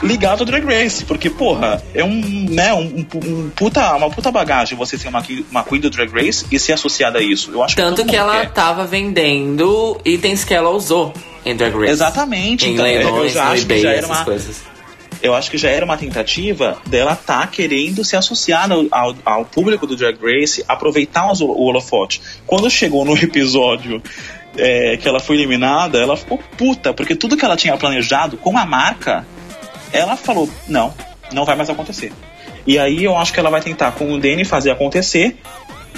ligado 0.03 0.41
ao 0.41 0.47
Drag 0.47 0.65
Race, 0.65 1.05
porque, 1.05 1.29
porra, 1.29 1.83
é 1.95 2.03
um, 2.03 2.21
né, 2.51 2.73
um, 2.73 3.07
um 3.15 3.51
puta, 3.51 3.95
uma 3.97 4.11
puta 4.11 4.31
bagagem 4.31 4.77
você 4.77 4.97
ser 4.97 5.09
uma, 5.09 5.23
uma 5.51 5.63
queen 5.63 5.81
do 5.81 5.91
Drag 5.91 6.11
Race 6.11 6.47
e 6.51 6.59
ser 6.59 6.73
associada 6.73 7.19
a 7.19 7.23
isso. 7.23 7.51
Eu 7.53 7.63
acho 7.63 7.77
Tanto 7.77 7.97
que 8.05 8.17
mundo 8.17 8.17
ela 8.17 8.41
quer. 8.41 8.53
tava 8.53 8.87
vendendo 8.87 10.01
itens 10.05 10.45
que 10.45 10.55
ela 10.55 10.71
usou 10.71 11.13
em 11.45 11.55
Drag 11.55 11.75
Race. 11.75 11.93
Exatamente, 11.93 12.67
Em 12.67 12.75
então, 12.75 12.87
eu 12.87 13.03
leilões, 13.03 13.33
já 13.33 13.45
no 13.45 13.53
acho 13.53 13.67
que 13.67 13.79
já 13.81 13.91
era 13.93 14.07
uma, 14.07 14.25
coisas. 14.25 14.63
eu 15.23 15.35
acho 15.35 15.51
que 15.51 15.59
já 15.59 15.69
era 15.69 15.85
uma 15.85 15.97
tentativa 15.97 16.79
dela 16.87 17.15
tá 17.15 17.47
querendo 17.47 18.05
se 18.05 18.17
associar 18.17 18.71
ao, 18.71 18.87
ao, 18.91 19.15
ao 19.25 19.45
público 19.45 19.87
do 19.87 19.97
Drag 19.97 20.19
Race, 20.23 20.65
aproveitar 20.67 21.31
os, 21.31 21.41
o 21.41 21.47
holofote. 21.51 22.21
Quando 22.47 22.71
chegou 22.71 23.05
no 23.05 23.17
episódio 23.19 24.03
é, 24.57 24.97
que 24.97 25.09
ela 25.09 25.21
foi 25.21 25.37
eliminada, 25.37 25.99
ela 25.99 26.17
ficou 26.17 26.39
puta, 26.57 26.93
porque 26.93 27.15
tudo 27.15 27.37
que 27.37 27.45
ela 27.45 27.57
tinha 27.57 27.77
planejado 27.77 28.37
com 28.37 28.57
a 28.59 28.65
marca, 28.65 29.27
ela 29.93 30.17
falou: 30.17 30.49
não, 30.69 30.95
não 31.33 31.45
vai 31.45 31.57
mais 31.57 31.71
acontecer. 31.71 32.13
E 32.67 32.79
aí 32.79 33.05
eu 33.05 33.17
acho 33.17 33.33
que 33.33 33.41
ela 33.41 33.51
vai 33.51 33.61
tentar 33.61 33.93
com 33.93 34.13
o 34.13 34.21
Danny 34.21 34.45
fazer 34.45 34.71
acontecer, 34.71 35.39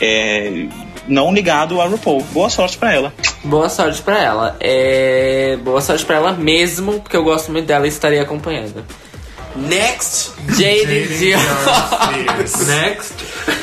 é, 0.01 0.66
não 1.07 1.32
ligado 1.32 1.80
a 1.80 1.86
RuPaul. 1.86 2.22
Boa 2.32 2.49
sorte 2.49 2.76
pra 2.78 2.93
ela. 2.93 3.12
Boa 3.45 3.68
sorte 3.68 4.01
pra 4.03 4.20
ela. 4.20 4.57
É... 4.61 5.59
Boa 5.62 5.80
sorte 5.80 6.05
pra 6.05 6.16
ela 6.16 6.32
mesmo, 6.32 7.01
porque 7.01 7.16
eu 7.16 7.24
gosto 7.24 7.51
muito 7.51 7.66
dela 7.66 7.86
e 7.86 7.88
estarei 7.88 8.20
acompanhando. 8.20 8.84
Next! 9.55 10.32
Jade 10.49 11.18
Dion. 11.18 11.38
Fierce. 12.09 12.64
Next. 12.64 13.14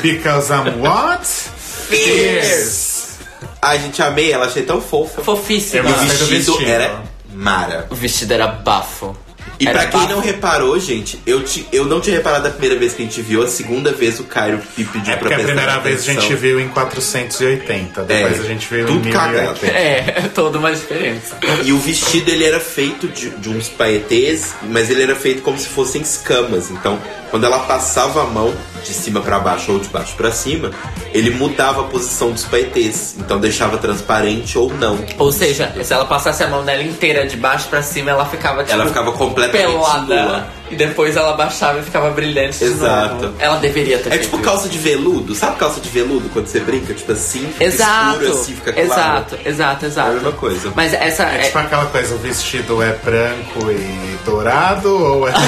Because 0.02 0.52
I'm 0.54 0.82
what? 0.82 1.26
Fierce! 1.26 3.18
Ai, 3.62 3.80
gente, 3.80 4.02
amei 4.02 4.32
ela, 4.32 4.46
achei 4.46 4.64
tão 4.64 4.80
fofa. 4.82 5.22
Fofíssima. 5.22 5.90
E 5.90 5.94
o 5.94 5.98
vestido, 5.98 6.30
vestido. 6.30 6.70
era 6.70 7.04
mara. 7.34 7.88
O 7.90 7.96
vestido 7.96 8.34
era 8.34 8.48
bafo. 8.48 9.18
E 9.60 9.68
Era 9.68 9.88
pra 9.88 10.00
quem 10.00 10.08
não 10.08 10.22
reparou, 10.22 10.80
gente, 10.80 11.20
eu, 11.26 11.44
te, 11.44 11.68
eu 11.72 11.84
não 11.86 12.00
tinha 12.00 12.16
reparado 12.16 12.48
a 12.48 12.52
primeira 12.52 12.80
vez 12.80 12.94
que 12.94 13.02
a 13.02 13.06
gente 13.06 13.22
viu, 13.22 13.44
a 13.44 13.48
segunda 13.48 13.92
vez 13.92 14.18
o 14.20 14.24
Cairo 14.24 14.62
me 14.78 14.86
pediu 14.86 15.14
É 15.14 15.18
pra 15.18 15.18
porque 15.18 15.34
a 15.34 15.38
prestar 15.38 15.54
primeira 15.54 15.80
vez 15.80 16.08
a 16.08 16.14
gente 16.14 16.34
viu 16.36 16.60
em 16.62 16.70
480, 16.70 18.04
depois 18.04 18.38
É, 18.38 18.42
a 18.42 18.48
gente 18.48 18.74
viu 18.74 18.86
tudo 18.86 19.08
em 19.08 19.12
cagado. 19.12 19.60
1080. 19.62 19.68
É, 19.68 20.30
toda 20.34 20.58
uma 20.60 20.72
diferença. 20.72 21.38
E 21.64 21.74
o 21.74 21.78
vestido 21.78 22.30
ele 22.32 22.46
era 22.46 22.60
feito 22.60 23.08
de, 23.08 23.32
de 23.32 23.50
uns 23.50 23.68
paetês, 23.68 24.56
mas 24.70 24.90
ele 24.90 25.04
era 25.04 25.16
feito 25.16 25.42
como 25.42 25.58
se 25.60 25.68
fossem 25.68 26.02
escamas. 26.02 26.72
Então, 26.72 26.98
quando 27.30 27.46
ela 27.46 27.60
passava 27.60 28.22
a 28.24 28.26
mão 28.26 28.54
de 28.84 28.94
cima 28.94 29.22
pra 29.22 29.40
baixo 29.40 29.72
ou 29.74 29.80
de 29.80 29.88
baixo 29.90 30.14
pra 30.16 30.32
cima, 30.32 30.72
ele 31.14 31.30
mudava 31.32 31.82
a 31.82 31.84
posição 31.86 32.32
dos 32.32 32.46
paetês. 32.46 33.16
Então 33.18 33.40
deixava 33.40 33.78
transparente 33.78 34.58
ou 34.58 34.72
não. 34.74 34.98
Ou 35.18 35.32
seja, 35.32 35.72
se 35.84 35.94
ela 35.94 36.06
passasse 36.06 36.44
a 36.44 36.48
mão 36.48 36.64
nela 36.64 36.84
inteira 36.84 37.26
de 37.28 37.38
baixo 37.38 37.68
pra 37.68 37.82
cima, 37.84 38.10
ela 38.12 38.26
ficava 38.26 38.64
tipo 38.64 38.74
Ela 38.74 38.86
ficava 38.88 39.12
completamente 39.12 39.72
pelada. 39.74 40.24
nua. 40.24 40.59
E 40.70 40.76
depois 40.76 41.16
ela 41.18 41.34
baixava 41.34 41.80
e 41.80 41.84
ficava 41.84 42.10
brilhante. 42.12 42.58
de 42.60 42.66
Exato. 42.66 43.16
novo. 43.26 43.36
Ela 43.40 43.58
deveria 43.58 43.98
ter 43.98 44.08
É 44.08 44.12
feito 44.12 44.24
tipo 44.24 44.36
isso. 44.38 44.46
calça 44.46 44.70
de 44.70 44.78
veludo, 44.78 45.34
sabe 45.36 45.58
calça 45.58 45.80
de 45.80 45.90
veludo 45.90 46.30
quando 46.30 46.48
você 46.48 46.60
brinca? 46.60 46.94
Tipo 46.94 47.12
assim, 47.14 47.48
fica 47.54 47.64
Exato, 47.66 48.12
escuro 48.24 48.32
assim, 48.40 48.54
fica 48.56 48.74
claro. 48.74 48.90
exato, 48.92 49.38
exato, 49.46 49.86
exato. 49.86 50.08
É 50.08 50.12
a 50.12 50.14
mesma 50.16 50.32
coisa. 50.34 50.72
Mas 50.76 50.94
essa 50.94 51.24
É 51.24 51.36
é, 51.38 51.42
tipo 51.44 51.58
aquela 51.58 51.86
coisa, 51.88 52.16
o 52.16 52.18
vestido 52.20 52.82
é 52.82 52.94
branco 52.94 53.72
e 53.72 54.18
dourado 54.26 54.94
ou 54.94 55.28
é... 55.28 55.34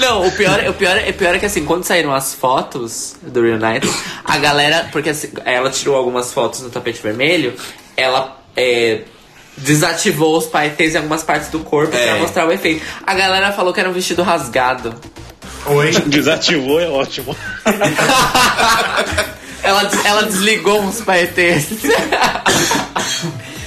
Não, 0.00 0.26
o 0.26 0.32
pior, 0.32 0.60
o, 0.68 0.74
pior, 0.74 0.96
o 1.08 1.12
pior 1.14 1.34
é 1.34 1.38
que 1.38 1.46
assim, 1.46 1.64
quando 1.64 1.84
saíram 1.84 2.12
as 2.14 2.34
fotos 2.34 3.16
do 3.22 3.40
Reunited, 3.42 3.90
a 4.24 4.38
galera. 4.38 4.88
Porque 4.92 5.10
assim, 5.10 5.30
ela 5.44 5.70
tirou 5.70 5.96
algumas 5.96 6.32
fotos 6.32 6.60
no 6.60 6.70
tapete 6.70 7.00
vermelho, 7.02 7.54
ela 7.96 8.36
é, 8.56 9.02
desativou 9.56 10.36
os 10.36 10.46
paetês 10.46 10.94
em 10.94 10.98
algumas 10.98 11.22
partes 11.22 11.48
do 11.48 11.60
corpo 11.60 11.96
É. 11.96 12.06
pra 12.06 12.16
mostrar 12.18 12.46
o 12.46 12.52
efeito. 12.52 12.84
A 13.06 13.14
galera 13.14 13.52
falou 13.52 13.72
que 13.72 13.80
era 13.80 13.88
um 13.88 13.92
vestido 13.92 14.22
rasgado. 14.22 14.94
Oi? 15.66 15.90
Desativou 16.06 16.80
é 16.80 16.88
ótimo. 16.88 17.34
Ela, 19.62 19.90
ela 20.04 20.22
desligou 20.22 20.80
uns 20.80 21.00
paetês. 21.00 21.66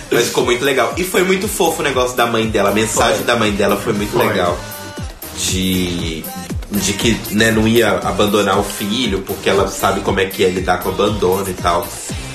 Mas 0.10 0.28
ficou 0.28 0.46
muito 0.46 0.64
legal. 0.64 0.94
E 0.96 1.04
foi 1.04 1.24
muito 1.24 1.46
fofo 1.48 1.82
o 1.82 1.84
negócio 1.84 2.16
da 2.16 2.26
mãe 2.26 2.48
dela. 2.48 2.70
A 2.70 2.74
mensagem 2.74 3.18
Foi. 3.18 3.26
da 3.26 3.36
mãe 3.36 3.52
dela 3.52 3.76
foi 3.76 3.92
muito 3.92 4.14
Foi. 4.14 4.26
legal. 4.26 4.58
De, 5.38 6.24
de 6.72 6.94
que 6.94 7.20
né, 7.32 7.52
não 7.52 7.68
ia 7.68 7.90
abandonar 8.00 8.58
o 8.58 8.64
filho, 8.64 9.24
porque 9.28 9.50
ela 9.50 9.68
sabe 9.68 10.00
como 10.02 10.22
é 10.22 10.26
que 10.26 10.46
é 10.46 10.50
lidar 10.50 10.80
com 10.80 10.88
abandono 10.90 11.50
e 11.50 11.54
tal. 11.54 11.86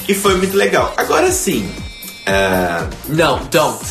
E 0.06 0.12
foi 0.14 0.36
muito 0.36 0.56
legal. 0.56 0.92
Agora 0.96 1.30
sim. 1.32 1.66
É, 2.26 2.82
Não, 3.08 3.38
don't. 3.50 3.84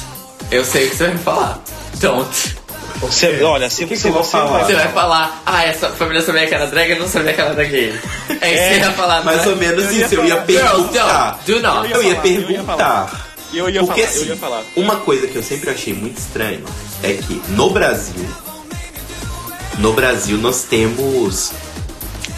Eu 0.52 0.64
sei 0.66 0.88
o 0.88 0.90
que 0.92 0.96
você 0.98 1.08
vai 1.08 1.18
falar. 1.18 1.60
Don't. 2.00 2.56
Você, 3.02 3.44
olha, 3.44 3.70
se, 3.70 3.86
que 3.86 3.98
se 3.98 4.08
eu 4.08 4.14
vou 4.14 4.24
você 4.24 4.32
falar? 4.32 4.64
Você 4.64 4.76
vai 4.76 4.88
falar, 4.90 5.42
ah, 5.46 5.64
essa 5.66 5.90
família 5.90 6.22
sabia 6.22 6.48
que 6.48 6.54
era 6.56 6.68
drag 6.68 6.92
e 6.92 6.96
não 7.00 7.08
sabia 7.08 7.34
que 7.34 7.42
era 7.42 7.54
drag 7.54 7.70
gay. 7.70 7.90
É 7.90 8.54
isso 8.54 8.64
que 8.64 8.70
você 8.70 8.80
ia 8.80 8.92
falar, 8.92 9.24
mais 9.26 9.42
né? 9.46 9.48
ou 9.52 9.56
menos 9.58 9.84
Eu 9.86 9.92
ia 9.92 10.06
isso. 10.06 10.16
Eu 10.16 10.26
ia 10.26 10.38
perguntar. 10.38 11.40
Don't, 11.46 11.52
do 11.52 11.60
not. 11.62 11.92
Eu 11.92 12.04
ia 12.04 12.16
falar, 12.16 12.28
eu 12.28 12.32
ia 12.32 12.46
perguntar. 12.46 13.28
Eu 13.54 13.70
ia 13.70 13.80
Porque 13.84 14.02
falar, 14.02 14.10
assim, 14.12 14.20
eu 14.22 14.26
ia 14.28 14.38
falar. 14.38 14.64
uma 14.78 14.96
coisa 14.98 15.28
que 15.28 15.36
eu 15.36 15.44
sempre 15.44 15.70
achei 15.70 15.94
muito 15.94 16.18
estranho 16.18 16.64
é 17.04 17.14
que 17.14 17.42
no 17.50 17.70
Brasil, 17.72 18.26
no 19.80 19.94
Brasil 19.94 20.38
nós 20.38 20.64
temos 20.64 21.52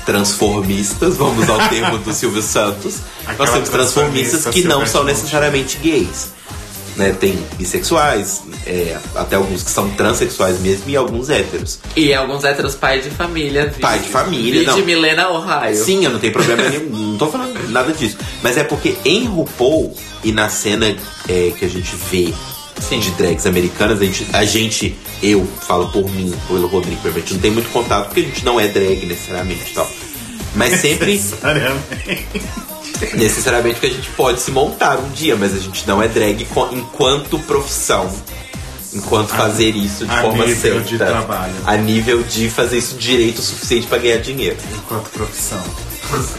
transformistas, 0.05 1.17
vamos 1.17 1.49
ao 1.49 1.57
termo 1.69 1.97
do 1.97 2.13
Silvio 2.13 2.41
Santos, 2.41 2.95
nós 3.25 3.33
Aquela 3.33 3.47
temos 3.47 3.69
transformistas 3.69 4.41
transformista 4.43 4.51
que 4.51 4.67
não 4.67 4.85
são 4.85 5.03
necessariamente 5.03 5.77
gays. 5.77 6.35
Né, 6.95 7.11
tem 7.11 7.37
bissexuais, 7.57 8.41
é, 8.65 8.97
até 9.15 9.35
alguns 9.35 9.63
que 9.63 9.69
são 9.69 9.89
transexuais 9.89 10.61
mesmo 10.61 10.89
e 10.89 10.95
alguns 10.95 11.29
héteros. 11.29 11.77
E 11.93 12.13
alguns 12.13 12.45
héteros 12.45 12.73
pai 12.73 13.01
de 13.01 13.09
família. 13.09 13.75
Pai 13.81 13.99
de 13.99 14.07
família, 14.07 14.61
de 14.61 14.67
não. 14.67 14.77
Milena 14.77 15.29
Ohio. 15.29 15.75
Sim, 15.75 16.05
eu 16.05 16.11
não 16.11 16.19
tenho 16.19 16.31
problema 16.31 16.69
nenhum, 16.69 16.89
não 16.89 17.17
tô 17.17 17.27
falando 17.27 17.69
nada 17.69 17.91
disso. 17.91 18.17
Mas 18.41 18.55
é 18.55 18.63
porque 18.63 18.95
em 19.03 19.25
RuPaul 19.25 19.93
e 20.23 20.31
na 20.31 20.47
cena 20.47 20.95
é, 21.27 21.51
que 21.59 21.65
a 21.65 21.67
gente 21.67 21.93
vê 22.09 22.33
Sim. 22.81 22.99
de 22.99 23.11
drags 23.11 23.45
americanas, 23.45 24.01
a 24.01 24.05
gente, 24.05 24.27
a 24.33 24.45
gente, 24.45 24.95
eu 25.23 25.47
falo 25.67 25.89
por 25.89 26.09
mim, 26.11 26.33
pelo 26.47 26.67
Rodrigo, 26.67 27.07
a 27.07 27.11
gente 27.11 27.33
não 27.33 27.41
tem 27.41 27.51
muito 27.51 27.69
contato 27.71 28.05
porque 28.07 28.19
a 28.21 28.23
gente 28.23 28.43
não 28.45 28.59
é 28.59 28.67
drag 28.67 29.05
necessariamente 29.05 29.73
tal. 29.73 29.89
Mas 30.55 30.79
sempre, 30.79 31.13
Necessariamente. 31.13 32.25
necessariamente, 33.15 33.79
que 33.79 33.85
a 33.87 33.89
gente 33.89 34.09
pode 34.11 34.39
se 34.41 34.51
montar 34.51 34.97
um 34.97 35.09
dia, 35.09 35.35
mas 35.35 35.53
a 35.53 35.57
gente 35.59 35.87
não 35.87 36.01
é 36.01 36.07
drag 36.07 36.45
enquanto 36.71 37.39
profissão. 37.39 38.09
Enquanto 38.93 39.27
fazer 39.29 39.75
isso 39.75 40.05
de 40.05 40.11
a 40.11 40.21
forma 40.21 40.45
nível 40.45 40.61
certa. 40.75 40.79
de 40.89 40.97
trabalho. 40.97 41.53
A 41.65 41.75
nível 41.75 42.23
de 42.23 42.49
fazer 42.49 42.77
isso 42.77 42.95
direito 42.95 43.39
o 43.39 43.41
suficiente 43.41 43.87
pra 43.87 43.97
ganhar 43.97 44.19
dinheiro. 44.19 44.55
Enquanto 44.73 45.09
profissão. 45.09 45.61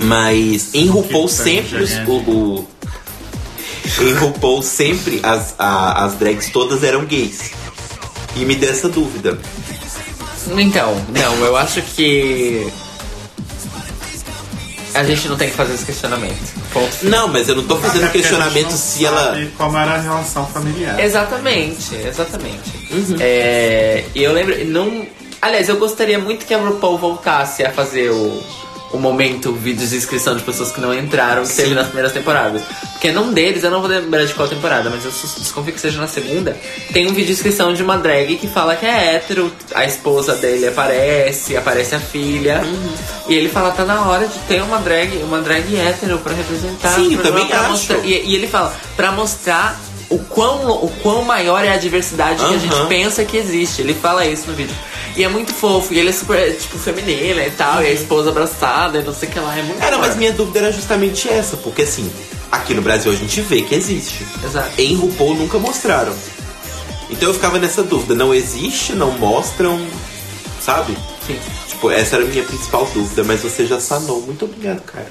Mas 0.00 0.70
em 0.74 0.86
RuPaul 0.86 1.28
sempre 1.28 1.82
os- 1.82 1.92
o, 2.08 2.12
o- 2.30 2.68
em 4.00 4.12
RuPaul 4.14 4.62
sempre 4.62 5.20
as, 5.22 5.54
a- 5.58 6.04
as 6.04 6.14
drags 6.14 6.50
todas 6.50 6.82
eram 6.82 7.04
gays. 7.04 7.50
E 8.36 8.44
me 8.44 8.54
deu 8.54 8.70
essa 8.70 8.88
dúvida. 8.88 9.38
Então, 10.58 10.94
não, 11.08 11.34
eu 11.44 11.56
acho 11.56 11.80
que. 11.82 12.70
A 14.94 15.04
gente 15.04 15.28
não 15.28 15.36
tem 15.36 15.50
que 15.50 15.56
fazer 15.56 15.74
esse 15.74 15.84
questionamento. 15.84 16.54
Ponto. 16.72 16.88
Não, 17.02 17.28
mas 17.28 17.48
eu 17.48 17.56
não 17.56 17.64
tô 17.64 17.76
fazendo 17.76 18.10
questionamento 18.10 18.70
não 18.70 18.76
se 18.78 19.04
ela. 19.04 19.36
Como 19.58 19.76
era 19.76 19.94
a 19.94 19.98
relação 20.00 20.46
familiar. 20.46 20.98
Exatamente, 20.98 21.94
exatamente. 21.96 22.60
É, 23.20 24.04
e 24.14 24.22
eu 24.22 24.32
lembro. 24.32 24.64
Não, 24.66 25.06
aliás, 25.42 25.68
eu 25.68 25.76
gostaria 25.76 26.18
muito 26.18 26.46
que 26.46 26.54
a 26.54 26.58
RuPaul 26.58 26.96
voltasse 26.96 27.62
a 27.62 27.70
fazer 27.72 28.10
o, 28.10 28.42
o 28.96 29.00
momento 29.00 29.52
vídeos 29.52 29.90
de 29.90 29.96
inscrição 29.96 30.36
de 30.36 30.42
pessoas 30.42 30.72
que 30.72 30.80
não 30.80 30.92
entraram, 30.94 31.44
que 31.44 31.52
teve 31.54 31.74
nas 31.74 31.86
primeiras 31.86 32.12
temporadas. 32.12 32.62
Porque 32.92 33.12
num 33.12 33.32
deles, 33.32 33.62
eu 33.62 33.70
não 33.70 33.80
vou 33.80 33.90
lembrar 33.90 34.24
de 34.24 34.32
qual 34.34 34.48
temporada, 34.48 34.88
mas 34.90 35.04
eu 35.04 35.10
desconfio 35.38 35.72
que 35.74 35.80
seja 35.80 36.00
na 36.00 36.08
segunda. 36.08 36.56
Tem 36.92 37.06
um 37.06 37.10
vídeo 37.10 37.26
de 37.26 37.32
inscrição 37.32 37.72
de 37.74 37.82
uma 37.82 37.96
drag 37.98 38.36
que 38.36 38.46
fala 38.48 38.74
que 38.74 38.86
é 38.86 39.14
hétero, 39.16 39.52
a 39.74 39.84
esposa 39.84 40.34
dele 40.34 40.66
aparece, 40.66 41.56
aparece 41.56 41.94
a 41.94 42.00
filha. 42.00 42.62
E 43.28 43.34
ele 43.34 43.48
fala, 43.48 43.70
tá 43.72 43.84
na 43.84 44.06
hora 44.08 44.26
de 44.26 44.38
ter 44.40 44.62
uma 44.62 44.78
drag, 44.78 45.16
uma 45.22 45.40
drag 45.40 45.76
hétero 45.76 46.18
pra 46.18 46.32
representar. 46.32 46.94
Sim, 46.94 47.16
também 47.18 47.46
pra 47.46 47.60
acho. 47.60 47.70
mostrar- 47.70 47.98
e, 48.04 48.10
e 48.30 48.34
ele 48.34 48.46
fala, 48.48 48.74
pra 48.96 49.12
mostrar 49.12 49.78
o 50.08 50.18
quão, 50.20 50.70
o 50.84 50.88
quão 51.02 51.22
maior 51.22 51.64
é 51.64 51.70
a 51.72 51.76
diversidade 51.76 52.38
que 52.44 52.54
a 52.54 52.58
gente 52.58 52.86
pensa 52.88 53.24
que 53.24 53.36
existe. 53.36 53.82
Ele 53.82 53.92
fala 53.92 54.24
isso 54.24 54.44
no 54.48 54.54
vídeo. 54.54 54.74
E 55.16 55.24
é 55.24 55.28
muito 55.28 55.54
fofo, 55.54 55.94
e 55.94 55.98
ele 55.98 56.10
é 56.10 56.12
super, 56.12 56.54
tipo, 56.56 56.78
feminino 56.78 57.40
e 57.40 57.50
tal, 57.52 57.82
e 57.82 57.86
a 57.86 57.90
esposa 57.90 58.28
abraçada, 58.28 58.98
e 58.98 59.02
não 59.02 59.14
sei 59.14 59.28
o 59.28 59.32
que 59.32 59.40
lá. 59.40 59.58
É 59.58 59.62
muito 59.62 59.82
Era, 59.82 59.96
mas 59.96 60.14
minha 60.14 60.32
dúvida 60.32 60.58
era 60.58 60.72
justamente 60.72 61.26
essa, 61.26 61.56
porque 61.56 61.82
assim, 61.82 62.10
aqui 62.52 62.74
no 62.74 62.82
Brasil 62.82 63.10
a 63.10 63.14
gente 63.14 63.40
vê 63.40 63.62
que 63.62 63.74
existe. 63.74 64.26
Exato. 64.44 64.70
Em 64.78 64.94
RuPaul 64.94 65.34
nunca 65.34 65.58
mostraram. 65.58 66.14
Então 67.08 67.28
eu 67.28 67.34
ficava 67.34 67.58
nessa 67.58 67.82
dúvida, 67.82 68.14
não 68.14 68.34
existe, 68.34 68.92
não 68.92 69.12
mostram, 69.12 69.80
sabe? 70.60 70.96
Sim. 71.26 71.38
Tipo, 71.68 71.90
essa 71.90 72.16
era 72.16 72.24
a 72.24 72.28
minha 72.28 72.44
principal 72.44 72.86
dúvida, 72.92 73.24
mas 73.24 73.40
você 73.40 73.66
já 73.66 73.80
sanou. 73.80 74.20
Muito 74.20 74.44
obrigado, 74.44 74.82
cara. 74.82 75.10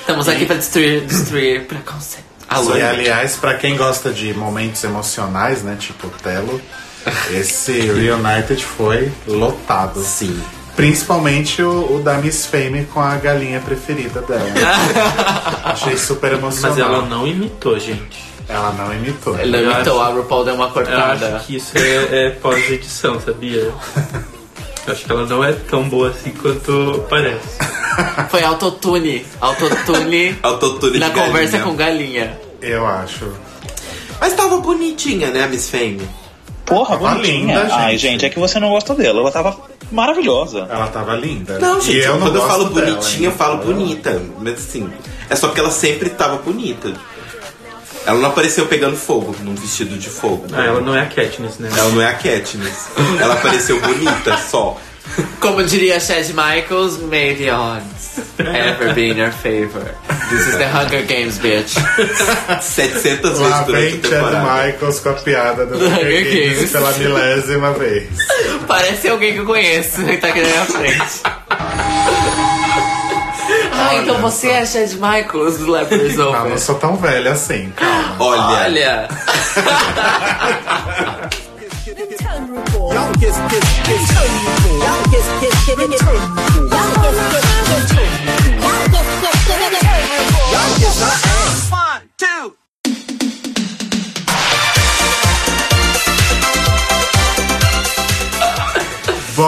Estamos 0.00 0.28
aqui 0.28 0.46
pra 0.46 0.56
destruir, 0.56 1.02
destruir 1.04 1.66
preconceito. 1.66 2.24
Alô. 2.48 2.76
E 2.76 2.82
aliás, 2.82 3.36
pra 3.36 3.54
quem 3.54 3.76
gosta 3.76 4.10
de 4.10 4.32
momentos 4.32 4.82
emocionais, 4.84 5.62
né? 5.62 5.76
Tipo 5.78 6.08
Telo, 6.22 6.60
esse 7.32 7.72
Reunited 7.72 8.64
foi 8.64 9.12
lotado. 9.26 10.00
Sim. 10.00 10.40
Principalmente 10.76 11.62
o, 11.62 11.96
o 11.96 12.02
da 12.02 12.14
Miss 12.14 12.46
Fame 12.46 12.84
com 12.92 13.00
a 13.00 13.14
galinha 13.16 13.60
preferida 13.60 14.20
dela. 14.22 14.42
Achei 15.64 15.96
super 15.96 16.32
emocional. 16.32 16.70
Mas 16.76 16.78
ela 16.78 17.02
não 17.06 17.26
imitou, 17.26 17.78
gente. 17.78 18.24
Ela 18.48 18.72
não 18.72 18.92
imitou. 18.92 19.38
Ele 19.38 19.56
Eu 19.56 19.70
imitou, 19.70 20.00
acho- 20.02 20.12
a 20.12 20.14
RuPaul 20.14 20.44
deu 20.44 20.54
uma 20.54 20.66
Eu 20.66 20.70
cortada. 20.70 21.36
acho 21.36 21.46
que 21.46 21.56
isso 21.56 21.78
é, 21.78 22.26
é 22.26 22.30
pós-edição, 22.30 23.20
sabia? 23.20 23.72
Eu 24.86 24.92
acho 24.92 25.04
que 25.04 25.12
ela 25.12 25.24
não 25.26 25.42
é 25.44 25.52
tão 25.52 25.88
boa 25.88 26.10
assim 26.10 26.30
quanto 26.30 27.04
parece. 27.08 27.56
Foi 28.28 28.42
autotune. 28.42 29.24
Autotune 29.40 30.36
Autotune 30.42 30.98
na 30.98 31.10
conversa 31.10 31.58
galinha. 31.58 31.62
com 31.62 31.76
galinha. 31.76 32.38
Eu 32.60 32.84
acho. 32.86 33.32
Mas 34.20 34.32
tava 34.34 34.58
bonitinha, 34.58 35.30
né, 35.30 35.44
a 35.44 35.46
Miss 35.46 35.70
Fame? 35.70 36.02
Porra, 36.66 36.96
Tava 36.96 37.14
bonitinha. 37.16 37.60
linda, 37.62 37.74
Ai, 37.74 37.92
gente. 37.98 38.00
gente, 38.12 38.26
é 38.26 38.30
que 38.30 38.38
você 38.38 38.58
não 38.58 38.70
gosta 38.70 38.94
dela. 38.94 39.20
Ela 39.20 39.30
tava 39.30 39.56
maravilhosa. 39.92 40.66
Ela 40.70 40.86
tava 40.88 41.14
linda. 41.14 41.58
Não, 41.58 41.78
E 41.78 41.82
gente, 41.82 41.98
eu 41.98 42.14
não 42.14 42.20
quando 42.22 42.36
eu 42.36 42.46
falo 42.46 42.64
dela 42.70 42.86
bonitinha, 42.92 43.28
eu 43.28 43.32
falo 43.32 43.58
bonita. 43.64 44.22
Mas 44.40 44.54
assim, 44.54 44.90
é 45.28 45.36
só 45.36 45.48
porque 45.48 45.60
ela 45.60 45.70
sempre 45.70 46.08
tava 46.10 46.36
bonita. 46.36 46.92
Ela 48.06 48.18
não 48.18 48.28
apareceu 48.30 48.66
pegando 48.66 48.96
fogo 48.96 49.34
num 49.42 49.54
vestido 49.54 49.96
de 49.96 50.08
fogo. 50.10 50.46
Ah, 50.52 50.64
ela 50.64 50.80
não 50.80 50.94
é 50.94 51.00
a 51.02 51.06
Katniss, 51.06 51.58
né? 51.58 51.70
Ela 51.76 51.88
não 51.90 52.02
é 52.02 52.08
a 52.08 52.14
Katniss. 52.14 52.88
Ela 53.20 53.34
apareceu 53.34 53.80
bonita 53.80 54.36
só. 54.38 54.76
Como 55.40 55.62
diria 55.64 55.98
Chad 56.00 56.26
Michaels, 56.28 56.98
may 56.98 57.34
the 57.34 57.50
odds 57.54 57.93
ever 58.38 58.94
be 58.94 59.10
in 59.10 59.16
your 59.18 59.32
favor. 59.32 59.94
This 60.30 60.46
is 60.48 60.56
the 60.58 60.68
Hunger 60.68 61.02
Games, 61.02 61.38
bitch. 61.38 61.74
700 62.62 63.38
Lá 63.38 63.62
vezes 63.62 63.66
durante 63.66 63.72
vem 63.72 63.88
a 63.88 63.90
Chad 64.02 64.10
temporada. 64.10 64.66
Michaels 64.66 65.00
com 65.00 65.08
a 65.10 65.12
piada 65.14 65.66
do 65.66 65.78
Do 65.78 65.86
Hunger 65.86 65.98
Hunger 65.98 66.24
Games 66.24 66.56
Games. 66.56 66.72
pela 66.72 66.92
milésima 66.92 67.72
vez. 67.72 68.08
Parece 68.66 69.08
alguém 69.08 69.32
que 69.34 69.38
eu 69.40 69.46
conheço 69.46 70.02
que 70.04 70.16
tá 70.18 70.28
aqui 70.28 70.40
na 70.40 70.48
minha 70.48 70.64
frente. 70.66 71.22
Ah, 73.76 73.96
então 73.96 74.16
você 74.18 74.48
é 74.48 74.64
Chad 74.66 74.92
Michaels 74.92 75.58
do 75.58 75.66
Não, 75.66 76.28
Over. 76.30 76.50
não 76.50 76.58
sou 76.58 76.74
tão 76.76 76.96
velha 76.96 77.32
assim, 77.32 77.72
calma. 77.76 78.16
Olha, 78.18 78.64
Olha, 78.64 79.08
One, 82.76 82.98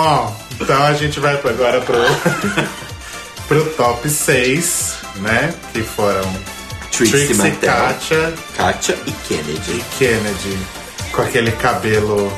Bom, 0.06 0.36
então 0.60 0.84
a 0.84 0.94
gente 0.94 1.18
vai 1.18 1.34
agora 1.34 1.80
pro, 1.80 1.98
pro 3.48 3.64
top 3.70 4.08
6, 4.08 4.98
né? 5.16 5.52
Que 5.72 5.82
foram 5.82 6.22
Trixie 6.92 7.26
Trixie 7.26 7.50
Katia 7.56 8.32
Katia 8.56 8.96
e 9.04 9.10
Kennedy. 9.10 9.72
e 9.72 9.84
Kennedy 9.98 10.58
com 11.10 11.22
aquele 11.22 11.50
cabelo 11.50 12.32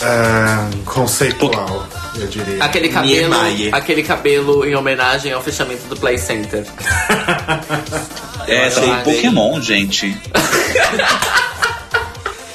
ah, 0.00 0.70
conceitual, 0.84 1.84
eu 2.14 2.28
diria. 2.28 2.62
aquele 2.62 2.90
cabelo, 2.90 3.42
Niemeyer. 3.42 3.74
aquele 3.74 4.04
cabelo 4.04 4.64
em 4.64 4.76
homenagem 4.76 5.32
ao 5.32 5.42
fechamento 5.42 5.88
do 5.88 5.96
Play 5.96 6.16
Center. 6.16 6.64
É, 8.48 8.70
tem 8.70 9.02
Pokémon, 9.02 9.60
gente. 9.60 10.16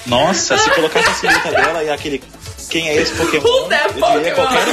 Nossa, 0.07 0.57
se 0.57 0.69
colocasse 0.71 1.09
a 1.09 1.13
silhueta 1.13 1.51
dela 1.51 1.83
e 1.83 1.89
aquele. 1.89 2.23
Quem 2.71 2.87
é 2.89 2.95
esse 3.01 3.11
Pokémon? 3.13 3.43
Who 3.43 3.67
that 3.69 3.93
Eu 3.95 4.11
diria 4.19 4.33
Pokémon? 4.33 4.47
qualquer 4.47 4.67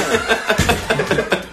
um. 1.35 1.39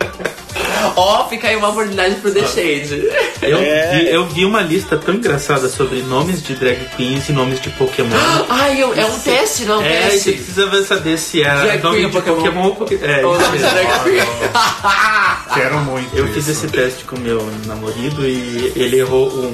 Ó, 0.98 1.28
fica 1.28 1.48
aí 1.48 1.56
uma 1.56 1.68
oportunidade 1.68 2.14
pro 2.16 2.32
The 2.32 2.40
Shade. 2.46 3.10
Eu, 3.42 3.58
É. 3.58 3.98
vi, 3.98 4.08
eu 4.10 4.24
vi 4.26 4.44
uma 4.46 4.62
lista 4.62 4.96
tão 4.96 5.14
engraçada 5.14 5.68
sobre 5.68 6.00
nomes 6.02 6.42
de 6.42 6.54
drag 6.54 6.78
queens 6.96 7.28
e 7.28 7.32
nomes 7.32 7.60
de 7.60 7.68
Pokémon. 7.70 8.08
Ai, 8.48 8.82
eu- 8.82 8.94
é 8.94 9.04
um 9.04 9.18
teste, 9.18 9.64
não 9.66 9.74
é 9.74 9.78
um 9.78 9.82
É, 9.82 9.90
e 9.90 10.02
você 10.04 10.10
teste. 10.32 10.32
precisa 10.32 10.84
saber 10.84 11.18
se 11.18 11.42
é 11.42 11.54
Drag 11.54 11.82
nome 11.82 11.96
queen 11.98 12.08
de 12.10 12.16
ou 12.16 12.22
Pokémon? 12.22 12.36
Pokémon 12.36 12.62
ou 12.64 12.76
Pokémon. 12.76 13.04
É, 13.04 13.26
Ou 13.26 13.38
mesmo. 13.38 13.58
Drag 13.58 14.02
Queen. 14.04 14.22
Quero 15.54 15.78
muito 15.80 16.16
Eu 16.16 16.26
fiz 16.28 16.48
isso. 16.48 16.64
esse 16.64 16.68
teste 16.68 17.04
com 17.04 17.18
meu 17.18 17.46
namorado 17.66 18.26
e 18.26 18.72
ele 18.76 18.98
errou 19.00 19.28
um. 19.28 19.52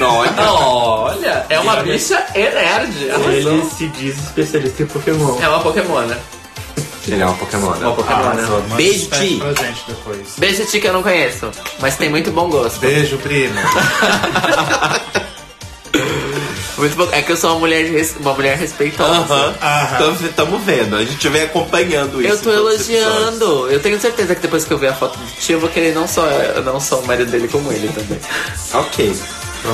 Olha, 0.00 0.42
Olha, 0.42 1.46
é 1.48 1.58
uma 1.60 1.76
bicha 1.76 2.24
e 2.34 2.38
nerd. 2.38 3.04
Ele 3.04 3.64
se 3.76 3.86
diz 3.88 4.16
especialista 4.18 4.82
em 4.82 4.86
Pokémon. 4.86 5.38
É 5.40 5.48
uma 5.48 5.60
Pokémona. 5.60 6.18
ele 7.06 7.20
é 7.22 7.26
uma 7.26 7.34
Pokémon, 7.36 7.70
né? 7.72 7.86
Uma 7.86 7.94
Pokémon, 7.94 8.18
né? 8.20 8.26
Arrasou. 8.42 8.62
Manda 8.62 8.74
Beijo, 8.76 9.06
Ti. 9.10 9.36
pra 9.40 9.64
gente 9.66 9.82
depois. 9.86 10.28
Beijo, 10.38 10.64
Tia, 10.66 10.80
que 10.80 10.86
eu 10.88 10.92
não 10.92 11.02
conheço, 11.02 11.50
mas 11.80 11.96
tem 11.96 12.08
muito 12.08 12.30
bom 12.30 12.48
gosto. 12.48 12.80
Beijo, 12.80 13.18
primo. 13.18 13.54
Muito 16.76 16.96
bom. 16.96 17.08
É 17.12 17.22
que 17.22 17.30
eu 17.30 17.36
sou 17.36 17.50
uma 17.52 17.60
mulher, 17.60 17.84
res- 17.88 18.16
uma 18.18 18.34
mulher 18.34 18.58
respeitosa. 18.58 19.12
Aham. 19.12 19.54
Aham. 19.62 20.16
Estamos 20.24 20.60
vendo, 20.64 20.96
a 20.96 21.04
gente 21.04 21.28
vem 21.28 21.42
acompanhando 21.42 22.20
isso. 22.20 22.32
Eu 22.32 22.38
tô 22.42 22.50
em 22.52 22.56
todos 22.56 22.80
os 22.80 22.88
episódios. 22.90 23.14
elogiando. 23.16 23.70
Eu 23.70 23.80
tenho 23.80 24.00
certeza 24.00 24.34
que 24.34 24.40
depois 24.42 24.64
que 24.64 24.72
eu 24.72 24.78
ver 24.78 24.88
a 24.88 24.92
foto 24.94 25.16
do 25.16 25.24
tio, 25.40 25.54
eu 25.56 25.60
vou 25.60 25.68
querer 25.70 25.94
não 25.94 26.08
só, 26.08 26.26
não 26.64 26.80
só 26.80 26.98
o 26.98 27.06
marido 27.06 27.30
dele, 27.30 27.46
como 27.46 27.70
ele 27.70 27.88
também. 27.88 28.18
Ok. 28.74 29.14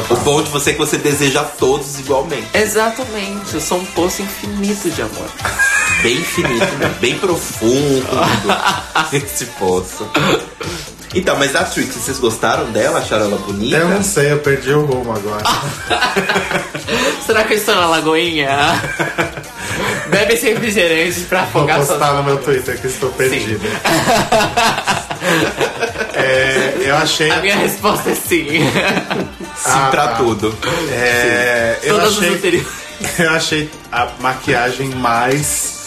O 0.08 0.16
bom 0.16 0.40
de 0.40 0.50
você 0.50 0.70
é 0.70 0.72
que 0.74 0.78
você 0.78 0.96
deseja 0.96 1.40
a 1.40 1.44
todos 1.44 1.98
igualmente. 1.98 2.46
Exatamente. 2.54 3.54
Eu 3.54 3.60
sou 3.60 3.78
um 3.78 3.84
poço 3.86 4.22
infinito 4.22 4.88
de 4.88 5.02
amor. 5.02 5.28
Bem 6.00 6.16
infinito, 6.16 6.76
né? 6.76 6.96
bem 7.00 7.18
profundo 7.18 8.06
esse 9.12 9.46
poço. 9.46 10.08
Então, 11.14 11.36
mas 11.36 11.56
a 11.56 11.64
Trixie, 11.64 11.98
vocês 11.98 12.18
gostaram 12.18 12.70
dela? 12.70 13.00
Acharam 13.00 13.24
ela 13.26 13.38
bonita? 13.38 13.76
Eu 13.78 13.88
não 13.88 14.02
sei, 14.02 14.30
eu 14.32 14.38
perdi 14.38 14.72
o 14.72 14.84
rumo 14.84 15.12
agora. 15.12 15.42
Será 17.26 17.42
que 17.44 17.54
eu 17.54 17.58
estou 17.58 17.74
na 17.74 17.86
lagoinha? 17.86 18.48
Bebe 20.08 20.34
esse 20.34 20.48
refrigerante 20.52 21.20
pra 21.22 21.44
Vou 21.46 21.62
afogar 21.62 21.78
postar 21.78 21.98
sua... 21.98 22.12
no 22.14 22.22
meu 22.24 22.36
Twitter 22.38 22.80
que 22.80 22.86
estou 22.86 23.10
perdido. 23.10 23.60
É, 26.14 26.74
eu 26.86 26.96
achei. 26.96 27.30
A 27.30 27.40
minha 27.40 27.56
resposta 27.56 28.10
é 28.10 28.14
sim. 28.14 28.46
Sim 28.48 28.70
Ah, 29.64 29.88
pra 29.90 30.08
tá. 30.08 30.16
tudo. 30.16 30.54
É, 30.90 31.78
eu 31.82 31.94
Todas 31.96 32.12
as 32.12 32.18
achei. 32.18 32.34
anteriores. 32.34 32.68
Eu 33.18 33.30
achei 33.30 33.70
a 33.92 34.08
maquiagem 34.20 34.88
mais. 34.90 35.79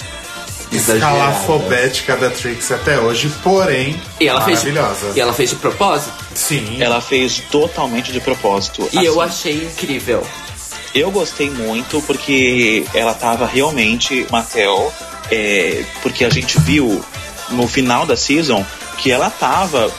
Escalafobética 0.78 2.16
da 2.16 2.30
Trixie 2.30 2.74
até 2.76 3.00
hoje, 3.00 3.32
porém 3.44 4.00
E 4.20 4.28
ela 4.28 4.42
fez. 4.42 4.60
maravilhosa. 4.64 5.12
E 5.16 5.20
ela 5.20 5.34
fez 5.34 5.50
de 5.52 5.56
propósito. 5.58 6.14
Sim. 6.36 6.78
Ela 6.82 7.02
fez 7.02 7.40
totalmente 7.52 8.12
de 8.12 8.20
propósito. 8.20 8.88
E 8.92 9.04
eu 9.06 9.20
Assim, 9.22 9.50
achei 9.50 9.64
incrível. 9.66 10.26
Eu 10.94 11.10
gostei 11.12 11.50
muito 11.50 12.02
porque 12.04 12.86
ela 12.94 13.14
tava 13.14 13.46
realmente 13.48 14.28
Mattel, 14.32 14.94
é, 15.32 15.84
porque 16.04 16.24
a 16.24 16.30
gente 16.30 16.60
viu 16.60 17.04
no 17.50 17.68
final 17.68 18.06
da 18.06 18.16
season 18.16 18.64
que 18.98 19.12
ela 19.12 19.30
tava 19.30 19.92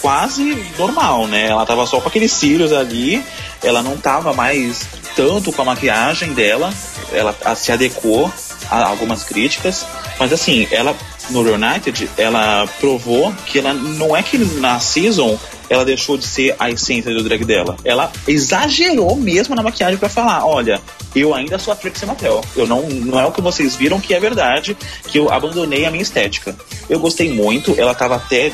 quase 0.00 0.66
normal, 0.78 1.26
né? 1.28 1.46
Ela 1.48 1.64
tava 1.64 1.86
só 1.86 2.00
com 2.00 2.08
aqueles 2.08 2.32
cílios 2.32 2.72
ali, 2.72 3.24
ela 3.62 3.82
não 3.82 3.96
tava 3.96 4.32
mais 4.32 4.80
tanto 5.14 5.52
com 5.52 5.62
a 5.62 5.64
maquiagem 5.66 6.32
dela, 6.32 6.72
ela 7.12 7.36
a- 7.44 7.54
se 7.54 7.70
adequou 7.70 8.32
algumas 8.70 9.24
críticas, 9.24 9.86
mas 10.18 10.32
assim, 10.32 10.68
ela 10.70 10.96
no 11.30 11.42
Reunited, 11.42 12.10
ela 12.16 12.66
provou 12.80 13.32
que 13.46 13.58
ela 13.58 13.72
não 13.72 14.16
é 14.16 14.22
que 14.22 14.38
na 14.38 14.78
season 14.80 15.38
ela 15.68 15.84
deixou 15.84 16.18
de 16.18 16.26
ser 16.26 16.56
a 16.58 16.68
essência 16.70 17.12
do 17.14 17.22
drag 17.22 17.44
dela. 17.44 17.76
Ela 17.84 18.12
exagerou 18.26 19.14
mesmo 19.16 19.54
na 19.54 19.62
maquiagem 19.62 19.96
pra 19.96 20.08
falar, 20.08 20.44
olha, 20.44 20.80
eu 21.14 21.32
ainda 21.32 21.58
sou 21.58 21.72
a 21.72 21.76
Trixie 21.76 22.06
Mattel. 22.06 22.42
Eu 22.56 22.66
não, 22.66 22.82
não 22.88 23.20
é 23.20 23.24
o 23.24 23.30
que 23.30 23.40
vocês 23.40 23.76
viram 23.76 24.00
que 24.00 24.12
é 24.12 24.18
verdade, 24.18 24.76
que 25.06 25.18
eu 25.18 25.30
abandonei 25.30 25.86
a 25.86 25.90
minha 25.90 26.02
estética. 26.02 26.56
Eu 26.88 26.98
gostei 26.98 27.32
muito, 27.32 27.74
ela 27.78 27.94
tava 27.94 28.16
até 28.16 28.52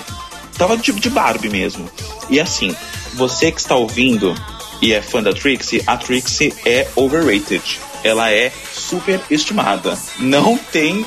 tava 0.58 0.76
de, 0.76 0.92
de 0.92 1.10
Barbie 1.10 1.48
mesmo. 1.48 1.88
E 2.28 2.38
assim, 2.38 2.74
você 3.14 3.50
que 3.50 3.60
está 3.60 3.76
ouvindo 3.76 4.34
e 4.82 4.92
é 4.92 5.00
fã 5.00 5.22
da 5.22 5.32
Trixie, 5.32 5.82
a 5.86 5.96
Trixie 5.96 6.52
é 6.64 6.86
overrated. 6.94 7.80
Ela 8.06 8.30
é 8.30 8.52
super 8.72 9.20
estimada. 9.30 9.98
Não 10.18 10.56
tem 10.56 11.04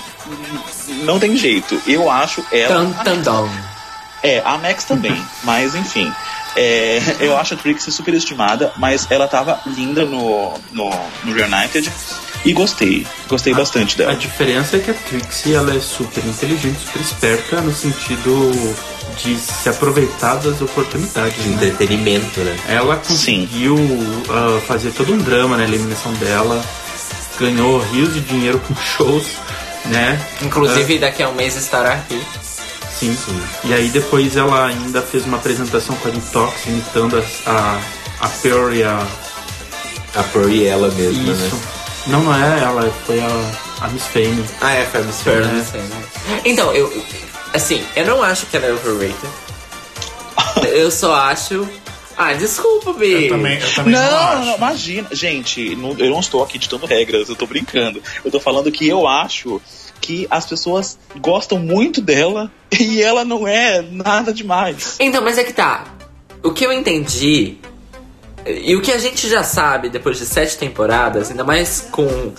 não 1.04 1.20
tem 1.20 1.36
jeito. 1.36 1.82
Eu 1.88 2.10
acho 2.10 2.44
ela 2.52 2.94
tan, 3.04 3.22
tan. 3.22 3.50
é, 4.22 4.42
a 4.46 4.58
Max 4.58 4.84
também, 4.84 5.16
mas 5.44 5.76
enfim. 5.76 6.12
É, 6.56 7.00
eu 7.20 7.38
acho 7.38 7.54
a 7.54 7.58
Trixie 7.58 7.92
super 7.92 8.14
estimada, 8.14 8.74
mas 8.76 9.06
ela 9.12 9.28
tava 9.28 9.62
linda 9.68 10.04
no, 10.04 10.54
no, 10.72 10.90
no 11.24 11.34
Reunited 11.34 11.90
e 12.44 12.52
gostei. 12.54 13.06
Gostei 13.28 13.54
bastante 13.54 13.94
A 13.96 13.98
dela. 14.06 14.16
diferença 14.16 14.78
é 14.78 14.80
que 14.80 14.90
a 14.90 14.94
Trixie 14.96 15.54
ela 15.54 15.74
é 15.76 15.80
super 15.80 16.26
inteligente, 16.26 16.80
super 16.80 17.02
esperta 17.02 17.62
no 17.62 17.72
sentido 17.74 18.52
de 19.24 19.38
se 19.38 19.70
aproveitar 19.70 20.36
das 20.38 20.60
oportunidades. 20.62 21.42
De 21.42 21.50
Né? 21.50 21.56
entretenimento, 21.68 22.40
né? 22.42 22.58
Ela 22.68 22.96
conseguiu 22.98 23.78
ah, 24.30 24.60
fazer 24.68 24.92
todo 24.92 25.14
um 25.14 25.18
drama 25.20 25.56
na 25.56 25.64
eliminação 25.64 26.12
dela, 26.14 26.62
ganhou 27.40 27.80
rios 27.80 28.14
de 28.14 28.22
dinheiro 28.22 28.60
com 28.60 28.76
shows, 28.76 29.26
né? 29.86 30.20
Inclusive, 30.42 31.00
daqui 31.00 31.24
a 31.24 31.30
um 31.30 31.34
mês 31.34 31.56
estará 31.56 31.94
aqui. 31.94 32.22
Sim. 33.00 33.18
E 33.64 33.74
aí 33.74 33.88
depois 33.90 34.36
ela 34.36 34.68
ainda 34.68 35.02
fez 35.02 35.26
uma 35.26 35.38
apresentação 35.38 35.96
com 35.96 36.10
a 36.10 36.12
Detox, 36.12 36.66
imitando 36.68 37.18
a, 37.18 37.50
a, 37.50 38.26
a 38.26 38.30
Pearl 38.30 38.74
e 38.74 38.84
a. 38.84 39.08
A 40.16 40.24
Pearl 40.24 40.50
ela 40.66 40.90
mesma, 40.92 41.32
Isso. 41.32 41.56
né? 41.56 41.62
Não, 42.08 42.24
não 42.24 42.34
é 42.34 42.60
ela, 42.62 42.92
foi 43.06 43.20
a, 43.20 43.86
a 43.86 43.88
Miss 43.90 44.06
Fame. 44.08 44.44
Ah, 44.60 44.74
é, 44.74 44.86
foi 44.86 45.02
a 45.02 45.04
Miss 45.04 45.24
não 45.26 45.66
sei, 45.66 45.82
né? 45.82 46.04
Então, 46.44 46.74
eu. 46.74 46.92
Assim, 47.54 47.84
eu 47.96 48.06
não 48.06 48.22
acho 48.22 48.46
que 48.48 48.58
ela 48.58 48.66
é 48.66 48.74
overrated. 48.74 49.30
eu 50.74 50.92
só 50.92 51.16
acho. 51.16 51.68
Ah, 52.22 52.34
desculpa, 52.34 52.92
B. 52.92 53.28
Eu 53.28 53.30
também, 53.30 53.58
eu 53.58 53.74
também 53.76 53.94
não, 53.94 54.02
Não, 54.02 54.18
acho. 54.18 54.46
não, 54.46 54.56
imagina. 54.58 55.08
Gente, 55.14 55.74
não- 55.78 55.96
eu 55.98 56.10
não 56.10 56.20
estou 56.20 56.44
aqui 56.44 56.58
ditando 56.60 56.86
regras, 56.86 57.30
eu 57.30 57.36
tô 57.38 57.46
brincando. 57.48 58.04
Eu 58.26 58.30
tô 58.30 58.42
falando 58.42 58.70
que 58.70 58.86
eu 58.86 59.08
acho 59.08 59.62
que 60.02 60.28
as 60.30 60.46
pessoas 60.46 61.00
gostam 61.22 61.58
muito 61.60 62.02
dela 62.02 62.52
e 62.78 63.02
ela 63.02 63.24
não 63.24 63.48
é 63.48 63.82
nada 63.82 64.34
demais. 64.34 64.98
Então, 65.00 65.24
mas 65.24 65.38
é 65.38 65.46
que 65.46 65.54
tá. 65.54 65.86
O 66.44 66.52
que 66.52 66.66
eu 66.66 66.74
entendi. 66.74 67.56
E 68.46 68.76
o 68.76 68.82
que 68.82 68.92
a 68.92 68.98
gente 68.98 69.30
já 69.30 69.42
sabe 69.44 69.88
depois 69.90 70.18
de 70.18 70.26
sete 70.26 70.58
temporadas, 70.58 71.32
ainda 71.32 71.46
mais 71.46 71.88
com 71.90 72.34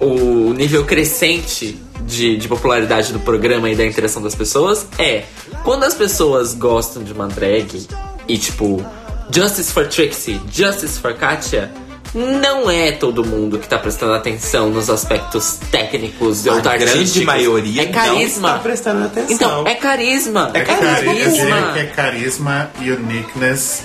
o 0.00 0.52
nível 0.52 0.84
crescente 0.84 1.78
de, 2.02 2.36
de 2.36 2.46
popularidade 2.48 3.12
do 3.12 3.20
programa 3.20 3.70
e 3.70 3.74
da 3.76 3.84
interação 3.86 4.20
das 4.22 4.34
pessoas, 4.34 4.86
é 4.98 5.24
quando 5.64 5.84
as 5.84 5.94
pessoas 5.94 6.54
gostam 6.54 7.02
de 7.02 7.12
uma 7.12 7.26
drag 7.26 7.86
e 8.26 8.38
tipo, 8.38 8.84
Justice 9.30 9.72
for 9.72 9.86
Trixie, 9.86 10.40
Justice 10.50 10.98
for 10.98 11.14
Katia. 11.14 11.70
Não 12.14 12.70
é 12.70 12.92
todo 12.92 13.22
mundo 13.22 13.58
que 13.58 13.68
tá 13.68 13.78
prestando 13.78 14.14
atenção 14.14 14.70
nos 14.70 14.88
aspectos 14.88 15.58
técnicos 15.70 16.46
ou 16.46 16.54
A 16.54 16.60
grande 16.78 17.22
maioria 17.22 17.82
é 17.82 17.86
carisma. 17.86 18.48
não 18.48 18.56
está 18.56 18.62
prestando 18.62 19.04
atenção. 19.04 19.34
Então, 19.36 19.66
é 19.66 19.74
carisma. 19.74 20.50
É 20.54 20.60
diria 20.64 20.76
carisma. 21.24 21.72
que 21.74 21.78
é 21.80 21.84
carisma, 21.84 22.70
uniqueness 22.80 23.82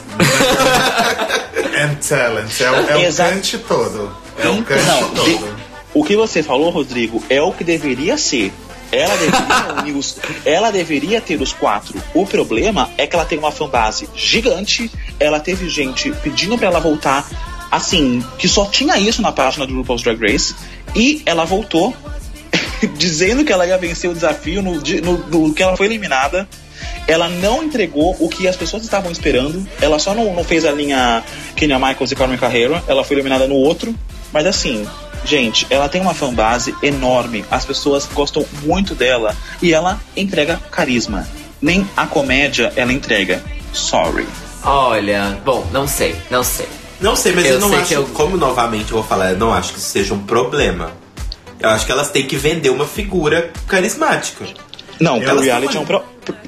and 1.78 1.96
talent. 2.08 2.62
É, 2.62 2.72
o- 2.72 2.76
é 3.04 3.10
o 3.10 3.14
cante 3.14 3.58
todo. 3.58 4.16
É 4.40 4.48
o 4.48 4.64
cante 4.64 4.86
Não, 4.86 5.10
todo. 5.10 5.26
de- 5.26 5.40
o 5.94 6.04
que 6.06 6.16
você 6.16 6.42
falou, 6.42 6.70
Rodrigo, 6.70 7.22
é 7.30 7.42
o 7.42 7.52
que 7.52 7.66
deveria 7.66 8.18
ser. 8.18 8.54
Ela 8.90 9.16
deveria, 9.18 9.74
unir 9.82 9.96
os- 9.98 10.18
ela 10.46 10.72
deveria 10.72 11.20
ter 11.20 11.42
os 11.42 11.52
quatro. 11.52 12.02
O 12.14 12.26
problema 12.26 12.90
é 12.98 13.06
que 13.06 13.16
ela 13.16 13.26
tem 13.26 13.38
uma 13.40 13.52
fanbase 13.52 14.08
gigante. 14.16 14.90
Ela 15.20 15.40
teve 15.40 15.70
gente 15.70 16.12
pedindo 16.24 16.58
pra 16.58 16.68
ela 16.68 16.80
voltar, 16.80 17.28
assim, 17.72 18.24
que 18.38 18.48
só 18.48 18.66
tinha 18.66 18.98
isso 18.98 19.22
na 19.22 19.32
página 19.32 19.66
do 19.66 19.76
RuPaul's 19.76 20.04
Drag 20.04 20.20
Race. 20.20 20.56
E 20.96 21.22
ela 21.26 21.46
voltou 21.46 21.96
dizendo 22.98 23.44
que 23.44 23.52
ela 23.52 23.66
ia 23.66 23.78
vencer 23.78 24.10
o 24.10 24.14
desafio 24.14 24.62
no, 24.62 24.76
no, 24.76 25.18
no 25.28 25.54
que 25.54 25.64
ela 25.64 25.76
foi 25.76 25.88
eliminada. 25.88 26.48
Ela 27.08 27.28
não 27.28 27.64
entregou 27.64 28.16
o 28.20 28.30
que 28.30 28.48
as 28.48 28.56
pessoas 28.56 28.84
estavam 28.84 29.12
esperando. 29.12 29.68
Ela 29.82 30.00
só 30.00 30.14
não, 30.14 30.34
não 30.34 30.44
fez 30.44 30.66
a 30.66 30.72
linha 30.72 31.24
Kenya 31.56 31.78
Michaels 31.78 32.12
e 32.12 32.16
Carmen 32.16 32.38
Carreiro. 32.38 32.82
Ela 32.88 33.04
foi 33.04 33.16
eliminada 33.16 33.48
no 33.48 33.56
outro. 33.56 33.94
Mas 34.32 34.46
assim, 34.46 34.88
gente, 35.26 35.68
ela 35.70 35.90
tem 35.90 36.02
uma 36.02 36.14
fanbase 36.14 36.74
enorme. 36.82 37.44
As 37.52 37.66
pessoas 37.66 38.08
gostam 38.14 38.46
muito 38.64 38.96
dela. 38.96 39.36
E 39.62 39.74
ela 39.74 40.00
entrega 40.16 40.60
carisma. 40.72 41.28
Nem 41.62 41.88
a 41.96 42.08
comédia 42.08 42.72
ela 42.76 42.94
entrega. 42.94 43.44
Sorry. 43.74 44.28
Olha, 44.66 45.40
bom, 45.44 45.66
não 45.72 45.88
sei, 45.88 46.16
não 46.30 46.44
sei. 46.44 46.68
Não 47.02 47.16
sei, 47.16 47.34
mas 47.34 47.46
eu, 47.46 47.54
Eu 47.54 47.60
não 47.60 47.74
acho, 47.76 47.88
que 47.88 47.94
eu- 47.94 48.06
como 48.08 48.38
novamente 48.38 48.92
eu 48.92 48.98
vou 49.00 49.04
falar, 49.04 49.32
eu 49.32 49.38
não 49.38 49.54
acho 49.54 49.74
que 49.74 49.80
isso 49.80 49.90
seja 49.90 50.14
um 50.14 50.20
problema. 50.20 50.92
Eu 51.60 51.70
acho 51.70 51.86
que 51.86 51.92
elas 51.92 52.10
têm 52.10 52.26
que 52.26 52.36
vender 52.38 52.70
uma 52.70 52.86
figura 52.86 53.52
carismática. 53.68 54.46
Não, 55.00 55.20
pro 55.20 55.40
reality, 55.42 55.76
é 55.76 55.80
um 55.80 55.86
pro, 55.86 56.02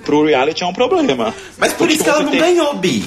pro- 0.05 0.25
reality 0.25 0.63
é 0.63 0.65
um 0.65 0.73
problema. 0.73 1.33
Mas 1.57 1.71
por 1.73 1.79
Porque 1.79 1.93
isso 1.95 2.03
que 2.03 2.09
ela 2.09 2.21
não 2.21 2.31
tem- 2.31 2.39
ganhou, 2.39 2.73
Bi. 2.75 3.03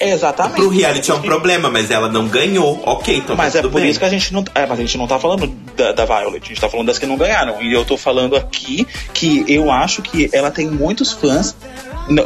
Exatamente. 0.00 0.56
Pro 0.56 0.68
reality 0.68 1.10
é 1.10 1.14
um 1.14 1.20
problema, 1.22 1.68
mas 1.70 1.90
ela 1.90 2.08
não 2.08 2.26
ganhou. 2.28 2.80
Ok, 2.86 3.16
então 3.16 3.36
Mas 3.36 3.52
tá 3.52 3.58
é 3.58 3.62
por 3.62 3.80
bem. 3.80 3.90
isso 3.90 3.98
que 3.98 4.04
a 4.04 4.08
gente 4.08 4.32
não. 4.32 4.44
É, 4.54 4.64
mas 4.66 4.78
a 4.78 4.82
gente 4.82 4.96
não 4.96 5.06
tá 5.08 5.18
falando 5.18 5.52
da, 5.78 5.92
da 5.92 6.04
Violet, 6.04 6.44
a 6.44 6.48
gente 6.48 6.60
tá 6.60 6.68
falando 6.68 6.88
das 6.88 6.98
que 6.98 7.06
não 7.06 7.16
ganharam. 7.16 7.62
E 7.62 7.72
eu 7.72 7.84
tô 7.84 7.96
falando 7.96 8.36
aqui 8.36 8.86
que 9.14 9.44
eu 9.48 9.70
acho 9.70 10.02
que 10.02 10.28
ela 10.32 10.50
tem 10.50 10.66
muitos 10.66 11.12
fãs. 11.12 11.56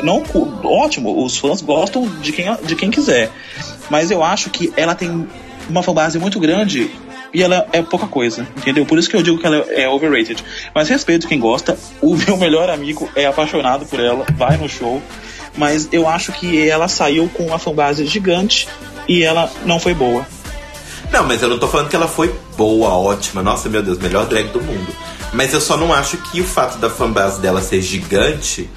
Não, 0.02 0.22
cu- 0.22 0.60
ótimo, 0.64 1.24
os 1.24 1.36
fãs 1.36 1.60
gostam 1.60 2.06
de 2.20 2.32
quem, 2.32 2.46
de 2.64 2.74
quem 2.74 2.90
quiser. 2.90 3.30
Mas 3.90 4.10
eu 4.10 4.22
acho 4.24 4.48
que 4.50 4.72
ela 4.76 4.94
tem 4.94 5.28
uma 5.68 5.82
fanbase 5.82 6.18
muito 6.18 6.40
grande 6.40 6.90
e 7.34 7.42
ela 7.42 7.66
é 7.72 7.82
pouca 7.82 8.06
coisa, 8.06 8.46
entendeu? 8.56 8.84
Por 8.86 8.98
isso 8.98 9.08
que 9.10 9.16
eu 9.16 9.22
digo 9.22 9.38
que 9.38 9.46
ela 9.46 9.56
é 9.70 9.88
overrated. 9.88 10.42
Mas 10.74 10.88
respeito 10.88 11.26
quem 11.28 11.38
gosta. 11.38 11.76
O 12.00 12.14
meu 12.16 12.36
melhor 12.36 12.70
amigo 12.70 13.10
é 13.14 13.26
apaixonado 13.26 13.84
por 13.86 14.00
ela, 14.00 14.24
vai 14.36 14.56
no 14.56 14.68
show. 14.68 15.02
Mas 15.56 15.88
eu 15.92 16.08
acho 16.08 16.32
que 16.32 16.66
ela 16.68 16.88
saiu 16.88 17.28
com 17.34 17.44
uma 17.46 17.58
fanbase 17.58 18.06
gigante 18.06 18.68
e 19.08 19.22
ela 19.22 19.50
não 19.66 19.78
foi 19.80 19.92
boa. 19.94 20.26
Não, 21.12 21.24
mas 21.24 21.42
eu 21.42 21.48
não 21.48 21.58
tô 21.58 21.68
falando 21.68 21.90
que 21.90 21.96
ela 21.96 22.08
foi 22.08 22.34
boa, 22.56 22.88
ótima. 22.88 23.42
Nossa, 23.42 23.68
meu 23.68 23.82
Deus, 23.82 23.98
melhor 23.98 24.24
drag 24.24 24.48
do 24.48 24.62
mundo. 24.62 24.92
Mas 25.32 25.52
eu 25.52 25.60
só 25.60 25.76
não 25.76 25.92
acho 25.92 26.16
que 26.16 26.40
o 26.40 26.44
fato 26.44 26.78
da 26.78 26.88
fanbase 26.88 27.40
dela 27.40 27.60
ser 27.60 27.82
gigante 27.82 28.68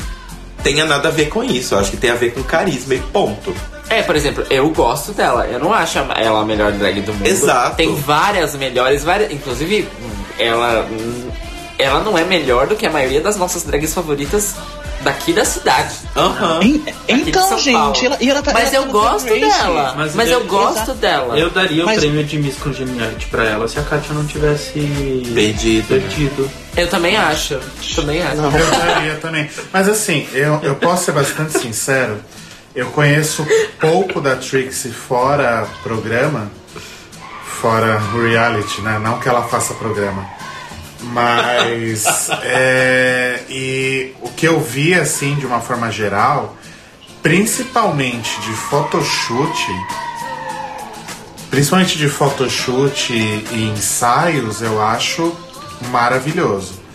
tenha 0.62 0.84
nada 0.84 1.08
a 1.08 1.12
ver 1.12 1.30
com 1.30 1.44
isso. 1.44 1.74
Eu 1.74 1.80
acho 1.80 1.92
que 1.92 1.98
tem 1.98 2.10
a 2.10 2.16
ver 2.16 2.34
com 2.34 2.44
carisma 2.44 2.94
e 2.94 3.00
ponto. 3.00 3.56
É, 3.90 4.02
por 4.02 4.16
exemplo, 4.16 4.46
eu 4.50 4.70
gosto 4.72 5.14
dela. 5.14 5.46
Eu 5.48 5.60
não 5.60 5.72
acho 5.72 5.98
ela 5.98 6.42
a 6.42 6.46
melhor 6.46 6.74
drag 6.74 7.02
do 7.02 7.14
mundo. 7.14 7.26
Exato. 7.26 7.78
Tem 7.78 7.96
várias 7.96 8.54
melhores, 8.56 9.04
várias. 9.04 9.32
Inclusive, 9.32 9.88
ela. 10.38 10.86
Ela 11.78 12.00
não 12.02 12.18
é 12.18 12.24
melhor 12.24 12.68
do 12.68 12.76
que 12.76 12.86
a 12.86 12.90
maioria 12.90 13.22
das 13.22 13.38
nossas 13.38 13.64
drags 13.64 13.94
favoritas 13.94 14.56
daqui 15.06 15.32
da 15.32 15.46
cidade. 15.46 15.94
Aham. 16.18 16.60
De 16.60 16.84
Então, 17.08 17.58
gente, 17.60 18.06
ela, 18.06 18.18
e 18.20 18.30
ela 18.30 18.42
tá 18.42 18.52
Mas 18.52 18.74
ela 18.74 18.76
eu 18.76 18.82
tá 18.82 18.88
no 18.88 18.92
gosto 18.92 19.30
dela. 19.40 19.94
Mas 19.96 20.16
Mas, 20.16 20.30
eu- 20.30 20.40
eu 20.42 20.46
gosto 20.48 20.74
Exato. 20.78 20.94
dela. 20.96 21.40
Eu 21.40 21.50
daria 21.50 21.86
Mas- 21.86 21.98
o 21.98 22.02
prêmio 22.02 22.24
de 22.26 22.38
Miss 22.40 22.56
Congeniality 22.58 23.28
pra 23.28 23.46
ela 23.46 23.68
se 23.68 23.80
a 23.80 23.84
Katia 23.84 24.14
não 24.14 24.26
tivesse 24.26 24.80
Perdido. 25.34 25.88
perdido. 25.88 26.52
Eu 26.76 26.88
também 26.90 27.16
acho. 27.16 27.58
Também 27.96 28.22
acho. 28.22 28.36
Eu 28.42 28.72
daria 28.86 29.16
também. 29.16 29.50
Mas 29.72 29.88
assim, 29.88 30.28
eu, 30.34 30.60
eu 30.64 30.76
posso 30.76 31.06
ser 31.06 31.12
bastante 31.14 31.58
sincero. 31.60 32.18
Eu 32.76 32.88
conheço 32.88 33.46
pouco 33.80 34.20
da 34.20 34.36
Trixie 34.36 34.92
fora 34.92 35.66
programa. 35.84 36.52
fora 37.62 38.00
reality, 38.22 38.82
né? 38.82 39.00
Não 39.02 39.18
que 39.20 39.30
ela 39.30 39.44
faça 39.44 39.74
programa. 39.76 40.26
Mas 41.02 42.30
é, 42.44 43.42
e 43.50 44.14
o 44.22 44.30
que 44.30 44.48
eu 44.48 44.60
vi 44.60 44.94
assim 44.94 45.36
de 45.36 45.46
uma 45.46 45.60
forma 45.60 45.92
geral, 45.92 46.56
principalmente 47.22 48.40
de 48.42 48.54
photoshoot, 48.54 49.68
principalmente 51.50 51.98
de 51.98 52.08
photoshoot 52.08 53.14
e 53.14 53.72
ensaios, 53.76 54.62
eu 54.62 54.82
acho 54.82 55.36
maravilhoso. 55.92 56.86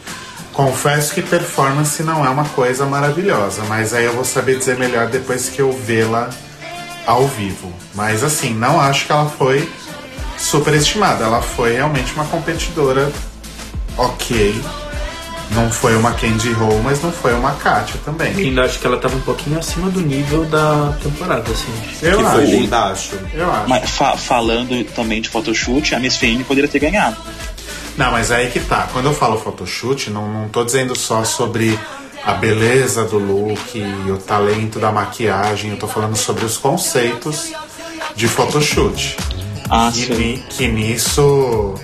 Confesso 0.53 1.15
que 1.15 1.23
performance 1.23 2.03
não 2.03 2.25
é 2.25 2.29
uma 2.29 2.45
coisa 2.45 2.85
maravilhosa, 2.85 3.63
mas 3.69 3.95
aí 3.95 4.05
eu 4.05 4.13
vou 4.13 4.25
saber 4.25 4.59
dizer 4.59 4.77
melhor 4.77 5.07
depois 5.07 5.49
que 5.49 5.61
eu 5.61 5.73
vê-la 5.73 6.29
ao 7.07 7.27
vivo. 7.27 7.73
Mas 7.95 8.23
assim, 8.23 8.53
não 8.55 8.81
acho 8.81 9.07
que 9.07 9.13
ela 9.13 9.29
foi 9.29 9.69
superestimada. 10.37 11.25
Ela 11.25 11.41
foi 11.43 11.73
realmente 11.73 12.13
uma 12.15 12.25
competidora 12.25 13.11
ok. 14.05 14.61
Não 15.53 15.69
foi 15.69 15.97
uma 15.97 16.13
Candy 16.13 16.51
Ho, 16.51 16.81
mas 16.85 17.03
não 17.03 17.11
foi 17.11 17.35
uma 17.35 17.51
Katia 17.55 18.01
também. 18.05 18.33
Ainda 18.37 18.63
acho 18.65 18.79
que 18.79 18.87
ela 18.87 18.97
tava 18.99 19.17
um 19.17 19.21
pouquinho 19.21 19.59
acima 19.59 19.91
do 19.91 20.01
nível 20.01 20.45
da 20.45 20.97
temporada, 21.03 21.51
assim. 21.51 21.73
Eu 22.03 22.19
que 22.19 22.25
acho. 22.25 22.35
foi 22.37 22.47
bem 22.47 22.67
baixo. 22.69 23.11
Eu 23.35 23.51
acho. 23.51 23.69
Mas 23.69 23.91
fa- 23.91 24.17
falando 24.17 24.85
também 24.95 25.21
de 25.21 25.29
photoshoot, 25.29 25.93
a 25.93 25.99
Miss 25.99 26.17
Fame 26.19 26.45
poderia 26.45 26.71
ter 26.71 26.79
ganhado. 26.79 27.17
Não, 27.97 28.13
mas 28.13 28.31
aí 28.31 28.49
que 28.49 28.61
tá. 28.61 28.89
Quando 28.93 29.07
eu 29.07 29.13
falo 29.15 29.39
photoshoot, 29.41 30.09
não, 30.11 30.33
não 30.33 30.49
tô 30.49 30.63
dizendo 30.65 30.95
só 30.97 31.25
sobre 31.25 31.77
a 32.25 32.33
beleza 32.35 33.05
do 33.05 33.19
look 33.19 33.77
e 33.77 34.11
o 34.11 34.19
talento 34.19 34.79
da 34.79 34.93
maquiagem. 34.93 35.73
Eu 35.73 35.77
tô 35.79 35.89
falando 35.89 36.15
sobre 36.17 36.45
os 36.45 36.57
conceitos 36.57 37.51
de 38.15 38.29
photoshoot. 38.29 39.17
Ah, 39.69 39.91
Que, 39.93 40.07
sim. 40.15 40.43
que 40.49 40.69
nisso 40.69 41.75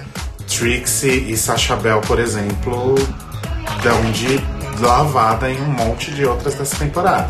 Trixie 0.47 1.31
e 1.31 1.37
Sacha 1.37 1.77
Bell, 1.77 2.01
por 2.01 2.19
exemplo, 2.19 2.95
dão 3.83 4.11
de 4.13 4.41
lavada 4.81 5.51
em 5.51 5.61
um 5.61 5.71
monte 5.71 6.11
de 6.11 6.25
outras 6.25 6.55
dessa 6.55 6.77
temporada. 6.77 7.29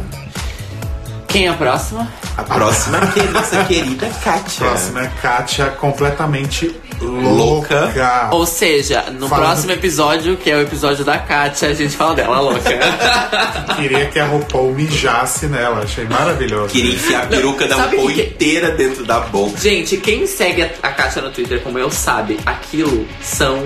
Quem 1.29 1.47
é 1.47 1.51
a 1.51 1.55
próxima? 1.55 2.09
A 2.37 2.43
próxima 2.43 2.99
é 2.99 3.23
nossa 3.33 3.65
querida 3.65 4.09
Kátia. 4.23 4.67
Próxima 4.67 5.03
é 5.03 5.13
Katia 5.21 5.67
completamente 5.71 6.75
Louca. 7.05 7.81
louca. 7.87 8.29
Ou 8.33 8.47
seja, 8.47 9.05
no 9.11 9.29
Falando- 9.29 9.47
próximo 9.47 9.73
episódio, 9.73 10.37
que 10.37 10.51
é 10.51 10.57
o 10.57 10.61
episódio 10.63 11.05
da 11.05 11.19
Katia, 11.19 11.69
a 11.69 11.75
gente 11.75 11.97
fala 11.97 12.15
dela, 12.15 12.41
louca. 12.41 12.61
Queria 13.77 14.07
que 14.07 14.19
a 14.19 14.27
RuPaul 14.27 14.73
mijasse 14.75 15.47
nela, 15.47 15.83
achei 15.83 16.05
maravilhoso. 16.05 16.69
Queria 16.69 16.95
enfiar 16.95 17.25
a 17.25 17.27
peruca 17.27 17.67
da 17.67 17.77
RuPaul 17.77 18.09
que- 18.13 18.23
inteira 18.23 18.71
dentro 18.71 19.05
da 19.05 19.21
boca. 19.21 19.59
Gente, 19.59 19.97
quem 19.99 20.27
segue 20.27 20.63
a, 20.63 20.71
a 20.83 20.91
Katia 20.91 21.23
no 21.23 21.31
Twitter 21.31 21.61
como 21.63 21.79
eu 21.79 21.91
sabe, 21.91 22.39
aquilo 22.47 23.07
são. 23.23 23.63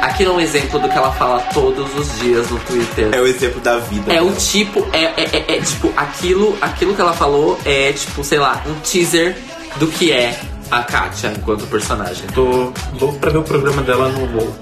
Aquilo 0.00 0.32
é 0.32 0.34
um 0.36 0.40
exemplo 0.40 0.78
do 0.78 0.88
que 0.88 0.96
ela 0.96 1.12
fala 1.12 1.40
todos 1.52 1.94
os 1.94 2.18
dias 2.20 2.48
no 2.48 2.58
Twitter. 2.60 3.08
É 3.12 3.20
o 3.20 3.26
exemplo 3.26 3.60
da 3.60 3.76
vida. 3.78 4.10
É 4.10 4.22
o 4.22 4.26
dela. 4.26 4.36
tipo, 4.36 4.86
é, 4.94 5.02
é, 5.04 5.28
é- 5.32 5.56
é, 5.56 5.60
tipo, 5.60 5.92
aquilo, 5.94 6.56
aquilo 6.60 6.94
que 6.94 7.00
ela 7.02 7.12
falou 7.12 7.60
é 7.66 7.92
tipo, 7.92 8.24
sei 8.24 8.38
lá, 8.38 8.62
um 8.66 8.74
teaser 8.80 9.36
do 9.76 9.86
que 9.88 10.10
é 10.10 10.34
a 10.70 10.82
Katia 10.82 11.32
enquanto 11.36 11.66
personagem. 11.66 12.26
Tô 12.34 12.72
louco 13.00 13.18
pra 13.18 13.30
ver 13.30 13.38
o 13.38 13.42
programa 13.42 13.82
dela 13.82 14.08
no 14.08 14.36
WoW. 14.36 14.54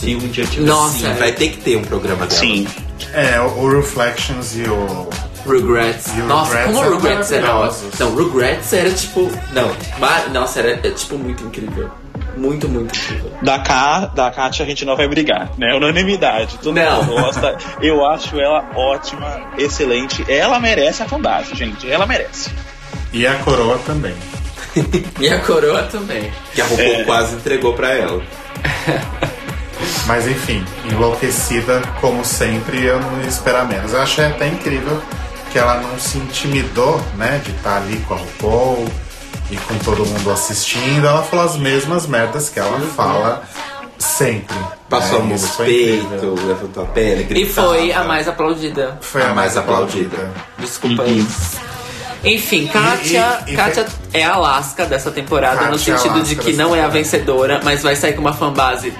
Se 0.00 0.14
um 0.14 0.28
dia 0.28 0.44
tiver. 0.44 0.66
Nossa, 0.66 0.98
Sim, 0.98 1.12
vai 1.14 1.32
ter 1.32 1.48
que 1.50 1.56
ter 1.58 1.76
um 1.76 1.82
programa 1.82 2.26
dela. 2.26 2.38
Sim. 2.40 2.66
É, 3.12 3.40
o 3.40 3.68
Reflections 3.68 4.56
e 4.56 4.62
o. 4.68 5.08
Rugrats. 5.46 6.08
E 6.16 6.20
o 6.20 6.26
Nossa, 6.26 6.50
Rugrats 6.50 6.74
como 6.74 6.86
o 6.88 6.94
Rugrats 6.94 7.32
era. 7.32 7.46
Não, 7.98 8.14
Rugrats 8.14 8.72
era 8.72 8.90
tipo. 8.90 9.30
Não, 9.52 9.70
ma- 9.98 10.26
nossa, 10.32 10.58
era 10.58 10.72
é, 10.86 10.90
tipo 10.90 11.16
muito 11.16 11.44
incrível. 11.44 11.90
Muito, 12.36 12.68
muito 12.68 12.94
incrível. 12.94 13.32
Da, 13.40 13.58
Ka, 13.60 14.06
da 14.14 14.30
Katia 14.30 14.64
a 14.66 14.68
gente 14.68 14.84
não 14.84 14.94
vai 14.96 15.08
brigar, 15.08 15.50
né? 15.56 15.74
Unanimidade. 15.74 16.58
Todo 16.62 16.74
Não. 16.74 17.02
mundo 17.04 17.22
gosta. 17.22 17.56
Eu 17.80 18.04
acho 18.04 18.38
ela 18.38 18.68
ótima, 18.74 19.40
excelente. 19.56 20.22
Ela 20.30 20.58
merece 20.60 21.02
a 21.02 21.06
fanbase, 21.08 21.54
gente. 21.54 21.90
Ela 21.90 22.04
merece. 22.06 22.50
E 23.12 23.26
a 23.26 23.34
coroa 23.36 23.78
também. 23.86 24.14
E 25.20 25.28
a 25.28 25.38
coroa 25.40 25.82
também. 25.84 26.30
Que 26.54 26.60
a 26.60 26.64
RuPaul 26.66 26.88
É. 26.88 27.04
quase 27.04 27.34
entregou 27.36 27.72
pra 27.74 27.90
ela. 27.94 28.22
Mas 30.06 30.26
enfim, 30.26 30.64
enlouquecida 30.90 31.82
como 32.00 32.24
sempre, 32.24 32.84
eu 32.84 33.00
não 33.00 33.20
ia 33.20 33.26
esperar 33.28 33.66
menos. 33.66 33.92
Eu 33.92 34.00
achei 34.02 34.24
até 34.26 34.46
incrível 34.46 35.00
que 35.52 35.58
ela 35.58 35.80
não 35.80 35.98
se 35.98 36.18
intimidou, 36.18 37.00
né, 37.16 37.40
de 37.44 37.50
estar 37.52 37.78
ali 37.78 37.96
com 38.06 38.14
a 38.14 38.16
RuPaul 38.16 38.88
e 39.50 39.56
com 39.56 39.78
todo 39.78 40.06
mundo 40.06 40.30
assistindo. 40.30 41.06
Ela 41.06 41.22
falou 41.22 41.44
as 41.44 41.56
mesmas 41.56 42.06
merdas 42.06 42.48
que 42.48 42.58
ela 42.58 42.78
fala 42.96 43.42
sempre. 43.98 44.56
Passou 44.88 45.18
a 45.18 45.22
né? 45.22 45.26
mão 45.28 45.36
Isso 45.36 45.46
no 45.58 45.64
peito, 45.66 46.34
levantou 46.46 46.84
a 46.84 46.86
pele, 46.86 47.20
E 47.22 47.24
gritava. 47.24 47.68
foi 47.68 47.92
a 47.92 48.04
mais 48.04 48.28
aplaudida. 48.28 48.98
Foi 49.00 49.22
a, 49.22 49.24
a 49.24 49.26
mais 49.28 49.36
mais 49.36 49.56
aplaudida. 49.56 50.16
aplaudida. 50.16 50.34
Desculpa 50.58 51.02
aí. 51.02 51.26
Enfim, 52.24 52.66
Kátia, 52.68 53.40
e- 53.46 53.52
e 53.52 53.56
Kátia 53.56 53.84
foi- 53.84 54.05
é 54.20 54.24
a 54.24 54.34
Alaska 54.34 54.84
dessa 54.86 55.10
temporada, 55.10 55.66
no 55.70 55.78
sentido 55.78 56.22
de 56.22 56.36
que 56.36 56.52
não 56.52 56.74
é 56.74 56.82
a 56.82 56.88
vencedora, 56.88 57.60
mas 57.64 57.82
vai 57.82 57.94
sair 57.96 58.14
com 58.14 58.20
uma 58.20 58.32
fanbase 58.34 58.92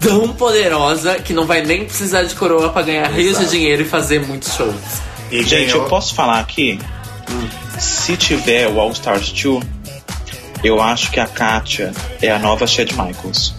tão 0.00 0.28
poderosa 0.34 1.16
que 1.16 1.32
não 1.32 1.46
vai 1.46 1.62
nem 1.62 1.84
precisar 1.84 2.22
de 2.24 2.34
coroa 2.34 2.68
pra 2.70 2.82
ganhar 2.82 3.06
rios 3.10 3.38
de 3.38 3.46
dinheiro 3.48 3.82
e 3.82 3.84
fazer 3.84 4.20
muitos 4.26 4.54
shows. 4.54 4.74
E 5.30 5.42
Gente, 5.42 5.66
ganhou- 5.66 5.82
eu 5.84 5.88
posso 5.88 6.14
falar 6.14 6.40
aqui? 6.40 6.78
Se 7.78 8.16
tiver 8.16 8.68
o 8.68 8.78
All 8.80 8.90
Stars 8.92 9.32
2, 9.32 9.64
eu 10.62 10.80
acho 10.80 11.10
que 11.10 11.18
a 11.18 11.26
Katia 11.26 11.92
é 12.22 12.30
a 12.30 12.38
nova 12.38 12.66
Chad 12.66 12.90
Michaels. 12.92 13.54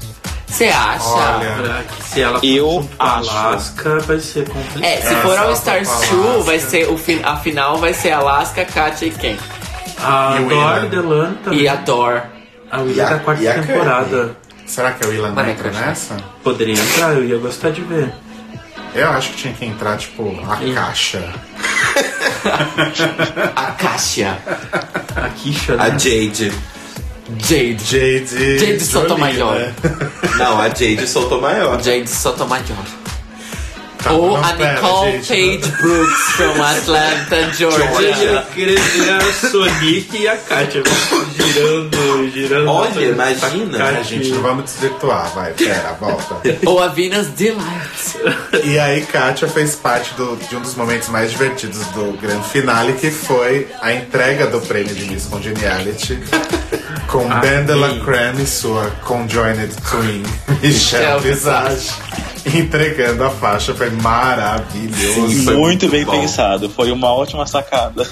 Você 0.48 0.66
acha? 0.66 1.04
Olha. 1.06 1.86
Se 2.02 2.22
ela 2.22 2.40
for 2.40 2.46
Eu 2.46 2.90
acho. 2.98 3.30
Alaska, 3.30 4.00
vai 4.02 4.20
ser 4.20 4.48
complicado. 4.48 4.84
É, 4.84 5.02
se 5.02 5.16
for 5.16 5.38
All 5.38 5.52
Stars 5.52 5.88
falar 5.90 6.00
2, 6.08 6.14
Alaska. 6.26 6.44
vai 6.44 6.60
ser 6.60 6.90
o 6.90 6.98
fin 6.98 7.20
a 7.24 7.36
final 7.36 7.78
vai 7.78 7.94
ser 7.94 8.12
Alaska, 8.12 8.64
Kátia 8.64 9.08
e 9.08 9.12
quem? 9.12 9.38
A 10.06 10.36
E 10.40 10.44
Dor 10.44 10.52
Ilan. 10.52 10.86
Delano 10.88 11.36
também. 11.44 11.60
E 11.62 11.68
a 11.68 11.76
Dor. 11.76 12.22
A 12.72 12.80
E 12.80 12.84
William 12.84 13.06
a- 13.06 13.10
da 13.10 13.20
quarta 13.20 13.44
e 13.44 13.48
a 13.48 13.54
temporada. 13.62 14.36
Será 14.66 14.92
que 14.94 15.06
a 15.06 15.08
Willan 15.10 15.32
Mas 15.36 15.48
é 15.48 15.52
entra 15.52 15.72
nessa? 15.72 16.18
Poderia 16.44 16.74
entrar, 16.74 17.14
eu 17.14 17.24
ia 17.24 17.38
gostar 17.38 17.70
de 17.72 17.82
ver. 17.82 18.12
Eu 18.96 19.10
acho 19.12 19.30
que 19.32 19.38
tinha 19.38 19.54
que 19.54 19.66
entrar, 19.66 19.98
tipo, 19.98 20.36
a 20.50 20.56
caixa. 20.74 21.22
A 23.56 23.72
Kátia. 23.72 24.38
A 25.16 25.30
Kisha, 25.30 25.74
A 25.74 25.90
né? 25.90 26.00
Jade. 26.00 26.52
Jade. 27.40 27.78
Jade. 27.84 28.26
Jade 28.28 28.60
Jolie, 28.60 28.80
Sotomayor. 28.80 29.56
né? 29.56 29.74
Não, 30.38 30.60
a 30.62 30.68
Jade 30.70 31.08
soltou 31.08 31.42
maior. 31.42 31.82
Jade 31.82 32.10
Sotomayor. 32.10 32.64
Tá, 34.06 34.12
Ou 34.14 34.38
não, 34.38 34.44
a 34.46 34.54
pera, 34.54 34.74
Nicole 34.74 35.12
gente, 35.24 35.28
Page 35.68 35.76
Brooks 35.82 36.22
from 36.36 36.64
Atlanta, 36.64 37.36
Eu 37.42 37.54
Georgia. 37.54 38.46
queria 38.54 38.80
ver 38.80 39.10
a 39.10 39.34
Sonic 39.50 40.16
e 40.16 40.28
a 40.28 40.38
Katia 40.38 40.84
girando, 41.36 42.32
girando. 42.32 42.68
Olha, 42.70 43.02
imagina, 43.06 43.84
A 43.84 44.04
gente 44.04 44.30
não 44.30 44.42
vamos 44.44 44.66
desvirtuar, 44.66 45.32
vai, 45.34 45.54
pera, 45.54 45.98
volta. 46.00 46.36
Ou 46.68 46.80
a 46.82 46.88
Venus 46.90 47.28
Delight. 47.30 47.64
E 48.64 48.78
aí, 48.78 49.02
Kátia 49.08 49.48
fez 49.48 49.76
parte 49.76 50.14
do- 50.14 50.38
de 50.50 50.56
um 50.56 50.62
dos 50.62 50.76
momentos 50.76 51.10
mais 51.10 51.32
divertidos 51.32 51.80
do 51.88 52.16
grande 52.22 52.48
finale, 52.50 52.94
que 52.94 53.10
foi 53.10 53.68
a 53.82 53.92
entrega 53.92 54.46
do 54.48 54.62
prêmio 54.62 54.94
de 54.94 55.06
Miss 55.06 55.26
Congeniality 55.26 56.20
com 57.08 57.28
Ah, 57.32 57.36
Ben 57.40 57.66
de 57.66 57.74
la 57.74 57.90
sim. 57.90 58.00
Creme 58.02 58.44
e 58.44 58.48
sua 58.48 58.92
conjoined 59.04 59.70
twin, 59.90 60.24
Michelle 60.62 61.16
Michelle 61.16 61.20
Visage, 61.22 61.90
entregando 62.54 63.24
a 63.24 63.30
faixa. 63.30 63.74
Foi 63.74 63.90
maravilhoso. 63.90 65.28
Sim. 65.30 65.44
Foi 65.46 65.56
muito 65.56 65.86
muito 65.86 65.90
bem 65.90 66.06
bom. 66.06 66.20
pensado. 66.22 66.70
Foi 66.70 66.92
uma 66.92 67.14
ótima 67.14 67.46
sacada. 67.46 68.08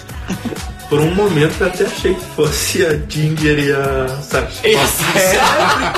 Por 0.89 0.99
um 0.99 1.15
momento 1.15 1.55
eu 1.59 1.67
até 1.67 1.85
achei 1.85 2.13
que 2.13 2.25
fosse 2.35 2.85
a 2.85 2.91
Ginger 3.09 3.57
e 3.59 3.71
a 3.71 4.07
Sasha. 4.21 4.67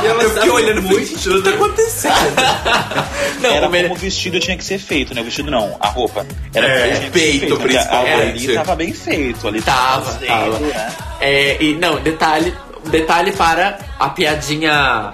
Ela 0.06 0.24
Eu 0.24 0.30
fiquei 0.30 0.50
olhando 0.50 0.82
muito. 0.84 1.16
o 1.30 1.34
que 1.34 1.42
tá 1.42 1.50
acontecendo? 1.50 2.16
Não, 3.42 3.50
Era 3.50 3.68
como 3.68 3.94
o 3.94 3.98
vestido 3.98 4.40
tinha 4.40 4.56
que 4.58 4.64
ser 4.64 4.78
feito, 4.80 5.14
né? 5.14 5.22
O 5.22 5.24
vestido 5.26 5.52
não, 5.52 5.76
a 5.80 5.88
roupa. 5.88 6.26
Era 6.54 6.66
É, 6.68 7.10
peito, 7.10 7.58
principalmente. 7.58 8.46
Ali 8.46 8.54
tava 8.56 8.76
bem 8.76 8.94
feito. 8.94 9.48
Ali 9.48 9.62
Tava, 9.62 10.06
fazendo, 10.14 10.28
tava. 10.28 10.60
né? 10.60 10.94
É, 11.20 11.62
e 11.62 11.74
não, 11.76 12.00
detalhe, 12.02 12.54
detalhe 12.90 13.32
para 13.34 13.78
a 14.00 14.10
piadinha 14.10 15.14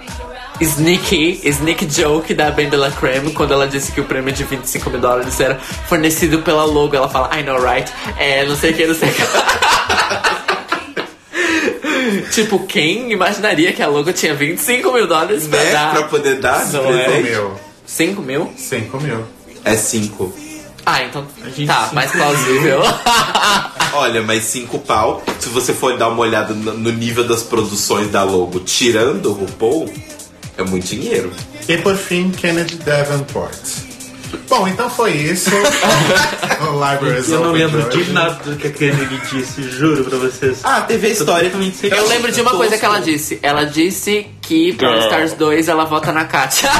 sneaky, 0.64 1.40
sneak 1.52 1.86
joke 1.86 2.32
da 2.34 2.50
Ben 2.50 2.68
de 2.70 2.76
la 2.76 2.90
Creme, 2.90 3.32
quando 3.32 3.52
ela 3.52 3.66
disse 3.66 3.92
que 3.92 4.00
o 4.00 4.04
prêmio 4.04 4.32
de 4.32 4.44
25 4.44 4.90
mil 4.90 5.00
dólares 5.00 5.38
era 5.40 5.56
fornecido 5.58 6.40
pela 6.40 6.64
logo. 6.64 6.94
Ela 6.96 7.08
fala, 7.08 7.30
I 7.38 7.42
know, 7.42 7.60
right? 7.62 7.90
É, 8.18 8.44
não 8.46 8.56
sei 8.56 8.72
o 8.72 8.74
que, 8.74 8.86
não 8.86 8.94
sei 8.94 9.08
o 9.08 9.12
que. 9.12 9.22
tipo, 12.32 12.66
quem 12.66 13.12
imaginaria 13.12 13.72
que 13.72 13.82
a 13.82 13.86
logo 13.88 14.12
tinha 14.12 14.34
25 14.34 14.92
mil 14.92 15.06
dólares 15.06 15.46
pra 15.46 15.62
Né? 15.62 15.70
dar? 15.72 15.92
Pra 15.94 16.02
poder 16.04 16.40
dar 16.40 16.66
Não 16.72 16.92
é? 16.94 17.04
presente? 17.04 17.30
Mil. 17.30 17.52
5 17.86 18.22
mil? 18.22 18.52
5 18.56 19.00
mil. 19.00 19.24
É 19.64 19.76
cinco. 19.76 20.32
Ah, 20.84 21.04
então 21.04 21.24
tá, 21.66 21.90
mais 21.92 22.10
plausível. 22.10 22.80
Olha, 23.94 24.20
mas 24.22 24.42
cinco 24.44 24.78
pau, 24.80 25.22
se 25.38 25.48
você 25.50 25.72
for 25.72 25.96
dar 25.96 26.08
uma 26.08 26.20
olhada 26.22 26.52
no 26.54 26.72
no 26.74 26.90
nível 26.90 27.28
das 27.28 27.42
produções 27.44 28.10
da 28.10 28.24
logo, 28.24 28.58
tirando 28.60 29.26
o 29.26 29.32
RuPaul, 29.34 29.92
é 30.56 30.62
muito 30.62 30.86
dinheiro. 30.86 31.32
E 31.68 31.76
por 31.78 31.96
fim, 31.96 32.30
Kennedy 32.30 32.76
Davenport. 32.76 33.92
Bom, 34.48 34.66
então 34.66 34.88
foi 34.88 35.12
isso. 35.12 35.50
o 36.60 36.72
Libraries 36.72 37.28
Eu 37.28 37.40
não 37.40 37.52
lembro 37.52 37.88
de 37.88 38.12
nada 38.12 38.42
do 38.44 38.56
que 38.56 38.66
a 38.66 38.70
Kennedy 38.70 39.20
disse, 39.30 39.62
juro 39.62 40.04
pra 40.04 40.18
vocês. 40.18 40.60
Ah, 40.62 40.82
teve 40.82 41.06
a 41.06 41.10
história. 41.10 41.44
Totalmente 41.50 41.76
sem 41.76 41.90
Eu 41.90 42.08
lembro 42.08 42.32
de 42.32 42.40
uma 42.40 42.52
coisa 42.52 42.78
que 42.78 42.84
ela 42.84 42.98
disse. 42.98 43.38
Ela 43.42 43.64
disse 43.64 44.26
que 44.40 44.72
para 44.74 44.88
Girl. 44.88 45.02
Stars 45.02 45.32
2 45.34 45.68
ela 45.68 45.84
vota 45.84 46.12
na 46.12 46.24
Katia. 46.24 46.70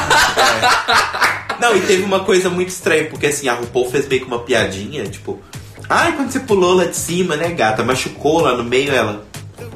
Não, 1.60 1.76
e 1.76 1.80
teve 1.80 2.02
uma 2.02 2.20
coisa 2.20 2.50
muito 2.50 2.70
estranha, 2.70 3.04
porque 3.04 3.26
assim, 3.26 3.48
a 3.48 3.54
RuPaul 3.54 3.90
fez 3.90 4.08
meio 4.08 4.22
que 4.22 4.26
uma 4.26 4.40
piadinha, 4.40 5.04
tipo, 5.04 5.40
ai, 5.88 6.12
quando 6.16 6.30
você 6.30 6.40
pulou 6.40 6.74
lá 6.74 6.86
de 6.86 6.96
cima, 6.96 7.36
né, 7.36 7.50
gata, 7.50 7.84
machucou 7.84 8.40
lá 8.40 8.56
no 8.56 8.64
meio 8.64 8.92
ela. 8.92 9.24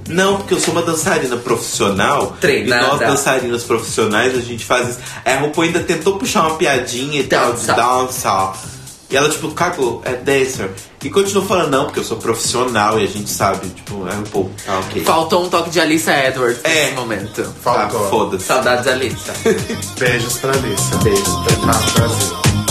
Não, 0.09 0.37
porque 0.37 0.55
eu 0.55 0.61
sou 0.61 0.73
uma 0.73 0.83
dançarina 0.83 1.37
profissional. 1.37 2.37
Treinada. 2.41 2.85
E 2.85 2.89
nós, 2.89 2.99
dançarinas 3.01 3.63
profissionais, 3.65 4.37
a 4.37 4.41
gente 4.41 4.65
faz 4.65 4.89
isso. 4.91 4.99
Aí 5.25 5.35
a 5.35 5.41
RuPaul 5.41 5.67
ainda 5.67 5.81
tentou 5.81 6.17
puxar 6.19 6.43
uma 6.43 6.57
piadinha 6.57 7.21
e 7.21 7.25
tal, 7.25 7.53
de 7.53 7.67
Dança. 7.67 8.53
E 9.09 9.17
ela, 9.17 9.29
tipo, 9.29 9.49
cagou, 9.53 10.03
é 10.05 10.15
dancer. 10.15 10.69
E 11.05 11.09
continuou 11.09 11.47
falando, 11.47 11.71
não, 11.71 11.85
porque 11.85 12.01
eu 12.01 12.05
sou 12.05 12.17
profissional 12.17 12.99
e 12.99 13.05
a 13.05 13.07
gente 13.07 13.31
sabe, 13.31 13.69
tipo, 13.69 14.05
é 14.09 14.13
RuPaul. 14.15 14.51
Ah, 14.67 14.81
ok. 14.81 15.05
Faltou 15.05 15.45
um 15.45 15.49
toque 15.49 15.71
de 15.71 15.81
Alissa 15.81 16.13
Edwards 16.13 16.59
É. 16.65 16.87
nesse 16.87 16.95
momento. 16.97 17.43
Ah, 17.43 17.53
Faltou. 17.63 18.09
foda-se. 18.11 18.45
Saudades, 18.47 18.87
Alissa. 18.89 19.33
Beijos 19.99 20.39
pra 20.39 20.51
Alicia. 20.51 20.97
Beijo. 21.05 21.23
Tá, 21.23 22.01
Brasil. 22.01 22.66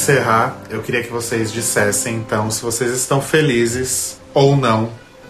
Encerrar, 0.00 0.56
eu 0.70 0.80
queria 0.80 1.02
que 1.02 1.10
vocês 1.10 1.52
dissessem 1.52 2.16
então 2.16 2.50
se 2.50 2.62
vocês 2.62 2.90
estão 2.92 3.20
felizes 3.20 4.18
ou 4.32 4.56
não 4.56 4.88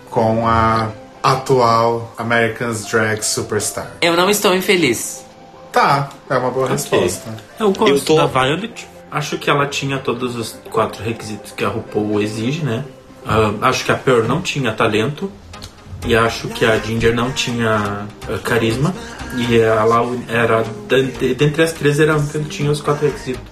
com 0.09 0.47
a 0.47 0.91
atual 1.21 2.15
American's 2.17 2.87
Drag 2.87 3.21
Superstar. 3.23 3.91
Eu 4.01 4.17
não 4.17 4.31
estou 4.31 4.55
infeliz. 4.55 5.25
Tá, 5.73 6.11
é 6.29 6.37
uma 6.37 6.53
boa 6.53 6.69
resposta. 6.69 7.35
Eu 7.59 7.73
gosto 7.73 7.95
Eu 7.95 8.01
tô- 8.01 8.17
da 8.17 8.27
Violet. 8.27 8.87
Acho 9.11 9.39
que 9.39 9.51
ela 9.51 9.67
tinha 9.67 9.99
todos 9.99 10.37
os 10.37 10.57
quatro 10.71 11.03
requisitos 11.03 11.51
que 11.51 11.65
a 11.65 11.69
RuPaul 11.69 12.23
exige, 12.23 12.65
né? 12.65 12.85
Ah, 13.27 13.53
acho 13.63 13.85
que 13.85 13.91
a 13.91 13.97
Pearl 13.97 14.23
não 14.23 14.41
tinha 14.41 14.73
talento. 14.73 15.31
E 16.07 16.15
acho 16.15 16.47
que 16.49 16.65
a 16.65 16.79
Ginger 16.79 17.13
não 17.13 17.33
tinha 17.33 18.07
ah, 18.29 18.39
carisma. 18.45 18.95
E 19.37 19.59
ela 19.59 20.01
era, 20.29 20.65
dentre, 20.89 21.35
dentre 21.35 21.63
as 21.63 21.73
três, 21.73 21.99
era 21.99 22.13
a 22.15 22.17
única 22.17 22.39
que 22.39 22.49
tinha 22.49 22.71
os 22.71 22.81
quatro 22.81 23.07
requisitos. 23.07 23.50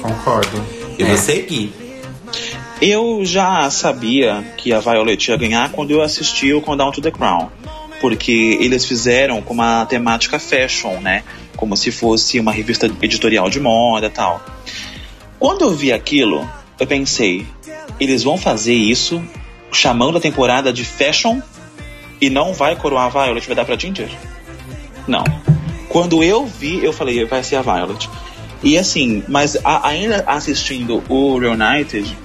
Concordo. 0.00 0.64
E 0.98 1.04
você, 1.04 1.42
Gui? 1.42 1.72
Eu 2.80 3.24
já 3.24 3.70
sabia 3.70 4.42
que 4.56 4.72
a 4.72 4.80
Violet 4.80 5.30
ia 5.30 5.36
ganhar 5.36 5.70
quando 5.70 5.92
eu 5.92 6.02
assisti 6.02 6.52
o 6.52 6.60
Countdown 6.60 6.92
to 6.92 7.00
the 7.00 7.10
Crown. 7.10 7.48
Porque 8.00 8.58
eles 8.60 8.84
fizeram 8.84 9.40
com 9.40 9.54
uma 9.54 9.86
temática 9.86 10.38
fashion, 10.38 10.98
né? 11.00 11.22
Como 11.56 11.76
se 11.76 11.92
fosse 11.92 12.40
uma 12.40 12.50
revista 12.50 12.90
editorial 13.00 13.48
de 13.48 13.60
moda 13.60 14.10
tal. 14.10 14.44
Quando 15.38 15.62
eu 15.62 15.70
vi 15.70 15.92
aquilo, 15.92 16.48
eu 16.78 16.86
pensei, 16.86 17.46
eles 18.00 18.24
vão 18.24 18.36
fazer 18.36 18.74
isso 18.74 19.22
chamando 19.70 20.18
a 20.18 20.20
temporada 20.20 20.72
de 20.72 20.84
fashion 20.84 21.40
e 22.20 22.28
não 22.28 22.52
vai 22.52 22.76
coroar 22.76 23.06
a 23.06 23.08
Violet, 23.08 23.46
vai 23.46 23.56
dar 23.56 23.64
pra 23.64 23.78
Ginger? 23.78 24.08
Não. 25.06 25.24
Quando 25.88 26.22
eu 26.22 26.46
vi, 26.46 26.84
eu 26.84 26.92
falei, 26.92 27.24
vai 27.24 27.42
ser 27.42 27.56
a 27.56 27.62
Violet. 27.62 28.08
E 28.62 28.78
assim, 28.78 29.22
mas 29.28 29.56
a- 29.64 29.88
ainda 29.88 30.22
assistindo 30.26 31.02
o 31.08 31.38
Reunited, 31.38 32.16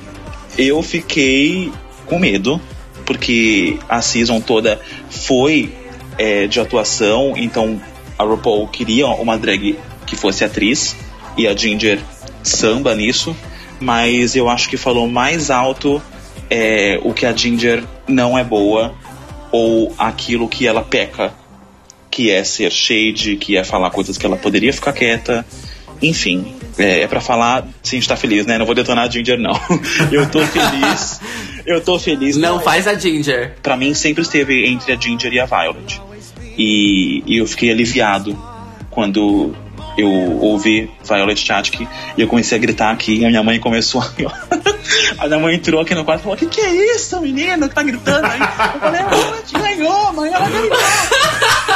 eu 0.57 0.81
fiquei 0.83 1.71
com 2.05 2.19
medo, 2.19 2.61
porque 3.05 3.77
a 3.89 4.01
season 4.01 4.39
toda 4.39 4.79
foi 5.09 5.73
é, 6.17 6.47
de 6.47 6.59
atuação, 6.59 7.33
então 7.35 7.81
a 8.17 8.23
RuPaul 8.23 8.67
queria 8.67 9.07
uma 9.07 9.37
drag 9.37 9.77
que 10.05 10.15
fosse 10.15 10.43
atriz, 10.43 10.95
e 11.37 11.47
a 11.47 11.55
Ginger 11.55 11.99
samba 12.41 12.95
nisso, 12.95 13.35
mas 13.79 14.35
eu 14.35 14.49
acho 14.49 14.67
que 14.69 14.77
falou 14.77 15.07
mais 15.07 15.51
alto 15.51 16.01
é, 16.49 16.99
o 17.03 17.13
que 17.13 17.25
a 17.25 17.35
Ginger 17.35 17.83
não 18.07 18.37
é 18.37 18.43
boa, 18.43 18.95
ou 19.51 19.93
aquilo 19.97 20.47
que 20.47 20.65
ela 20.65 20.81
peca, 20.81 21.33
que 22.09 22.31
é 22.31 22.43
ser 22.43 22.71
shade, 22.71 23.35
que 23.35 23.55
é 23.57 23.63
falar 23.63 23.91
coisas 23.91 24.17
que 24.17 24.25
ela 24.25 24.37
poderia 24.37 24.73
ficar 24.73 24.93
quieta. 24.93 25.45
Enfim, 26.01 26.55
é, 26.77 27.01
é 27.01 27.07
para 27.07 27.19
falar 27.19 27.67
se 27.81 27.95
a 27.95 27.99
gente 27.99 28.07
tá 28.07 28.15
feliz, 28.15 28.45
né? 28.45 28.57
Não 28.57 28.65
vou 28.65 28.75
detonar 28.75 29.05
a 29.05 29.09
Ginger, 29.09 29.39
não. 29.39 29.59
Eu 30.11 30.29
tô 30.29 30.39
feliz. 30.45 31.19
Eu 31.65 31.81
tô 31.81 31.99
feliz. 31.99 32.37
Não 32.37 32.59
faz 32.59 32.87
a 32.87 32.95
Ginger. 32.95 33.55
Pra 33.61 33.75
mim 33.75 33.93
sempre 33.93 34.21
esteve 34.21 34.67
entre 34.67 34.93
a 34.93 34.95
Ginger 34.95 35.33
e 35.33 35.39
a 35.39 35.45
Violet. 35.45 36.01
E, 36.57 37.23
e 37.25 37.37
eu 37.37 37.45
fiquei 37.45 37.69
aliviado 37.69 38.35
quando 38.89 39.53
eu 39.97 40.09
ouvi 40.39 40.89
Violet 41.03 41.39
Chachki 41.39 41.87
e 42.17 42.21
eu 42.21 42.27
comecei 42.27 42.57
a 42.57 42.61
gritar 42.61 42.91
aqui 42.91 43.17
e 43.17 43.25
a 43.25 43.29
minha 43.29 43.43
mãe 43.43 43.59
começou 43.59 44.01
a... 44.01 44.07
a 45.23 45.27
minha 45.27 45.39
mãe 45.39 45.55
entrou 45.55 45.81
aqui 45.81 45.93
no 45.93 46.05
quarto 46.05 46.21
e 46.21 46.23
falou, 46.23 46.35
o 46.35 46.39
que 46.39 46.47
que 46.47 46.61
é 46.61 46.95
isso, 46.95 47.19
menino, 47.19 47.67
que 47.67 47.75
tá 47.75 47.83
gritando 47.83 48.25
aí? 48.25 48.39
Eu 48.39 48.79
falei, 48.79 49.01
a 49.01 49.07
Violet 49.07 49.53
ganhou, 49.53 50.13
mãe, 50.13 50.31
ela 50.31 50.49
ganhou. 50.49 50.77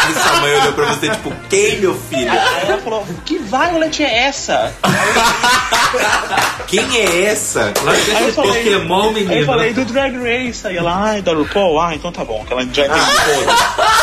E 0.09 0.13
sua 0.13 0.35
mãe 0.41 0.55
olhou 0.59 0.73
pra 0.73 0.85
você, 0.87 1.09
tipo, 1.09 1.31
quem, 1.49 1.77
meu 1.79 1.93
filho? 2.09 2.31
Aí 2.31 2.67
ela 2.69 2.77
falou, 2.81 3.05
que 3.25 3.37
Violet 3.37 4.03
é 4.03 4.25
essa? 4.25 4.73
Quem 6.67 6.97
é 6.97 7.25
essa? 7.25 7.73
Aí 8.15 8.27
eu 8.27 8.33
falei- 8.33 8.63
Pokémon, 8.63 9.07
Aí 9.09 9.13
menino. 9.13 9.33
eu 9.33 9.45
falei, 9.45 9.73
do 9.73 9.83
Drag 9.85 10.15
Race. 10.17 10.65
Aí 10.65 10.77
ela, 10.77 10.95
ai, 10.95 11.21
da 11.21 11.33
RuPaul? 11.33 11.81
Ah, 11.81 11.93
então 11.93 12.11
tá 12.13 12.23
bom, 12.23 12.45
que 12.45 12.53
ela 12.53 12.61
já 12.63 12.67
entendeu. 12.85 12.97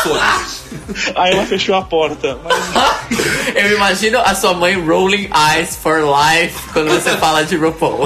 Foda-se. 0.03 1.11
Aí 1.15 1.31
ela 1.33 1.45
fechou 1.45 1.73
a 1.75 1.81
porta. 1.81 2.37
Mas 2.43 3.55
Eu 3.55 3.75
imagino 3.75 4.19
a 4.19 4.35
sua 4.35 4.53
mãe 4.53 4.75
rolling 4.79 5.29
eyes 5.35 5.75
for 5.75 5.99
life 6.01 6.55
quando 6.71 6.89
você 6.89 7.17
fala 7.17 7.43
de 7.43 7.55
RuPaul. 7.55 8.05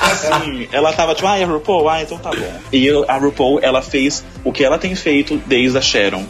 assim, 0.00 0.68
ela 0.72 0.92
tava 0.92 1.14
tipo, 1.14 1.28
ah, 1.28 1.38
é 1.38 1.44
a 1.44 1.46
RuPaul? 1.46 1.88
Ah, 1.88 2.02
então 2.02 2.18
tá 2.18 2.30
bom. 2.30 2.60
E 2.72 2.88
a 3.06 3.16
RuPaul, 3.16 3.60
ela 3.62 3.82
fez 3.82 4.24
o 4.42 4.52
que 4.52 4.64
ela 4.64 4.78
tem 4.78 4.96
feito 4.96 5.40
desde 5.46 5.78
a 5.78 5.80
Sharon. 5.80 6.26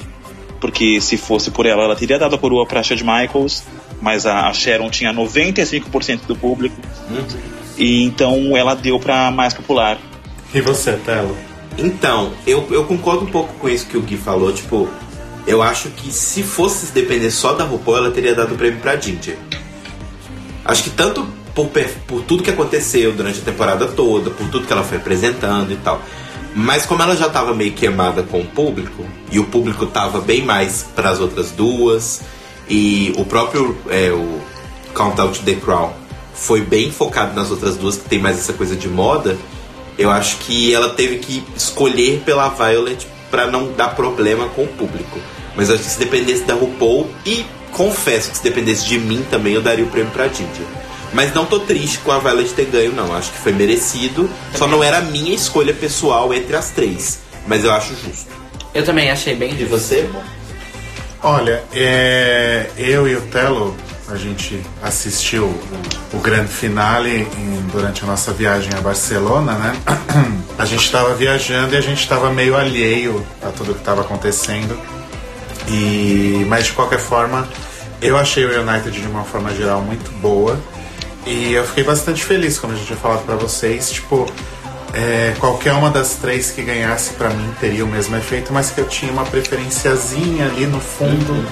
Porque 0.62 1.00
se 1.00 1.16
fosse 1.16 1.50
por 1.50 1.66
ela, 1.66 1.82
ela 1.82 1.96
teria 1.96 2.20
dado 2.20 2.36
a 2.36 2.38
coroa 2.38 2.64
pra 2.64 2.84
Chad 2.84 3.00
Michaels, 3.00 3.64
mas 4.00 4.24
a, 4.24 4.46
a 4.48 4.52
Sharon 4.52 4.88
tinha 4.90 5.12
95% 5.12 6.20
do 6.24 6.36
público. 6.36 6.80
E 7.76 8.04
então 8.04 8.56
ela 8.56 8.76
deu 8.76 9.00
pra 9.00 9.28
mais 9.32 9.52
popular. 9.52 9.98
E 10.54 10.60
você, 10.60 10.92
Telo? 11.04 11.36
Então, 11.76 12.32
eu, 12.46 12.64
eu 12.70 12.84
concordo 12.84 13.24
um 13.24 13.26
pouco 13.26 13.52
com 13.54 13.68
isso 13.68 13.88
que 13.88 13.96
o 13.96 14.02
Gui 14.02 14.16
falou. 14.16 14.52
Tipo, 14.52 14.88
eu 15.48 15.60
acho 15.60 15.88
que 15.90 16.12
se 16.12 16.44
fosse 16.44 16.92
depender 16.92 17.32
só 17.32 17.54
da 17.54 17.64
RuPaul, 17.64 17.96
ela 17.96 18.10
teria 18.12 18.32
dado 18.32 18.54
o 18.54 18.56
prêmio 18.56 18.78
pra 18.78 18.96
Ginger. 18.96 19.36
Acho 20.64 20.84
que 20.84 20.90
tanto 20.90 21.26
por, 21.56 21.68
por 22.06 22.22
tudo 22.22 22.44
que 22.44 22.50
aconteceu 22.50 23.12
durante 23.12 23.40
a 23.40 23.42
temporada 23.42 23.88
toda, 23.88 24.30
por 24.30 24.48
tudo 24.48 24.64
que 24.64 24.72
ela 24.72 24.84
foi 24.84 24.98
apresentando 24.98 25.72
e 25.72 25.76
tal. 25.78 26.00
Mas 26.54 26.84
como 26.84 27.02
ela 27.02 27.16
já 27.16 27.28
tava 27.28 27.54
meio 27.54 27.72
queimada 27.72 28.22
com 28.22 28.40
o 28.40 28.46
público, 28.46 29.04
e 29.30 29.38
o 29.38 29.44
público 29.44 29.86
tava 29.86 30.20
bem 30.20 30.44
mais 30.44 30.84
para 30.94 31.10
as 31.10 31.20
outras 31.20 31.50
duas, 31.50 32.20
e 32.68 33.12
o 33.16 33.24
próprio 33.24 33.76
é, 33.88 34.10
o 34.10 34.40
Countdown 34.94 35.32
to 35.32 35.42
the 35.42 35.54
Crown 35.54 35.92
foi 36.34 36.60
bem 36.60 36.90
focado 36.90 37.34
nas 37.34 37.50
outras 37.50 37.76
duas, 37.76 37.96
que 37.96 38.08
tem 38.08 38.18
mais 38.18 38.38
essa 38.38 38.52
coisa 38.52 38.76
de 38.76 38.88
moda, 38.88 39.38
eu 39.98 40.10
acho 40.10 40.38
que 40.38 40.74
ela 40.74 40.90
teve 40.90 41.18
que 41.18 41.42
escolher 41.56 42.22
pela 42.24 42.48
Violet 42.48 43.06
pra 43.30 43.46
não 43.46 43.72
dar 43.72 43.94
problema 43.94 44.48
com 44.48 44.64
o 44.64 44.68
público. 44.68 45.18
Mas 45.56 45.68
eu 45.68 45.74
acho 45.74 45.84
que 45.84 45.90
se 45.90 45.98
dependesse 45.98 46.44
da 46.44 46.54
RuPaul, 46.54 47.08
e 47.24 47.44
confesso 47.70 48.30
que 48.30 48.36
se 48.36 48.42
dependesse 48.42 48.86
de 48.86 48.98
mim 48.98 49.24
também, 49.30 49.54
eu 49.54 49.62
daria 49.62 49.84
o 49.84 49.88
prêmio 49.88 50.10
pra 50.12 50.28
Ginger. 50.28 50.66
Mas 51.12 51.34
não 51.34 51.44
tô 51.44 51.60
triste 51.60 51.98
com 51.98 52.10
a 52.12 52.18
Violet 52.18 52.52
ter 52.54 52.64
ganho, 52.66 52.92
não. 52.92 53.14
Acho 53.14 53.30
que 53.32 53.38
foi 53.38 53.52
merecido. 53.52 54.28
Só 54.54 54.66
não 54.66 54.82
era 54.82 54.98
a 54.98 55.02
minha 55.02 55.34
escolha 55.34 55.74
pessoal 55.74 56.32
entre 56.32 56.56
as 56.56 56.70
três. 56.70 57.18
Mas 57.46 57.64
eu 57.64 57.72
acho 57.72 57.94
justo. 57.96 58.30
Eu 58.74 58.84
também 58.84 59.10
achei 59.10 59.34
bem 59.36 59.50
E 59.52 59.58
justo. 59.58 59.70
você? 59.78 60.08
Olha, 61.22 61.62
é, 61.72 62.66
eu 62.76 63.06
e 63.06 63.14
o 63.14 63.20
Telo, 63.20 63.76
a 64.08 64.16
gente 64.16 64.60
assistiu 64.82 65.44
o, 65.44 66.16
o 66.16 66.18
grande 66.18 66.48
finale 66.52 67.28
em- 67.38 67.68
durante 67.70 68.02
a 68.02 68.06
nossa 68.06 68.32
viagem 68.32 68.70
a 68.76 68.80
Barcelona, 68.80 69.52
né? 69.54 69.76
A 70.58 70.64
gente 70.64 70.84
estava 70.84 71.14
viajando 71.14 71.74
e 71.74 71.78
a 71.78 71.80
gente 71.80 72.00
estava 72.02 72.30
meio 72.30 72.54
alheio 72.56 73.26
a 73.42 73.46
tudo 73.48 73.72
que 73.72 73.80
estava 73.80 74.02
acontecendo. 74.02 74.78
E, 75.68 76.44
mas 76.48 76.66
de 76.66 76.72
qualquer 76.72 76.98
forma, 76.98 77.48
eu 78.00 78.16
achei 78.18 78.44
o 78.44 78.60
United 78.60 79.00
de 79.00 79.06
uma 79.08 79.24
forma 79.24 79.52
geral 79.54 79.80
muito 79.80 80.10
boa. 80.20 80.58
E 81.26 81.52
eu 81.52 81.64
fiquei 81.64 81.84
bastante 81.84 82.24
feliz, 82.24 82.58
como 82.58 82.72
a 82.72 82.76
gente 82.76 82.86
tinha 82.86 82.98
falado 82.98 83.24
pra 83.24 83.36
vocês. 83.36 83.90
Tipo, 83.90 84.26
é, 84.92 85.34
qualquer 85.38 85.72
uma 85.72 85.90
das 85.90 86.16
três 86.16 86.50
que 86.50 86.62
ganhasse 86.62 87.14
pra 87.14 87.30
mim 87.30 87.54
teria 87.60 87.84
o 87.84 87.88
mesmo 87.88 88.16
efeito, 88.16 88.52
mas 88.52 88.70
que 88.70 88.80
eu 88.80 88.88
tinha 88.88 89.12
uma 89.12 89.24
preferenciazinha 89.24 90.46
ali 90.46 90.66
no 90.66 90.80
fundo 90.80 91.46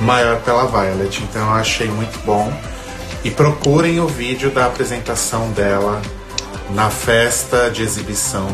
maior 0.00 0.40
pela 0.40 0.66
Violet. 0.66 1.22
Então 1.22 1.42
eu 1.42 1.54
achei 1.54 1.88
muito 1.88 2.18
bom. 2.24 2.52
E 3.24 3.30
procurem 3.30 4.00
o 4.00 4.08
vídeo 4.08 4.50
da 4.50 4.66
apresentação 4.66 5.50
dela 5.52 6.02
na 6.70 6.90
festa 6.90 7.70
de 7.70 7.82
exibição 7.82 8.46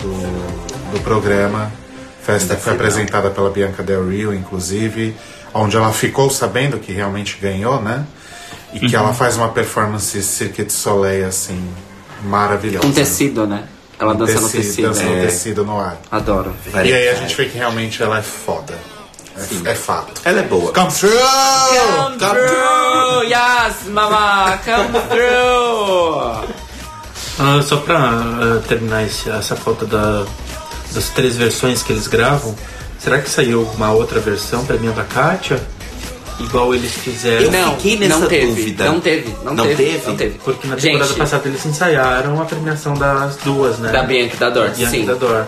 do, 0.00 0.92
do 0.92 1.00
programa. 1.02 1.70
Festa 2.22 2.56
que 2.56 2.62
foi 2.62 2.72
apresentada 2.72 3.28
pela 3.30 3.50
Bianca 3.50 3.82
Del 3.82 4.08
Rio, 4.08 4.32
inclusive, 4.32 5.14
onde 5.52 5.76
ela 5.76 5.92
ficou 5.92 6.30
sabendo 6.30 6.78
que 6.78 6.90
realmente 6.90 7.36
ganhou, 7.38 7.82
né? 7.82 8.06
E 8.74 8.80
que 8.88 8.94
ela 8.96 9.14
faz 9.14 9.36
uma 9.36 9.48
performance 9.48 10.20
Cirque 10.22 10.64
du 10.64 10.72
Soleil, 10.72 11.26
assim, 11.28 11.62
maravilhosa. 12.24 12.86
Com 12.86 12.92
tecido, 12.92 13.46
né? 13.46 13.64
Ela 13.98 14.14
dança 14.14 14.40
no 14.40 14.48
tecido. 14.50 14.88
Dança 14.88 15.04
no 15.04 15.14
É. 15.16 15.20
tecido 15.26 15.64
no 15.64 15.80
ar. 15.80 15.96
Adoro. 16.10 16.54
Vai 16.72 16.88
E 16.88 16.92
aí 16.92 17.08
a 17.08 17.14
gente 17.14 17.34
vê 17.36 17.44
que 17.46 17.56
realmente 17.56 18.02
ela 18.02 18.18
é 18.18 18.22
foda. 18.22 18.74
É, 19.66 19.70
é 19.70 19.74
fato. 19.74 20.20
Ela 20.24 20.40
é 20.40 20.42
boa. 20.42 20.72
Come 20.72 20.90
through! 20.92 21.10
Come 21.10 22.18
through! 22.18 23.22
Yes, 23.24 23.86
mama! 23.88 24.58
Come 24.64 25.00
through! 25.08 26.48
Ah, 27.38 27.60
só 27.62 27.78
pra 27.78 27.98
ah, 27.98 28.62
terminar 28.68 29.04
esse- 29.04 29.28
essa 29.30 29.56
falta 29.56 29.84
da- 29.86 30.24
das 30.92 31.08
três 31.10 31.34
versões 31.36 31.82
que 31.82 31.92
eles 31.92 32.06
gravam, 32.06 32.54
será 32.98 33.18
que 33.20 33.28
saiu 33.28 33.62
uma 33.74 33.90
outra 33.92 34.20
versão 34.20 34.64
pra 34.64 34.76
mim 34.76 34.90
da 34.92 35.02
Kátia? 35.02 35.60
Igual 36.40 36.74
eles 36.74 36.92
fizeram. 36.92 37.44
Eu 37.44 37.50
não, 37.50 37.76
fiquei 37.76 37.98
nessa 37.98 38.18
não 38.18 38.28
teve, 38.28 38.46
dúvida. 38.46 38.84
Não 38.84 39.00
teve, 39.00 39.34
não, 39.44 39.54
Não 39.54 39.66
teve, 39.66 39.84
teve? 39.84 40.06
Não 40.06 40.16
teve. 40.16 40.38
Porque 40.44 40.66
na 40.66 40.76
temporada 40.76 41.06
Gente, 41.06 41.18
passada 41.18 41.48
eles 41.48 41.64
ensaiaram 41.64 42.40
a 42.40 42.44
premiação 42.44 42.94
das 42.94 43.36
duas, 43.36 43.78
né? 43.78 43.92
Da 43.92 44.02
Bianca 44.02 44.34
e 44.34 44.38
da 44.38 44.50
Dor, 44.50 44.70
Bianca 44.70 44.90
sim. 44.90 45.02
e 45.02 45.06
da 45.06 45.14
Dor. 45.14 45.46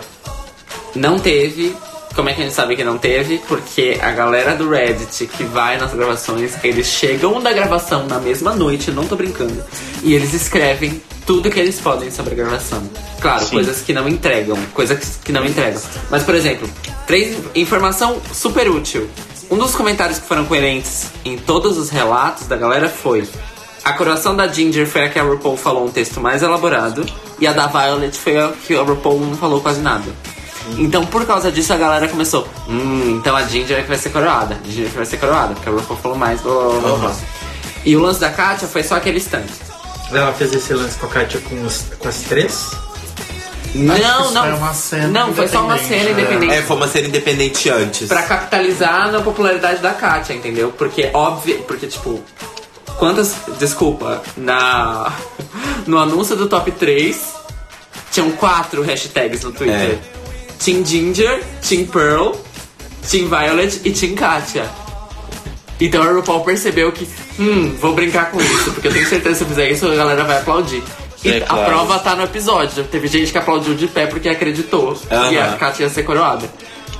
Não 0.95 1.19
teve. 1.19 1.75
Como 2.15 2.29
é 2.29 2.33
que 2.33 2.41
a 2.41 2.45
gente 2.45 2.55
sabe 2.55 2.75
que 2.75 2.83
não 2.83 2.97
teve? 2.97 3.37
Porque 3.47 3.99
a 4.01 4.11
galera 4.11 4.55
do 4.55 4.69
Reddit 4.69 5.27
que 5.27 5.43
vai 5.43 5.77
nas 5.77 5.93
gravações, 5.93 6.53
eles 6.63 6.87
chegam 6.87 7.39
da 7.39 7.53
gravação 7.53 8.07
na 8.07 8.17
mesma 8.17 8.55
noite, 8.55 8.89
não 8.89 9.05
tô 9.05 9.15
brincando. 9.15 9.63
E 10.01 10.15
eles 10.15 10.33
escrevem 10.33 10.99
tudo 11.27 11.51
que 11.51 11.59
eles 11.59 11.79
podem 11.79 12.09
sobre 12.09 12.33
a 12.33 12.37
gravação. 12.37 12.81
Claro, 13.19 13.43
Sim. 13.43 13.51
coisas 13.51 13.81
que 13.81 13.93
não 13.93 14.07
entregam, 14.07 14.57
coisas 14.73 15.19
que 15.23 15.31
não 15.31 15.45
entregam. 15.45 15.79
Mas, 16.09 16.23
por 16.23 16.33
exemplo, 16.33 16.67
três 17.05 17.37
informação 17.53 18.19
super 18.33 18.67
útil. 18.69 19.07
Um 19.49 19.57
dos 19.57 19.75
comentários 19.75 20.19
que 20.19 20.27
foram 20.27 20.45
coerentes 20.45 21.07
em 21.23 21.37
todos 21.37 21.77
os 21.77 21.89
relatos 21.89 22.47
da 22.47 22.57
galera 22.57 22.89
foi 22.89 23.27
a 23.83 23.93
coroação 23.93 24.35
da 24.35 24.47
Ginger 24.47 24.85
foi 24.85 25.05
a 25.05 25.09
que 25.09 25.17
a 25.17 25.23
RuPaul 25.23 25.55
falou 25.55 25.85
um 25.85 25.89
texto 25.91 26.19
mais 26.19 26.43
elaborado 26.43 27.05
e 27.39 27.47
a 27.47 27.53
da 27.53 27.67
Violet 27.67 28.17
foi 28.17 28.37
a 28.37 28.49
que 28.51 28.75
a 28.75 28.81
RuPaul 28.83 29.19
não 29.21 29.37
falou 29.37 29.61
quase 29.61 29.79
nada. 29.79 30.03
Então, 30.77 31.05
por 31.05 31.25
causa 31.25 31.49
disso, 31.49 31.71
a 31.71 31.77
galera 31.77 32.09
começou. 32.09 32.45
Hum, 32.67 33.15
então 33.21 33.33
a 33.37 33.43
Ginger 33.43 33.77
é 33.79 33.81
que 33.83 33.87
vai 33.87 33.97
ser 33.97 34.09
coroada. 34.09 34.59
A 34.61 34.67
Ginger 34.67 34.87
é 34.87 34.89
que 34.89 34.95
vai 34.97 35.05
ser 35.05 35.17
coroada, 35.17 35.53
porque 35.53 35.69
a 35.69 35.71
RuPaul 35.71 35.97
falou 36.01 36.17
mais. 36.17 36.41
Blá, 36.41 36.53
blá, 36.53 36.79
blá, 36.81 36.97
blá. 36.97 37.15
E 37.85 37.95
o 37.95 38.01
lance 38.01 38.19
da 38.19 38.29
Katia 38.29 38.67
foi 38.67 38.83
só 38.83 38.95
aquele 38.95 39.15
instante. 39.17 39.53
Ela 40.11 40.33
fez 40.33 40.53
esse 40.53 40.73
lance 40.73 40.97
com 40.97 41.05
a 41.05 41.09
Kátia 41.09 41.39
com, 41.39 41.63
os- 41.65 41.85
com 41.97 42.09
as 42.09 42.17
três? 42.23 42.71
Não, 43.75 44.31
não. 44.31 44.45
é 44.45 44.53
uma 44.53 44.73
cena 44.73 45.07
não, 45.07 45.33
foi 45.33 45.47
só 45.47 45.63
uma 45.63 45.77
cena 45.77 46.03
né? 46.03 46.11
independente. 46.11 46.53
É, 46.53 46.61
foi 46.61 46.75
uma 46.75 46.87
série 46.87 47.07
independente 47.07 47.69
antes. 47.69 48.07
Pra 48.07 48.23
capitalizar 48.23 49.11
na 49.11 49.21
popularidade 49.21 49.81
da 49.81 49.93
Katia, 49.93 50.35
entendeu? 50.35 50.73
Porque 50.77 51.09
óbvio, 51.13 51.59
porque 51.67 51.87
tipo, 51.87 52.23
quantas, 52.97 53.35
desculpa, 53.59 54.21
na 54.35 55.11
no 55.85 55.97
anúncio 55.97 56.35
do 56.35 56.47
top 56.47 56.71
3 56.71 57.35
tinham 58.11 58.31
quatro 58.31 58.81
hashtags 58.81 59.43
no 59.43 59.51
Twitter. 59.51 59.75
É. 59.75 59.99
Team 60.63 60.83
Ginger, 60.83 61.43
Team 61.67 61.85
Pearl, 61.85 62.33
Team 63.09 63.27
Violet 63.29 63.81
e 63.85 63.91
Team 63.91 64.15
Katia. 64.15 64.69
Então 65.79 66.01
a 66.01 66.11
RuPaul 66.11 66.43
percebeu 66.43 66.91
que, 66.91 67.07
hum, 67.39 67.75
vou 67.79 67.93
brincar 67.93 68.31
com 68.31 68.41
isso, 68.41 68.71
porque 68.71 68.87
eu 68.87 68.93
tenho 68.93 69.07
certeza 69.07 69.29
que 69.29 69.35
se 69.35 69.43
eu 69.43 69.47
fizer 69.47 69.71
isso 69.71 69.87
a 69.87 69.95
galera 69.95 70.23
vai 70.23 70.37
aplaudir. 70.37 70.81
E 71.23 71.29
É, 71.31 71.37
a 71.37 71.41
claro. 71.45 71.65
prova 71.65 71.99
tá 71.99 72.15
no 72.15 72.23
episódio. 72.23 72.83
Teve 72.85 73.07
gente 73.07 73.31
que 73.31 73.37
aplaudiu 73.37 73.73
de 73.73 73.87
pé 73.87 74.05
porque 74.07 74.29
acreditou 74.29 74.93
que 74.95 75.37
a. 75.37 75.53
Katia 75.57 75.85
ia 75.87 75.91
ser 75.91 76.03
coroada. 76.03 76.49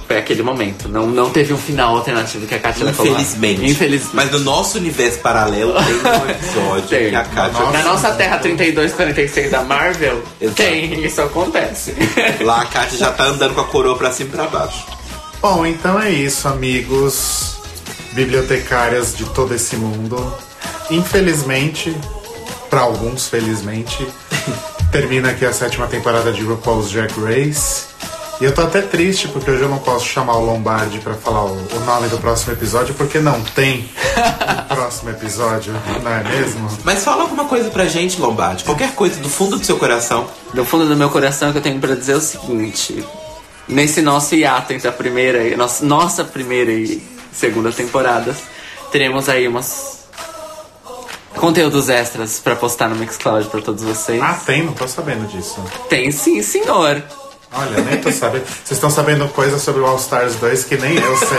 Foi 0.07 0.18
aquele 0.18 0.41
momento. 0.41 0.88
Não, 0.88 1.06
não 1.06 1.30
teve 1.30 1.53
um 1.53 1.57
final 1.57 1.98
alternativo 1.98 2.48
que 2.48 2.56
a 2.56 2.60
Katia 2.60 2.85
ia 2.85 2.94
coroar. 2.94 3.19
Infelizmente. 3.22 3.65
Infelizmente. 3.72 4.15
Mas 4.15 4.31
no 4.31 4.39
nosso 4.39 4.77
universo 4.77 5.19
paralelo 5.19 5.73
tem 5.73 5.95
um 5.95 6.30
episódio 6.31 6.88
Tem. 6.88 7.10
que 7.10 7.15
a 7.15 7.23
Kátia. 7.26 7.65
Na 7.72 7.84
nossa 7.84 8.11
Terra 8.14 8.38
3246 8.38 9.52
da 9.52 9.64
Marvel, 9.64 10.23
Exato. 10.39 10.56
tem, 10.56 11.03
isso 11.06 11.22
acontece. 11.22 11.94
Lá 12.41 12.61
a 12.61 12.65
Kátia 12.65 12.98
já 12.98 13.11
tá 13.11 13.26
andando 13.26 13.53
com 13.53 13.61
a 13.61 13.65
coroa 13.65 13.98
pra 13.98 14.10
cima 14.11 14.30
e 14.30 14.31
pra 14.31 14.45
baixo. 14.48 14.85
Bom, 15.41 15.65
então 15.65 16.02
é 16.02 16.10
isso, 16.10 16.48
amigos 16.48 17.57
bibliotecárias 18.14 19.14
de 19.15 19.26
todo 19.26 19.53
esse 19.53 19.76
mundo. 19.76 20.34
Infelizmente, 20.89 21.95
para 22.69 22.81
alguns, 22.81 23.27
felizmente, 23.27 24.07
termina 24.91 25.31
aqui 25.31 25.45
a 25.45 25.53
sétima 25.53 25.88
temporada 25.88 26.31
de 26.31 26.44
RuPaul's 26.44 26.91
Drag 26.91 27.11
Race. 27.19 27.88
E 28.39 28.45
eu 28.45 28.53
tô 28.53 28.61
até 28.61 28.81
triste 28.81 29.27
porque 29.30 29.49
hoje 29.49 29.64
eu 29.64 29.69
não 29.69 29.80
posso 29.80 30.06
chamar 30.06 30.35
o 30.38 30.45
Lombardi 30.45 30.99
pra 30.99 31.15
falar 31.15 31.45
o, 31.45 31.53
o 31.53 31.80
nome 31.85 32.07
do 32.07 32.19
próximo 32.19 32.53
episódio, 32.53 32.94
porque 32.94 33.18
não 33.18 33.41
tem 33.41 33.89
um 34.72 34.76
próximo 34.76 35.10
episódio, 35.10 35.73
não 36.03 36.11
é 36.11 36.23
mesmo? 36.23 36.69
Mas 36.84 37.03
fala 37.03 37.23
alguma 37.23 37.45
coisa 37.45 37.72
pra 37.72 37.85
gente, 37.85 38.22
Lombardi. 38.22 38.64
Qualquer 38.64 38.94
coisa 38.94 39.19
do 39.19 39.30
fundo 39.30 39.57
do 39.57 39.65
seu 39.65 39.77
coração. 39.77 40.30
Do 40.53 40.64
fundo 40.64 40.88
do 40.88 40.95
meu 40.95 41.10
coração, 41.10 41.49
o 41.49 41.52
que 41.52 41.57
eu 41.57 41.64
tenho 41.64 41.80
pra 41.80 41.95
dizer 41.95 42.11
é 42.11 42.15
o 42.15 42.22
seguinte: 42.22 43.03
nesse 43.68 44.03
nosso 44.03 44.35
hiato 44.35 44.72
entre 44.72 44.88
a 44.88 44.91
primeira 44.91 45.44
e 45.44 45.56
nossa, 45.56 45.84
nossa 45.84 46.23
primeira 46.23 46.72
e 46.72 47.02
segunda 47.31 47.72
temporadas, 47.72 48.38
teremos 48.91 49.27
aí 49.30 49.48
umas 49.48 49.97
conteúdos 51.38 51.89
extras 51.89 52.39
pra 52.39 52.55
postar 52.55 52.89
no 52.89 52.95
Mixcloud 52.95 53.47
pra 53.47 53.61
todos 53.61 53.84
vocês. 53.84 54.22
Ah, 54.22 54.38
tem? 54.45 54.64
Não 54.64 54.73
tô 54.73 54.88
sabendo 54.88 55.27
disso. 55.27 55.64
Tem 55.89 56.11
sim, 56.11 56.41
senhor. 56.41 57.01
Olha, 57.53 57.81
nem 57.81 57.99
tô 58.01 58.11
sabendo. 58.11 58.45
Vocês 58.45 58.72
estão 58.72 58.89
sabendo 58.89 59.27
coisas 59.30 59.61
sobre 59.61 59.81
o 59.81 59.85
All 59.85 59.95
Stars 59.95 60.35
2 60.35 60.64
que 60.65 60.77
nem 60.77 60.95
eu 60.95 61.18
sei. 61.18 61.38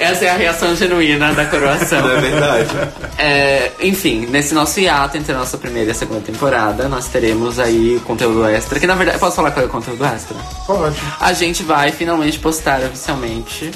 Essa 0.00 0.24
é 0.24 0.30
a 0.30 0.36
reação 0.36 0.74
genuína 0.74 1.32
da 1.32 1.46
coroação. 1.46 2.00
Não 2.00 2.16
é 2.16 2.20
verdade? 2.20 2.70
É, 3.18 3.72
enfim, 3.80 4.26
nesse 4.26 4.52
nosso 4.52 4.80
hiato 4.80 5.16
entre 5.16 5.32
a 5.32 5.38
nossa 5.38 5.56
primeira 5.56 5.90
e 5.90 5.92
a 5.92 5.94
segunda 5.94 6.20
temporada, 6.20 6.88
nós 6.88 7.06
teremos 7.06 7.60
aí 7.60 8.00
conteúdo 8.04 8.44
extra. 8.46 8.80
Que 8.80 8.86
na 8.86 8.96
verdade, 8.96 9.18
posso 9.18 9.36
falar 9.36 9.52
qual 9.52 9.64
é 9.64 9.68
o 9.68 9.70
conteúdo 9.72 10.04
extra? 10.04 10.36
Pode. 10.66 10.96
A 11.20 11.32
gente 11.32 11.62
vai 11.62 11.92
finalmente 11.92 12.38
postar 12.40 12.80
oficialmente 12.80 13.70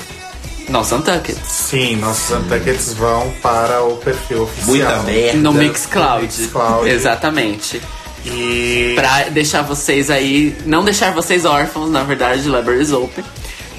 nosso 0.70 0.94
Untucked 0.96 1.36
Sim, 1.46 1.96
nossos 1.96 2.30
Untuckeds 2.36 2.94
vão 2.94 3.32
para 3.42 3.82
o 3.82 3.96
perfil 3.96 4.42
oficial. 4.44 4.68
Muita 4.68 4.98
merda. 5.02 5.38
no 5.38 5.52
Mixcloud. 5.52 6.22
Mixcloud. 6.24 6.88
Exatamente. 6.88 7.80
E 8.24 8.92
Pra 8.96 9.24
deixar 9.30 9.62
vocês 9.62 10.10
aí, 10.10 10.56
não 10.66 10.84
deixar 10.84 11.12
vocês 11.12 11.44
órfãos, 11.44 11.90
na 11.90 12.02
verdade, 12.02 12.42
de 12.42 12.48
Libraries 12.50 12.92
Open. 12.92 13.24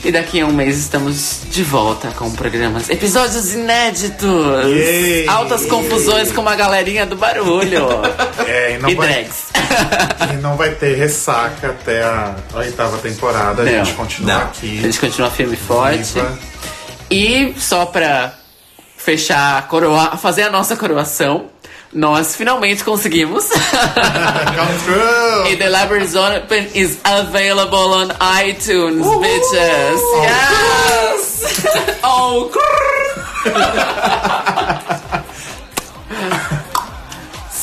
E 0.03 0.11
daqui 0.11 0.39
a 0.41 0.47
um 0.47 0.51
mês 0.51 0.79
estamos 0.79 1.41
de 1.51 1.63
volta 1.63 2.07
com 2.17 2.31
programas, 2.31 2.89
episódios 2.89 3.53
inéditos, 3.53 4.65
Yay! 4.65 5.27
altas 5.27 5.63
confusões 5.67 6.31
com 6.31 6.41
uma 6.41 6.55
galerinha 6.55 7.05
do 7.05 7.15
barulho 7.15 7.85
É, 8.47 8.73
e 8.73 8.77
não, 8.79 8.89
e 8.89 8.95
vai, 8.95 9.07
drags. 9.07 9.43
e 10.33 10.37
não 10.41 10.57
vai 10.57 10.71
ter 10.71 10.95
ressaca 10.97 11.67
até 11.69 12.01
a 12.01 12.33
oitava 12.55 12.97
temporada. 12.97 13.61
A 13.61 13.65
Não. 13.65 13.71
gente 13.85 13.93
continua 13.95 14.33
Não. 14.33 14.41
A 14.41 14.45
aqui. 14.45 14.81
gente 14.81 14.99
continua 14.99 15.29
firme 15.29 15.53
e 15.53 15.57
forte. 15.57 16.13
viva. 16.15 16.39
E 17.11 17.53
só 17.59 17.85
pra 17.85 18.33
fechar, 18.95 19.67
coroar, 19.67 20.17
fazer 20.17 20.43
a 20.43 20.49
nossa 20.49 20.77
coroação, 20.77 21.49
nós 21.91 22.37
finalmente 22.37 22.85
conseguimos. 22.85 23.49
Come 23.49 24.79
through! 24.85 25.51
E 25.51 25.57
The 25.57 25.69
Libraries 25.69 26.15
Open 26.15 26.69
is 26.73 26.99
available 27.03 27.93
on 27.93 28.07
iTunes, 28.45 29.05
bitches. 29.05 30.01
Yes! 30.23 31.65
oh. 32.03 32.49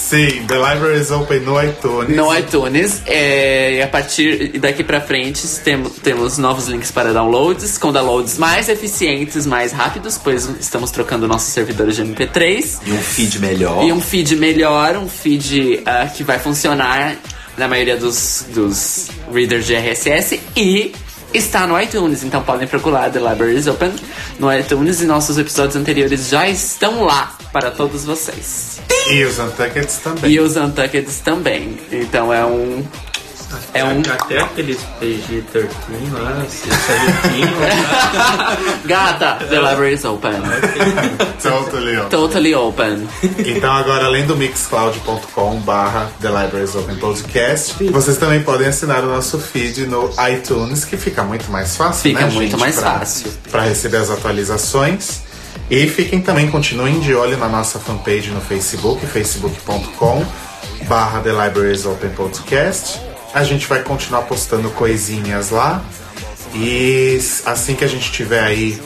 Sim, 0.09 0.47
The 0.47 0.55
Library 0.55 1.01
is 1.03 1.11
Open 1.11 1.41
no 1.41 1.63
iTunes. 1.63 2.17
no 2.17 2.35
iTunes. 2.35 3.03
É, 3.05 3.75
e 3.75 3.83
a 3.83 3.89
partir 3.89 4.59
daqui 4.59 4.83
pra 4.83 5.03
frente 5.03 5.47
temos, 5.63 5.93
temos 6.03 6.39
novos 6.39 6.67
links 6.67 6.91
para 6.91 7.13
downloads, 7.13 7.77
com 7.77 7.93
downloads 7.93 8.39
mais 8.39 8.71
eficientes, 8.71 9.45
mais 9.45 9.71
rápidos, 9.71 10.17
pois 10.17 10.49
estamos 10.59 10.91
trocando 10.91 11.29
nossos 11.29 11.53
servidores 11.53 11.97
de 11.97 12.05
MP3. 12.05 12.79
E 12.87 12.93
um 12.93 13.03
feed 13.03 13.39
melhor. 13.39 13.85
E 13.85 13.93
um 13.93 14.01
feed 14.01 14.35
melhor, 14.37 14.97
um 14.97 15.11
feed 15.11 15.83
ah, 15.85 16.07
que 16.07 16.25
vai 16.25 16.39
funcionar 16.39 17.15
na 17.59 17.69
maioria 17.69 17.99
dos, 17.99 18.47
dos 18.55 19.09
readers 19.31 19.67
de 19.67 19.75
RSS 19.75 20.41
e 20.57 20.95
está 21.33 21.67
no 21.67 21.81
iTunes. 21.81 22.23
Então 22.23 22.43
podem 22.43 22.67
procurar 22.67 23.11
The 23.11 23.19
Library 23.19 23.57
is 23.57 23.67
Open 23.67 23.93
no 24.39 24.53
iTunes 24.53 25.01
e 25.01 25.07
nossos 25.07 25.39
episódios 25.39 25.77
anteriores 25.77 26.29
já 26.29 26.49
estão 26.49 27.05
lá 27.05 27.37
para 27.53 27.71
todos 27.71 28.05
vocês. 28.05 28.81
E 29.11 29.25
os 29.25 29.39
Untuckeds 29.39 29.99
também. 29.99 30.31
E 30.31 30.41
os 30.41 30.57
Untuckeds 30.57 31.21
também. 31.21 31.79
Então 31.91 32.33
é 32.33 32.45
um. 32.45 32.85
É 33.73 33.83
um. 33.85 34.01
Até 34.01 34.41
aqueles 34.41 34.79
PG-13 35.01 35.69
lá, 36.13 36.33
17 36.43 36.69
lá. 37.61 38.59
Gata, 38.85 39.45
The 39.47 39.57
Library 39.61 39.95
is 39.95 40.05
Open. 40.05 40.33
Totally 41.43 41.97
on. 41.99 42.09
Totally 42.09 42.55
open. 42.55 43.09
Então 43.47 43.73
agora, 43.73 44.05
além 44.07 44.27
do 44.27 44.37
mixcloud.com 44.37 45.61
barra 45.61 46.11
The 46.21 46.29
Libraries 46.29 46.75
Open 46.75 46.97
Podcast, 46.97 47.83
vocês 47.91 48.19
também 48.19 48.43
podem 48.43 48.69
assinar 48.69 49.03
o 49.05 49.07
nosso 49.09 49.39
feed 49.39 49.87
no 49.87 50.11
iTunes, 50.31 50.85
que 50.85 50.97
fica 50.97 51.23
muito 51.23 51.51
mais 51.51 51.77
fácil, 51.77 52.03
Fica 52.03 52.27
né, 52.27 52.31
muito 52.33 52.51
gente, 52.51 52.61
mais 52.61 52.77
pra- 52.77 52.99
fácil. 52.99 53.33
Pra 53.51 53.63
receber 53.63 53.99
as 53.99 54.11
atualizações. 54.11 55.21
E 55.71 55.87
fiquem 55.87 56.21
também, 56.21 56.51
continuem 56.51 56.99
de 57.01 57.15
olho 57.15 57.37
na 57.37 57.49
nossa 57.49 57.79
fanpage 57.79 58.31
no 58.31 58.41
Facebook, 58.41 59.05
facebook.com 59.07 60.25
barra 60.89 61.21
The 61.21 61.31
Libraries 61.31 61.85
Open 61.85 62.11
Podcast. 62.11 62.99
A 63.35 63.45
gente 63.45 63.67
vai 63.67 63.83
continuar 63.83 64.23
postando 64.23 64.71
coisinhas 64.71 65.51
lá. 65.51 65.83
E 66.55 67.21
assim 67.45 67.75
que 67.75 67.85
a 67.85 67.89
gente 67.89 68.11
tiver 68.11 68.43
aí 68.43 68.81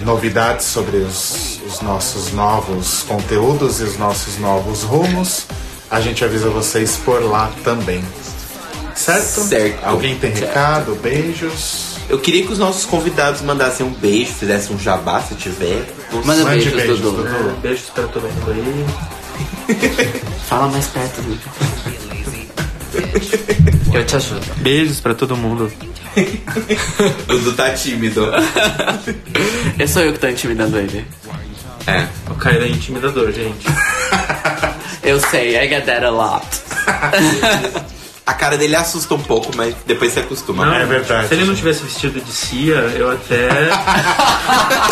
novidades 0.00 0.66
sobre 0.66 0.96
os, 0.98 1.60
os 1.66 1.80
nossos 1.80 2.32
novos 2.32 3.02
conteúdos 3.02 3.80
e 3.80 3.84
os 3.84 3.98
nossos 3.98 4.38
novos 4.38 4.82
rumos, 4.82 5.46
a 5.90 6.00
gente 6.00 6.24
avisa 6.24 6.48
vocês 6.48 6.96
por 7.04 7.22
lá 7.22 7.50
também. 7.62 8.02
Certo? 8.94 9.42
Certo. 9.42 9.84
Alguém 9.84 10.16
tem 10.16 10.34
Certo. 10.34 10.48
recado? 10.48 10.94
Beijos? 10.96 11.94
Eu 12.08 12.18
queria 12.18 12.44
que 12.46 12.52
os 12.52 12.58
nossos 12.58 12.84
convidados 12.84 13.42
mandassem 13.42 13.84
um 13.84 13.90
beijo, 13.90 14.32
fizessem 14.32 14.74
um 14.76 14.78
jabá 14.78 15.20
se 15.22 15.34
tiver. 15.34 15.84
Manda 16.24 16.44
Mande 16.44 16.70
beijos, 16.70 16.72
beijos, 16.74 17.00
Dudu. 17.00 17.22
Dudu. 17.22 17.50
É, 17.50 17.60
Beijos 17.60 17.90
pra 17.90 18.06
todo 18.06 18.22
mundo 18.22 18.50
aí. 18.50 18.86
Fala 20.48 20.68
mais 20.68 20.86
perto, 20.86 21.22
Dudu. 21.22 21.40
Eu 23.92 24.04
te 24.04 24.16
ajudo. 24.16 24.40
Beijos 24.56 25.00
pra 25.00 25.14
todo 25.14 25.36
mundo. 25.36 25.72
Dudu 27.26 27.52
tá 27.52 27.70
tímido. 27.70 28.30
Eu 29.78 29.88
sou 29.88 30.02
eu 30.02 30.12
que 30.12 30.18
tô 30.18 30.28
intimidando 30.28 30.78
ele. 30.78 31.04
É. 31.86 32.06
O 32.30 32.34
Caio 32.36 32.62
é 32.62 32.68
intimidador, 32.68 33.32
gente. 33.32 33.66
Eu 35.02 35.20
sei, 35.20 35.56
I 35.56 35.68
get 35.68 35.84
that 35.84 36.04
a 36.04 36.10
lot. 36.10 36.46
A 38.26 38.32
cara 38.32 38.56
dele 38.56 38.74
assusta 38.74 39.14
um 39.14 39.20
pouco, 39.20 39.50
mas 39.54 39.74
depois 39.86 40.12
se 40.12 40.20
acostuma. 40.20 40.64
Não, 40.64 40.74
É 40.74 40.86
verdade. 40.86 41.28
Se 41.28 41.34
ele 41.34 41.44
não 41.44 41.54
tivesse 41.54 41.82
vestido 41.82 42.18
de 42.22 42.32
Cia, 42.32 42.74
eu 42.96 43.10
até. 43.10 43.48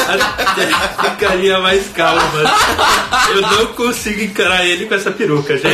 até 0.08 1.10
ficaria 1.10 1.58
mais 1.60 1.88
calmo, 1.94 2.20
mas 2.34 2.50
eu 3.30 3.40
não 3.40 3.66
consigo 3.68 4.20
encarar 4.20 4.66
ele 4.66 4.84
com 4.84 4.94
essa 4.94 5.10
peruca, 5.10 5.56
gente. 5.56 5.66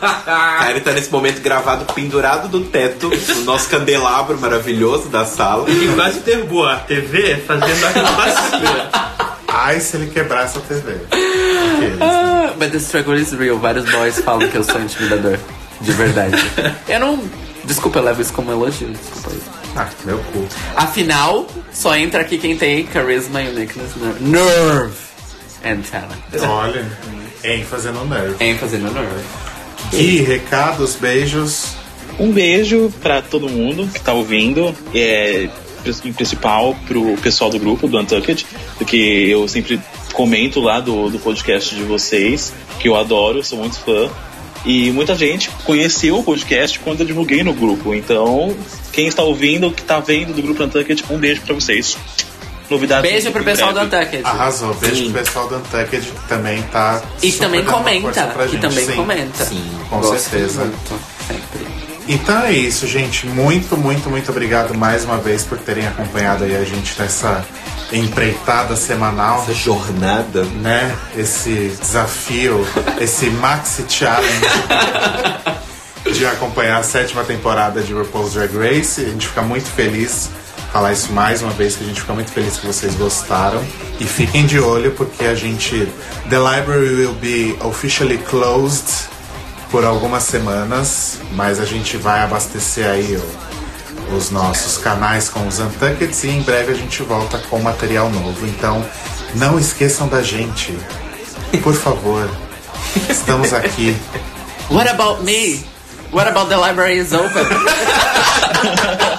O 0.28 0.60
Caio 0.60 0.80
tá 0.80 0.92
nesse 0.92 1.10
momento 1.10 1.40
gravado 1.40 1.84
pendurado 1.92 2.48
do 2.48 2.64
teto, 2.64 3.10
no 3.36 3.42
nosso 3.44 3.68
candelabro 3.68 4.38
maravilhoso 4.38 5.08
da 5.08 5.24
sala. 5.24 5.68
E 5.70 5.88
quase 5.94 6.20
derrubou 6.20 6.66
a 6.68 6.76
TV 6.76 7.36
fazendo 7.46 7.84
acrobacia. 7.86 8.90
Ai, 9.48 9.80
se 9.80 9.96
ele 9.96 10.10
quebrar 10.10 10.44
essa 10.44 10.60
TV. 10.60 10.92
Aqueles, 10.92 11.98
né? 11.98 12.52
But 12.58 12.70
the 12.70 12.78
struggle 12.78 13.16
is 13.18 13.32
real. 13.32 13.58
Vários 13.58 13.90
boys 13.90 14.18
falam 14.20 14.48
que 14.48 14.56
eu 14.56 14.62
sou 14.62 14.80
intimidador. 14.80 15.38
De 15.80 15.92
verdade. 15.92 16.36
Eu 16.88 17.00
não. 17.00 17.24
Desculpa, 17.64 17.98
eu 17.98 18.04
levo 18.04 18.20
isso 18.22 18.32
como 18.32 18.50
elogio. 18.52 18.88
Desculpa 18.90 19.30
aí. 19.30 19.40
Ah, 19.76 19.88
meu 20.04 20.18
cu. 20.18 20.46
Afinal, 20.76 21.46
só 21.72 21.96
entra 21.96 22.20
aqui 22.20 22.38
quem 22.38 22.56
tem 22.56 22.88
charisma, 22.92 23.40
uniqueness, 23.40 23.90
ner- 23.96 24.20
nerve 24.20 24.94
and 25.64 25.80
talent. 25.90 26.48
Olha, 26.48 26.86
ênfase 27.44 27.88
no 27.90 28.04
nerve. 28.06 28.36
ênfase 28.44 28.76
no 28.78 28.90
nerve. 28.92 29.24
E 29.92 30.18
recados, 30.22 30.96
beijos. 30.96 31.76
Um 32.18 32.32
beijo 32.32 32.92
pra 33.00 33.22
todo 33.22 33.48
mundo 33.48 33.86
que 33.92 34.00
tá 34.00 34.12
ouvindo. 34.12 34.74
É, 34.94 35.48
em 36.04 36.12
principal 36.12 36.76
pro 36.86 37.16
pessoal 37.18 37.50
do 37.50 37.58
grupo, 37.58 37.88
do 37.88 37.98
Untucked, 37.98 38.44
porque 38.76 38.96
eu 38.96 39.46
sempre 39.48 39.80
comento 40.12 40.60
lá 40.60 40.80
do, 40.80 41.08
do 41.08 41.18
podcast 41.18 41.74
de 41.74 41.82
vocês, 41.82 42.52
que 42.78 42.88
eu 42.88 42.96
adoro, 42.96 43.42
sou 43.42 43.58
muito 43.58 43.78
fã. 43.78 44.10
E 44.66 44.90
muita 44.90 45.14
gente 45.14 45.48
conheceu 45.64 46.18
o 46.18 46.22
podcast 46.22 46.78
quando 46.80 47.00
eu 47.00 47.06
divulguei 47.06 47.42
no 47.42 47.54
grupo. 47.54 47.94
Então, 47.94 48.54
quem 48.92 49.06
está 49.06 49.22
ouvindo, 49.22 49.70
que 49.70 49.82
tá 49.82 50.00
vendo 50.00 50.34
do 50.34 50.42
grupo 50.42 50.62
Untucked, 50.64 51.04
um 51.10 51.16
beijo 51.16 51.40
pra 51.42 51.54
vocês. 51.54 51.96
Novidades. 52.70 53.10
Beijo 53.10 53.30
pro 53.32 53.42
pessoal 53.44 53.72
do 53.72 53.80
breve. 53.86 53.96
Untucked. 53.96 54.24
Arrasou. 54.26 54.74
Beijo 54.74 54.96
Sim. 54.96 55.10
pro 55.12 55.22
pessoal 55.24 55.48
do 55.48 55.56
Untucked 55.56 56.00
que 56.06 56.28
também 56.28 56.62
tá. 56.64 57.00
E 57.22 57.30
super 57.32 57.44
também 57.46 57.64
comenta. 57.64 58.26
pra 58.26 58.44
Que 58.46 58.52
gente. 58.52 58.60
também 58.60 58.86
Sim. 58.86 58.96
comenta. 58.96 59.44
Sim, 59.44 59.70
com 59.88 60.00
Gosto 60.00 60.18
certeza. 60.30 60.60
muito, 60.64 61.00
sempre. 61.26 61.66
Então 62.08 62.42
é 62.42 62.52
isso, 62.52 62.86
gente. 62.86 63.26
Muito, 63.26 63.76
muito, 63.76 64.08
muito 64.10 64.30
obrigado 64.30 64.74
mais 64.74 65.04
uma 65.04 65.18
vez 65.18 65.44
por 65.44 65.58
terem 65.58 65.86
acompanhado 65.86 66.44
aí 66.44 66.56
a 66.56 66.64
gente 66.64 66.98
nessa 66.98 67.44
empreitada 67.92 68.76
semanal, 68.76 69.42
Essa 69.42 69.54
jornada. 69.54 70.42
né? 70.44 70.94
Esse 71.16 71.74
desafio, 71.80 72.66
esse 73.00 73.26
maxi 73.30 73.84
challenge 73.88 74.40
de 76.12 76.24
acompanhar 76.26 76.78
a 76.78 76.82
sétima 76.82 77.24
temporada 77.24 77.82
de 77.82 77.92
RuPaul's 77.92 78.32
Drag 78.34 78.56
Race. 78.56 79.00
A 79.00 79.04
gente 79.08 79.26
fica 79.28 79.42
muito 79.42 79.68
feliz 79.70 80.30
falar 80.72 80.92
isso 80.92 81.12
mais 81.12 81.42
uma 81.42 81.52
vez, 81.52 81.76
que 81.76 81.84
a 81.84 81.86
gente 81.86 82.00
fica 82.00 82.12
muito 82.12 82.30
feliz 82.30 82.56
que 82.58 82.66
vocês 82.66 82.94
gostaram. 82.94 83.62
E 84.00 84.04
fiquem 84.04 84.46
de 84.46 84.60
olho 84.60 84.92
porque 84.92 85.24
a 85.24 85.34
gente 85.34 85.88
The 86.28 86.38
library 86.38 86.94
will 86.94 87.14
be 87.14 87.56
officially 87.64 88.18
closed 88.18 89.08
por 89.70 89.84
algumas 89.84 90.22
semanas, 90.22 91.18
mas 91.32 91.58
a 91.60 91.64
gente 91.64 91.96
vai 91.96 92.20
abastecer 92.22 92.86
aí 92.88 93.16
o- 93.16 93.48
os 94.16 94.30
nossos 94.30 94.78
canais 94.78 95.28
com 95.28 95.46
os 95.46 95.58
Untuckeds 95.58 96.24
e 96.24 96.28
em 96.28 96.42
breve 96.42 96.72
a 96.72 96.74
gente 96.74 97.02
volta 97.02 97.38
com 97.50 97.58
material 97.60 98.08
novo. 98.10 98.46
Então, 98.46 98.84
não 99.34 99.58
esqueçam 99.58 100.08
da 100.08 100.22
gente. 100.22 100.76
Por 101.62 101.74
favor. 101.74 102.28
Estamos 103.10 103.52
aqui. 103.52 103.96
What 104.70 104.88
about 104.88 105.22
me? 105.24 105.64
What 106.10 106.26
about 106.26 106.48
the 106.48 106.56
library 106.56 106.98
is 106.98 107.12
open? 107.12 107.44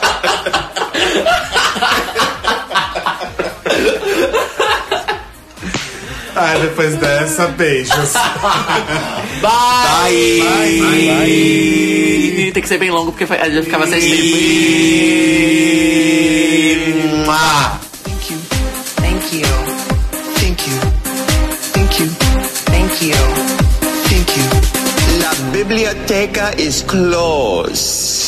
Ah, 6.42 6.56
depois 6.58 6.96
dessa, 6.96 7.48
beijos. 7.48 8.14
Bye! 9.44 10.40
Bye! 10.80 12.52
Tem 12.54 12.64
que 12.64 12.68
ser 12.70 12.78
bem 12.78 12.90
longo 12.90 13.12
porque 13.12 13.26
já 13.26 13.62
ficava 13.62 13.86
sete 13.88 14.08
Mua. 17.26 17.89
Biblioteca 25.60 26.56
is 26.58 26.84
closed. 26.84 28.19